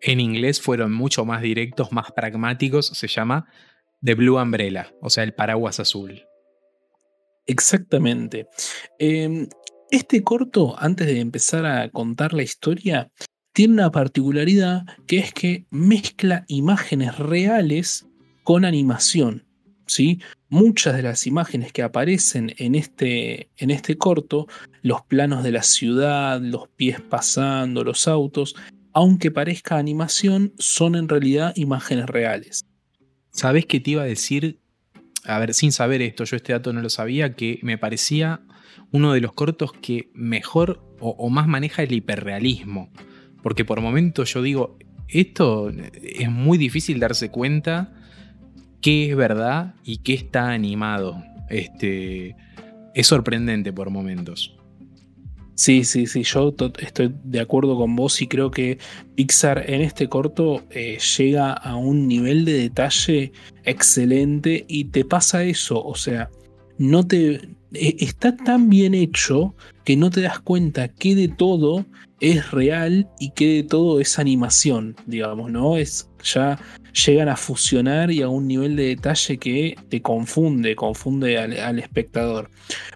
En 0.00 0.20
inglés 0.20 0.60
fueron 0.60 0.92
mucho 0.92 1.24
más 1.24 1.42
directos, 1.42 1.92
más 1.92 2.12
pragmáticos, 2.12 2.86
se 2.86 3.08
llama 3.08 3.46
The 4.02 4.14
Blue 4.14 4.40
Umbrella, 4.40 4.92
o 5.00 5.10
sea, 5.10 5.24
el 5.24 5.34
paraguas 5.34 5.80
azul. 5.80 6.22
Exactamente. 7.46 8.48
Em, 8.98 9.48
este 9.90 10.22
corto, 10.22 10.74
antes 10.78 11.06
de 11.06 11.20
empezar 11.20 11.64
a 11.64 11.88
contar 11.90 12.34
la 12.34 12.42
historia, 12.42 13.10
tiene 13.52 13.74
una 13.74 13.90
particularidad 13.90 14.84
que 15.06 15.18
es 15.18 15.32
que 15.32 15.66
mezcla 15.70 16.44
imágenes 16.48 17.18
reales 17.18 18.06
con 18.42 18.64
animación. 18.64 19.46
¿sí? 19.86 20.20
Muchas 20.48 20.96
de 20.96 21.02
las 21.02 21.26
imágenes 21.26 21.72
que 21.72 21.82
aparecen 21.82 22.54
en 22.58 22.74
este, 22.74 23.48
en 23.56 23.70
este 23.70 23.96
corto, 23.96 24.46
los 24.82 25.02
planos 25.02 25.42
de 25.42 25.52
la 25.52 25.62
ciudad, 25.62 26.40
los 26.40 26.68
pies 26.68 27.00
pasando, 27.00 27.84
los 27.84 28.06
autos, 28.08 28.56
aunque 28.96 29.30
parezca 29.30 29.76
animación, 29.76 30.54
son 30.58 30.94
en 30.94 31.10
realidad 31.10 31.52
imágenes 31.54 32.06
reales. 32.06 32.64
¿Sabes 33.30 33.66
qué 33.66 33.78
te 33.78 33.90
iba 33.90 34.00
a 34.00 34.06
decir? 34.06 34.58
A 35.26 35.38
ver, 35.38 35.52
sin 35.52 35.70
saber 35.70 36.00
esto, 36.00 36.24
yo 36.24 36.34
este 36.34 36.54
dato 36.54 36.72
no 36.72 36.80
lo 36.80 36.88
sabía, 36.88 37.34
que 37.34 37.58
me 37.60 37.76
parecía 37.76 38.40
uno 38.92 39.12
de 39.12 39.20
los 39.20 39.34
cortos 39.34 39.72
que 39.82 40.08
mejor 40.14 40.82
o, 40.98 41.10
o 41.10 41.28
más 41.28 41.46
maneja 41.46 41.82
el 41.82 41.92
hiperrealismo. 41.92 42.90
Porque 43.42 43.66
por 43.66 43.82
momentos 43.82 44.32
yo 44.32 44.40
digo, 44.40 44.78
esto 45.08 45.70
es 46.02 46.30
muy 46.30 46.56
difícil 46.56 46.98
darse 46.98 47.30
cuenta 47.30 47.92
qué 48.80 49.10
es 49.10 49.14
verdad 49.14 49.74
y 49.84 49.98
qué 49.98 50.14
está 50.14 50.52
animado. 50.52 51.22
Este, 51.50 52.34
es 52.94 53.06
sorprendente 53.06 53.74
por 53.74 53.90
momentos. 53.90 54.55
Sí, 55.56 55.84
sí, 55.84 56.06
sí, 56.06 56.22
yo 56.22 56.54
estoy 56.78 57.14
de 57.24 57.40
acuerdo 57.40 57.78
con 57.78 57.96
vos 57.96 58.20
y 58.20 58.28
creo 58.28 58.50
que 58.50 58.76
Pixar 59.14 59.64
en 59.70 59.80
este 59.80 60.06
corto 60.06 60.62
eh, 60.68 60.98
llega 61.16 61.54
a 61.54 61.76
un 61.76 62.06
nivel 62.06 62.44
de 62.44 62.52
detalle 62.52 63.32
excelente 63.64 64.66
y 64.68 64.84
te 64.84 65.06
pasa 65.06 65.44
eso, 65.44 65.82
o 65.82 65.94
sea, 65.94 66.28
no 66.76 67.06
te 67.06 67.40
está 67.80 68.36
tan 68.36 68.68
bien 68.68 68.94
hecho 68.94 69.54
que 69.84 69.96
no 69.96 70.10
te 70.10 70.22
das 70.22 70.40
cuenta 70.40 70.88
que 70.88 71.14
de 71.14 71.28
todo 71.28 71.86
es 72.20 72.50
real 72.50 73.08
y 73.18 73.30
que 73.30 73.56
de 73.56 73.62
todo 73.62 74.00
es 74.00 74.18
animación, 74.18 74.96
digamos, 75.06 75.50
¿no? 75.50 75.76
Es 75.76 76.08
ya 76.22 76.58
llegan 77.06 77.28
a 77.28 77.36
fusionar 77.36 78.10
y 78.10 78.22
a 78.22 78.28
un 78.28 78.48
nivel 78.48 78.74
de 78.76 78.88
detalle 78.88 79.38
que 79.38 79.76
te 79.88 80.00
confunde, 80.02 80.74
confunde 80.74 81.38
al, 81.38 81.78
espectador. 81.78 82.50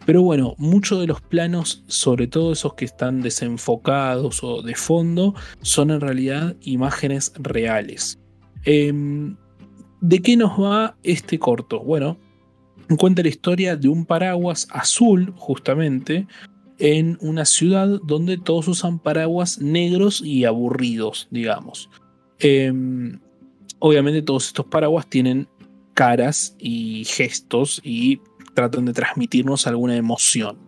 Pero 0.07 0.23
bueno, 0.23 0.55
muchos 0.59 1.01
de 1.01 1.07
los 1.07 1.21
planos, 1.21 1.85
sobre 1.87 2.27
todo 2.27 2.53
esos 2.53 2.75
que 2.75 2.87
están 2.87 3.21
desenfocados 3.21 4.43
o 4.43 4.63
de 4.63 4.75
fondo, 4.75 5.35
son 5.61 5.91
en 5.91 6.01
realidad 6.01 6.57
imágenes 6.63 7.33
reales. 7.39 8.19
Em, 8.65 9.37
¿De 10.01 10.23
qué 10.23 10.37
nos 10.37 10.59
va 10.59 10.97
este 11.03 11.39
corto? 11.39 11.81
Bueno, 11.81 12.17
cuenta 12.97 13.23
la 13.23 13.29
historia 13.29 13.77
de 13.77 13.89
un 13.89 14.05
paraguas 14.05 14.69
azul, 14.71 15.33
justamente, 15.37 16.27
en 16.79 17.19
una 17.21 17.45
ciudad 17.45 18.01
donde 18.05 18.39
todos 18.39 18.67
usan 18.69 18.99
paraguas 18.99 19.61
negros 19.61 20.23
y 20.25 20.45
aburridos, 20.45 21.29
digamos. 21.31 21.91
Em, 22.39 23.21
obviamente 23.79 24.23
todos 24.23 24.47
estos 24.47 24.67
paraguas 24.67 25.09
tienen 25.09 25.47
caras 25.95 26.57
y 26.59 27.05
gestos 27.05 27.81
y 27.85 28.21
tratan 28.55 28.87
de 28.87 28.95
transmitirnos 28.95 29.67
alguna 29.67 29.97
emoción. 29.97 30.59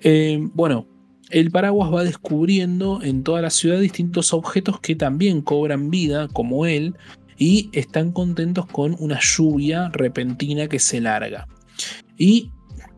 Em, 0.00 0.50
bueno, 0.54 0.86
el 1.30 1.50
paraguas 1.50 1.92
va 1.92 2.04
descubriendo 2.04 3.02
en 3.02 3.22
toda 3.22 3.42
la 3.42 3.50
ciudad 3.50 3.80
distintos 3.80 4.32
objetos 4.32 4.80
que 4.80 4.94
también 4.94 5.42
cobran 5.42 5.90
vida, 5.90 6.28
como 6.28 6.66
él, 6.66 6.94
y 7.38 7.70
están 7.72 8.12
contentos 8.12 8.66
con 8.66 8.96
una 8.98 9.20
lluvia 9.20 9.88
repentina 9.90 10.66
que 10.66 10.78
se 10.78 11.00
larga. 11.00 11.46
Y 12.16 12.50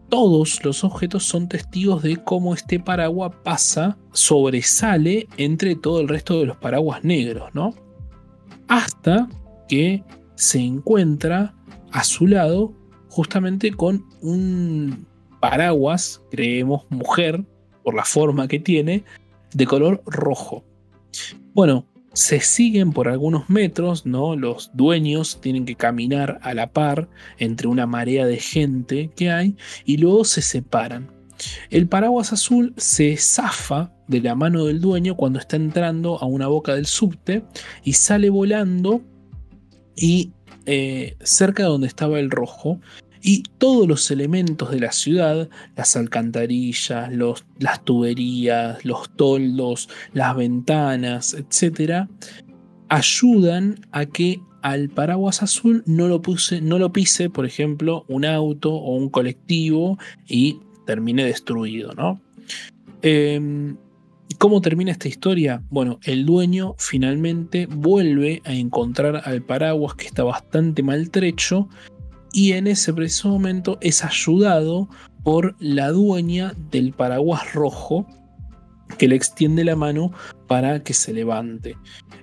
todos 0.09 0.65
los 0.65 0.83
objetos 0.83 1.25
son 1.25 1.49
testigos 1.49 2.03
de 2.03 2.17
cómo 2.17 2.55
este 2.55 2.81
paraguas 2.81 3.33
pasa, 3.45 3.97
sobresale 4.13 5.29
entre 5.37 5.77
todo 5.77 6.01
el 6.01 6.09
resto 6.09 6.41
de 6.41 6.47
los 6.47 6.57
paraguas 6.57 7.05
negros, 7.05 7.51
¿no? 7.55 7.75
Hasta 8.67 9.29
que 9.69 10.03
se 10.35 10.59
encuentra 10.59 11.55
a 11.93 12.03
su 12.03 12.27
lado 12.27 12.73
justamente 13.09 13.73
con 13.73 14.05
un 14.21 15.07
paraguas, 15.41 16.23
creemos 16.31 16.85
mujer, 16.91 17.45
por 17.83 17.95
la 17.95 18.05
forma 18.05 18.49
que 18.49 18.59
tiene, 18.59 19.05
de 19.55 19.67
color 19.67 20.03
rojo. 20.07 20.65
Bueno, 21.55 21.87
se 22.13 22.41
siguen 22.41 22.93
por 22.93 23.09
algunos 23.09 23.49
metros, 23.49 24.07
¿no? 24.07 24.37
Los 24.37 24.71
dueños 24.75 25.41
tienen 25.41 25.65
que 25.65 25.77
caminar 25.77 26.39
a 26.43 26.55
la 26.55 26.73
par 26.73 27.09
entre 27.39 27.69
una 27.69 27.87
marea 27.87 28.27
de 28.27 28.39
gente 28.39 29.11
que 29.15 29.31
hay 29.31 29.57
y 29.85 29.99
luego 29.99 30.25
se 30.25 30.43
separan. 30.43 31.11
El 31.71 31.87
paraguas 31.87 32.33
azul 32.33 32.75
se 32.77 33.17
zafa 33.17 33.93
de 34.09 34.21
la 34.21 34.35
mano 34.35 34.65
del 34.65 34.81
dueño 34.81 35.17
cuando 35.17 35.39
está 35.39 35.57
entrando 35.57 36.19
a 36.21 36.27
una 36.27 36.49
boca 36.49 36.75
del 36.75 36.87
subte 36.87 37.45
y 37.85 37.95
sale 37.95 38.29
volando 38.29 39.03
y 39.97 40.33
eh, 40.67 41.17
cerca 41.23 41.63
de 41.63 41.69
donde 41.69 41.87
estaba 41.87 42.19
el 42.19 42.31
rojo 42.31 42.81
y 43.23 43.43
todos 43.59 43.87
los 43.87 44.11
elementos 44.11 44.71
de 44.71 44.81
la 44.81 44.93
ciudad, 44.93 45.49
las 45.77 45.97
alcantarillas, 45.97 47.11
las 47.59 47.85
tuberías, 47.85 48.85
los 48.85 49.11
toldos, 49.17 49.89
las 50.13 50.37
ventanas, 50.37 51.35
etc., 51.35 52.09
ayudan 52.89 53.87
a 53.93 54.07
que 54.07 54.41
al 54.63 54.89
paraguas 54.91 55.43
azul 55.43 55.83
no 55.87 56.09
lo, 56.09 56.23
puse, 56.23 56.61
no 56.61 56.79
lo 56.79 56.93
pise, 56.93 57.31
por 57.31 57.47
ejemplo, 57.47 58.05
un 58.09 58.25
auto 58.25 58.75
o 58.75 58.97
un 58.97 59.09
colectivo 59.09 59.99
y 60.27 60.61
termine 60.87 61.25
destruido, 61.25 61.93
¿no? 61.95 62.21
Em, 63.03 63.77
¿Cómo 64.39 64.61
termina 64.61 64.93
esta 64.93 65.09
historia? 65.09 65.63
Bueno, 65.71 65.99
el 66.05 66.25
dueño 66.25 66.75
finalmente 66.79 67.67
vuelve 67.67 68.41
a 68.45 68.55
encontrar 68.55 69.23
al 69.25 69.43
paraguas 69.43 69.95
que 69.95 70.07
está 70.07 70.25
bastante 70.25 70.83
maltrecho 70.83 71.69
y 72.33 72.53
en 72.53 72.67
ese 72.67 72.93
preciso 72.93 73.29
momento 73.29 73.79
es 73.81 74.05
ayudado 74.05 74.89
por 75.23 75.57
la 75.59 75.91
dueña 75.91 76.55
del 76.71 76.93
paraguas 76.93 77.53
rojo 77.53 78.07
que 78.99 79.09
le 79.09 79.17
extiende 79.17 79.65
la 79.65 79.77
mano 79.77 80.13
para 80.47 80.83
que 80.83 80.95
se 80.95 81.13
levante. 81.13 81.77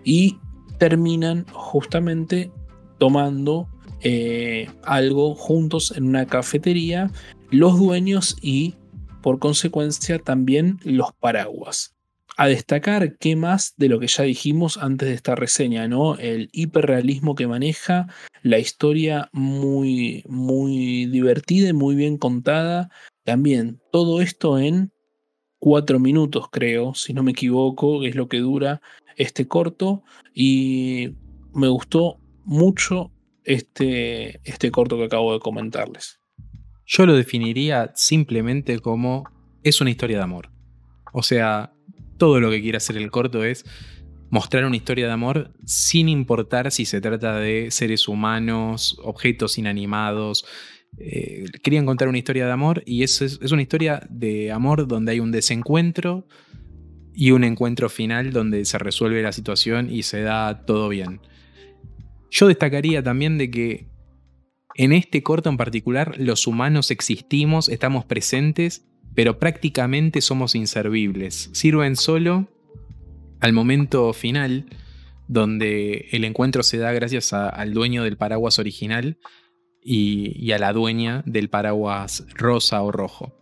Y 0.03 0.37
terminan 0.77 1.45
justamente 1.51 2.51
tomando 2.97 3.67
eh, 4.01 4.69
algo 4.83 5.35
juntos 5.35 5.93
en 5.95 6.05
una 6.05 6.25
cafetería 6.25 7.11
los 7.49 7.79
dueños 7.79 8.37
y 8.41 8.75
por 9.21 9.39
consecuencia 9.39 10.19
también 10.19 10.79
los 10.83 11.13
paraguas 11.13 11.96
a 12.37 12.47
destacar 12.47 13.17
qué 13.17 13.35
más 13.35 13.73
de 13.77 13.89
lo 13.89 13.99
que 13.99 14.07
ya 14.07 14.23
dijimos 14.23 14.77
antes 14.77 15.09
de 15.09 15.15
esta 15.15 15.35
reseña, 15.35 15.87
¿no? 15.87 16.15
El 16.17 16.49
hiperrealismo 16.53 17.33
que 17.33 17.47
maneja, 17.47 18.07
la 18.43 18.59
historia 18.59 19.29
muy, 19.33 20.23
muy 20.27 21.07
divertida 21.07 21.69
y 21.69 21.73
muy 21.73 21.95
bien 21.95 22.17
contada. 22.19 22.91
También 23.23 23.81
todo 23.91 24.21
esto 24.21 24.59
en 24.59 24.91
cuatro 25.57 25.99
minutos, 25.99 26.45
creo, 26.51 26.93
si 26.93 27.11
no 27.11 27.23
me 27.23 27.31
equivoco, 27.31 28.03
es 28.03 28.15
lo 28.15 28.27
que 28.27 28.37
dura 28.37 28.81
este 29.15 29.47
corto. 29.47 30.03
Y 30.31 31.15
me 31.55 31.69
gustó 31.69 32.19
mucho 32.45 33.11
este, 33.45 34.39
este 34.47 34.69
corto 34.69 34.97
que 34.97 35.05
acabo 35.05 35.33
de 35.33 35.39
comentarles. 35.39 36.19
Yo 36.85 37.07
lo 37.07 37.15
definiría 37.15 37.91
simplemente 37.95 38.77
como 38.79 39.23
es 39.63 39.81
una 39.81 39.89
historia 39.89 40.17
de 40.17 40.23
amor. 40.23 40.51
O 41.13 41.23
sea, 41.23 41.73
todo 42.17 42.39
lo 42.39 42.49
que 42.49 42.61
quiere 42.61 42.77
hacer 42.77 42.97
el 42.97 43.11
corto 43.11 43.43
es 43.43 43.65
mostrar 44.29 44.65
una 44.65 44.75
historia 44.75 45.07
de 45.07 45.13
amor 45.13 45.51
sin 45.65 46.09
importar 46.09 46.71
si 46.71 46.85
se 46.85 47.01
trata 47.01 47.39
de 47.39 47.71
seres 47.71 48.07
humanos, 48.07 48.97
objetos 49.03 49.57
inanimados. 49.57 50.45
eh, 50.97 51.45
querían 51.63 51.85
contar 51.85 52.07
una 52.07 52.17
historia 52.17 52.45
de 52.45 52.51
amor 52.51 52.83
y 52.85 53.03
es, 53.03 53.21
es 53.21 53.51
una 53.51 53.61
historia 53.61 54.05
de 54.09 54.51
amor 54.51 54.87
donde 54.87 55.11
hay 55.13 55.19
un 55.19 55.31
desencuentro 55.31 56.27
y 57.13 57.31
un 57.31 57.43
encuentro 57.43 57.89
final 57.89 58.31
donde 58.31 58.63
se 58.65 58.77
resuelve 58.77 59.23
la 59.23 59.31
situación 59.31 59.89
y 59.89 60.03
se 60.03 60.21
da 60.21 60.65
todo 60.65 60.87
bien. 60.89 61.19
Yo 62.29 62.47
destacaría 62.47 63.01
también 63.01 63.37
de 63.37 63.49
que 63.49 63.87
en 64.75 64.91
este 64.91 65.23
corto 65.23 65.49
en 65.49 65.57
particular 65.57 66.15
los 66.19 66.45
humanos 66.45 66.91
existimos, 66.91 67.69
estamos 67.69 68.05
presentes, 68.05 68.85
pero 69.17 69.39
prácticamente 69.39 70.21
somos 70.21 70.53
inservibles. 70.53 71.49
Sirven 71.51 71.95
solo 71.95 72.47
al 73.39 73.51
momento 73.51 74.13
final 74.13 74.67
donde 75.27 76.07
el 76.11 76.23
encuentro 76.23 76.61
se 76.61 76.77
da 76.77 76.91
gracias 76.91 77.33
al 77.33 77.73
dueño 77.73 78.03
del 78.03 78.15
paraguas 78.15 78.59
original 78.59 79.17
y, 79.83 80.51
a 80.51 80.59
la 80.59 80.71
dueña 80.71 81.23
del 81.25 81.49
paraguas 81.49 82.27
rosa 82.35 82.83
o 82.83 82.91
rojo. 82.91 83.35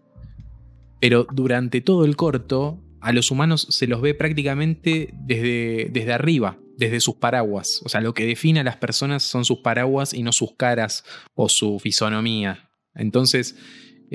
Pero 1.01 1.27
durante 1.33 1.81
todo 1.81 2.05
el 2.05 2.15
corto, 2.15 2.81
a 3.01 3.11
los 3.11 3.29
humanos 3.29 3.67
se 3.69 3.85
los 3.85 3.99
ve 3.99 4.13
prácticamente 4.13 5.09
desde, 5.25 5.89
desde 5.91 6.13
arriba, 6.13 6.57
desde 6.77 7.01
sus 7.01 7.15
paraguas. 7.15 7.81
O 7.83 7.89
sea, 7.89 7.99
lo 7.99 8.13
que 8.13 8.25
define 8.25 8.61
a 8.61 8.63
las 8.63 8.77
personas 8.77 9.23
son 9.23 9.43
sus 9.43 9.59
paraguas 9.59 10.13
y 10.13 10.23
no 10.23 10.31
sus 10.31 10.55
caras 10.55 11.03
o 11.33 11.49
su 11.49 11.79
fisonomía. 11.79 12.69
Entonces, 12.93 13.57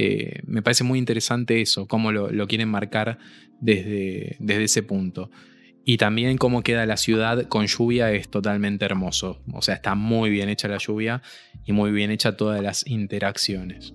eh, 0.03 0.41
me 0.47 0.63
parece 0.63 0.83
muy 0.83 0.99
interesante 0.99 1.61
eso, 1.61 1.87
cómo 1.87 2.11
lo, 2.11 2.47
quieren 2.47 2.71
marcar 2.71 3.19
desde, 3.61 4.35
desde 4.39 4.65
ese 4.65 4.83
punto. 4.83 5.31
Y 5.85 5.99
también 5.99 6.39
cómo 6.39 6.63
queda 6.63 6.87
la 6.87 6.97
ciudad 6.97 7.49
con 7.49 7.67
lluvia 7.67 8.11
es 8.11 8.31
totalmente 8.31 8.87
hermoso. 8.87 9.43
O 9.53 9.61
sea, 9.61 9.75
está 9.75 9.95
muy 9.95 10.31
bien 10.31 10.49
hecha 10.49 10.69
la 10.69 10.79
lluvia 10.79 11.21
y 11.67 11.73
muy 11.73 11.91
bien 11.91 12.11
hecha 12.11 12.35
todas 12.35 12.63
las 12.63 12.87
interacciones. 12.87 13.93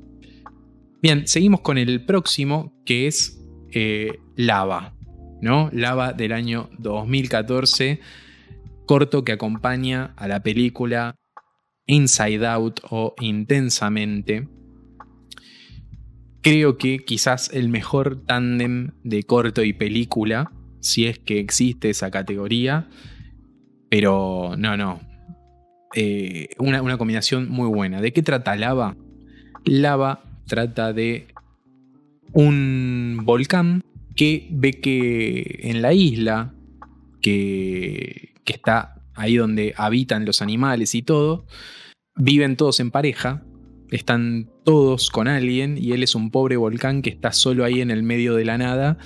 Bien, 1.01 1.27
seguimos 1.27 1.61
con 1.61 1.79
el 1.79 2.05
próximo 2.05 2.71
que 2.85 3.07
es 3.07 3.43
eh, 3.71 4.19
Lava. 4.35 4.93
¿no? 5.41 5.71
Lava 5.73 6.13
del 6.13 6.33
año 6.33 6.69
2014, 6.77 7.99
corto 8.85 9.23
que 9.23 9.31
acompaña 9.31 10.13
a 10.17 10.27
la 10.27 10.43
película 10.43 11.15
Inside 11.87 12.45
Out 12.45 12.81
o 12.91 13.15
Intensamente. 13.19 14.54
Creo 16.45 16.77
que 16.77 16.99
quizás 16.99 17.49
el 17.51 17.69
mejor 17.69 18.21
tándem 18.23 18.91
de 19.03 19.23
corto 19.23 19.63
y 19.63 19.73
película 19.73 20.51
si 20.79 21.07
es 21.07 21.17
que 21.17 21.39
existe 21.39 21.89
esa 21.89 22.11
categoría. 22.11 22.87
Pero 23.89 24.53
no, 24.55 24.77
no. 24.77 25.01
Eh, 25.95 26.49
una, 26.59 26.83
una, 26.83 26.99
combinación 26.99 27.49
muy 27.49 27.67
buena. 27.67 27.99
¿De 27.99 28.13
qué 28.13 28.21
trata 28.21 28.55
Lava? 28.55 28.95
Lava 29.63 30.21
trata 30.45 30.93
de 30.93 31.29
un 32.31 33.21
volcán 33.23 33.81
que 34.15 34.47
ve 34.51 34.73
que 34.73 35.61
en 35.63 35.81
la 35.81 35.93
isla, 35.93 36.53
que, 37.23 38.35
que 38.43 38.53
está 38.53 39.01
ahí 39.15 39.37
donde 39.37 39.73
habitan 39.77 40.25
los 40.25 40.43
animales 40.43 40.93
y 40.93 41.01
todo, 41.01 41.47
viven 42.15 42.55
todos 42.55 42.79
en 42.79 42.91
pareja, 42.91 43.43
están 43.89 44.51
todos 44.65 45.09
con 45.09 45.29
alguien 45.29 45.77
y 45.77 45.93
él 45.93 46.03
es 46.03 46.15
un 46.15 46.31
pobre 46.31 46.57
volcán 46.57 47.01
que 47.01 47.09
está 47.09 47.31
solo 47.31 47.63
ahí 47.63 47.79
en 47.79 47.91
el 47.91 48.03
medio 48.03 48.33
de 48.33 48.43
la 48.43 48.57
nada 48.57 48.97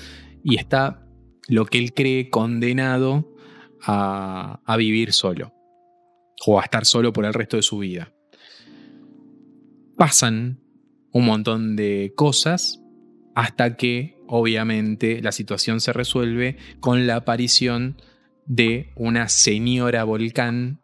y 0.44 0.56
está 0.56 1.06
lo 1.48 1.65
que 1.65 1.77
él 1.77 1.94
cree 1.94 2.30
condenado 2.30 3.36
a, 3.81 4.76
vivir 4.77 5.14
solo 5.14 5.53
o 6.45 6.60
a 6.60 6.64
estar 6.64 6.86
solo 6.86 7.14
por 7.14 7.26
el 7.26 7.34
resto 7.34 7.57
de 7.57 7.64
su 7.64 7.80
vida. 7.80 8.14
Pasan 9.98 10.61
un 11.11 11.26
montón 11.26 11.76
de 11.76 12.14
cosas 12.15 12.81
hasta 13.36 13.76
que 13.76 14.18
obviamente 14.27 15.22
la 15.22 15.31
situación 15.31 15.81
se 15.81 15.91
resuelve 15.91 16.57
con 16.80 17.07
la 17.07 17.18
aparición 17.18 18.02
de 18.45 18.91
una 18.95 19.27
señora 19.27 20.03
volcán 20.03 20.81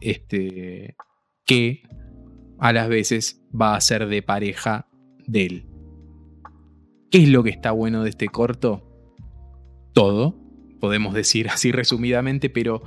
este, 0.00 0.96
que 1.46 1.82
a 2.58 2.72
las 2.72 2.88
veces 2.88 3.42
va 3.58 3.76
a 3.76 3.80
ser 3.80 4.08
de 4.08 4.22
pareja 4.22 4.88
de 5.26 5.46
él. 5.46 5.66
¿Qué 7.10 7.22
es 7.22 7.28
lo 7.28 7.42
que 7.42 7.50
está 7.50 7.72
bueno 7.72 8.02
de 8.02 8.10
este 8.10 8.28
corto? 8.28 8.88
todo, 9.98 10.36
podemos 10.78 11.12
decir 11.12 11.48
así 11.52 11.72
resumidamente, 11.72 12.50
pero 12.50 12.84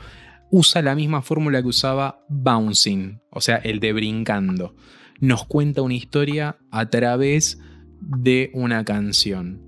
usa 0.50 0.82
la 0.82 0.96
misma 0.96 1.22
fórmula 1.22 1.62
que 1.62 1.68
usaba 1.68 2.24
Bouncing, 2.30 3.22
o 3.32 3.42
sea, 3.42 3.58
el 3.58 3.82
de 3.82 3.92
brincando. 3.92 4.76
Nos 5.20 5.46
cuenta 5.46 5.82
una 5.82 5.96
historia 5.96 6.58
a 6.72 6.90
través 6.90 7.60
de 8.00 8.50
una 8.54 8.86
canción. 8.86 9.62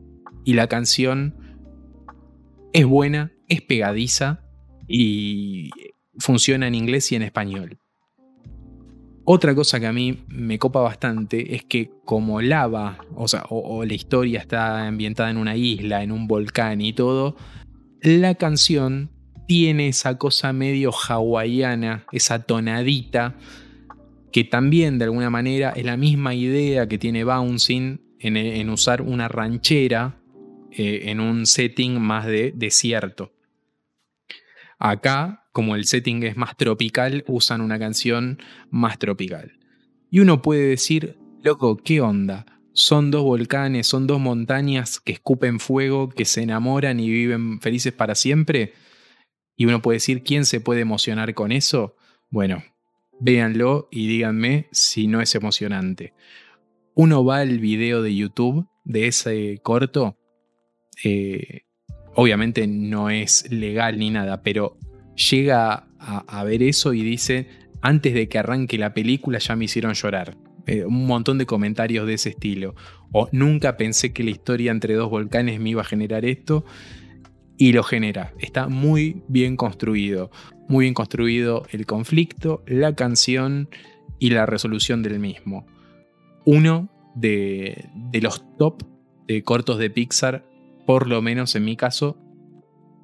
Y 0.45 0.53
la 0.53 0.67
canción 0.67 1.35
es 2.71 2.85
buena, 2.85 3.33
es 3.49 3.61
pegadiza 3.61 4.45
y 4.87 5.69
funciona 6.17 6.67
en 6.67 6.75
inglés 6.75 7.11
y 7.11 7.15
en 7.15 7.23
español. 7.23 7.77
Otra 9.25 9.55
cosa 9.55 9.79
que 9.79 9.87
a 9.87 9.93
mí 9.93 10.25
me 10.27 10.59
copa 10.59 10.81
bastante 10.81 11.55
es 11.55 11.63
que 11.63 11.91
como 12.03 12.41
lava, 12.41 12.97
o 13.15 13.29
sea, 13.29 13.45
o, 13.49 13.85
la 13.85 13.93
historia 13.93 14.39
está 14.39 14.85
ambientada 14.85 15.29
en 15.29 15.37
una 15.37 15.55
isla, 15.55 16.03
en 16.03 16.11
un 16.11 16.27
volcán 16.27 16.81
y 16.81 16.91
todo, 16.91 17.37
la 18.01 18.35
canción 18.35 19.11
tiene 19.47 19.87
esa 19.87 20.17
cosa 20.17 20.51
medio 20.51 20.91
hawaiana, 20.91 22.05
esa 22.11 22.39
tonadita, 22.43 23.35
que 24.33 24.43
también 24.43 24.97
de 24.97 25.05
alguna 25.05 25.29
manera 25.29 25.71
es 25.73 25.85
la 25.85 25.95
misma 25.95 26.35
idea 26.35 26.89
que 26.89 26.97
tiene 26.97 27.23
Bouncing 27.23 28.01
en, 28.19 28.69
usar 28.69 29.01
una 29.01 29.29
ranchera 29.29 30.17
eh, 30.71 31.03
en 31.05 31.21
un 31.21 31.45
setting 31.45 32.01
más 32.01 32.25
de 32.25 32.51
desierto. 32.53 33.31
Acá 34.79 35.42
como 35.53 35.75
el 35.75 35.85
setting 35.85 36.23
es 36.23 36.35
más 36.35 36.57
tropical, 36.57 37.23
usan 37.27 37.61
una 37.61 37.79
canción 37.79 38.39
más 38.69 38.99
tropical. 38.99 39.53
Y 40.09 40.19
uno 40.19 40.41
puede 40.41 40.67
decir, 40.67 41.17
loco, 41.43 41.77
¿qué 41.77 42.01
onda? 42.01 42.45
Son 42.73 43.11
dos 43.11 43.21
volcanes, 43.21 43.85
son 43.85 44.07
dos 44.07 44.19
montañas 44.19 44.99
que 44.99 45.13
escupen 45.13 45.59
fuego, 45.59 46.09
que 46.09 46.25
se 46.25 46.41
enamoran 46.41 46.99
y 46.99 47.09
viven 47.09 47.61
felices 47.61 47.93
para 47.93 48.15
siempre. 48.15 48.73
Y 49.55 49.65
uno 49.65 49.81
puede 49.81 49.97
decir, 49.97 50.23
¿quién 50.23 50.45
se 50.45 50.59
puede 50.59 50.81
emocionar 50.81 51.35
con 51.35 51.51
eso? 51.51 51.95
Bueno, 52.31 52.63
véanlo 53.19 53.87
y 53.91 54.07
díganme 54.07 54.67
si 54.71 55.05
no 55.05 55.21
es 55.21 55.35
emocionante. 55.35 56.13
Uno 56.95 57.23
va 57.23 57.37
al 57.37 57.59
video 57.59 58.01
de 58.01 58.15
YouTube 58.15 58.67
de 58.83 59.07
ese 59.07 59.59
corto. 59.61 60.17
Eh, 61.03 61.61
obviamente 62.15 62.65
no 62.65 63.11
es 63.11 63.51
legal 63.51 63.99
ni 63.99 64.09
nada, 64.09 64.41
pero 64.41 64.77
llega 65.15 65.87
a, 65.99 66.43
ver 66.43 66.63
eso 66.63 66.93
y 66.93 67.01
dice, 67.01 67.47
antes 67.81 68.13
de 68.13 68.27
que 68.27 68.39
arranque 68.39 68.77
la 68.77 68.93
película 68.93 69.39
ya 69.39 69.55
me 69.55 69.65
hicieron 69.65 69.93
llorar. 69.93 70.35
Eh, 70.65 70.85
un 70.85 71.05
montón 71.07 71.37
de 71.37 71.45
comentarios 71.45 72.07
de 72.07 72.13
ese 72.13 72.29
estilo. 72.29 72.75
O 73.11 73.29
nunca 73.31 73.77
pensé 73.77 74.13
que 74.13 74.23
la 74.23 74.31
historia 74.31 74.71
entre 74.71 74.93
dos 74.95 75.09
volcanes 75.09 75.59
me 75.59 75.71
iba 75.71 75.81
a 75.81 75.85
generar 75.85 76.25
esto. 76.25 76.65
Y 77.57 77.73
lo 77.73 77.83
genera. 77.83 78.33
Está 78.39 78.67
muy 78.67 79.23
bien 79.27 79.55
construido. 79.55 80.31
Muy 80.67 80.85
bien 80.85 80.93
construido 80.93 81.65
el 81.71 81.85
conflicto, 81.85 82.63
la 82.65 82.95
canción 82.95 83.69
y 84.19 84.29
la 84.31 84.45
resolución 84.45 85.03
del 85.03 85.19
mismo. 85.19 85.67
Uno 86.45 86.89
de, 87.15 87.89
de 87.93 88.21
los 88.21 88.43
top 88.57 88.83
de 89.27 89.43
cortos 89.43 89.77
de 89.77 89.89
Pixar, 89.89 90.45
por 90.85 91.07
lo 91.07 91.21
menos 91.21 91.55
en 91.55 91.65
mi 91.65 91.75
caso, 91.75 92.17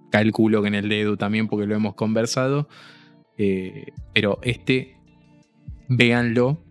calculo 0.09 0.61
que 0.61 0.67
en 0.69 0.75
el 0.75 0.89
de 0.89 1.01
Edu 1.01 1.17
también 1.17 1.47
porque 1.47 1.67
lo 1.67 1.75
hemos 1.75 1.95
conversado. 1.95 2.67
Eh, 3.37 3.93
pero 4.13 4.39
este, 4.43 4.97
véanlo 5.87 6.63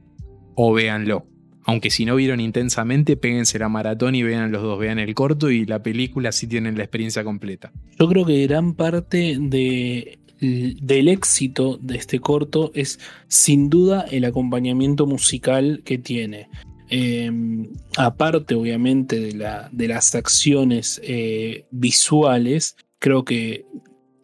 o 0.54 0.72
véanlo. 0.72 1.26
Aunque 1.64 1.90
si 1.90 2.06
no 2.06 2.16
vieron 2.16 2.40
intensamente, 2.40 3.16
péguense 3.16 3.58
la 3.58 3.68
maratón 3.68 4.14
y 4.14 4.22
vean 4.22 4.50
los 4.50 4.62
dos, 4.62 4.78
vean 4.78 4.98
el 4.98 5.14
corto 5.14 5.50
y 5.50 5.66
la 5.66 5.82
película 5.82 6.32
si 6.32 6.46
tienen 6.46 6.78
la 6.78 6.84
experiencia 6.84 7.24
completa. 7.24 7.72
Yo 7.98 8.08
creo 8.08 8.24
que 8.24 8.46
gran 8.46 8.72
parte 8.74 9.36
de, 9.38 10.18
del 10.40 11.08
éxito 11.08 11.78
de 11.82 11.96
este 11.96 12.20
corto 12.20 12.70
es 12.74 12.98
sin 13.26 13.68
duda 13.68 14.06
el 14.10 14.24
acompañamiento 14.24 15.06
musical 15.06 15.82
que 15.84 15.98
tiene. 15.98 16.48
Em, 16.90 17.68
aparte 17.98 18.54
obviamente 18.54 19.20
de, 19.20 19.32
la, 19.34 19.68
de 19.70 19.88
las 19.88 20.14
acciones 20.14 21.00
eh, 21.04 21.66
visuales, 21.70 22.76
creo 22.98 23.24
que 23.24 23.66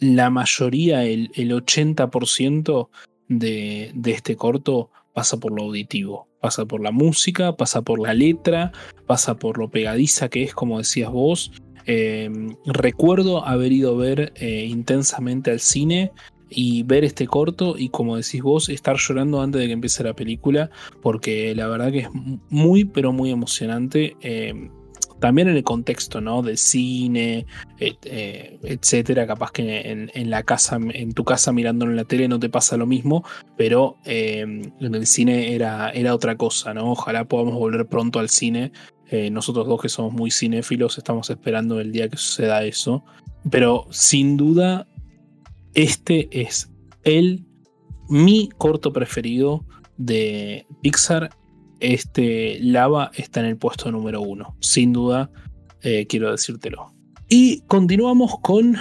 la 0.01 0.31
mayoría, 0.31 1.05
el, 1.05 1.31
80% 1.31 2.89
de, 3.29 3.91
de 3.95 4.11
este 4.11 4.37
corto 4.37 4.91
pasa 5.15 5.39
por 5.39 5.53
lo 5.53 5.63
auditivo, 5.63 6.29
pasa 6.41 6.67
por 6.67 6.83
la 6.83 6.91
música, 6.91 7.57
pasa 7.57 7.83
por 7.83 8.01
la 8.01 8.13
letra, 8.13 8.73
pasa 9.07 9.37
por 9.37 9.57
lo 9.57 9.71
pegadiza 9.71 10.29
que 10.29 10.43
es, 10.43 10.53
como 10.53 10.79
decías 10.79 11.11
vos. 11.11 11.53
Em, 11.87 12.57
recuerdo 12.67 13.47
haber 13.47 13.73
ido 13.73 13.95
a 13.95 13.99
ver 13.99 14.33
eh, 14.37 14.67
intensamente 14.69 15.51
al 15.51 15.61
cine 15.61 16.13
y 16.51 16.83
ver 16.83 17.05
este 17.05 17.27
corto 17.27 17.77
y 17.79 17.89
como 17.91 18.17
decís 18.17 18.43
vos, 18.43 18.69
estar 18.69 18.97
llorando 18.97 19.41
antes 19.41 19.61
de 19.61 19.67
que 19.67 19.73
empiece 19.73 20.03
la 20.05 20.15
película, 20.15 20.71
porque 21.03 21.55
la 21.55 21.69
verdad 21.69 21.93
que 21.93 22.01
es 22.01 22.09
muy, 22.51 22.85
pero 22.85 23.13
muy 23.13 23.31
emocionante. 23.31 24.17
Eh, 24.21 24.69
también 25.21 25.49
en 25.49 25.57
el 25.57 25.65
contexto, 25.65 26.21
¿no? 26.21 26.43
De 26.43 26.57
cine, 26.57 27.47
eh, 27.79 28.59
etcétera. 28.63 29.27
Capaz 29.27 29.53
que 29.53 30.09
en, 30.15 30.31
la 30.31 30.43
casa, 30.43 30.79
en 30.79 31.13
tu 31.13 31.25
casa 31.25 31.53
mirándolo 31.53 31.91
en 31.93 31.97
la 31.97 32.05
tele 32.05 32.29
no 32.29 32.39
te 32.39 32.49
pasa 32.49 32.77
lo 32.77 32.87
mismo, 32.87 33.25
pero 33.57 33.97
eh, 34.05 34.41
en 34.41 34.95
el 34.95 35.07
cine 35.07 35.55
era, 35.55 35.91
era 35.91 36.15
otra 36.15 36.37
cosa, 36.37 36.75
¿no? 36.75 36.93
Ojalá 36.93 37.25
podamos 37.25 37.55
volver 37.55 37.87
pronto 37.87 38.19
al 38.19 38.29
cine. 38.29 38.73
nosotros 39.31 39.67
dos 39.67 39.81
que 39.81 39.89
somos 39.89 40.13
muy 40.13 40.31
cinéfilos 40.31 40.99
estamos 40.99 41.31
esperando 41.31 41.81
el 41.81 41.93
día 41.93 42.09
que 42.09 42.17
suceda 42.17 42.65
eso. 42.65 43.05
Pero 43.51 43.87
sin 43.91 44.37
duda 44.37 44.87
este 45.75 46.29
es 46.31 46.71
el 47.03 47.45
mi 48.09 48.49
corto 48.57 48.93
preferido 48.93 49.65
de 49.97 50.67
Pixar. 50.83 51.31
Este 51.85 52.59
Lava 52.63 53.11
está 53.15 53.41
en 53.41 53.47
el 53.47 53.59
puesto 53.59 53.93
número 53.93 54.23
uno. 54.23 54.57
Sin 54.61 54.95
duda, 54.95 55.31
eh, 55.83 56.07
quiero 56.07 56.31
decírtelo. 56.31 56.95
Y 57.29 57.61
continuamos 57.67 58.39
con 58.41 58.77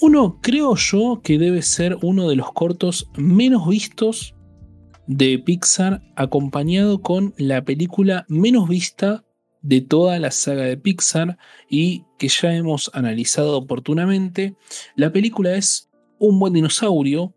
uno, 0.00 0.38
creo 0.40 0.76
yo, 0.76 1.20
que 1.24 1.38
debe 1.38 1.60
ser 1.62 1.98
uno 2.02 2.28
de 2.28 2.36
los 2.36 2.52
cortos 2.52 3.10
menos 3.16 3.68
vistos 3.68 4.36
de 5.08 5.40
Pixar, 5.40 6.02
acompañado 6.14 7.02
con 7.02 7.34
la 7.36 7.64
película 7.64 8.26
menos 8.28 8.68
vista 8.68 9.24
de 9.62 9.80
toda 9.80 10.20
la 10.20 10.30
saga 10.30 10.62
de 10.62 10.76
Pixar 10.76 11.36
y 11.68 12.04
que 12.16 12.28
ya 12.28 12.54
hemos 12.54 12.92
analizado 12.94 13.58
oportunamente. 13.58 14.54
La 14.94 15.10
película 15.10 15.56
es 15.56 15.90
un 16.20 16.38
buen 16.38 16.52
dinosaurio, 16.52 17.34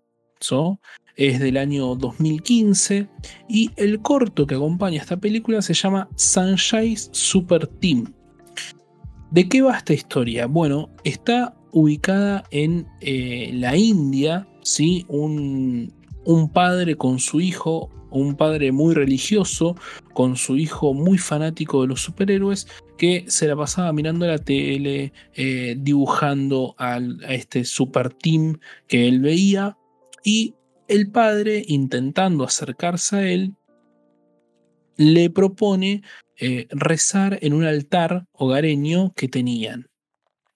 es 1.15 1.39
del 1.39 1.57
año 1.57 1.95
2015 1.95 3.07
y 3.47 3.71
el 3.75 4.01
corto 4.01 4.47
que 4.47 4.55
acompaña 4.55 5.01
esta 5.01 5.17
película 5.17 5.61
se 5.61 5.73
llama 5.73 6.09
Sunshine 6.15 6.97
Super 7.11 7.67
Team. 7.67 8.13
¿De 9.31 9.47
qué 9.49 9.61
va 9.61 9.77
esta 9.77 9.93
historia? 9.93 10.45
Bueno, 10.45 10.89
está 11.03 11.55
ubicada 11.71 12.43
en 12.51 12.87
eh, 13.01 13.51
la 13.53 13.75
India, 13.75 14.47
¿sí? 14.61 15.05
Un, 15.07 15.91
un 16.25 16.49
padre 16.49 16.95
con 16.95 17.19
su 17.19 17.41
hijo, 17.41 17.89
un 18.11 18.35
padre 18.35 18.71
muy 18.71 18.93
religioso, 18.93 19.75
con 20.13 20.35
su 20.35 20.55
hijo 20.55 20.93
muy 20.93 21.17
fanático 21.17 21.81
de 21.81 21.87
los 21.87 22.01
superhéroes, 22.01 22.67
que 22.97 23.25
se 23.27 23.47
la 23.47 23.55
pasaba 23.55 23.91
mirando 23.91 24.27
la 24.27 24.37
tele, 24.37 25.13
eh, 25.33 25.75
dibujando 25.79 26.75
a 26.77 26.99
este 27.27 27.65
super 27.65 28.13
team 28.13 28.59
que 28.87 29.07
él 29.07 29.19
veía, 29.19 29.77
y 30.23 30.55
el 30.87 31.11
padre, 31.11 31.63
intentando 31.67 32.43
acercarse 32.43 33.15
a 33.15 33.29
él, 33.29 33.53
le 34.97 35.29
propone 35.29 36.03
eh, 36.37 36.67
rezar 36.69 37.39
en 37.41 37.53
un 37.53 37.63
altar 37.63 38.25
hogareño 38.31 39.13
que 39.15 39.27
tenían. 39.27 39.87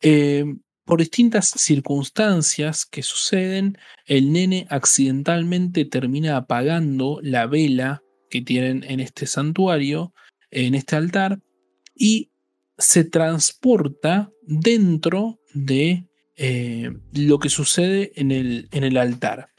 Eh, 0.01 0.45
por 0.85 0.99
distintas 0.99 1.49
circunstancias 1.49 2.85
que 2.85 3.03
suceden, 3.03 3.77
el 4.05 4.31
nene 4.31 4.67
accidentalmente 4.69 5.83
termina 5.83 6.37
apagando 6.37 7.19
la 7.21 7.45
vela 7.45 8.01
que 8.29 8.41
tienen 8.41 8.85
en 8.87 9.01
este 9.01 9.25
santuario, 9.25 10.13
en 10.49 10.75
este 10.75 10.95
altar, 10.95 11.39
y 11.93 12.31
se 12.77 13.03
transporta 13.03 14.31
dentro 14.43 15.39
de 15.53 16.05
eh, 16.39 16.91
lo 17.13 17.39
que 17.39 17.49
sucede 17.49 18.11
en 18.15 18.31
el, 18.31 18.69
en 18.71 18.83
el, 18.83 18.97
altar. 18.97 19.49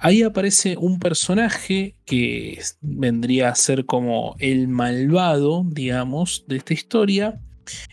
Ahí 0.00 0.22
aparece 0.22 0.76
un 0.76 0.98
personaje 0.98 1.96
que 2.04 2.60
vendría 2.80 3.50
a 3.50 3.54
ser 3.54 3.86
como 3.86 4.34
el 4.40 4.66
malvado, 4.66 5.64
digamos, 5.64 6.44
de 6.48 6.56
esta 6.56 6.74
historia, 6.74 7.40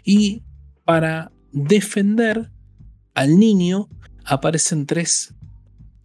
y 0.04 0.42
para 0.86 1.32
defender 1.52 2.50
al 3.14 3.38
niño 3.38 3.90
aparecen 4.26 4.88
tres 4.88 5.36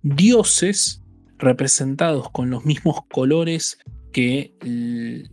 dioses 0.03 1.03
representados 1.39 2.31
con 2.31 2.51
los 2.51 2.67
mismos 2.67 2.99
colores 3.11 3.79
que 4.13 4.55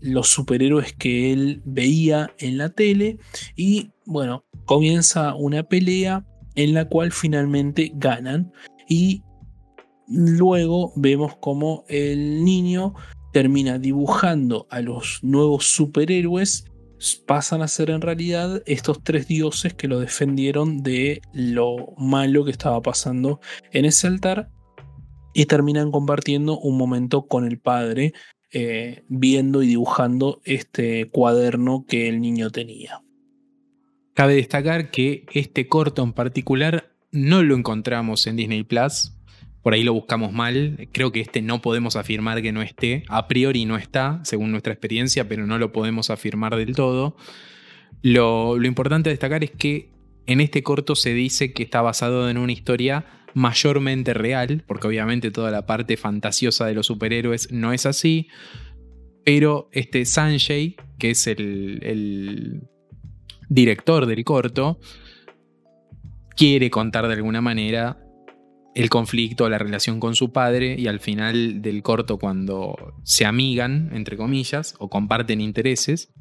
los 0.01 0.29
superhéroes 0.29 0.93
que 0.93 1.31
él 1.31 1.61
veía 1.65 2.33
en 2.37 2.57
la 2.57 2.69
tele 2.69 3.17
y 3.55 3.91
bueno, 4.05 4.45
comienza 4.65 5.35
una 5.35 5.63
pelea 5.63 6.25
en 6.55 6.73
la 6.73 6.85
cual 6.85 7.11
finalmente 7.11 7.91
ganan 7.95 8.51
y 8.87 9.23
luego 10.07 10.93
vemos 10.95 11.35
como 11.37 11.85
el 11.87 12.43
niño 12.43 12.93
termina 13.31 13.79
dibujando 13.79 14.67
a 14.69 14.81
los 14.81 15.19
nuevos 15.23 15.65
superhéroes 15.65 16.65
pasan 17.25 17.61
a 17.61 17.67
ser 17.67 17.89
en 17.89 18.01
realidad 18.01 18.61
estos 18.65 19.03
tres 19.03 19.27
dioses 19.27 19.73
que 19.73 19.87
lo 19.87 19.99
defendieron 19.99 20.83
de 20.83 21.21
lo 21.33 21.93
malo 21.97 22.45
que 22.45 22.51
estaba 22.51 22.81
pasando 22.81 23.41
en 23.71 23.85
ese 23.85 24.07
altar 24.07 24.49
y 25.33 25.45
terminan 25.45 25.91
compartiendo 25.91 26.59
un 26.59 26.77
momento 26.77 27.27
con 27.27 27.45
el 27.45 27.59
padre 27.59 28.13
eh, 28.51 29.03
viendo 29.09 29.63
y 29.63 29.67
dibujando 29.67 30.41
este 30.45 31.09
cuaderno 31.09 31.85
que 31.87 32.07
el 32.07 32.21
niño 32.21 32.51
tenía. 32.51 33.02
Cabe 34.13 34.35
destacar 34.35 34.91
que 34.91 35.25
este 35.33 35.67
corto 35.67 36.03
en 36.03 36.13
particular 36.13 36.91
no 37.11 37.41
lo 37.41 37.55
encontramos 37.55 38.27
en 38.27 38.35
Disney 38.35 38.63
Plus, 38.63 39.13
por 39.63 39.73
ahí 39.73 39.83
lo 39.83 39.93
buscamos 39.93 40.33
mal. 40.33 40.89
Creo 40.91 41.11
que 41.11 41.21
este 41.21 41.41
no 41.41 41.61
podemos 41.61 41.95
afirmar 41.95 42.41
que 42.41 42.51
no 42.51 42.61
esté. 42.61 43.03
A 43.07 43.29
priori 43.29 43.63
no 43.65 43.77
está, 43.77 44.19
según 44.23 44.51
nuestra 44.51 44.73
experiencia, 44.73 45.27
pero 45.27 45.47
no 45.47 45.57
lo 45.57 45.71
podemos 45.71 46.09
afirmar 46.09 46.57
del 46.57 46.75
todo. 46.75 47.15
Lo, 48.01 48.61
importante 48.61 49.09
destacar 49.09 49.43
es 49.43 49.51
que 49.51 49.89
en 50.27 50.41
este 50.41 50.63
corto 50.63 50.95
se 50.95 51.13
dice 51.13 51.53
que 51.53 51.63
está 51.63 51.81
basado 51.81 52.29
en 52.29 52.37
una 52.37 52.51
historia 52.51 53.05
mayormente 53.33 54.13
real, 54.13 54.63
porque 54.67 54.87
obviamente 54.87 55.31
toda 55.31 55.49
la 55.49 55.65
parte 55.65 55.95
fantasiosa 55.95 56.65
de 56.65 56.73
los 56.73 56.87
superhéroes 56.87 57.49
no 57.51 57.71
es 57.71 57.85
así. 57.85 58.27
Pero 59.23 59.69
este 59.71 60.03
Sanjay, 60.05 60.75
que 60.99 61.11
es 61.11 61.25
el 61.25 62.67
director 63.53 64.07
del 64.07 64.23
corto, 64.23 64.79
quiere 66.35 66.71
contar 66.71 67.07
de 67.07 67.13
alguna 67.13 67.41
manera 67.41 67.99
el 68.73 68.89
conflicto, 68.89 69.47
la 69.49 69.59
relación 69.59 69.99
con 69.99 70.15
su 70.15 70.31
padre 70.31 70.75
y 70.79 70.87
al 70.87 70.99
final 70.99 71.61
del 71.61 71.83
corto 71.83 72.17
cuando 72.17 72.95
se 73.03 73.25
amigan, 73.25 73.91
entre 73.93 74.17
comillas, 74.17 74.73
o 74.79 74.89
comparten 74.89 75.41
intereses, 75.41 76.11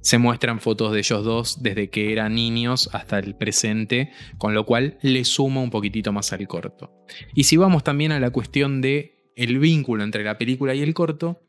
se 0.00 0.18
muestran 0.18 0.58
fotos 0.58 0.92
de 0.92 0.98
ellos 0.98 1.24
dos 1.24 1.62
desde 1.62 1.88
que 1.90 2.12
eran 2.12 2.34
niños 2.34 2.90
hasta 2.92 3.20
el 3.20 3.36
presente, 3.36 4.10
con 4.36 4.52
lo 4.52 4.66
cual 4.66 4.98
le 5.02 5.24
suma 5.24 5.60
un 5.60 5.70
poquitito 5.70 6.12
más 6.12 6.32
al 6.32 6.48
corto. 6.48 6.92
Y 7.32 7.44
si 7.44 7.56
vamos 7.56 7.84
también 7.84 8.10
a 8.10 8.18
la 8.18 8.30
cuestión 8.30 8.80
de 8.80 9.30
el 9.36 9.60
vínculo 9.60 10.02
entre 10.02 10.24
la 10.24 10.36
película 10.36 10.74
y 10.74 10.82
el 10.82 10.94
corto, 10.94 11.46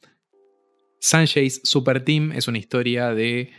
Sanjay's 0.99 1.61
Super 1.63 2.05
Team 2.05 2.31
es 2.31 2.47
una 2.47 2.59
historia 2.59 3.15
de 3.15 3.49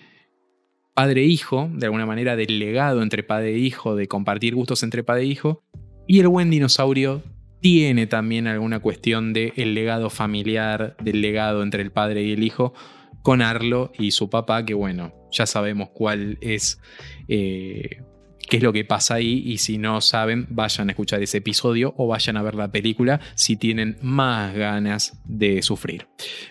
padre 0.95 1.25
e 1.25 1.27
de 1.27 1.87
alguna 1.87 2.07
manera 2.07 2.37
del 2.37 2.59
legado 2.59 3.03
entre 3.03 3.23
padre 3.23 3.55
e 3.55 3.59
hijo, 3.59 3.97
de 3.97 4.07
compartir 4.09 4.55
gustos 4.55 4.83
entre 4.83 5.03
padre 5.03 5.25
e 5.25 5.27
hijo, 5.27 5.63
y 6.07 6.21
el 6.21 6.29
buen 6.29 6.51
dinosaurio 6.51 7.23
tiene 7.61 8.07
también 8.07 8.47
alguna 8.47 8.81
cuestión 8.81 9.33
del 9.33 9.53
el 9.57 9.75
legado 9.75 10.11
familiar, 10.11 10.97
del 11.03 11.21
legado 11.21 11.63
entre 11.63 11.83
el 11.83 11.91
padre 11.91 12.23
y 12.23 12.33
el 12.33 12.43
hijo, 12.43 12.75
con 13.23 13.41
Arlo 13.43 13.91
y 13.99 14.11
su 14.11 14.29
papá, 14.29 14.65
que 14.65 14.75
bueno, 14.75 15.15
ya 15.33 15.47
sabemos 15.47 15.89
cuál 15.95 16.37
es, 16.43 16.79
eh, 17.27 18.03
qué 18.49 18.59
es 18.59 18.63
lo 18.63 18.73
que 18.73 18.85
pasa 18.85 19.15
ahí, 19.15 19.43
y 19.47 19.59
si 19.59 19.79
no 19.79 20.01
saben, 20.03 20.47
vayan 20.51 20.91
a 20.91 20.93
escuchar 20.93 21.23
ese 21.23 21.39
episodio 21.39 21.95
o 21.97 22.07
vayan 22.07 22.37
a 22.37 22.43
ver 22.43 22.55
la 22.55 22.71
película 22.71 23.21
si 23.35 23.57
tienen 23.57 23.97
más 24.03 24.55
ganas 24.55 25.19
de 25.25 25.63
sufrir. 25.63 26.07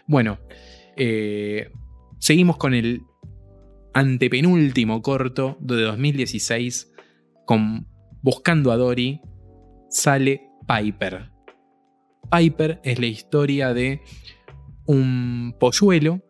Bueno, 0.07 0.40
eh, 0.98 1.70
seguimos 2.18 2.57
con 2.57 2.74
el 2.74 3.03
antepenúltimo 3.94 5.02
corto 5.02 5.57
de 5.60 5.82
2016 5.82 6.91
con 7.45 7.88
Buscando 8.22 8.72
a 8.72 8.78
Dory, 8.78 9.22
sale 9.90 10.49
Piper. 10.68 11.32
Piper 12.32 12.80
es 12.84 12.99
la 12.99 13.06
historia 13.06 13.74
de 13.74 14.02
un 14.86 15.56
polluelo. 15.60 16.22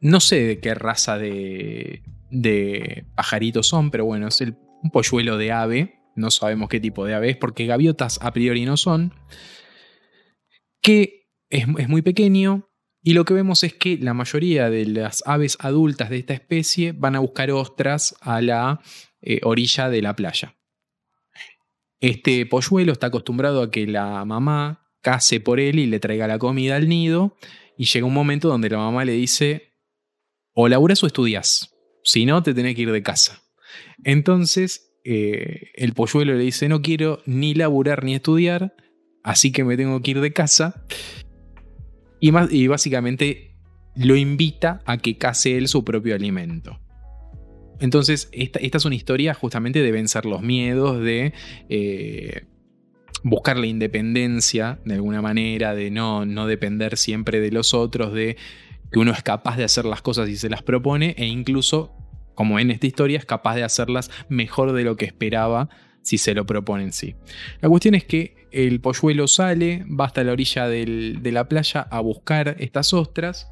No 0.00 0.20
sé 0.20 0.42
de 0.42 0.60
qué 0.60 0.74
raza 0.74 1.18
de, 1.18 2.02
de 2.30 3.06
pajaritos 3.14 3.68
son, 3.68 3.90
pero 3.90 4.04
bueno, 4.04 4.28
es 4.28 4.40
un 4.40 4.90
polluelo 4.90 5.36
de 5.36 5.52
ave. 5.52 6.00
No 6.14 6.30
sabemos 6.30 6.68
qué 6.68 6.80
tipo 6.80 7.04
de 7.04 7.14
ave 7.14 7.30
es 7.30 7.36
porque 7.36 7.66
gaviotas 7.66 8.18
a 8.22 8.32
priori 8.32 8.64
no 8.64 8.76
son. 8.76 9.12
Que 10.80 11.26
es, 11.50 11.88
muy 11.88 12.02
pequeño, 12.02 12.68
y 13.06 13.12
lo 13.12 13.24
que 13.24 13.34
vemos 13.34 13.62
es 13.62 13.72
que 13.72 13.98
la 13.98 14.14
mayoría 14.14 14.68
de 14.68 14.84
las 14.84 15.22
aves 15.26 15.58
adultas 15.60 16.10
de 16.10 16.18
esta 16.18 16.34
especie 16.34 16.90
van 16.90 17.14
a 17.14 17.20
buscar 17.20 17.52
ostras 17.52 18.16
a 18.20 18.42
la 18.42 18.80
eh, 19.20 19.38
orilla 19.44 19.88
de 19.88 20.02
la 20.02 20.16
playa. 20.16 20.56
Este 22.00 22.44
polluelo 22.46 22.90
está 22.90 23.06
acostumbrado 23.06 23.62
a 23.62 23.70
que 23.70 23.86
la 23.86 24.24
mamá 24.24 24.90
case 25.02 25.38
por 25.38 25.60
él 25.60 25.78
y 25.78 25.86
le 25.86 26.00
traiga 26.00 26.26
la 26.26 26.40
comida 26.40 26.74
al 26.74 26.88
nido. 26.88 27.36
Y 27.78 27.84
llega 27.84 28.04
un 28.04 28.12
momento 28.12 28.48
donde 28.48 28.70
la 28.70 28.78
mamá 28.78 29.04
le 29.04 29.12
dice, 29.12 29.74
o 30.52 30.66
laburas 30.66 31.00
o 31.04 31.06
estudias. 31.06 31.76
Si 32.02 32.26
no, 32.26 32.42
te 32.42 32.54
tenés 32.54 32.74
que 32.74 32.82
ir 32.82 32.90
de 32.90 33.04
casa. 33.04 33.40
Entonces, 34.02 34.98
eh, 35.04 35.70
el 35.76 35.92
polluelo 35.92 36.34
le 36.34 36.42
dice, 36.42 36.68
no 36.68 36.82
quiero 36.82 37.22
ni 37.24 37.54
laburar 37.54 38.02
ni 38.02 38.16
estudiar, 38.16 38.74
así 39.22 39.52
que 39.52 39.62
me 39.62 39.76
tengo 39.76 40.02
que 40.02 40.10
ir 40.10 40.20
de 40.20 40.32
casa. 40.32 40.84
Y, 42.20 42.66
básicamente 42.66 43.54
lo 43.94 44.16
invita 44.16 44.82
a 44.84 44.98
que 44.98 45.16
case 45.16 45.56
él 45.56 45.68
su 45.68 45.84
propio 45.84 46.14
alimento. 46.14 46.78
Entonces, 47.80 48.28
esta, 48.32 48.58
es 48.58 48.84
una 48.84 48.94
historia 48.94 49.34
justamente 49.34 49.82
de 49.82 49.92
vencer 49.92 50.26
los 50.26 50.42
miedos, 50.42 51.00
de 51.00 51.32
eh, 51.68 52.44
buscar 53.22 53.58
la 53.58 53.66
independencia 53.66 54.78
de 54.84 54.94
alguna 54.94 55.22
manera, 55.22 55.74
de 55.74 55.90
no, 55.90 56.24
no 56.24 56.46
depender 56.46 56.96
siempre 56.96 57.40
de 57.40 57.50
los 57.50 57.74
otros, 57.74 58.12
de 58.12 58.36
que 58.92 58.98
uno 58.98 59.12
es 59.12 59.22
capaz 59.22 59.56
de 59.56 59.64
hacer 59.64 59.84
las 59.84 60.02
cosas 60.02 60.28
y 60.28 60.36
se 60.36 60.48
las 60.48 60.62
propone, 60.62 61.14
e 61.18 61.26
incluso, 61.26 61.92
como 62.34 62.58
en 62.58 62.70
esta 62.70 62.86
historia, 62.86 63.18
es 63.18 63.26
capaz 63.26 63.56
de 63.56 63.64
hacerlas 63.64 64.10
mejor 64.28 64.72
de 64.72 64.84
lo 64.84 64.96
que 64.96 65.04
esperaba 65.04 65.68
si 66.02 66.18
se 66.18 66.34
lo 66.34 66.46
propone 66.46 66.84
en 66.84 66.92
sí. 66.92 67.16
La 67.60 67.68
cuestión 67.68 67.94
es 67.94 68.04
que 68.04 68.35
el 68.52 68.80
polluelo 68.80 69.28
sale, 69.28 69.84
va 69.88 70.06
hasta 70.06 70.24
la 70.24 70.32
orilla 70.32 70.68
de 70.68 71.30
la 71.32 71.48
playa 71.48 71.80
a 71.82 72.00
buscar 72.00 72.56
estas 72.58 72.92
ostras 72.92 73.48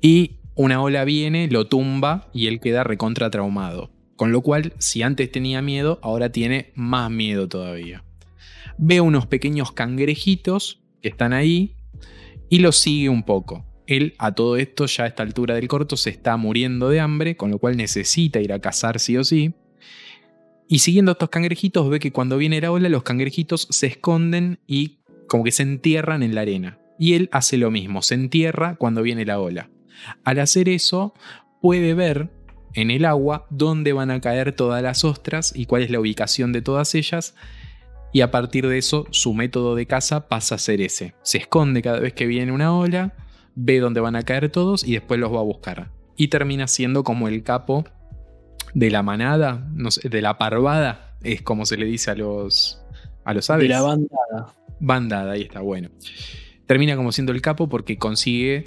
y 0.00 0.40
una 0.54 0.82
ola 0.82 1.04
viene, 1.04 1.48
lo 1.48 1.66
tumba 1.66 2.28
y 2.34 2.46
él 2.48 2.60
queda 2.60 2.84
recontra 2.84 3.30
traumado. 3.30 3.90
Con 4.16 4.32
lo 4.32 4.42
cual, 4.42 4.74
si 4.78 5.02
antes 5.02 5.32
tenía 5.32 5.62
miedo, 5.62 5.98
ahora 6.02 6.30
tiene 6.30 6.72
más 6.74 7.10
miedo 7.10 7.48
todavía. 7.48 8.04
Ve 8.78 9.00
unos 9.00 9.26
pequeños 9.26 9.72
cangrejitos 9.72 10.82
que 11.00 11.08
están 11.08 11.32
ahí 11.32 11.76
y 12.48 12.58
los 12.58 12.76
sigue 12.76 13.08
un 13.08 13.22
poco. 13.22 13.64
Él 13.86 14.14
a 14.18 14.32
todo 14.34 14.56
esto, 14.56 14.86
ya 14.86 15.04
a 15.04 15.06
esta 15.06 15.22
altura 15.22 15.54
del 15.54 15.68
corto, 15.68 15.96
se 15.96 16.10
está 16.10 16.36
muriendo 16.36 16.88
de 16.88 17.00
hambre, 17.00 17.36
con 17.36 17.50
lo 17.50 17.58
cual 17.58 17.76
necesita 17.76 18.40
ir 18.40 18.52
a 18.52 18.60
cazar 18.60 19.00
sí 19.00 19.16
o 19.16 19.24
sí. 19.24 19.54
Y 20.72 20.78
siguiendo 20.78 21.12
estos 21.12 21.28
cangrejitos 21.28 21.90
ve 21.90 22.00
que 22.00 22.12
cuando 22.12 22.38
viene 22.38 22.58
la 22.58 22.72
ola 22.72 22.88
los 22.88 23.02
cangrejitos 23.02 23.68
se 23.68 23.88
esconden 23.88 24.58
y 24.66 25.00
como 25.28 25.44
que 25.44 25.52
se 25.52 25.64
entierran 25.64 26.22
en 26.22 26.34
la 26.34 26.40
arena. 26.40 26.78
Y 26.98 27.12
él 27.12 27.28
hace 27.30 27.58
lo 27.58 27.70
mismo, 27.70 28.00
se 28.00 28.14
entierra 28.14 28.76
cuando 28.76 29.02
viene 29.02 29.26
la 29.26 29.38
ola. 29.38 29.68
Al 30.24 30.38
hacer 30.38 30.70
eso, 30.70 31.12
puede 31.60 31.92
ver 31.92 32.30
en 32.72 32.90
el 32.90 33.04
agua 33.04 33.46
dónde 33.50 33.92
van 33.92 34.10
a 34.10 34.22
caer 34.22 34.52
todas 34.52 34.82
las 34.82 35.04
ostras 35.04 35.52
y 35.54 35.66
cuál 35.66 35.82
es 35.82 35.90
la 35.90 36.00
ubicación 36.00 36.54
de 36.54 36.62
todas 36.62 36.94
ellas. 36.94 37.34
Y 38.14 38.22
a 38.22 38.30
partir 38.30 38.66
de 38.66 38.78
eso, 38.78 39.06
su 39.10 39.34
método 39.34 39.74
de 39.74 39.84
caza 39.84 40.26
pasa 40.26 40.54
a 40.54 40.58
ser 40.58 40.80
ese. 40.80 41.14
Se 41.20 41.36
esconde 41.36 41.82
cada 41.82 42.00
vez 42.00 42.14
que 42.14 42.24
viene 42.24 42.50
una 42.50 42.74
ola, 42.74 43.14
ve 43.54 43.78
dónde 43.78 44.00
van 44.00 44.16
a 44.16 44.22
caer 44.22 44.48
todos 44.48 44.84
y 44.84 44.92
después 44.92 45.20
los 45.20 45.34
va 45.34 45.40
a 45.40 45.44
buscar. 45.44 45.90
Y 46.16 46.28
termina 46.28 46.66
siendo 46.66 47.04
como 47.04 47.28
el 47.28 47.42
capo 47.42 47.84
de 48.74 48.90
la 48.90 49.02
manada, 49.02 49.68
no 49.74 49.90
sé, 49.90 50.08
de 50.08 50.22
la 50.22 50.38
parvada, 50.38 51.16
es 51.22 51.42
como 51.42 51.66
se 51.66 51.76
le 51.76 51.86
dice 51.86 52.10
a 52.10 52.14
los, 52.14 52.82
a 53.24 53.34
los 53.34 53.48
aves. 53.50 53.64
De 53.64 53.68
la 53.68 53.82
bandada. 53.82 54.54
Bandada, 54.80 55.32
ahí 55.32 55.42
está, 55.42 55.60
bueno. 55.60 55.90
Termina 56.66 56.96
como 56.96 57.12
siendo 57.12 57.32
el 57.32 57.42
capo 57.42 57.68
porque 57.68 57.98
consigue 57.98 58.64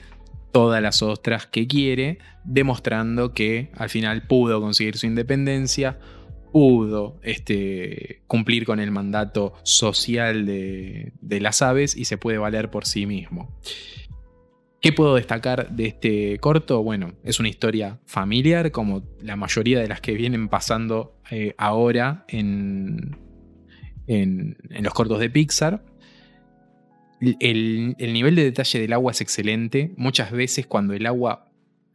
todas 0.52 0.82
las 0.82 1.02
ostras 1.02 1.48
que 1.48 1.68
quiere, 1.68 2.20
demostrando 2.46 3.34
que 3.34 3.72
al 3.76 3.90
final 3.90 4.24
pudo 4.24 4.62
conseguir 4.62 4.98
su 4.98 5.06
independencia, 5.06 6.00
pudo 6.54 7.20
este, 7.24 8.22
cumplir 8.28 8.66
con 8.66 8.80
el 8.80 8.90
mandato 8.92 9.54
social 9.64 10.46
de, 10.46 11.12
de 11.20 11.42
las 11.42 11.62
aves 11.62 11.98
y 11.98 12.06
se 12.06 12.18
puede 12.18 12.38
valer 12.38 12.72
por 12.72 12.86
sí 12.86 13.06
mismo. 13.06 13.60
¿Qué 14.86 14.94
puedo 14.94 15.16
destacar 15.16 15.72
de 15.72 15.88
este 15.88 16.38
corto? 16.38 16.84
Bueno, 16.84 17.14
es 17.24 17.40
una 17.40 17.50
historia 17.50 17.98
familiar, 18.06 18.70
como 18.70 19.02
la 19.20 19.36
mayoría 19.36 19.80
de 19.80 19.88
las 19.88 20.00
que 20.00 20.12
vienen 20.14 20.48
pasando 20.48 21.20
eh, 21.32 21.56
ahora 21.58 22.24
en, 22.28 23.18
en, 24.06 24.56
los 24.84 24.94
cortos 24.94 25.20
de 25.20 25.32
Pixar. 25.32 25.84
El, 27.20 27.96
nivel 27.98 28.36
de 28.36 28.44
detalle 28.44 28.80
del 28.80 28.94
agua 28.94 29.14
es 29.14 29.22
excelente. 29.22 29.92
Muchas 29.98 30.32
veces 30.32 30.68
cuando 30.68 30.94
el 30.94 31.08
agua, 31.08 31.50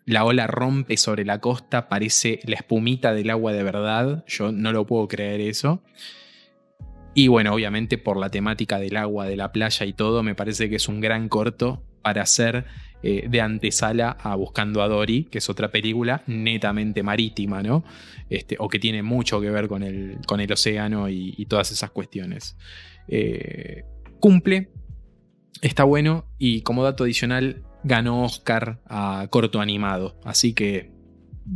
la 0.05 0.25
ola 0.25 0.49
rompe 0.49 0.97
sobre 0.97 1.25
la 1.25 1.41
costa, 1.41 1.89
parece 1.89 2.41
la 2.43 2.57
espumita 2.57 3.15
del 3.15 3.31
agua 3.31 3.53
de 3.53 3.63
verdad. 3.63 4.25
Yo 4.27 4.51
no 4.51 4.73
lo 4.73 4.85
puedo 4.85 5.07
creer 5.07 5.41
eso. 5.41 5.81
Y 7.15 7.29
bueno, 7.29 7.55
obviamente 7.55 7.99
por 7.99 8.17
la 8.17 8.31
temática 8.31 8.81
del 8.81 8.97
agua, 8.97 9.27
de 9.27 9.37
la 9.37 9.53
playa 9.53 9.87
y 9.87 9.93
todo, 9.93 10.25
me 10.25 10.35
parece 10.35 10.69
que 10.69 10.75
es 10.75 10.89
un 10.89 11.01
gran 11.01 11.29
corto 11.29 11.85
para 12.03 12.23
hacer 12.23 12.67
eh, 13.03 13.27
de 13.31 13.41
antesala 13.41 14.11
a 14.11 14.35
Buscando 14.35 14.83
a 14.83 14.89
Dory, 14.89 15.25
que 15.25 15.39
es 15.39 15.49
otra 15.49 15.71
película 15.71 16.23
netamente 16.27 17.03
marítima, 17.03 17.63
¿no? 17.63 17.83
Este, 18.29 18.57
o 18.59 18.69
que 18.69 18.79
tiene 18.79 19.03
mucho 19.03 19.41
que 19.41 19.51
ver 19.51 19.69
con 19.69 19.83
el, 19.83 20.19
con 20.27 20.41
el 20.41 20.53
océano 20.53 21.09
y, 21.09 21.47
todas 21.47 21.73
esas 21.73 21.91
cuestiones. 21.91 22.59
Eh, 23.09 23.85
cumple, 24.21 24.71
está 25.63 25.85
bueno 25.85 26.27
y 26.39 26.61
como 26.61 26.85
dato 26.85 27.05
adicional 27.05 27.65
ganó 27.85 28.25
Oscar 28.25 28.81
a 28.87 29.27
corto 29.31 29.61
animado, 29.61 30.21
así 30.25 30.53
que 30.53 30.93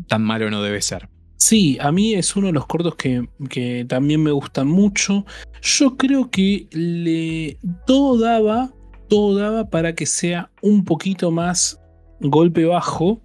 tan 0.08 0.22
malo 0.22 0.50
no 0.50 0.62
debe 0.62 0.80
ser. 0.80 1.10
Sí, 1.36 1.76
a 1.78 1.92
mí 1.92 2.14
es 2.14 2.36
uno 2.36 2.46
de 2.46 2.54
los 2.54 2.66
cortos 2.66 2.94
que, 2.94 3.28
que 3.50 3.84
también 3.86 4.22
me 4.22 4.30
gustan 4.30 4.66
mucho. 4.66 5.26
Yo 5.60 5.96
creo 5.98 6.30
que 6.30 6.68
le 6.72 7.58
todo 7.86 8.18
daba, 8.18 8.72
todo 9.08 9.36
daba 9.36 9.70
para 9.70 9.94
que 9.94 10.06
sea 10.06 10.50
un 10.62 10.84
poquito 10.84 11.30
más 11.30 11.80
golpe 12.20 12.64
bajo, 12.64 13.22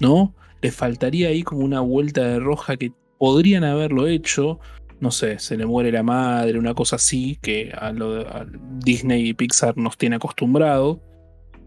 ¿no? 0.00 0.34
Le 0.62 0.70
faltaría 0.70 1.28
ahí 1.28 1.42
como 1.42 1.64
una 1.64 1.80
vuelta 1.80 2.22
de 2.22 2.38
roja 2.38 2.76
que 2.76 2.92
podrían 3.18 3.64
haberlo 3.64 4.06
hecho 4.06 4.58
no 5.04 5.10
sé, 5.10 5.38
se 5.38 5.56
le 5.58 5.66
muere 5.66 5.92
la 5.92 6.02
madre, 6.02 6.58
una 6.58 6.72
cosa 6.72 6.96
así, 6.96 7.38
que 7.42 7.70
a, 7.76 7.92
lo, 7.92 8.24
Disney 8.78 9.28
y 9.28 9.34
Pixar 9.34 9.76
nos 9.76 9.98
tiene 9.98 10.16
acostumbrado. 10.16 11.02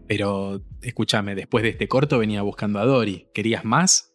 Pero 0.08 0.60
escúchame, 0.82 1.36
después 1.36 1.62
de 1.62 1.70
este 1.70 1.86
corto 1.86 2.18
venía 2.18 2.42
buscando 2.42 2.80
a 2.80 2.84
Dory. 2.84 3.28
¿Querías 3.32 3.64
más? 3.64 4.12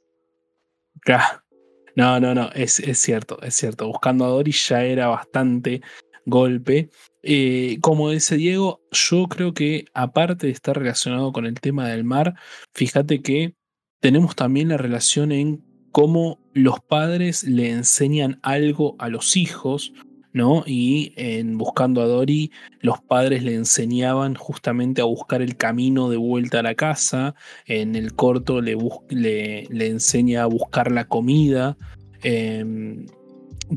No, 1.95 2.19
no, 2.19 2.35
no, 2.35 2.49
es, 2.53 2.81
cierto, 2.99 3.41
es 3.41 3.55
cierto. 3.55 3.87
Buscando 3.87 4.25
a 4.25 4.29
Dory 4.29 4.51
ya 4.51 4.83
era 4.83 5.07
bastante 5.07 5.81
golpe. 6.25 6.89
Eh, 7.23 7.77
como 7.81 8.09
dice 8.09 8.35
Diego, 8.35 8.81
yo 8.91 9.27
creo 9.27 9.53
que 9.53 9.85
aparte 9.93 10.47
de 10.47 10.53
estar 10.53 10.77
relacionado 10.77 11.31
con 11.31 11.45
el 11.45 11.59
tema 11.61 11.87
del 11.87 12.03
mar, 12.03 12.35
fíjate 12.73 13.21
que 13.21 13.55
tenemos 14.01 14.35
también 14.35 14.67
la 14.67 14.77
relación 14.77 15.31
en 15.31 15.63
cómo 15.93 16.39
los 16.53 16.81
padres 16.81 17.43
le 17.43 17.69
enseñan 17.69 18.39
algo 18.43 18.95
a 18.99 19.07
los 19.07 19.37
hijos, 19.37 19.93
¿no? 20.33 20.63
Y 20.65 21.13
en 21.15 21.57
Buscando 21.57 22.01
a 22.01 22.07
Dory, 22.07 22.51
los 22.81 22.99
padres 22.99 23.43
le 23.43 23.53
enseñaban 23.53 24.35
justamente 24.35 25.01
a 25.01 25.05
buscar 25.05 25.41
el 25.41 25.55
camino 25.55 26.09
de 26.09 26.17
vuelta 26.17 26.59
a 26.59 26.63
la 26.63 26.75
casa. 26.75 27.35
En 27.65 27.95
el 27.95 28.13
corto 28.15 28.59
le, 28.59 28.75
le, 29.09 29.87
enseña 29.87 30.43
a 30.43 30.47
buscar 30.47 30.91
la 30.91 31.05
comida. 31.05 31.77
Em, 32.23 33.05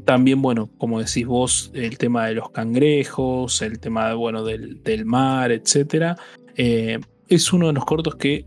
también, 0.05 0.43
bueno, 0.43 0.71
como 0.79 0.99
decís 0.99 1.27
vos, 1.27 1.71
el 1.75 1.99
tema 1.99 2.27
de 2.27 2.35
los 2.35 2.51
cangrejos, 2.51 3.63
el 3.63 3.79
tema 3.79 4.15
bueno, 4.15 4.45
del, 4.45 5.05
mar, 5.05 5.53
etc. 5.53 6.19
Eh, 6.57 6.99
es 7.29 7.53
uno 7.53 7.69
de 7.69 7.73
los 7.73 7.85
cortos 7.85 8.17
que 8.17 8.45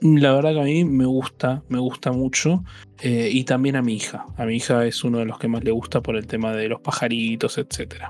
la 0.00 0.32
verdad 0.32 0.52
que 0.52 0.60
a 0.60 0.64
mí 0.64 0.84
me 0.84 1.06
gusta, 1.06 1.62
me 1.68 1.78
gusta 1.78 2.12
mucho. 2.12 2.64
Eh, 3.00 3.30
y 3.32 3.44
también 3.44 3.76
a 3.76 3.82
mi 3.82 3.94
hija. 3.94 4.26
A 4.36 4.44
mi 4.44 4.56
hija 4.56 4.86
es 4.86 5.04
uno 5.04 5.18
de 5.18 5.26
los 5.26 5.38
que 5.38 5.48
más 5.48 5.64
le 5.64 5.70
gusta 5.70 6.02
por 6.02 6.16
el 6.16 6.26
tema 6.26 6.52
de 6.52 6.68
los 6.68 6.80
pajaritos, 6.80 7.58
etc. 7.58 8.04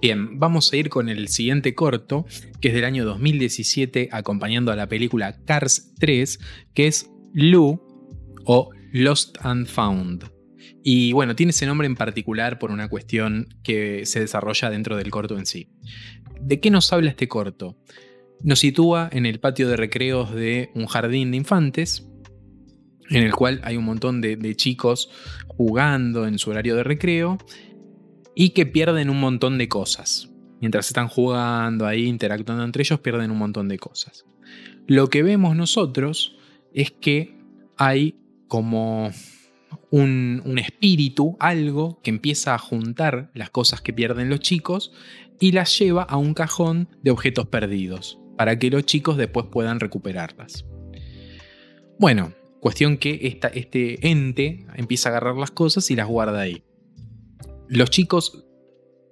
Bien, 0.00 0.38
vamos 0.38 0.72
a 0.72 0.76
ir 0.76 0.88
con 0.88 1.08
el 1.08 1.28
siguiente 1.28 1.74
corto, 1.74 2.24
que 2.60 2.68
es 2.68 2.74
del 2.74 2.84
año 2.84 3.04
2017, 3.04 4.08
acompañando 4.12 4.72
a 4.72 4.76
la 4.76 4.88
película 4.88 5.36
Cars 5.44 5.92
3, 5.98 6.38
que 6.74 6.86
es 6.86 7.10
Lou 7.34 7.80
o 8.44 8.70
Lost 8.92 9.36
and 9.42 9.66
Found. 9.66 10.39
Y 10.82 11.12
bueno, 11.12 11.36
tiene 11.36 11.50
ese 11.50 11.66
nombre 11.66 11.86
en 11.86 11.96
particular 11.96 12.58
por 12.58 12.70
una 12.70 12.88
cuestión 12.88 13.48
que 13.62 14.06
se 14.06 14.20
desarrolla 14.20 14.70
dentro 14.70 14.96
del 14.96 15.10
corto 15.10 15.38
en 15.38 15.46
sí. 15.46 15.68
¿De 16.40 16.60
qué 16.60 16.70
nos 16.70 16.92
habla 16.92 17.10
este 17.10 17.28
corto? 17.28 17.76
Nos 18.42 18.60
sitúa 18.60 19.10
en 19.12 19.26
el 19.26 19.40
patio 19.40 19.68
de 19.68 19.76
recreos 19.76 20.32
de 20.32 20.70
un 20.74 20.86
jardín 20.86 21.30
de 21.30 21.36
infantes, 21.36 22.08
en 23.10 23.22
el 23.24 23.34
cual 23.34 23.60
hay 23.64 23.76
un 23.76 23.84
montón 23.84 24.20
de, 24.20 24.54
chicos 24.56 25.10
jugando 25.48 26.26
en 26.26 26.38
su 26.38 26.50
horario 26.50 26.76
de 26.76 26.84
recreo 26.84 27.38
y 28.34 28.50
que 28.50 28.64
pierden 28.64 29.10
un 29.10 29.20
montón 29.20 29.58
de 29.58 29.68
cosas. 29.68 30.30
Mientras 30.60 30.86
están 30.86 31.08
jugando 31.08 31.86
ahí, 31.86 32.06
interactuando 32.06 32.64
entre 32.64 32.82
ellos, 32.82 33.00
pierden 33.00 33.30
un 33.30 33.38
montón 33.38 33.68
de 33.68 33.78
cosas. 33.78 34.24
Lo 34.86 35.08
que 35.08 35.22
vemos 35.22 35.56
nosotros 35.56 36.36
es 36.72 36.90
que 36.90 37.36
hay 37.76 38.14
como 38.48 39.10
un, 39.90 40.58
espíritu, 40.58 41.36
algo 41.40 42.00
que 42.02 42.10
empieza 42.10 42.54
a 42.54 42.58
juntar 42.58 43.30
las 43.34 43.50
cosas 43.50 43.80
que 43.80 43.92
pierden 43.92 44.28
los 44.28 44.40
chicos 44.40 44.92
y 45.38 45.52
las 45.52 45.76
lleva 45.78 46.02
a 46.02 46.16
un 46.16 46.34
cajón 46.34 46.88
de 47.02 47.10
objetos 47.10 47.46
perdidos, 47.46 48.18
para 48.36 48.58
que 48.58 48.70
los 48.70 48.84
chicos 48.84 49.16
después 49.16 49.46
puedan 49.50 49.80
recuperarlas. 49.80 50.66
Bueno, 51.98 52.32
cuestión 52.60 52.96
que 52.96 53.38
este 53.54 54.08
ente 54.08 54.66
empieza 54.76 55.08
a 55.08 55.12
agarrar 55.12 55.36
las 55.36 55.50
cosas 55.50 55.90
y 55.90 55.96
las 55.96 56.06
guarda 56.06 56.40
ahí. 56.40 56.62
Los 57.68 57.90
chicos 57.90 58.44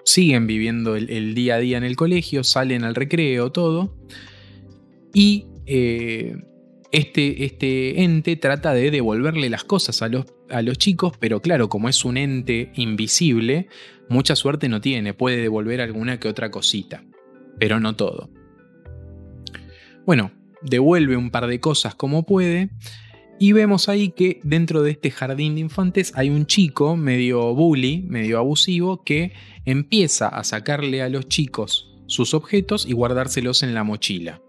siguen 0.05 0.47
viviendo 0.47 0.97
el, 0.97 1.35
día 1.35 1.57
a 1.57 1.59
día 1.59 1.77
en 1.79 1.85
el 1.85 1.97
colegio, 1.97 2.45
salen 2.45 2.85
al 2.85 2.95
recreo, 2.95 3.53
todo, 3.53 3.95
y 5.13 5.47
eh, 5.67 6.37
este, 6.91 7.45
este, 7.45 8.03
ente 8.03 8.37
trata 8.37 8.73
de 8.73 8.91
devolverle 8.91 9.51
las 9.51 9.65
cosas 9.65 10.01
a 10.01 10.09
los, 10.09 10.25
a 10.51 10.63
los 10.63 10.79
chicos, 10.79 11.13
pero 11.19 11.41
claro, 11.41 11.69
como 11.69 11.89
es 11.89 12.05
un 12.05 12.17
ente 12.17 12.73
invisible, 12.75 13.69
mucha 14.09 14.37
suerte 14.37 14.69
no 14.69 14.81
tiene, 14.81 15.15
puede 15.15 15.39
devolver 15.39 15.81
alguna 15.81 16.19
que 16.19 16.29
otra 16.29 16.51
cosita, 16.51 17.05
pero 17.59 17.81
no 17.81 17.97
todo. 17.97 18.31
Bueno, 20.07 20.33
devuelve 20.63 21.17
un 21.17 21.31
par 21.31 21.47
de 21.47 21.61
cosas 21.61 21.95
como 21.95 22.25
puede. 22.25 22.71
Y 23.41 23.53
vemos 23.53 23.89
ahí 23.89 24.09
que 24.09 24.41
dentro 24.43 24.83
de 24.83 24.93
este 24.93 25.11
jardín 25.11 25.55
de 25.55 25.61
infantes 25.61 26.13
hay 26.17 26.29
un 26.29 26.47
chico 26.47 26.97
medio 26.97 27.55
bully, 27.55 28.03
medio 28.09 28.39
abusivo, 28.39 29.05
que 29.05 29.33
empieza 29.65 30.27
a 30.27 30.43
sacarle 30.43 31.03
a 31.03 31.09
los 31.09 31.29
chicos 31.29 31.95
sus 32.07 32.35
objetos 32.35 32.87
y 32.87 32.95
guardárselos 32.95 33.63
en 33.63 33.75
la 33.75 33.85
mochila. 33.85 34.43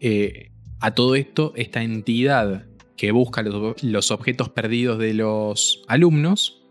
Eh, 0.00 0.50
a 0.80 0.94
todo 0.94 1.14
esto, 1.14 1.52
esta 1.54 1.82
entidad 1.82 2.66
que 2.96 3.10
busca 3.12 3.42
los, 3.42 4.10
objetos 4.10 4.48
perdidos 4.50 4.98
de 4.98 5.14
los 5.14 5.82
alumnos 5.88 6.62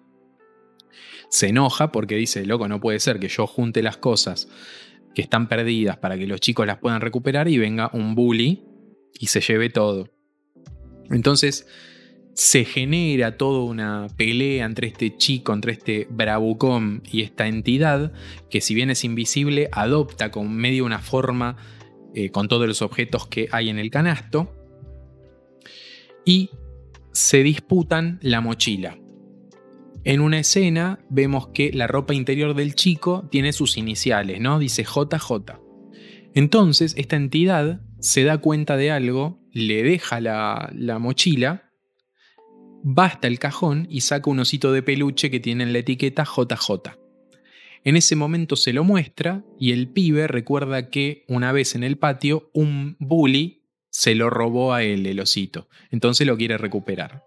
se 1.29 1.47
enoja 1.47 1.91
porque 1.91 2.15
dice, 2.15 2.45
loco, 2.45 2.67
no 2.67 2.81
puede 2.81 2.99
ser 2.99 3.19
que 3.19 3.29
yo 3.29 3.47
junte 3.47 3.81
las 3.81 3.97
cosas 3.97 4.49
que 5.15 5.21
están 5.21 5.47
perdidas 5.47 5.97
para 5.97 6.17
que 6.17 6.27
los 6.27 6.41
chicos 6.41 6.67
las 6.67 6.79
puedan 6.79 7.01
recuperar 7.01 7.47
y 7.47 7.57
venga 7.57 7.89
un 7.93 8.15
bully 8.15 8.63
y 9.17 9.27
se 9.27 9.39
lleve 9.39 9.69
todo. 9.69 10.09
Entonces 11.09 11.67
se 12.33 12.65
genera 12.65 13.37
toda 13.37 13.63
una 13.63 14.07
pelea 14.17 14.65
entre 14.65 14.87
este 14.87 15.15
chico, 15.17 15.53
entre 15.53 15.73
este 15.73 16.07
bravucón 16.09 17.03
y 17.09 17.21
esta 17.21 17.47
entidad 17.47 18.13
que 18.49 18.61
si 18.61 18.73
bien 18.73 18.89
es 18.89 19.03
invisible 19.03 19.69
adopta 19.71 20.31
con 20.31 20.53
medio 20.53 20.85
una 20.85 20.99
forma 20.99 21.57
eh, 22.13 22.29
con 22.29 22.49
todos 22.49 22.67
los 22.67 22.81
objetos 22.81 23.27
que 23.27 23.47
hay 23.51 23.69
en 23.69 23.79
el 23.79 23.89
canasto. 23.89 24.60
Y 26.25 26.51
se 27.11 27.43
disputan 27.43 28.19
la 28.21 28.41
mochila. 28.41 28.97
En 30.03 30.21
una 30.21 30.39
escena 30.39 30.99
vemos 31.09 31.49
que 31.49 31.71
la 31.71 31.87
ropa 31.87 32.13
interior 32.13 32.55
del 32.55 32.73
chico 32.73 33.27
tiene 33.29 33.53
sus 33.53 33.77
iniciales, 33.77 34.39
¿no? 34.39 34.57
Dice 34.57 34.83
JJ. 34.83 35.59
Entonces, 36.33 36.95
esta 36.97 37.17
entidad 37.17 37.81
se 37.99 38.23
da 38.23 38.39
cuenta 38.39 38.77
de 38.77 38.89
algo, 38.89 39.39
le 39.51 39.83
deja 39.83 40.19
la, 40.19 40.71
la 40.73 40.97
mochila, 40.97 41.71
va 42.83 43.05
hasta 43.05 43.27
el 43.27 43.37
cajón 43.37 43.85
y 43.89 44.01
saca 44.01 44.29
un 44.29 44.39
osito 44.39 44.71
de 44.71 44.81
peluche 44.81 45.29
que 45.29 45.39
tiene 45.39 45.63
en 45.63 45.73
la 45.73 45.79
etiqueta 45.79 46.23
JJ. 46.23 46.97
En 47.83 47.95
ese 47.95 48.15
momento 48.15 48.55
se 48.55 48.73
lo 48.73 48.83
muestra 48.83 49.43
y 49.59 49.71
el 49.71 49.89
pibe 49.89 50.27
recuerda 50.27 50.89
que 50.89 51.25
una 51.27 51.51
vez 51.51 51.75
en 51.75 51.83
el 51.83 51.97
patio 51.97 52.49
un 52.53 52.95
bully 52.99 53.60
se 53.91 54.15
lo 54.15 54.29
robó 54.29 54.73
a 54.73 54.83
él 54.83 55.05
el 55.05 55.19
osito, 55.19 55.69
entonces 55.91 56.25
lo 56.25 56.37
quiere 56.37 56.57
recuperar. 56.57 57.23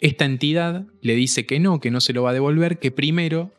Esta 0.00 0.24
entidad 0.24 0.84
le 1.00 1.14
dice 1.14 1.46
que 1.46 1.60
no, 1.60 1.80
que 1.80 1.90
no 1.90 2.00
se 2.00 2.12
lo 2.12 2.24
va 2.24 2.30
a 2.30 2.34
devolver, 2.34 2.78
que 2.78 2.90
primero 2.90 3.54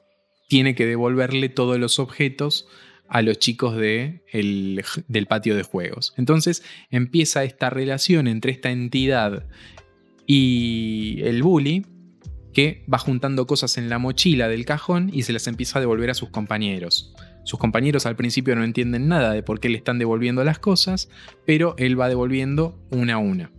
tiene 0.48 0.76
que 0.76 0.86
devolverle 0.86 1.50
todos 1.50 1.80
los 1.80 2.00
objetos 2.00 2.68
a 3.08 3.22
los 3.22 3.40
chicos 3.40 3.76
de 3.78 4.22
del 5.08 5.26
patio 5.28 5.56
de 5.56 5.64
juegos. 5.64 6.14
Entonces 6.18 6.64
empieza 6.92 7.44
esta 7.44 7.70
relación 7.70 8.28
entre 8.28 8.52
esta 8.52 8.72
entidad 8.72 9.48
y 10.26 11.20
el 11.24 11.44
bully 11.44 11.86
que 12.54 12.86
va 12.92 12.98
juntando 12.98 13.48
cosas 13.48 13.78
en 13.78 13.90
la 13.90 13.98
mochila 13.98 14.48
del 14.48 14.66
cajón 14.66 15.10
y 15.12 15.24
se 15.24 15.34
las 15.34 15.48
empieza 15.48 15.80
a 15.80 15.82
devolver 15.82 16.10
a 16.10 16.14
sus 16.14 16.30
compañeros. 16.30 17.14
Sus 17.44 17.60
compañeros 17.60 18.06
al 18.06 18.16
principio 18.16 18.56
no 18.56 18.64
entienden 18.64 19.08
nada 19.08 19.32
de 19.32 19.44
por 19.44 19.60
qué 19.60 19.70
le 19.70 19.78
están 19.78 20.00
devolviendo 20.00 20.44
las 20.44 20.60
cosas, 20.60 21.10
pero 21.46 21.76
él 21.78 22.00
va 22.00 22.10
devolviendo 22.10 22.80
una 22.90 23.16
a 23.16 23.18
una. 23.18 23.52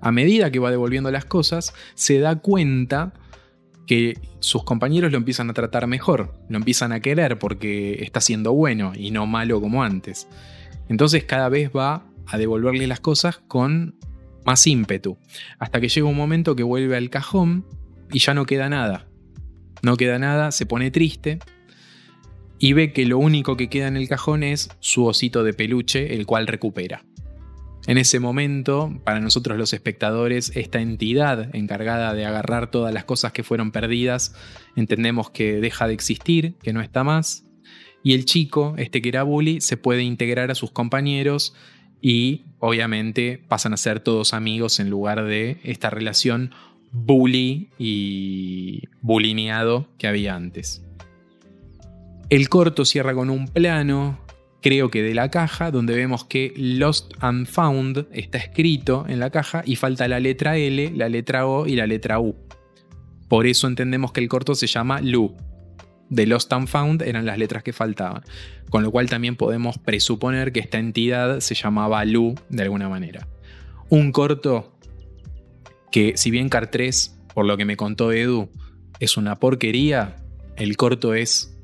A 0.00 0.12
medida 0.12 0.50
que 0.50 0.58
va 0.58 0.70
devolviendo 0.70 1.10
las 1.10 1.24
cosas, 1.24 1.74
se 1.94 2.18
da 2.18 2.36
cuenta 2.36 3.12
que 3.86 4.18
sus 4.38 4.64
compañeros 4.64 5.10
lo 5.10 5.18
empiezan 5.18 5.50
a 5.50 5.54
tratar 5.54 5.86
mejor, 5.86 6.34
lo 6.48 6.56
empiezan 6.56 6.92
a 6.92 7.00
querer 7.00 7.38
porque 7.38 8.02
está 8.02 8.20
siendo 8.20 8.52
bueno 8.52 8.92
y 8.94 9.10
no 9.10 9.26
malo 9.26 9.60
como 9.60 9.82
antes. 9.82 10.28
Entonces 10.88 11.24
cada 11.24 11.48
vez 11.48 11.70
va 11.76 12.04
a 12.26 12.38
devolverle 12.38 12.86
las 12.86 13.00
cosas 13.00 13.38
con 13.48 13.96
más 14.44 14.66
ímpetu, 14.66 15.18
hasta 15.58 15.80
que 15.80 15.88
llega 15.88 16.06
un 16.06 16.16
momento 16.16 16.56
que 16.56 16.62
vuelve 16.62 16.96
al 16.96 17.10
cajón 17.10 17.66
y 18.12 18.20
ya 18.20 18.34
no 18.34 18.46
queda 18.46 18.68
nada. 18.68 19.06
No 19.82 19.96
queda 19.96 20.18
nada, 20.18 20.52
se 20.52 20.66
pone 20.66 20.90
triste 20.90 21.38
y 22.60 22.74
ve 22.74 22.92
que 22.92 23.06
lo 23.06 23.18
único 23.18 23.56
que 23.56 23.68
queda 23.68 23.88
en 23.88 23.96
el 23.96 24.06
cajón 24.06 24.42
es 24.44 24.68
su 24.78 25.06
osito 25.06 25.42
de 25.42 25.54
peluche, 25.54 26.14
el 26.14 26.26
cual 26.26 26.46
recupera. 26.46 27.04
En 27.86 27.96
ese 27.96 28.20
momento, 28.20 29.00
para 29.02 29.18
nosotros 29.20 29.56
los 29.56 29.72
espectadores, 29.72 30.52
esta 30.54 30.80
entidad 30.80 31.54
encargada 31.56 32.12
de 32.12 32.26
agarrar 32.26 32.70
todas 32.70 32.92
las 32.92 33.04
cosas 33.04 33.32
que 33.32 33.42
fueron 33.42 33.72
perdidas, 33.72 34.34
entendemos 34.76 35.30
que 35.30 35.54
deja 35.60 35.88
de 35.88 35.94
existir, 35.94 36.54
que 36.62 36.74
no 36.74 36.82
está 36.82 37.02
más, 37.02 37.46
y 38.02 38.12
el 38.12 38.26
chico, 38.26 38.74
este 38.76 39.00
que 39.00 39.08
era 39.08 39.22
bully, 39.22 39.62
se 39.62 39.78
puede 39.78 40.02
integrar 40.02 40.50
a 40.50 40.54
sus 40.54 40.70
compañeros 40.70 41.54
y 42.02 42.44
obviamente 42.58 43.42
pasan 43.48 43.72
a 43.72 43.78
ser 43.78 44.00
todos 44.00 44.34
amigos 44.34 44.80
en 44.80 44.90
lugar 44.90 45.24
de 45.24 45.60
esta 45.64 45.88
relación 45.88 46.52
bully 46.92 47.70
y 47.78 48.82
bulineado 49.00 49.88
que 49.96 50.06
había 50.06 50.34
antes. 50.34 50.82
El 52.30 52.48
corto 52.48 52.84
cierra 52.84 53.12
con 53.12 53.28
un 53.28 53.48
plano, 53.48 54.20
creo 54.62 54.88
que 54.88 55.02
de 55.02 55.14
la 55.14 55.32
caja, 55.32 55.72
donde 55.72 55.96
vemos 55.96 56.24
que 56.24 56.52
Lost 56.56 57.14
and 57.18 57.48
Found 57.48 58.06
está 58.12 58.38
escrito 58.38 59.04
en 59.08 59.18
la 59.18 59.30
caja 59.30 59.62
y 59.66 59.74
falta 59.74 60.06
la 60.06 60.20
letra 60.20 60.56
L, 60.56 60.92
la 60.94 61.08
letra 61.08 61.48
O 61.48 61.66
y 61.66 61.74
la 61.74 61.88
letra 61.88 62.20
U. 62.20 62.36
Por 63.28 63.48
eso 63.48 63.66
entendemos 63.66 64.12
que 64.12 64.20
el 64.20 64.28
corto 64.28 64.54
se 64.54 64.68
llama 64.68 65.00
Lu. 65.00 65.36
De 66.08 66.24
Lost 66.24 66.52
and 66.52 66.68
Found 66.68 67.02
eran 67.02 67.26
las 67.26 67.36
letras 67.36 67.64
que 67.64 67.72
faltaban. 67.72 68.22
Con 68.68 68.84
lo 68.84 68.92
cual 68.92 69.08
también 69.08 69.34
podemos 69.34 69.78
presuponer 69.78 70.52
que 70.52 70.60
esta 70.60 70.78
entidad 70.78 71.40
se 71.40 71.56
llamaba 71.56 72.04
Lu 72.04 72.36
de 72.48 72.62
alguna 72.62 72.88
manera. 72.88 73.26
Un 73.88 74.12
corto 74.12 74.78
que 75.90 76.16
si 76.16 76.30
bien 76.30 76.48
Car 76.48 76.70
3, 76.70 77.18
por 77.34 77.44
lo 77.44 77.56
que 77.56 77.64
me 77.64 77.76
contó 77.76 78.12
Edu, 78.12 78.50
es 79.00 79.16
una 79.16 79.34
porquería, 79.34 80.14
el 80.56 80.76
corto 80.76 81.14
es 81.14 81.56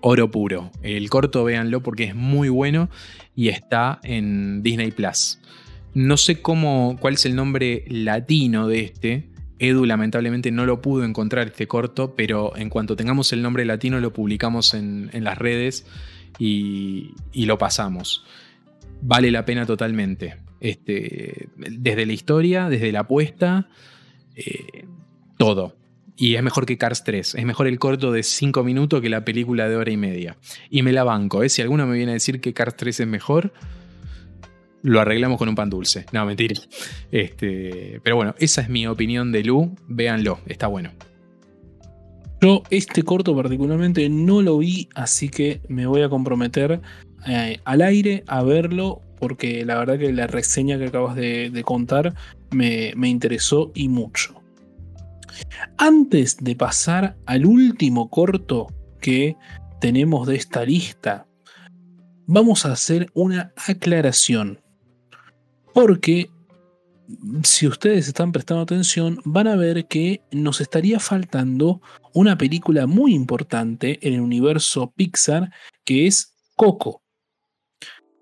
oro 0.00 0.30
puro. 0.30 0.70
El 0.82 1.08
corto 1.10 1.44
véanlo 1.44 1.82
porque 1.82 2.04
es 2.04 2.14
muy 2.14 2.48
bueno 2.48 2.88
y 3.34 3.48
está 3.48 4.00
en 4.02 4.62
Disney 4.62 4.90
Plus. 4.90 5.38
No 5.94 6.16
sé 6.16 6.40
cómo, 6.40 6.96
cuál 7.00 7.14
es 7.14 7.26
el 7.26 7.34
nombre 7.34 7.84
latino 7.88 8.68
de 8.68 8.80
este. 8.80 9.28
Edu 9.58 9.84
lamentablemente 9.84 10.52
no 10.52 10.66
lo 10.66 10.80
pudo 10.80 11.04
encontrar 11.04 11.48
este 11.48 11.66
corto, 11.66 12.14
pero 12.14 12.56
en 12.56 12.70
cuanto 12.70 12.94
tengamos 12.94 13.32
el 13.32 13.42
nombre 13.42 13.64
latino 13.64 13.98
lo 13.98 14.12
publicamos 14.12 14.74
en, 14.74 15.10
las 15.12 15.36
redes 15.38 15.86
y, 16.38 17.14
lo 17.34 17.58
pasamos. 17.58 18.24
Vale 19.02 19.30
la 19.30 19.44
pena 19.44 19.66
totalmente. 19.66 20.36
Este, 20.60 21.48
desde 21.56 22.06
la 22.06 22.12
historia, 22.12 22.68
desde 22.68 22.92
la 22.92 23.00
apuesta, 23.00 23.68
eh, 24.36 24.86
todo. 25.38 25.74
Y 26.20 26.34
es 26.34 26.42
mejor 26.42 26.66
que 26.66 26.76
Cars 26.76 27.04
3. 27.04 27.36
Es 27.36 27.44
mejor 27.44 27.68
el 27.68 27.78
corto 27.78 28.10
de 28.10 28.24
5 28.24 28.64
minutos 28.64 29.00
que 29.00 29.08
la 29.08 29.24
película 29.24 29.68
de 29.68 29.76
hora 29.76 29.92
y 29.92 29.96
media. 29.96 30.36
Y 30.68 30.82
me 30.82 30.92
la 30.92 31.04
banco. 31.04 31.44
¿eh? 31.44 31.48
Si 31.48 31.62
alguno 31.62 31.86
me 31.86 31.96
viene 31.96 32.10
a 32.10 32.14
decir 32.14 32.40
que 32.40 32.52
Cars 32.52 32.76
3 32.76 33.00
es 33.00 33.06
mejor, 33.06 33.52
lo 34.82 35.00
arreglamos 35.00 35.38
con 35.38 35.48
un 35.48 35.54
pan 35.54 35.70
dulce. 35.70 36.06
No, 36.12 36.26
mentira. 36.26 36.60
Este, 37.12 38.00
pero 38.02 38.16
bueno, 38.16 38.34
esa 38.38 38.62
es 38.62 38.68
mi 38.68 38.88
opinión 38.88 39.30
de 39.30 39.44
Lu. 39.44 39.76
Véanlo, 39.86 40.40
está 40.46 40.66
bueno. 40.66 40.90
Yo 42.40 42.64
este 42.70 43.04
corto 43.04 43.36
particularmente 43.36 44.08
no 44.08 44.42
lo 44.42 44.58
vi, 44.58 44.88
así 44.96 45.28
que 45.28 45.60
me 45.68 45.86
voy 45.86 46.02
a 46.02 46.08
comprometer 46.08 46.80
eh, 47.28 47.60
al 47.64 47.82
aire 47.82 48.24
a 48.26 48.42
verlo 48.42 49.02
porque 49.18 49.64
la 49.64 49.76
verdad 49.76 49.98
que 49.98 50.12
la 50.12 50.26
reseña 50.26 50.78
que 50.78 50.86
acabas 50.86 51.16
de, 51.16 51.62
contar 51.64 52.14
me, 52.50 52.92
me 52.96 53.08
interesó 53.08 53.70
y 53.74 53.88
mucho. 53.88 54.40
Antes 55.80 56.38
de 56.38 56.56
pasar 56.56 57.16
al 57.24 57.46
último 57.46 58.10
corto 58.10 58.66
que 59.00 59.36
tenemos 59.80 60.26
de 60.26 60.34
esta 60.34 60.64
lista, 60.64 61.28
vamos 62.26 62.66
a 62.66 62.72
hacer 62.72 63.12
una 63.14 63.52
aclaración. 63.56 64.60
Porque 65.72 66.30
si 67.44 67.68
ustedes 67.68 68.08
están 68.08 68.32
prestando 68.32 68.64
atención, 68.64 69.20
van 69.24 69.46
a 69.46 69.54
ver 69.54 69.86
que 69.86 70.20
nos 70.32 70.60
estaría 70.60 70.98
faltando 70.98 71.80
una 72.12 72.36
película 72.36 72.88
muy 72.88 73.14
importante 73.14 74.00
en 74.02 74.14
el 74.14 74.20
universo 74.20 74.92
Pixar, 74.96 75.52
que 75.84 76.08
es 76.08 76.34
Coco. 76.56 77.02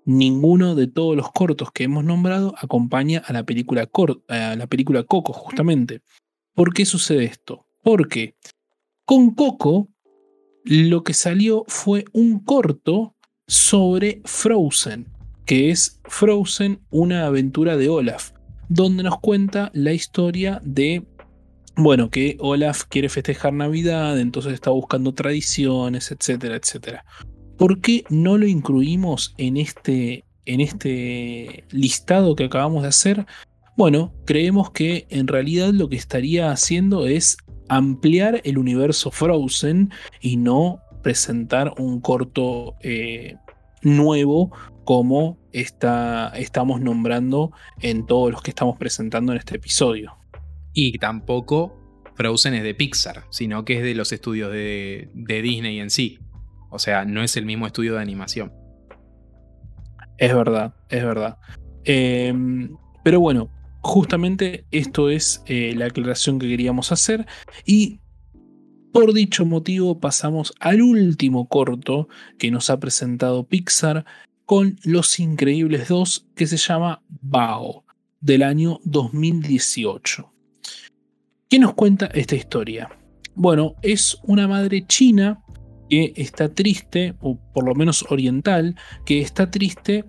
Ninguno 0.05 0.75
de 0.75 0.85
todos 0.85 1.17
los 1.17 1.31
cortos 1.31 1.71
que 1.71 1.85
hemos 1.85 2.03
nombrado 2.05 2.53
acompaña 2.59 3.23
a 3.25 3.33
la 3.33 3.43
película, 3.43 3.89
la 4.29 4.67
película 4.67 5.01
Coco, 5.01 5.33
justamente. 5.33 6.03
¿Por 6.57 6.73
qué 6.73 6.87
sucede 6.87 7.25
esto? 7.25 7.67
Porque 7.83 8.33
con 9.05 9.35
Coco 9.35 9.89
lo 10.63 11.03
que 11.03 11.13
salió 11.13 11.63
fue 11.67 12.05
un 12.13 12.39
corto 12.39 13.15
sobre 13.47 14.23
Frozen, 14.25 15.07
que 15.45 15.69
es 15.69 16.01
Frozen, 16.05 16.81
una 16.89 17.27
aventura 17.27 17.77
de 17.77 17.89
Olaf, 17.89 18.31
donde 18.69 19.03
nos 19.03 19.19
cuenta 19.19 19.69
la 19.75 19.93
historia 19.93 20.59
de, 20.63 21.05
bueno, 21.75 22.09
que 22.09 22.37
Olaf 22.39 22.85
quiere 22.85 23.09
festejar 23.09 23.53
Navidad, 23.53 24.19
entonces 24.19 24.53
está 24.53 24.71
buscando 24.71 25.13
tradiciones, 25.13 26.11
etcétera, 26.11 26.55
etcétera. 26.55 27.05
¿Por 27.59 27.81
qué 27.81 28.03
no 28.09 28.39
lo 28.39 28.47
incluimos 28.47 29.35
en 29.37 29.57
este, 29.57 30.25
en 30.45 30.61
este 30.61 31.65
listado 31.69 32.35
que 32.35 32.45
acabamos 32.45 32.81
de 32.81 32.89
hacer? 32.89 33.27
Bueno, 33.77 34.11
creemos 34.25 34.71
que 34.71 35.05
en 35.11 35.27
realidad 35.27 35.69
lo 35.71 35.87
que 35.87 35.97
estaría 35.97 36.49
haciendo 36.49 37.05
es 37.05 37.37
ampliar 37.69 38.41
el 38.43 38.57
universo 38.57 39.11
Frozen 39.11 39.91
y 40.19 40.37
no 40.37 40.81
presentar 41.03 41.75
un 41.77 42.01
corto 42.01 42.73
eh, 42.81 43.35
nuevo 43.83 44.51
como 44.83 45.37
está, 45.51 46.29
estamos 46.29 46.81
nombrando 46.81 47.51
en 47.79 48.07
todos 48.07 48.31
los 48.31 48.41
que 48.41 48.49
estamos 48.49 48.79
presentando 48.79 49.31
en 49.31 49.37
este 49.37 49.57
episodio. 49.57 50.17
Y 50.73 50.97
tampoco 50.97 52.01
Frozen 52.15 52.55
es 52.55 52.63
de 52.63 52.73
Pixar, 52.73 53.25
sino 53.29 53.63
que 53.63 53.77
es 53.77 53.83
de 53.83 53.93
los 53.93 54.11
estudios 54.11 54.51
de, 54.51 55.11
Disney 55.13 55.79
en 55.79 55.91
sí. 55.91 56.17
O 56.71 56.79
sea, 56.79 57.05
no 57.05 57.21
es 57.21 57.37
el 57.37 57.45
mismo 57.45 57.67
estudio 57.67 57.93
de 57.93 58.01
animación. 58.01 58.51
Es 60.17 60.33
verdad, 60.33 60.73
es 60.89 61.03
verdad. 61.03 61.37
Em, 61.83 62.75
pero 63.03 63.19
bueno, 63.19 63.51
Justamente 63.87 64.65
esto 64.71 65.09
es 65.09 65.41
eh, 65.45 65.73
la 65.73 65.85
aclaración 65.85 66.39
que 66.39 66.49
queríamos 66.49 66.91
hacer 66.91 67.25
y 67.65 68.01
por 68.91 69.13
dicho 69.13 69.45
motivo 69.45 70.01
pasamos 70.01 70.53
al 70.59 70.81
último 70.81 71.47
corto 71.47 72.09
que 72.37 72.51
nos 72.51 72.69
ha 72.69 72.81
presentado 72.81 73.47
Pixar 73.47 74.03
con 74.43 74.77
Los 74.83 75.21
Increíbles 75.21 75.87
2 75.87 76.27
que 76.35 76.47
se 76.47 76.57
llama 76.57 77.01
Bao 77.07 77.85
del 78.19 78.43
año 78.43 78.81
2018. 78.83 80.33
¿Qué 81.49 81.57
nos 81.57 81.73
cuenta 81.73 82.07
esta 82.07 82.35
historia? 82.35 82.89
Bueno, 83.35 83.75
es 83.83 84.17
una 84.23 84.49
madre 84.49 84.85
china 84.85 85.41
que 85.89 86.11
está 86.17 86.53
triste, 86.53 87.15
o 87.21 87.39
por 87.53 87.63
lo 87.63 87.73
menos 87.73 88.03
oriental, 88.09 88.75
que 89.05 89.21
está 89.21 89.49
triste 89.49 90.03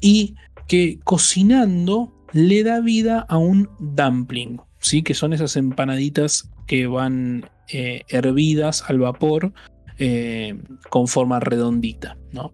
y 0.00 0.34
que 0.66 0.98
cocinando 1.04 2.15
le 2.36 2.62
da 2.62 2.80
vida 2.80 3.20
a 3.28 3.38
un 3.38 3.68
dumpling, 3.80 4.60
¿sí? 4.78 5.02
que 5.02 5.14
son 5.14 5.32
esas 5.32 5.56
empanaditas 5.56 6.50
que 6.66 6.86
van 6.86 7.48
eh, 7.68 8.02
hervidas 8.08 8.84
al 8.88 8.98
vapor 8.98 9.52
eh, 9.98 10.54
con 10.90 11.08
forma 11.08 11.40
redondita. 11.40 12.18
¿no? 12.32 12.52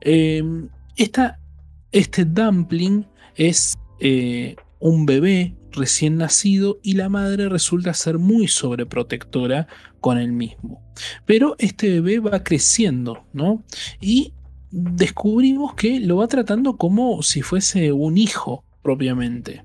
Em, 0.00 0.68
este 0.96 2.24
dumpling 2.24 3.06
es 3.36 3.74
eh, 4.00 4.56
un 4.80 5.06
bebé 5.06 5.56
recién 5.70 6.16
nacido 6.16 6.80
y 6.82 6.94
la 6.94 7.08
madre 7.08 7.48
resulta 7.48 7.94
ser 7.94 8.18
muy 8.18 8.48
sobreprotectora 8.48 9.68
con 10.00 10.18
el 10.18 10.32
mismo. 10.32 10.82
Pero 11.26 11.54
este 11.58 12.00
bebé 12.00 12.18
va 12.18 12.42
creciendo, 12.42 13.24
¿no? 13.32 13.64
Y 14.00 14.34
descubrimos 14.70 15.74
que 15.74 16.00
lo 16.00 16.16
va 16.16 16.26
tratando 16.26 16.76
como 16.76 17.22
si 17.22 17.40
fuese 17.40 17.92
un 17.92 18.18
hijo 18.18 18.64
propiamente. 18.82 19.64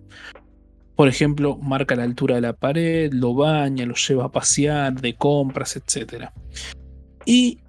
Por 0.96 1.08
ejemplo, 1.08 1.58
marca 1.58 1.96
la 1.96 2.04
altura 2.04 2.36
de 2.36 2.42
la 2.42 2.54
pared, 2.54 3.12
lo 3.14 3.36
baña, 3.36 3.86
lo 3.86 3.96
lleva 3.96 4.26
a 4.26 4.32
pasear, 4.32 5.00
de 5.00 5.16
compras, 5.16 5.76
etc. 5.76 6.30
Y 7.26 7.60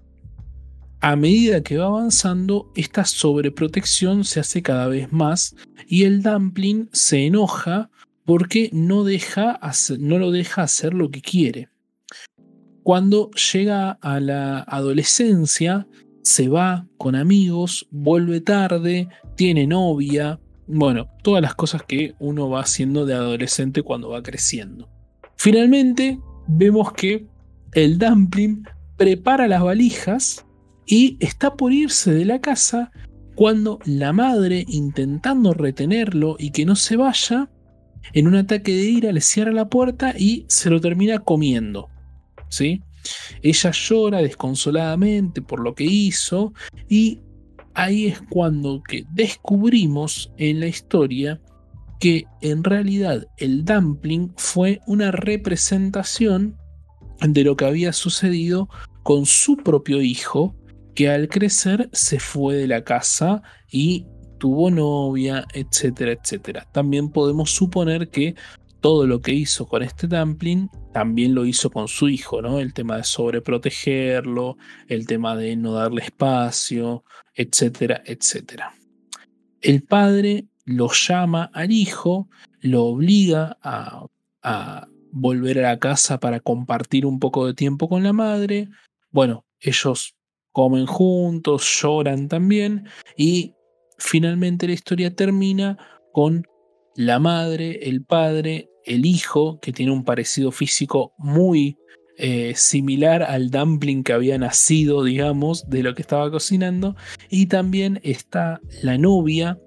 a 1.00 1.14
medida 1.14 1.62
que 1.62 1.76
va 1.76 1.86
avanzando, 1.86 2.72
esta 2.74 3.04
sobreprotección 3.04 4.24
se 4.24 4.40
hace 4.40 4.62
cada 4.62 4.88
vez 4.88 5.12
más 5.12 5.54
y 5.86 6.04
el 6.04 6.22
dumpling 6.22 6.88
se 6.92 7.26
enoja 7.26 7.90
porque 8.24 8.70
no, 8.72 9.04
deja 9.04 9.60
no 9.98 10.18
lo 10.18 10.30
deja 10.30 10.62
hacer 10.62 10.94
lo 10.94 11.10
que 11.10 11.22
quiere. 11.22 11.68
Cuando 12.82 13.30
llega 13.52 13.92
a 13.92 14.18
la 14.20 14.60
adolescencia, 14.60 15.86
se 16.22 16.48
va 16.48 16.86
con 16.96 17.14
amigos, 17.14 17.86
vuelve 17.90 18.40
tarde, 18.40 19.08
tiene 19.36 19.66
novia, 19.66 20.40
bueno, 20.68 21.08
todas 21.22 21.42
las 21.42 21.54
cosas 21.54 21.82
que 21.82 22.14
uno 22.18 22.48
va 22.50 22.60
haciendo 22.60 23.06
de 23.06 23.14
adolescente 23.14 23.82
cuando 23.82 24.10
va 24.10 24.22
creciendo. 24.22 24.88
Finalmente, 25.36 26.20
vemos 26.46 26.92
que 26.92 27.26
el 27.72 27.98
dumpling 27.98 28.64
prepara 28.96 29.48
las 29.48 29.62
valijas 29.62 30.44
y 30.86 31.16
está 31.20 31.54
por 31.54 31.72
irse 31.72 32.12
de 32.12 32.24
la 32.24 32.40
casa 32.40 32.90
cuando 33.34 33.78
la 33.84 34.12
madre, 34.12 34.64
intentando 34.68 35.54
retenerlo 35.54 36.36
y 36.38 36.50
que 36.50 36.66
no 36.66 36.76
se 36.76 36.96
vaya, 36.96 37.48
en 38.12 38.26
un 38.26 38.34
ataque 38.34 38.74
de 38.74 38.84
ira 38.84 39.12
le 39.12 39.20
cierra 39.20 39.52
la 39.52 39.68
puerta 39.68 40.14
y 40.18 40.44
se 40.48 40.70
lo 40.70 40.80
termina 40.80 41.20
comiendo. 41.20 41.88
¿sí? 42.48 42.82
Ella 43.42 43.70
llora 43.70 44.18
desconsoladamente 44.18 45.42
por 45.42 45.60
lo 45.60 45.74
que 45.74 45.84
hizo 45.84 46.52
y 46.88 47.20
ahí 47.78 48.08
es 48.08 48.20
cuando 48.28 48.82
que 48.82 49.04
descubrimos 49.12 50.32
en 50.36 50.58
la 50.58 50.66
historia 50.66 51.40
que 52.00 52.24
en 52.40 52.64
realidad 52.64 53.28
el 53.36 53.64
dumpling 53.64 54.32
fue 54.36 54.80
una 54.88 55.12
representación 55.12 56.56
de 57.20 57.44
lo 57.44 57.56
que 57.56 57.66
había 57.66 57.92
sucedido 57.92 58.68
con 59.04 59.26
su 59.26 59.56
propio 59.56 60.02
hijo, 60.02 60.56
que 60.96 61.08
al 61.08 61.28
crecer 61.28 61.88
se 61.92 62.18
fue 62.18 62.56
de 62.56 62.66
la 62.66 62.82
casa 62.82 63.42
y 63.70 64.06
tuvo 64.38 64.70
novia, 64.70 65.44
etcétera, 65.54 66.12
etcétera. 66.12 66.66
También 66.72 67.10
podemos 67.10 67.52
suponer 67.52 68.10
que 68.10 68.34
todo 68.80 69.06
lo 69.06 69.20
que 69.20 69.34
hizo 69.34 69.66
con 69.66 69.82
este 69.82 70.06
dumpling 70.06 70.68
también 70.92 71.34
lo 71.34 71.44
hizo 71.44 71.70
con 71.70 71.88
su 71.88 72.08
hijo, 72.08 72.42
¿no? 72.42 72.58
El 72.58 72.72
tema 72.72 72.96
de 72.96 73.04
sobreprotegerlo, 73.04 74.56
el 74.88 75.06
tema 75.06 75.36
de 75.36 75.56
no 75.56 75.72
darle 75.72 76.02
espacio, 76.02 77.04
etcétera, 77.38 78.02
etcétera. 78.04 78.74
El 79.60 79.82
padre 79.84 80.46
lo 80.64 80.90
llama 80.92 81.50
al 81.54 81.70
hijo, 81.70 82.28
lo 82.60 82.84
obliga 82.84 83.56
a, 83.62 84.06
a 84.42 84.88
volver 85.12 85.60
a 85.60 85.70
la 85.70 85.78
casa 85.78 86.18
para 86.18 86.40
compartir 86.40 87.06
un 87.06 87.20
poco 87.20 87.46
de 87.46 87.54
tiempo 87.54 87.88
con 87.88 88.02
la 88.02 88.12
madre. 88.12 88.68
Bueno, 89.10 89.46
ellos 89.60 90.16
comen 90.52 90.86
juntos, 90.86 91.80
lloran 91.80 92.28
también 92.28 92.88
y 93.16 93.54
finalmente 93.98 94.66
la 94.66 94.74
historia 94.74 95.14
termina 95.14 95.78
con 96.12 96.44
la 96.96 97.20
madre, 97.20 97.88
el 97.88 98.04
padre, 98.04 98.68
el 98.84 99.06
hijo, 99.06 99.60
que 99.60 99.72
tiene 99.72 99.92
un 99.92 100.04
parecido 100.04 100.50
físico 100.50 101.14
muy 101.18 101.78
eh, 102.20 102.52
similar 102.56 103.22
al 103.22 103.50
dumpling 103.50 104.02
que 104.02 104.12
había 104.12 104.36
nacido, 104.38 105.04
digamos, 105.04 105.70
de 105.70 105.84
lo 105.84 105.94
que 105.94 106.02
estaba 106.02 106.30
cocinando. 106.30 106.96
Y 107.30 107.46
también 107.46 108.00
está 108.02 108.60
la 108.82 108.98
novia, 108.98 109.58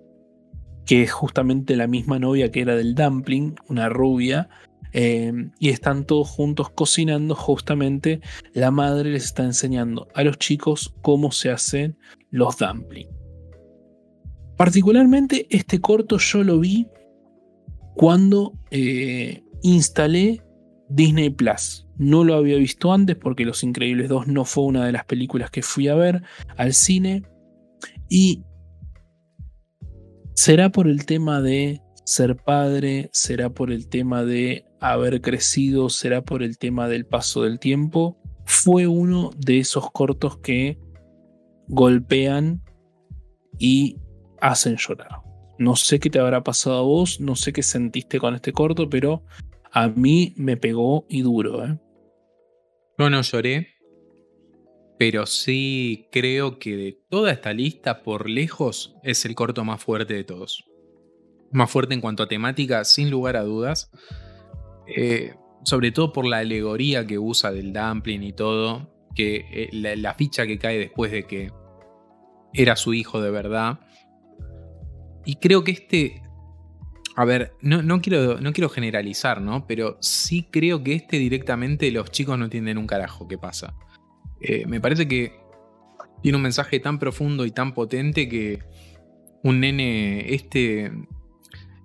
que 0.85 1.03
es 1.03 1.11
justamente 1.11 1.77
la 1.77 1.87
misma 1.87 2.19
novia 2.19 2.51
que 2.51 2.61
era 2.61 2.75
del 2.75 2.93
dumpling, 2.93 3.55
una 3.69 3.87
rubia. 3.87 4.49
Eh, 4.93 5.31
y 5.59 5.69
están 5.69 6.05
todos 6.05 6.29
juntos 6.29 6.69
cocinando. 6.69 7.35
Justamente 7.35 8.19
la 8.53 8.69
madre 8.69 9.11
les 9.11 9.23
está 9.23 9.43
enseñando 9.43 10.09
a 10.13 10.23
los 10.23 10.37
chicos 10.37 10.93
cómo 11.01 11.31
se 11.31 11.51
hacen 11.51 11.97
los 12.31 12.57
dumplings. 12.57 13.09
Particularmente 14.57 15.47
este 15.49 15.79
corto 15.79 16.17
yo 16.17 16.43
lo 16.43 16.59
vi 16.59 16.85
cuando 17.95 18.53
eh, 18.71 19.41
instalé 19.63 20.43
Disney 20.89 21.29
Plus. 21.29 21.80
No 21.97 22.23
lo 22.23 22.35
había 22.35 22.57
visto 22.57 22.93
antes 22.93 23.15
porque 23.15 23.45
Los 23.45 23.63
Increíbles 23.63 24.09
2 24.09 24.27
no 24.27 24.45
fue 24.45 24.63
una 24.65 24.85
de 24.85 24.91
las 24.91 25.05
películas 25.05 25.51
que 25.51 25.61
fui 25.61 25.87
a 25.87 25.95
ver 25.95 26.23
al 26.57 26.73
cine. 26.73 27.23
Y 28.09 28.43
será 30.33 30.71
por 30.71 30.87
el 30.87 31.05
tema 31.05 31.41
de 31.41 31.81
ser 32.03 32.35
padre, 32.35 33.09
será 33.13 33.49
por 33.49 33.71
el 33.71 33.87
tema 33.87 34.23
de 34.23 34.65
haber 34.79 35.21
crecido, 35.21 35.89
será 35.89 36.23
por 36.23 36.43
el 36.43 36.57
tema 36.57 36.87
del 36.87 37.05
paso 37.05 37.43
del 37.43 37.59
tiempo. 37.59 38.17
Fue 38.45 38.87
uno 38.87 39.31
de 39.37 39.59
esos 39.59 39.91
cortos 39.91 40.37
que 40.39 40.79
golpean 41.67 42.61
y 43.59 43.97
hacen 44.41 44.75
llorar. 44.77 45.21
No 45.59 45.75
sé 45.75 45.99
qué 45.99 46.09
te 46.09 46.19
habrá 46.19 46.43
pasado 46.43 46.79
a 46.79 46.81
vos, 46.81 47.19
no 47.21 47.35
sé 47.35 47.53
qué 47.53 47.61
sentiste 47.61 48.19
con 48.19 48.33
este 48.33 48.51
corto, 48.51 48.89
pero 48.89 49.23
a 49.71 49.87
mí 49.87 50.33
me 50.37 50.57
pegó 50.57 51.05
y 51.09 51.21
duro. 51.21 51.65
¿eh? 51.65 51.79
No, 52.97 53.09
no 53.09 53.21
lloré, 53.21 53.75
pero 54.97 55.25
sí 55.25 56.07
creo 56.11 56.59
que 56.59 56.75
de 56.75 56.99
toda 57.09 57.31
esta 57.31 57.53
lista, 57.53 58.03
por 58.03 58.29
lejos, 58.29 58.95
es 59.03 59.25
el 59.25 59.35
corto 59.35 59.63
más 59.63 59.83
fuerte 59.83 60.13
de 60.13 60.23
todos. 60.23 60.65
Más 61.51 61.69
fuerte 61.71 61.93
en 61.93 62.01
cuanto 62.01 62.23
a 62.23 62.27
temática, 62.27 62.83
sin 62.83 63.09
lugar 63.09 63.35
a 63.35 63.43
dudas. 63.43 63.91
Eh, 64.95 65.33
sobre 65.63 65.91
todo 65.91 66.11
por 66.11 66.25
la 66.25 66.39
alegoría 66.39 67.05
que 67.05 67.19
usa 67.19 67.51
del 67.51 67.73
dumpling 67.73 68.23
y 68.23 68.33
todo, 68.33 68.91
que 69.15 69.45
eh, 69.51 69.69
la, 69.71 70.13
ficha 70.13 70.47
que 70.47 70.57
cae 70.57 70.77
después 70.77 71.11
de 71.11 71.25
que 71.25 71.51
era 72.53 72.75
su 72.75 72.93
hijo 72.93 73.21
de 73.21 73.31
verdad. 73.31 73.79
Y 75.25 75.35
creo 75.35 75.63
que 75.63 75.71
este, 75.71 76.21
a 77.15 77.25
ver, 77.25 77.53
no, 77.61 78.01
quiero, 78.01 78.39
no 78.39 78.53
quiero 78.53 78.69
generalizar, 78.69 79.41
¿no? 79.41 79.67
Pero 79.67 79.97
sí 80.01 80.47
creo 80.49 80.83
que 80.83 80.93
este 80.93 81.17
directamente 81.17 81.91
los 81.91 82.09
chicos 82.09 82.37
no 82.37 82.45
entienden 82.45 82.77
un 82.77 82.87
carajo 82.87 83.27
qué 83.27 83.37
pasa. 83.37 83.73
Eh, 84.39 84.65
me 84.65 84.79
parece 84.79 85.07
que 85.07 85.39
tiene 86.21 86.37
un 86.37 86.41
mensaje 86.41 86.79
tan 86.79 86.99
profundo 86.99 87.45
y 87.45 87.51
tan 87.51 87.73
potente 87.73 88.29
que 88.29 88.59
un 89.43 89.59
nene, 89.59 90.33
este, 90.33 90.91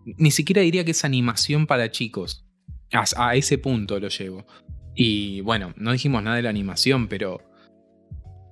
ni 0.05 0.31
siquiera 0.31 0.63
diría 0.63 0.85
que 0.85 0.93
es 0.93 1.05
animación 1.05 1.67
para 1.67 1.91
chicos. 1.91 2.47
A, 2.93 3.35
ese 3.35 3.59
punto 3.59 3.99
lo 3.99 4.09
llevo. 4.09 4.47
Y 4.95 5.41
bueno, 5.41 5.75
no 5.77 5.93
dijimos 5.93 6.23
nada 6.23 6.37
de 6.37 6.43
la 6.43 6.51
animación, 6.51 7.09
pero 7.09 7.43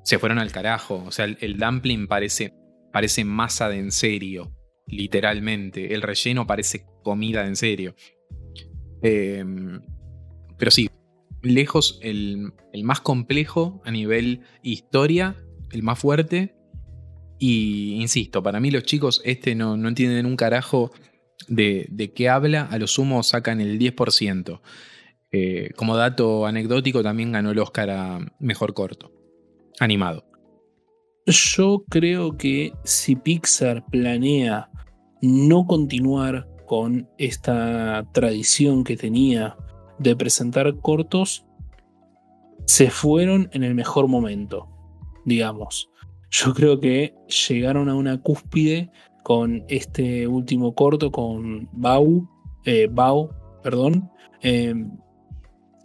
se 0.03 0.19
fueron 0.19 0.39
al 0.39 0.51
carajo. 0.51 1.05
O 1.07 1.13
sea, 1.13 1.25
el, 1.25 1.57
dumpling 1.57 2.09
parece, 2.09 2.53
parece 2.93 3.25
masa 3.25 3.69
de 3.69 3.79
en 3.79 3.93
serio, 3.93 4.53
literalmente. 4.87 5.95
El 5.95 6.03
relleno 6.03 6.47
parece 6.47 6.87
comida 7.03 7.43
de 7.43 7.49
en 7.49 7.57
serio. 7.57 7.95
Em, 9.03 9.81
pero 10.59 10.71
sí, 10.71 10.89
lejos 11.43 11.99
el, 12.03 12.53
más 12.83 13.01
complejo 13.01 13.83
a 13.85 13.91
nivel 13.91 14.41
historia, 14.63 15.37
el 15.71 15.83
más 15.83 15.99
fuerte. 15.99 16.55
Y 17.39 17.97
insisto, 18.01 18.43
para 18.43 18.61
mí 18.61 18.71
los 18.71 18.85
chicos 18.85 19.21
este 19.25 19.55
no, 19.55 19.77
no 19.77 19.89
entienden 19.89 20.27
un 20.27 20.37
carajo 20.37 20.93
de, 21.49 22.13
qué 22.15 22.29
habla, 22.29 22.63
a 22.63 22.79
lo 22.79 22.87
sumo 22.87 23.23
sacan 23.23 23.61
el 23.61 23.79
10%. 23.79 24.61
Eh, 25.33 25.71
como 25.77 25.97
dato 25.97 26.47
anecdótico, 26.47 27.03
también 27.03 27.33
ganó 27.33 27.51
el 27.51 27.59
Oscar 27.59 27.91
a 27.91 28.35
Mejor 28.39 28.73
Corto, 28.73 29.13
animado. 29.81 30.25
Yo 31.27 31.85
creo 31.89 32.37
que 32.37 32.73
si 32.85 33.17
Pixar 33.17 33.85
planea 33.87 34.71
no 35.25 35.67
continuar 35.67 36.49
con 36.67 37.09
esta 37.19 38.07
tradición 38.13 38.85
que 38.85 38.97
tenía 38.97 39.57
de 39.99 40.17
presentar 40.17 40.77
cortos, 40.81 41.45
se 42.67 42.91
fueron 42.91 43.49
en 43.53 43.63
el 43.63 43.75
mejor 43.75 44.09
momento, 44.09 44.69
digamos. 45.25 45.91
Yo 46.31 46.55
creo 46.55 46.81
que 46.81 47.15
llegaron 47.49 47.89
a 47.89 47.95
una 47.95 48.21
cúspide 48.21 48.91
con 49.23 49.65
este 49.69 50.27
último 50.27 50.75
corto 50.75 51.11
con 51.11 51.69
Bau, 51.73 52.29
eh, 52.65 52.89
Bau, 52.91 53.31
perdón, 53.63 54.11
em, 54.43 54.91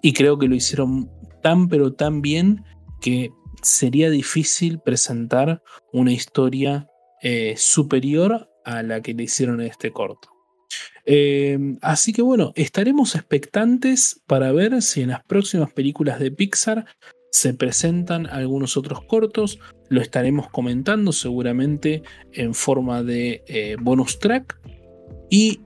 y 0.02 0.14
creo 0.14 0.38
que 0.38 0.48
lo 0.48 0.56
hicieron 0.56 1.10
tan 1.42 1.68
pero 1.68 1.94
tan 1.94 2.22
bien 2.22 2.64
que 3.02 3.32
sería 3.62 4.10
difícil 4.10 4.80
presentar 4.80 5.62
una 5.94 6.12
historia 6.12 6.88
eh, 7.22 7.54
superior 7.58 8.49
a 8.70 8.84
la 8.84 9.02
que 9.02 9.14
le 9.14 9.24
hicieron 9.24 9.62
este 9.62 9.92
corto. 9.92 10.30
Em, 11.06 11.80
así 11.82 12.14
que 12.14 12.22
bueno, 12.22 12.52
estaremos 12.56 13.16
expectantes 13.16 14.22
para 14.28 14.52
ver 14.52 14.82
si 14.84 15.02
en 15.02 15.10
las 15.10 15.24
próximas 15.24 15.74
películas 15.74 16.20
de 16.20 16.32
Pixar 16.32 16.86
se 17.32 17.54
presentan 17.56 18.28
algunos 18.28 18.78
otros 18.78 19.02
cortos, 19.06 19.60
lo 19.90 20.02
estaremos 20.02 20.50
comentando 20.50 21.12
seguramente 21.12 22.04
en 22.32 22.54
forma 22.54 23.02
de 23.02 23.44
eh, 23.48 23.76
bonus 23.80 24.20
track. 24.20 24.60
Y 25.32 25.62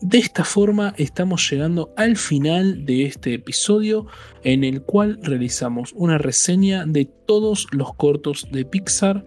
de 0.00 0.18
esta 0.18 0.44
forma 0.44 0.94
estamos 0.96 1.48
llegando 1.48 1.92
al 1.96 2.16
final 2.16 2.84
de 2.84 3.04
este 3.06 3.34
episodio 3.34 4.06
en 4.42 4.64
el 4.64 4.82
cual 4.82 5.18
realizamos 5.22 5.92
una 5.94 6.18
reseña 6.18 6.84
de 6.84 7.08
todos 7.26 7.66
los 7.72 7.94
cortos 7.94 8.48
de 8.50 8.64
Pixar 8.64 9.24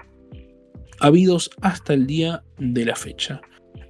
habidos 1.02 1.50
hasta 1.62 1.94
el 1.94 2.08
día 2.08 2.44
de 2.58 2.86
la 2.86 2.96
fecha. 2.96 3.42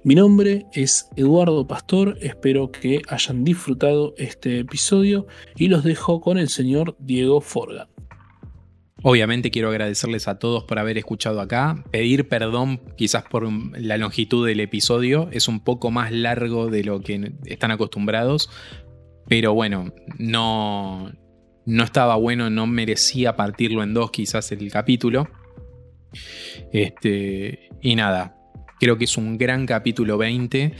Mi 0.02 0.14
nombre 0.14 0.66
es 0.72 1.08
Eduardo 1.14 1.66
Pastor, 1.66 2.16
espero 2.20 2.72
que 2.72 3.02
hayan 3.06 3.44
disfrutado 3.44 4.14
este 4.16 4.60
episodio 4.60 5.26
y 5.54 5.68
los 5.68 5.84
dejo 5.84 6.20
con 6.20 6.38
el 6.38 6.48
señor 6.48 6.96
Diego 6.98 7.40
Forgan. 7.40 7.86
Obviamente 9.04 9.50
quiero 9.50 9.68
agradecerles 9.68 10.26
a 10.26 10.38
todos 10.38 10.64
por 10.64 10.78
haber 10.78 10.96
escuchado 10.96 11.40
acá, 11.40 11.84
pedir 11.90 12.28
perdón 12.28 12.80
quizás 12.96 13.24
por 13.24 13.48
la 13.78 13.98
longitud 13.98 14.46
del 14.46 14.60
episodio, 14.60 15.28
es 15.32 15.48
un 15.48 15.62
poco 15.62 15.90
más 15.90 16.12
largo 16.12 16.68
de 16.68 16.84
lo 16.84 17.00
que 17.00 17.32
están 17.44 17.72
acostumbrados, 17.72 18.48
pero 19.28 19.54
bueno, 19.54 19.92
no, 20.18 21.12
no 21.66 21.84
estaba 21.84 22.16
bueno, 22.16 22.48
no 22.48 22.66
merecía 22.66 23.36
partirlo 23.36 23.82
en 23.82 23.92
dos 23.92 24.10
quizás 24.10 24.50
el 24.52 24.70
capítulo. 24.70 25.28
Este, 26.72 27.70
y 27.80 27.94
nada, 27.96 28.42
Creo 28.82 28.98
que 28.98 29.04
es 29.04 29.16
un 29.16 29.38
gran 29.38 29.64
capítulo 29.64 30.18
20. 30.18 30.72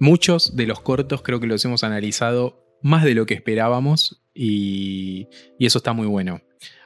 Muchos 0.00 0.56
de 0.56 0.66
los 0.66 0.80
cortos 0.80 1.22
creo 1.22 1.38
que 1.38 1.46
los 1.46 1.64
hemos 1.64 1.84
analizado 1.84 2.66
más 2.82 3.04
de 3.04 3.14
lo 3.14 3.24
que 3.24 3.34
esperábamos 3.34 4.20
y, 4.34 5.28
eso 5.60 5.78
está 5.78 5.92
muy 5.92 6.08
bueno. 6.08 6.40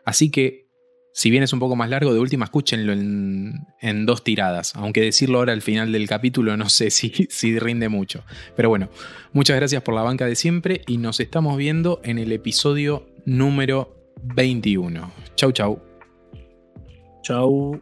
Así 0.05 0.31
que, 0.31 0.69
si 1.15 1.31
bien 1.31 1.43
es 1.43 1.55
un 1.55 1.61
poco 1.61 1.77
más 1.77 1.89
largo, 1.89 2.13
de 2.13 2.21
última 2.21 2.45
escúchenlo 2.45 2.93
en, 2.93 4.05
dos 4.05 4.23
tiradas. 4.23 4.77
Aunque 4.77 5.01
decirlo 5.01 5.39
ahora 5.39 5.55
al 5.55 5.63
final 5.63 5.93
del 5.93 6.07
capítulo 6.07 6.59
no 6.59 6.69
sé 6.69 6.91
si, 6.91 7.11
si 7.31 7.59
rinde 7.59 7.89
mucho. 7.89 8.23
Pero 8.55 8.69
bueno, 8.69 8.91
muchas 9.33 9.57
gracias 9.57 9.83
por 9.83 9.95
la 9.95 10.03
banca 10.03 10.27
de 10.27 10.37
siempre 10.37 10.83
y 10.87 10.99
nos 10.99 11.21
estamos 11.21 11.57
viendo 11.57 12.03
en 12.05 12.19
el 12.19 12.33
episodio 12.33 13.09
número 13.25 14.13
21. 14.23 15.11
Chau, 15.37 15.53
chau. 15.53 15.94
Chau. 17.25 17.81